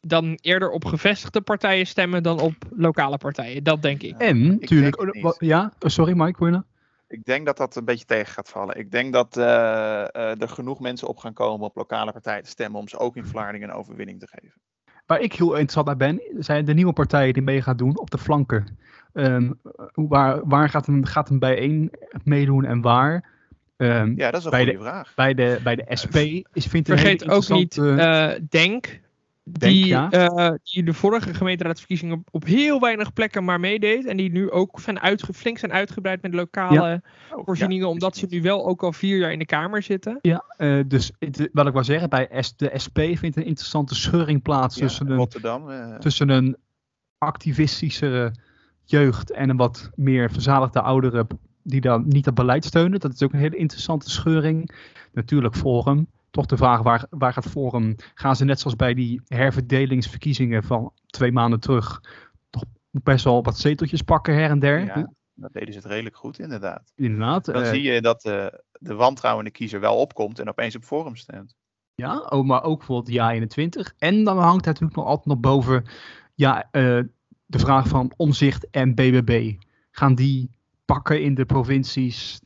dan 0.00 0.38
eerder 0.40 0.70
op 0.70 0.84
gevestigde 0.84 1.40
partijen 1.40 1.86
stemmen 1.86 2.22
dan 2.22 2.40
op 2.40 2.54
lokale 2.70 3.18
partijen. 3.18 3.64
Dat 3.64 3.82
denk 3.82 4.02
ik. 4.02 4.18
En, 4.18 4.48
natuurlijk... 4.48 5.00
oh, 5.00 5.32
ja, 5.38 5.72
Oh, 5.80 5.90
sorry 5.90 6.12
Mike, 6.16 6.38
wil 6.38 6.46
je 6.46 6.52
nou? 6.52 6.64
Ik 7.08 7.24
denk 7.24 7.46
dat 7.46 7.56
dat 7.56 7.76
een 7.76 7.84
beetje 7.84 8.04
tegen 8.04 8.32
gaat 8.32 8.48
vallen. 8.48 8.78
Ik 8.78 8.90
denk 8.90 9.12
dat 9.12 9.36
eh, 9.36 9.44
eh, 9.44 10.40
er 10.40 10.48
genoeg 10.48 10.80
mensen 10.80 11.08
op 11.08 11.18
gaan 11.18 11.32
komen 11.32 11.66
op 11.66 11.76
lokale 11.76 12.12
partijen 12.12 12.42
te 12.42 12.50
stemmen 12.50 12.80
om 12.80 12.88
ze 12.88 12.98
ook 12.98 13.16
in 13.16 13.24
Vlaardingen 13.24 13.68
een 13.68 13.74
overwinning 13.74 14.20
te 14.20 14.28
geven. 14.30 14.60
Waar 15.06 15.20
ik 15.20 15.32
heel 15.32 15.50
interessant 15.50 15.86
naar 15.86 15.96
ben, 15.96 16.22
zijn 16.38 16.64
de 16.64 16.74
nieuwe 16.74 16.92
partijen 16.92 17.32
die 17.32 17.42
mee 17.42 17.62
gaan 17.62 17.76
doen 17.76 17.98
op 17.98 18.10
de 18.10 18.18
flanken. 18.18 18.78
Ehm, 19.12 19.50
waar 19.94 20.40
waar 20.44 20.68
gaat, 20.68 20.86
een, 20.86 21.06
gaat 21.06 21.30
een 21.30 21.38
bijeen 21.38 21.90
meedoen 22.24 22.64
en 22.64 22.80
waar? 22.80 23.24
Ehm, 23.76 24.12
Ja, 24.16 24.30
dat 24.30 24.40
is 24.40 24.44
een 24.44 24.50
Bij 24.50 24.64
de- 24.64 24.78
vraag. 24.78 25.12
bij, 25.14 25.34
de, 25.34 25.60
bij 25.62 25.76
de 25.76 25.84
SP 26.02 26.16
is, 26.52 26.66
vindt 26.66 26.88
een 26.88 26.98
Vergeet 26.98 27.30
ook 27.30 27.48
niet 27.48 27.76
interessante- 27.76 28.02
eh, 28.36 28.40
Denk. 28.50 29.00
Denk, 29.50 29.72
Die, 29.72 29.86
ja. 29.86 30.10
eh, 30.10 30.50
die 30.62 30.82
de 30.82 30.92
vorige 30.92 31.34
gemeenteraadsverkiezingen 31.34 32.16
op, 32.18 32.28
op 32.30 32.44
heel 32.44 32.80
weinig 32.80 33.12
plekken 33.12 33.44
maar 33.44 33.60
meedeed. 33.60 34.06
En 34.06 34.16
die 34.16 34.30
nu 34.30 34.50
ook 34.50 34.80
zijn 34.80 35.00
uitge, 35.00 35.32
flink 35.32 35.58
zijn 35.58 35.72
uitgebreid 35.72 36.22
met 36.22 36.34
lokale 36.34 37.02
Oh, 37.32 37.44
voorzieningen. 37.44 37.84
ja, 37.86 37.90
omdat 37.92 38.16
ze 38.16 38.26
nu 38.28 38.42
wel 38.42 38.66
ook 38.66 38.82
al 38.82 38.92
vier 38.92 39.18
jaar 39.18 39.32
in 39.32 39.38
de 39.38 39.46
Kamer 39.46 39.82
zitten. 39.82 40.18
Ja, 40.22 40.44
eh, 40.56 40.80
dus 40.86 41.12
het- 41.18 41.48
wat 41.52 41.66
ik 41.66 41.72
wil 41.72 41.84
zeggen, 41.84 42.08
bij 42.08 42.28
S- 42.40 42.56
de 42.56 42.70
SP 42.84 42.98
vindt 43.14 43.36
een 43.36 43.44
interessante 43.44 43.94
scheuring 43.94 44.42
plaats 44.42 44.74
Ja, 44.76 44.80
tussen, 44.86 45.10
een, 45.10 45.16
Rotterdam. 45.16 45.68
tussen 45.98 46.28
een 46.28 46.56
activistische 47.18 48.32
jeugd 48.90 49.30
en 49.30 49.48
een 49.48 49.56
wat 49.56 49.90
meer 49.94 50.30
verzadigde 50.30 50.80
ouderen 50.80 51.26
die 51.62 51.80
dan 51.80 52.04
niet 52.06 52.24
het 52.24 52.34
beleid 52.34 52.64
steunen. 52.64 53.00
Dat 53.00 53.12
is 53.12 53.22
ook 53.22 53.32
een 53.32 53.38
hele 53.38 53.56
interessante 53.56 54.10
scheuring. 54.10 54.70
Natuurlijk 55.12 55.56
Forum. 55.56 56.06
Toch 56.30 56.46
de 56.46 56.56
vraag, 56.56 56.82
waar, 56.82 57.06
waar 57.10 57.32
gaat 57.32 57.46
Forum? 57.46 57.96
Gaan 58.14 58.36
ze 58.36 58.44
net 58.44 58.60
zoals 58.60 58.76
bij 58.76 58.94
die 58.94 59.20
herverdelingsverkiezingen 59.26 60.62
van 60.62 60.92
twee 61.06 61.32
maanden 61.32 61.60
terug 61.60 62.00
toch 62.50 62.64
best 62.90 63.24
wel 63.24 63.42
wat 63.42 63.58
zeteltjes 63.58 64.02
pakken 64.02 64.34
her 64.34 64.50
en 64.50 64.58
der? 64.58 64.84
ja, 64.84 65.12
dat 65.34 65.52
deden 65.52 65.72
ze 65.72 65.78
het 65.78 65.88
redelijk 65.88 66.16
goed, 66.16 66.38
inderdaad. 66.38 66.92
Inderdaad. 66.96 67.44
Dan 67.44 67.62
eh, 67.62 67.68
zie 67.68 67.82
je 67.82 68.00
dat 68.00 68.24
eh, 68.24 68.46
de 68.72 68.94
wantrouwende 68.94 69.50
kiezer 69.50 69.80
wel 69.80 69.96
opkomt 69.96 70.38
en 70.38 70.48
opeens 70.48 70.76
op 70.76 70.84
Forum 70.84 71.16
stemt. 71.16 71.56
Ja, 71.94 72.18
oh, 72.18 72.46
maar 72.46 72.62
ook 72.62 72.78
bijvoorbeeld 72.78 73.14
ja 73.14 73.30
21. 73.30 73.94
En 73.98 74.24
dan 74.24 74.38
hangt 74.38 74.66
er 74.66 74.72
natuurlijk 74.72 74.96
nog 74.96 75.06
altijd 75.06 75.26
nog 75.26 75.38
boven 75.38 75.84
ja, 76.34 76.68
eh, 76.70 77.00
de 77.48 77.58
vraag 77.58 77.88
van 77.88 78.12
omzicht 78.16 78.70
en 78.70 78.94
BBB. 78.94 79.54
Gaan 79.90 80.14
die 80.14 80.50
pakken 80.84 81.22
in 81.22 81.34
de 81.34 81.44
provincies, 81.44 82.40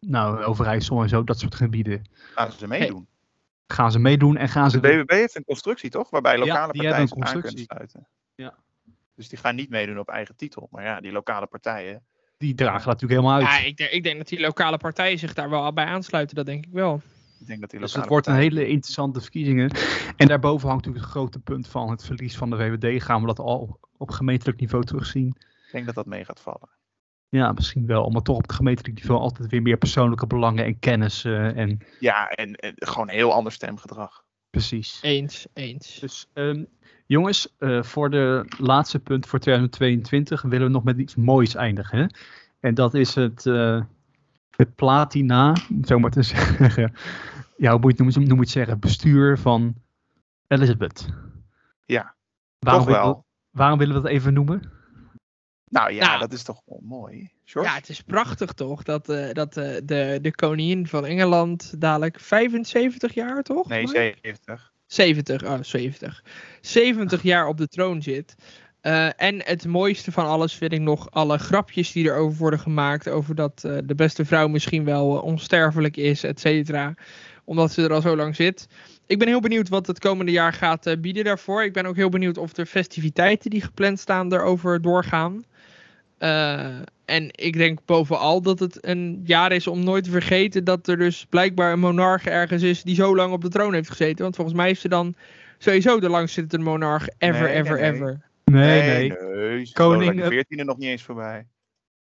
nou 0.00 0.42
Overijssel 0.42 1.02
en 1.02 1.08
zo, 1.08 1.24
dat 1.24 1.38
soort 1.38 1.54
gebieden. 1.54 2.04
Gaan 2.34 2.52
ze 2.52 2.66
meedoen. 2.66 3.06
Gaan 3.66 3.92
ze 3.92 3.98
meedoen 3.98 4.36
en 4.36 4.48
gaan 4.48 4.64
De 4.64 4.70
ze... 4.70 4.80
BBB 4.80 5.10
heeft 5.10 5.36
een 5.36 5.44
constructie, 5.44 5.90
toch? 5.90 6.10
Waarbij 6.10 6.38
lokale 6.38 6.72
partijen 6.72 7.08
zich 7.08 7.18
aan 7.18 7.40
kunnen 7.40 7.64
sluiten. 7.64 8.06
Ja. 8.34 8.54
Dus 9.14 9.28
die 9.28 9.38
gaan 9.38 9.54
niet 9.54 9.70
meedoen 9.70 9.98
op 9.98 10.08
eigen 10.08 10.36
titel. 10.36 10.68
Maar 10.70 10.84
ja, 10.84 11.00
die 11.00 11.12
lokale 11.12 11.46
partijen. 11.46 12.02
Die 12.38 12.54
dragen 12.54 12.86
dat 12.88 13.00
natuurlijk 13.00 13.20
helemaal 13.20 13.40
uit. 13.40 13.62
Ja, 13.62 13.68
ik, 13.68 13.76
denk- 13.76 13.90
ik 13.90 14.02
denk 14.02 14.18
dat 14.18 14.28
die 14.28 14.40
lokale 14.40 14.76
partijen 14.76 15.18
zich 15.18 15.34
daar 15.34 15.50
wel 15.50 15.72
bij 15.72 15.84
aansluiten. 15.84 16.36
Dat 16.36 16.46
denk 16.46 16.64
ik 16.66 16.72
wel. 16.72 17.02
Ik 17.44 17.50
denk 17.50 17.60
dat 17.60 17.70
die 17.70 17.80
dus 17.80 17.94
het 17.94 18.06
wordt 18.06 18.26
een 18.26 18.34
hele 18.34 18.66
interessante 18.66 19.20
verkiezingen. 19.20 19.70
En 20.16 20.26
daarboven 20.28 20.68
hangt 20.68 20.84
natuurlijk 20.84 21.12
het 21.12 21.20
grote 21.22 21.38
punt 21.38 21.68
van 21.68 21.90
het 21.90 22.04
verlies 22.04 22.36
van 22.36 22.50
de 22.50 22.56
VVD. 22.56 23.02
Gaan 23.02 23.20
we 23.20 23.26
dat 23.26 23.38
al 23.38 23.78
op 23.96 24.10
gemeentelijk 24.10 24.60
niveau 24.60 24.84
terugzien? 24.84 25.26
Ik 25.38 25.72
denk 25.72 25.86
dat 25.86 25.94
dat 25.94 26.06
mee 26.06 26.24
gaat 26.24 26.40
vallen. 26.40 26.68
Ja, 27.28 27.52
misschien 27.52 27.86
wel. 27.86 28.10
Maar 28.10 28.22
toch 28.22 28.36
op 28.36 28.42
het 28.42 28.52
gemeentelijk 28.52 28.94
niveau 28.94 29.20
altijd 29.20 29.50
weer 29.50 29.62
meer 29.62 29.76
persoonlijke 29.76 30.26
belangen 30.26 30.64
en 30.64 30.78
kennis. 30.78 31.24
eh, 31.24 31.56
en 31.56 31.78
Ja, 32.00 32.28
en, 32.28 32.54
en 32.54 32.72
gewoon 32.76 33.08
heel 33.08 33.32
ander 33.32 33.52
stemgedrag. 33.52 34.24
precies. 34.50 34.98
Eens, 35.02 35.46
eens. 35.52 35.98
Dus 36.00 36.26
ehm, 36.32 36.64
jongens, 37.06 37.54
eh, 37.58 37.82
voor 37.82 38.10
de 38.10 38.44
laatste 38.58 38.98
punt 38.98 39.26
voor 39.26 39.38
2022 39.38 40.42
willen 40.42 40.66
we 40.66 40.72
nog 40.72 40.84
met 40.84 40.98
iets 40.98 41.14
moois 41.14 41.54
eindigen. 41.54 41.98
Hè? 41.98 42.06
En 42.60 42.74
dat 42.74 42.94
is 42.94 43.14
het, 43.14 43.46
eh, 43.46 43.80
het 44.56 44.74
platina, 44.74 45.56
om 45.70 45.84
zo 45.84 45.98
maar 45.98 46.10
te 46.10 46.22
zeggen. 46.32 46.92
Ja, 47.56 47.70
hoe 47.70 47.80
moet 47.80 47.96
je 47.96 48.04
het 48.04 48.14
noemen, 48.16 48.38
het 48.38 48.48
zeggen? 48.50 48.78
Bestuur 48.78 49.38
van 49.38 49.74
Elizabeth. 50.46 51.06
Ja, 51.84 52.14
Waarom 52.58 52.82
toch 52.82 52.92
willen, 52.92 53.08
wel. 53.08 53.24
we, 53.50 53.58
waarom 53.58 53.78
willen 53.78 53.94
we 53.94 54.00
dat 54.02 54.10
even 54.10 54.34
noemen? 54.34 54.62
Nou 55.68 55.92
ja, 55.92 56.06
Nou. 56.06 56.18
dat 56.18 56.32
is 56.32 56.42
toch 56.42 56.60
wel 56.64 56.80
mooi. 56.84 57.30
George? 57.44 57.70
Ja, 57.70 57.76
het 57.76 57.88
is 57.88 58.00
prachtig 58.00 58.52
toch? 58.52 58.82
Dat, 58.82 59.08
eh, 59.08 59.32
dat 59.32 59.56
eh, 59.56 59.74
de, 59.84 60.18
de 60.22 60.34
koningin 60.34 60.86
van 60.86 61.06
Engeland 61.06 61.80
dadelijk 61.80 62.20
75 62.20 63.14
jaar 63.14 63.42
toch? 63.42 63.68
nee, 63.68 63.82
Mike? 63.86 64.14
70. 64.22 64.72
70, 64.86 65.44
oh 65.44 65.58
70. 65.60 66.24
70 66.60 67.22
jaar 67.22 67.46
op 67.46 67.56
de 67.58 67.68
troon 67.68 68.02
zit. 68.02 68.34
Eh, 68.84 69.08
en 69.16 69.42
het 69.44 69.66
mooiste 69.66 70.12
van 70.12 70.26
alles 70.26 70.54
vind 70.54 70.72
ik 70.72 70.80
nog 70.80 71.10
alle 71.10 71.38
grapjes 71.38 71.92
die 71.92 72.04
erover 72.04 72.38
worden 72.38 72.58
gemaakt. 72.58 73.08
Over 73.08 73.34
dat 73.34 73.62
eh, 73.64 73.76
de 73.84 73.94
beste 73.94 74.24
vrouw 74.24 74.48
misschien 74.48 74.84
wel 74.84 75.16
eh, 75.16 75.24
onsterfelijk 75.24 75.96
is, 75.96 76.24
et 76.24 76.40
cetera. 76.40 76.94
Omdat 77.44 77.72
ze 77.72 77.82
er 77.82 77.92
al 77.92 78.00
zo 78.00 78.16
lang 78.16 78.36
zit. 78.36 78.68
Ik 79.06 79.18
ben 79.18 79.28
heel 79.28 79.40
benieuwd 79.40 79.68
wat 79.68 79.86
het 79.86 79.98
komende 79.98 80.32
jaar 80.32 80.52
gaat 80.52 80.96
bieden 81.00 81.24
daarvoor. 81.24 81.64
Ik 81.64 81.72
ben 81.72 81.86
ook 81.86 81.96
heel 81.96 82.08
benieuwd 82.08 82.38
of 82.38 82.52
de 82.52 82.66
festiviteiten 82.66 83.50
die 83.50 83.60
gepland 83.60 84.00
staan 84.00 84.32
erover 84.32 84.82
doorgaan. 84.82 85.44
En 87.04 87.28
ik 87.30 87.52
denk 87.52 87.78
bovenal 87.84 88.42
dat 88.42 88.58
het 88.58 88.86
een 88.86 89.22
jaar 89.24 89.52
is 89.52 89.66
om 89.66 89.84
nooit 89.84 90.04
te 90.04 90.10
vergeten 90.10 90.64
dat 90.64 90.88
er 90.88 90.96
dus 90.96 91.26
blijkbaar 91.28 91.72
een 91.72 91.80
monarch 91.80 92.26
ergens 92.26 92.62
is 92.62 92.82
die 92.82 92.94
zo 92.94 93.16
lang 93.16 93.32
op 93.32 93.42
de 93.42 93.48
troon 93.48 93.74
heeft 93.74 93.90
gezeten. 93.90 94.22
Want 94.22 94.36
volgens 94.36 94.56
mij 94.56 94.70
is 94.70 94.80
ze 94.80 94.88
dan 94.88 95.14
sowieso 95.58 96.00
de 96.00 96.08
langstzittende 96.08 96.64
monarch 96.64 97.08
ever, 97.18 97.42
Nee, 97.42 97.52
nee, 97.52 97.62
ever, 97.62 97.80
nee. 97.80 97.92
ever. 97.92 98.32
Nee, 98.44 98.82
nee. 98.82 99.08
nee. 99.10 99.72
Koning, 99.72 100.20
eh, 100.22 100.28
De 100.28 100.44
14e 100.44 100.64
nog 100.64 100.76
niet 100.76 100.88
eens 100.88 101.02
voorbij. 101.02 101.46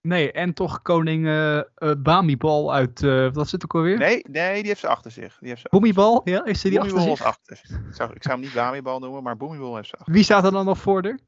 Nee, 0.01 0.33
en 0.33 0.55
toch 0.55 0.83
koning 0.83 1.27
eh 1.27 1.59
eh, 1.59 1.65
Bamibal 1.99 2.75
uit, 2.75 3.03
eh, 3.03 3.33
wat 3.33 3.49
zit 3.49 3.63
er 3.63 3.69
ook 3.69 3.75
alweer? 3.75 3.99
Nee, 3.99 4.25
nee, 4.31 4.59
die 4.59 4.67
heeft 4.67 4.81
ze 4.81 4.89
achter 4.89 5.11
zich. 5.11 5.37
Die 5.39 5.49
heeft 5.49 5.61
ze 5.61 5.69
Boemibal, 5.71 6.21
ja, 6.25 6.45
is 6.45 6.65
er 6.65 6.71
die 6.71 6.81
achter 6.81 7.01
zich? 7.01 7.13
is 7.13 7.23
achter 7.23 7.57
zich. 7.57 7.71
Ik 7.71 7.95
zou, 7.95 8.13
ik 8.13 8.23
zou 8.23 8.35
hem 8.35 8.45
niet 8.45 8.55
Bamibal 8.55 8.99
noemen, 8.99 9.23
maar 9.23 9.37
Boemibol 9.37 9.77
heeft 9.77 9.89
ze 9.89 9.97
achter. 9.97 10.13
Wie 10.13 10.23
staat 10.23 10.45
er 10.45 10.51
dan 10.51 10.65
nog 10.65 10.79
voor 10.79 11.03
de? 11.03 11.19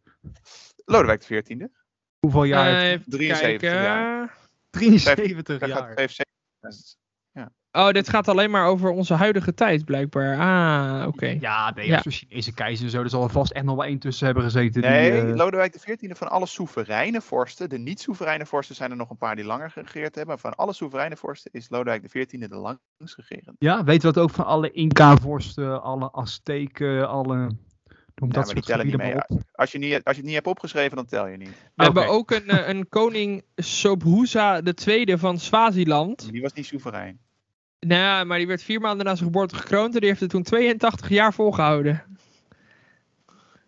Lodewijk 0.84 1.26
de 1.26 1.42
14e. 1.42 1.64
Hoeveel 2.18 2.44
jaar? 2.44 2.66
Eh, 2.66 2.72
heeft 2.72 2.82
hij? 2.84 2.90
even 2.92 3.10
73 3.10 3.60
kijken. 3.60 3.82
jaar. 3.82 4.36
73 4.70 5.60
Hij 5.60 5.68
gaat 5.68 5.78
jaar. 5.78 5.94
75. 5.94 6.98
Oh, 7.72 7.90
dit 7.90 8.08
gaat 8.08 8.28
alleen 8.28 8.50
maar 8.50 8.66
over 8.66 8.90
onze 8.90 9.14
huidige 9.14 9.54
tijd, 9.54 9.84
blijkbaar. 9.84 10.38
Ah, 10.38 11.06
oké. 11.06 11.36
Ja, 11.40 11.72
nee, 11.74 11.86
Ja. 11.86 12.02
Chinese 12.08 12.54
keizer 12.54 12.84
en 12.84 12.90
zo. 12.90 13.02
Er 13.02 13.08
zal 13.08 13.22
er 13.22 13.30
vast 13.30 13.52
echt 13.52 13.64
nog 13.64 13.76
wel 13.76 13.84
één 13.84 13.98
tussen 13.98 14.26
hebben 14.26 14.44
gezeten. 14.44 14.80
Nee, 14.80 15.10
die, 15.10 15.20
eh, 15.20 15.36
Lodewijk 15.36 15.72
de 15.72 15.78
14e 15.80 16.14
van 16.14 16.30
alle 16.30 16.46
soevereine 16.46 17.20
vorsten. 17.20 17.68
De 17.68 17.78
niet-soevereine 17.78 18.46
vorsten 18.46 18.76
zijn 18.76 18.90
er 18.90 18.96
nog 18.96 19.10
een 19.10 19.16
paar 19.16 19.36
die 19.36 19.44
langer 19.44 19.70
geregeerd 19.70 20.14
hebben. 20.14 20.26
Maar 20.26 20.38
van 20.38 20.54
alle 20.54 20.72
soevereine 20.72 21.16
vorsten 21.16 21.50
is 21.52 21.68
Lodewijk 21.68 22.02
de 22.02 22.08
14e 22.08 22.48
de 22.48 22.56
langst 22.56 23.16
regerend. 23.16 23.56
ja, 23.58 23.84
weten 23.84 24.08
we 24.08 24.14
dat 24.14 24.22
ook 24.22 24.30
van 24.30 24.46
alle 24.46 24.70
Inca-vorsten, 24.70 25.82
alle 25.82 26.12
Azteken, 26.12 27.08
alle... 27.08 27.34
Noem 27.36 28.28
Ja, 28.28 28.34
dat 28.34 28.44
maar 28.44 28.44
die 28.44 28.44
soort 28.54 28.66
tellen 28.66 28.86
niet 28.86 28.96
mee. 28.96 29.42
Als 29.52 29.72
je, 29.72 29.78
niet, 29.78 29.92
als 29.92 30.02
je 30.04 30.20
het 30.20 30.24
niet 30.24 30.34
hebt 30.34 30.46
opgeschreven, 30.46 30.96
dan 30.96 31.06
tel 31.06 31.26
je 31.26 31.36
niet. 31.36 31.54
We 31.74 31.82
hebben 31.84 32.08
ook 32.08 32.30
een, 32.30 32.48
eh, 32.48 32.68
een 32.68 32.88
koning 32.88 33.42
Sobhuza 33.56 34.60
II 34.86 35.18
van 35.18 35.38
Swaziland. 35.38 36.32
Die 36.32 36.42
was 36.42 36.52
niet 36.52 36.66
soeverein. 36.66 37.20
Nou 37.80 38.00
ja, 38.00 38.24
maar 38.24 38.38
die 38.38 38.46
werd 38.46 38.62
vier 38.62 38.80
maanden 38.80 39.06
na 39.06 39.14
zijn 39.14 39.30
geboorte 39.30 39.54
gekroond 39.56 39.94
en 39.94 40.00
die 40.00 40.08
heeft 40.08 40.20
het 40.20 40.30
toen 40.30 40.42
82 40.42 41.08
jaar 41.08 41.34
volgehouden. 41.34 42.02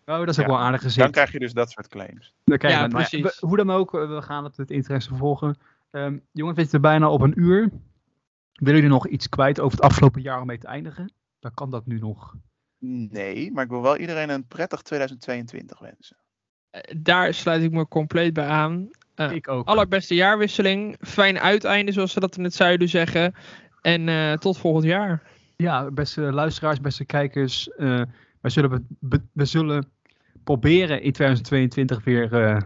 Oh, 0.07 0.19
dat 0.19 0.29
is 0.29 0.39
ook 0.39 0.47
Ja, 0.47 0.51
wel 0.53 0.61
aardig 0.61 0.81
gezien. 0.83 1.03
Dan 1.03 1.13
krijg 1.13 1.33
je 1.33 1.39
dus 1.39 1.53
dat 1.53 1.71
soort 1.71 1.89
claims. 1.89 2.35
Dan 2.45 2.59
krijg 2.59 2.75
je 2.75 2.81
Ja. 2.81 2.87
Maar 2.89 3.09
precies. 3.09 3.39
hoe 3.41 3.57
dan 3.57 3.71
ook, 3.71 3.95
eh, 3.95 4.09
we 4.15 4.23
gaan 4.23 4.45
het 4.45 4.57
met 4.57 4.71
interesse 4.71 5.15
volgen. 5.15 5.57
Ehm 5.91 6.19
jongens, 6.33 6.57
we 6.57 6.63
zitten 6.63 6.81
bijna 6.81 7.11
op 7.11 7.21
een 7.21 7.41
uur. 7.41 7.71
Willen 8.53 8.75
jullie 8.75 8.89
nog 8.89 9.07
iets 9.09 9.29
kwijt 9.29 9.61
over 9.61 9.77
het 9.79 9.87
afgelopen 9.87 10.23
jaar 10.23 10.41
om 10.41 10.47
mee 10.47 10.59
te 10.59 10.67
eindigen? 10.67 11.13
Dan 11.41 11.55
kan 11.55 11.71
dat 11.71 11.87
nu 11.87 11.99
nog. 11.99 12.35
Nee, 12.79 13.53
maar 13.53 13.65
ik 13.65 13.71
wil 13.71 13.83
wel 13.83 13.97
iedereen 13.97 14.31
een 14.31 14.47
prettig 14.47 14.83
2022 14.83 15.79
wensen. 15.79 16.17
Eh, 16.71 16.81
Daar 16.97 17.35
sluit 17.35 17.63
ik 17.63 17.71
me 17.73 17.89
compleet 17.89 18.33
bij 18.33 18.47
aan. 18.47 18.89
Ja. 19.15 19.31
Ik 19.31 19.49
ook. 19.49 19.67
Allerbeste 19.67 20.15
jaarwisseling. 20.15 20.97
Fijn 21.01 21.39
uiteinde, 21.41 21.93
zoals 21.93 22.13
ze 22.13 22.21
dat 22.21 22.37
in 22.37 22.45
het 22.45 22.55
zuiden 22.55 22.89
zeggen. 22.89 23.35
En 23.83 24.09
eh, 24.09 24.33
tot 24.33 24.59
volgend 24.59 24.85
jaar. 24.85 25.23
Ja, 25.57 25.91
beste 25.91 26.21
luisteraars, 26.21 26.81
beste 26.81 27.05
kijkers. 27.05 27.69
eh 27.69 28.03
we, 28.41 28.51
zullen, 28.51 28.87
we 29.33 29.45
zullen 29.45 29.87
proberen 30.45 31.03
in 31.03 31.13
2022 31.13 32.05
weer 32.05 32.33
eh 32.33 32.41
Ja, 32.41 32.59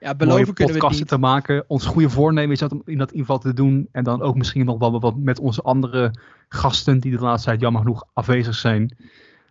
mooie 0.00 0.16
beloven 0.16 0.54
kunnen 0.54 0.74
podcasten 0.74 1.06
te 1.06 1.18
maken. 1.18 1.64
Ons 1.66 1.86
goede 1.86 2.10
voornemen 2.10 2.52
is 2.52 2.58
dat 2.58 2.72
om 2.72 2.82
in 2.84 2.98
dat 2.98 3.10
in 3.12 3.16
ieder 3.16 3.34
geval 3.34 3.38
te 3.50 3.54
doen. 3.54 3.88
En 3.92 4.04
dan 4.04 4.22
ook 4.22 4.36
misschien 4.36 4.64
nog 4.64 4.78
wel 4.78 5.00
wat 5.00 5.16
met 5.16 5.38
onze 5.38 5.62
andere 5.62 6.14
gasten 6.48 7.00
die 7.00 7.16
de 7.16 7.22
laatste 7.22 7.48
tijd 7.48 7.60
jammer 7.60 7.82
genoeg 7.82 8.04
afwezig 8.12 8.54
zijn. 8.54 8.96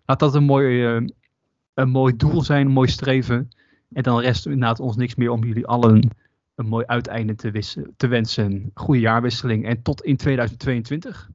Laat 0.05 0.19
dat 0.19 0.35
een 0.35 0.43
mooi, 0.43 0.83
een 1.73 1.89
mooi 1.89 2.15
doel 2.15 2.41
zijn, 2.41 2.65
een 2.65 2.71
mooi 2.71 2.89
streven. 2.89 3.49
En 3.93 4.03
dan 4.03 4.19
rest 4.19 4.45
inderdaad 4.45 4.79
ons 4.79 4.95
niks 4.95 5.15
meer 5.15 5.31
om 5.31 5.43
jullie 5.43 5.67
allen 5.67 6.09
een 6.61 6.69
mooi 6.69 6.85
uiteinde 6.85 7.35
te, 7.35 7.51
wissen, 7.51 7.93
te 7.97 8.07
wensen. 8.07 8.71
Goede 8.73 8.99
jaarwisseling 8.99 9.65
en 9.65 9.81
tot 9.81 10.01
in 10.01 10.17
2022. 10.17 11.29